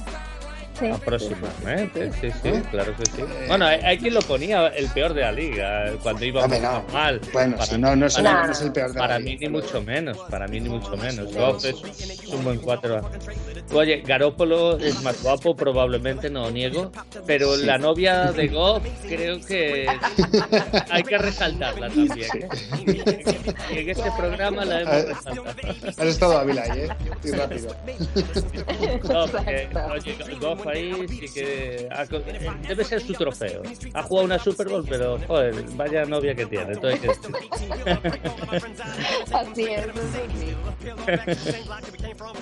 Sí. 0.80 0.86
Aproximadamente, 0.88 2.12
sí, 2.22 2.30
sí, 2.44 2.52
claro 2.70 2.96
que 2.96 3.06
sí. 3.06 3.24
Bueno, 3.48 3.66
hay, 3.66 3.98
quien 3.98 4.14
lo 4.14 4.22
ponía 4.22 4.68
el 4.68 4.88
peor 4.90 5.14
de 5.14 5.22
la 5.22 5.32
liga 5.32 5.92
cuando 6.04 6.24
iba 6.24 6.48
mal. 6.94 7.20
Bueno, 7.34 7.58
para, 7.58 7.78
no, 7.80 7.96
no, 7.96 8.06
es, 8.06 8.22
no, 8.22 8.52
es 8.52 8.62
el 8.62 8.72
peor 8.72 8.94
de 8.94 9.00
Para 9.00 9.18
mí 9.18 9.38
ni 9.38 9.50
mucho 9.50 9.82
menos, 9.82 10.18
para 10.30 10.48
mí 10.48 10.60
ni 10.60 10.70
mucho 10.70 10.96
menos. 10.98 11.34
Goff 11.34 11.66
es, 11.66 11.76
un 12.28 12.44
buen 12.44 12.60
cuatro. 12.60 13.02
Oye, 13.74 14.02
Garópolo 14.06 14.78
es 14.78 15.02
más 15.02 15.22
guapo, 15.24 15.56
probablemente, 15.56 16.30
no 16.30 16.52
niego, 16.52 16.92
pero 17.26 17.56
la 17.58 17.78
novia 17.78 18.32
de 18.32 18.48
Goff 18.48 18.84
creo 19.08 19.42
que 19.42 19.88
hay 20.92 21.04
que 21.04 21.18
resaltarla 21.18 21.90
también. 21.90 22.30
¿eh? 22.36 22.48
Y 23.72 23.80
en 23.80 23.90
este 23.90 24.12
programa 24.18 24.64
la 24.64 24.82
hemos 24.82 25.06
resaltado. 25.06 25.46
Has 25.88 26.08
estado 26.08 26.38
hábil 26.38 26.60
ahí, 26.60 26.82
¿eh? 26.82 26.90
Y 27.24 27.32
rápido. 27.32 27.76
No, 29.10 29.28
porque, 29.28 29.70
oye, 29.92 30.18
Goff 30.40 30.67
ahí 30.70 31.08
sí 31.08 31.28
que 31.34 31.90
debe 32.68 32.84
ser 32.84 33.02
su 33.02 33.14
trofeo. 33.14 33.64
Ha 33.94 34.04
jugado 34.04 34.26
una 34.26 34.40
Super 34.40 34.70
Bowl, 34.70 34.86
pero 34.88 35.20
joder, 35.28 35.64
vaya 35.76 36.06
novia 36.06 36.36
que 36.36 36.46
tiene. 36.46 36.74
Así 39.34 39.64
es. 39.64 39.88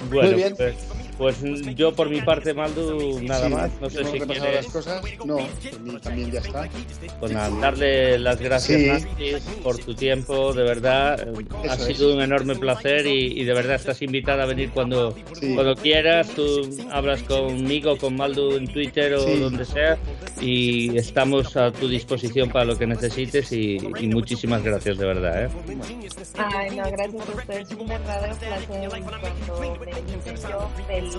bueno, 0.09 0.55
pues, 0.57 0.75
pues, 1.17 1.41
yo 1.75 1.93
por 1.93 2.09
mi 2.09 2.21
parte, 2.21 2.53
Maldu, 2.53 3.21
nada 3.21 3.49
más. 3.49 3.71
No 3.79 3.89
sé 3.89 4.03
si 4.05 4.19
quieres. 4.19 4.65
Las 4.65 4.67
cosas. 4.67 5.01
No, 5.25 5.39
también 6.01 6.31
ya 6.31 6.39
está. 6.39 6.67
Pues 7.19 7.31
nada, 7.31 7.49
darle 7.59 8.19
las 8.19 8.39
gracias 8.39 9.05
por 9.63 9.77
tu 9.77 9.95
tiempo, 9.95 10.53
de 10.53 10.63
verdad. 10.63 11.27
ha 11.69 11.77
sido 11.77 12.13
un 12.13 12.21
enorme 12.21 12.55
placer 12.55 13.05
y, 13.07 13.43
de 13.43 13.53
verdad 13.53 13.75
estás 13.75 14.01
invitada 14.01 14.43
a 14.43 14.45
venir 14.45 14.71
cuando, 14.71 15.15
cuando 15.53 15.75
quieras. 15.75 16.29
Tú 16.35 16.69
hablas 16.91 17.23
conmigo, 17.23 17.97
con 17.97 18.14
Maldu 18.15 18.55
en 18.55 18.67
Twitter 18.67 19.13
o 19.15 19.25
donde 19.37 19.65
sea 19.65 19.97
y 20.41 20.97
estamos 20.97 21.55
a 21.55 21.71
tu 21.71 21.87
disposición 21.87 22.49
para 22.49 22.65
lo 22.65 22.77
que 22.77 22.85
necesites 22.87 23.51
y, 23.51 23.77
muchísimas 24.05 24.63
gracias 24.63 24.97
de 24.97 25.05
verdad. 25.05 25.45
¿eh? 25.45 25.49
Ay, 26.37 26.75
no, 26.75 26.83
gracias 26.91 27.29
a 27.29 27.31
ustedes. 27.33 27.71
Un 27.71 27.87
verdadero 27.87 28.35
placer 28.35 28.67
cuando 28.67 28.85
yo 28.85 28.91
feliz 30.87 31.17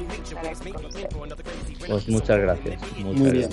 Pues 1.86 2.08
muchas 2.08 2.38
gracias. 2.38 2.80
Muchas 2.98 3.20
Muy 3.20 3.30
bien. 3.30 3.48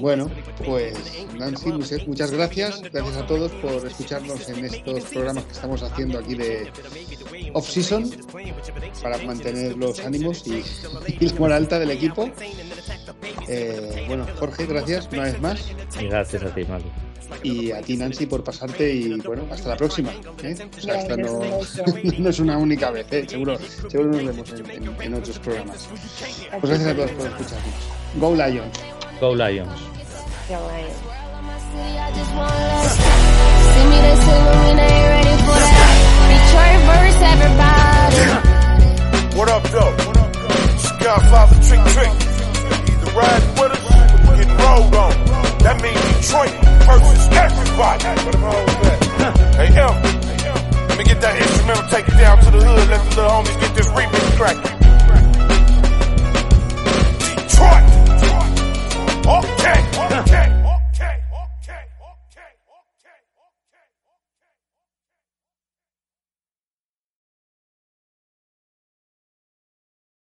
Bueno, 0.00 0.30
pues 0.64 1.26
Nancy, 1.38 1.72
muchas 2.06 2.30
gracias. 2.30 2.82
Gracias 2.82 3.16
a 3.16 3.26
todos 3.26 3.52
por 3.52 3.86
escucharnos 3.86 4.48
en 4.48 4.64
estos 4.64 5.04
programas 5.04 5.44
que 5.44 5.52
estamos 5.52 5.82
haciendo 5.82 6.18
aquí 6.18 6.34
de 6.34 6.70
off-season 7.52 8.10
para 9.02 9.18
mantener 9.18 9.76
los 9.76 10.00
ánimos 10.00 10.46
y, 10.46 10.62
y 11.20 11.28
la 11.28 11.34
moral 11.38 11.56
alta 11.56 11.78
del 11.78 11.90
equipo. 11.90 12.25
Eh, 13.48 14.04
bueno, 14.08 14.26
Jorge, 14.38 14.66
gracias 14.66 15.08
una 15.12 15.24
vez 15.24 15.40
más. 15.40 15.72
Y 16.00 16.06
gracias 16.06 16.42
a 16.42 16.54
ti, 16.54 16.64
Malu. 16.64 16.84
Y 17.42 17.72
a 17.72 17.80
ti, 17.82 17.96
Nancy, 17.96 18.26
por 18.26 18.44
pasarte 18.44 18.92
y 18.92 19.14
bueno, 19.20 19.44
hasta 19.50 19.70
la 19.70 19.76
próxima. 19.76 20.12
¿eh? 20.42 20.56
O 20.76 20.80
sea, 20.80 21.00
esta 21.00 21.16
no, 21.16 21.40
no, 22.18 22.28
es 22.30 22.38
una 22.38 22.56
única 22.58 22.90
vez, 22.90 23.06
¿eh? 23.10 23.24
seguro, 23.28 23.58
seguro 23.88 24.12
nos 24.12 24.24
vemos 24.24 24.52
en, 24.52 25.02
en, 25.02 25.14
otros 25.14 25.38
programas. 25.40 25.88
Pues 26.60 26.62
gracias 26.62 26.88
a 26.88 26.94
todos 26.94 27.10
por 27.12 27.26
escucharnos. 27.26 27.74
Go 28.20 28.34
Lions. 28.34 28.78
Go 29.20 29.34
Lions. 29.34 29.80
Go 30.48 30.68
Lions. 30.70 31.16
What 39.36 39.50
up, 39.50 39.62
though? 39.64 40.25
Godfather 41.00 41.56
trick 41.62 41.82
trick. 41.94 42.12
Either 42.90 43.10
ride 43.12 43.44
with 43.58 43.72
us 43.72 43.84
or 44.28 44.36
get 44.36 44.50
rolled 44.60 44.94
on. 44.94 45.14
That 45.62 45.76
means 45.82 46.00
Detroit 46.20 46.54
versus 46.86 47.28
everybody. 47.32 48.04
Hey, 49.56 49.68
M. 49.78 49.94
Let 50.88 50.96
me 50.98 51.04
get 51.04 51.20
that 51.20 51.36
instrumental, 51.40 51.88
take 51.88 52.08
it 52.08 52.16
down 52.16 52.38
to 52.38 52.50
the 52.50 52.60
hood, 52.64 52.88
let 52.88 53.02
the 53.10 53.16
little 53.16 53.30
homies 53.30 53.60
get 53.60 53.74
this 53.74 53.88
remix 53.88 54.36
cracking. 54.36 54.76
Detroit! 57.36 57.84
Okay, 59.26 59.78
okay. 60.20 60.55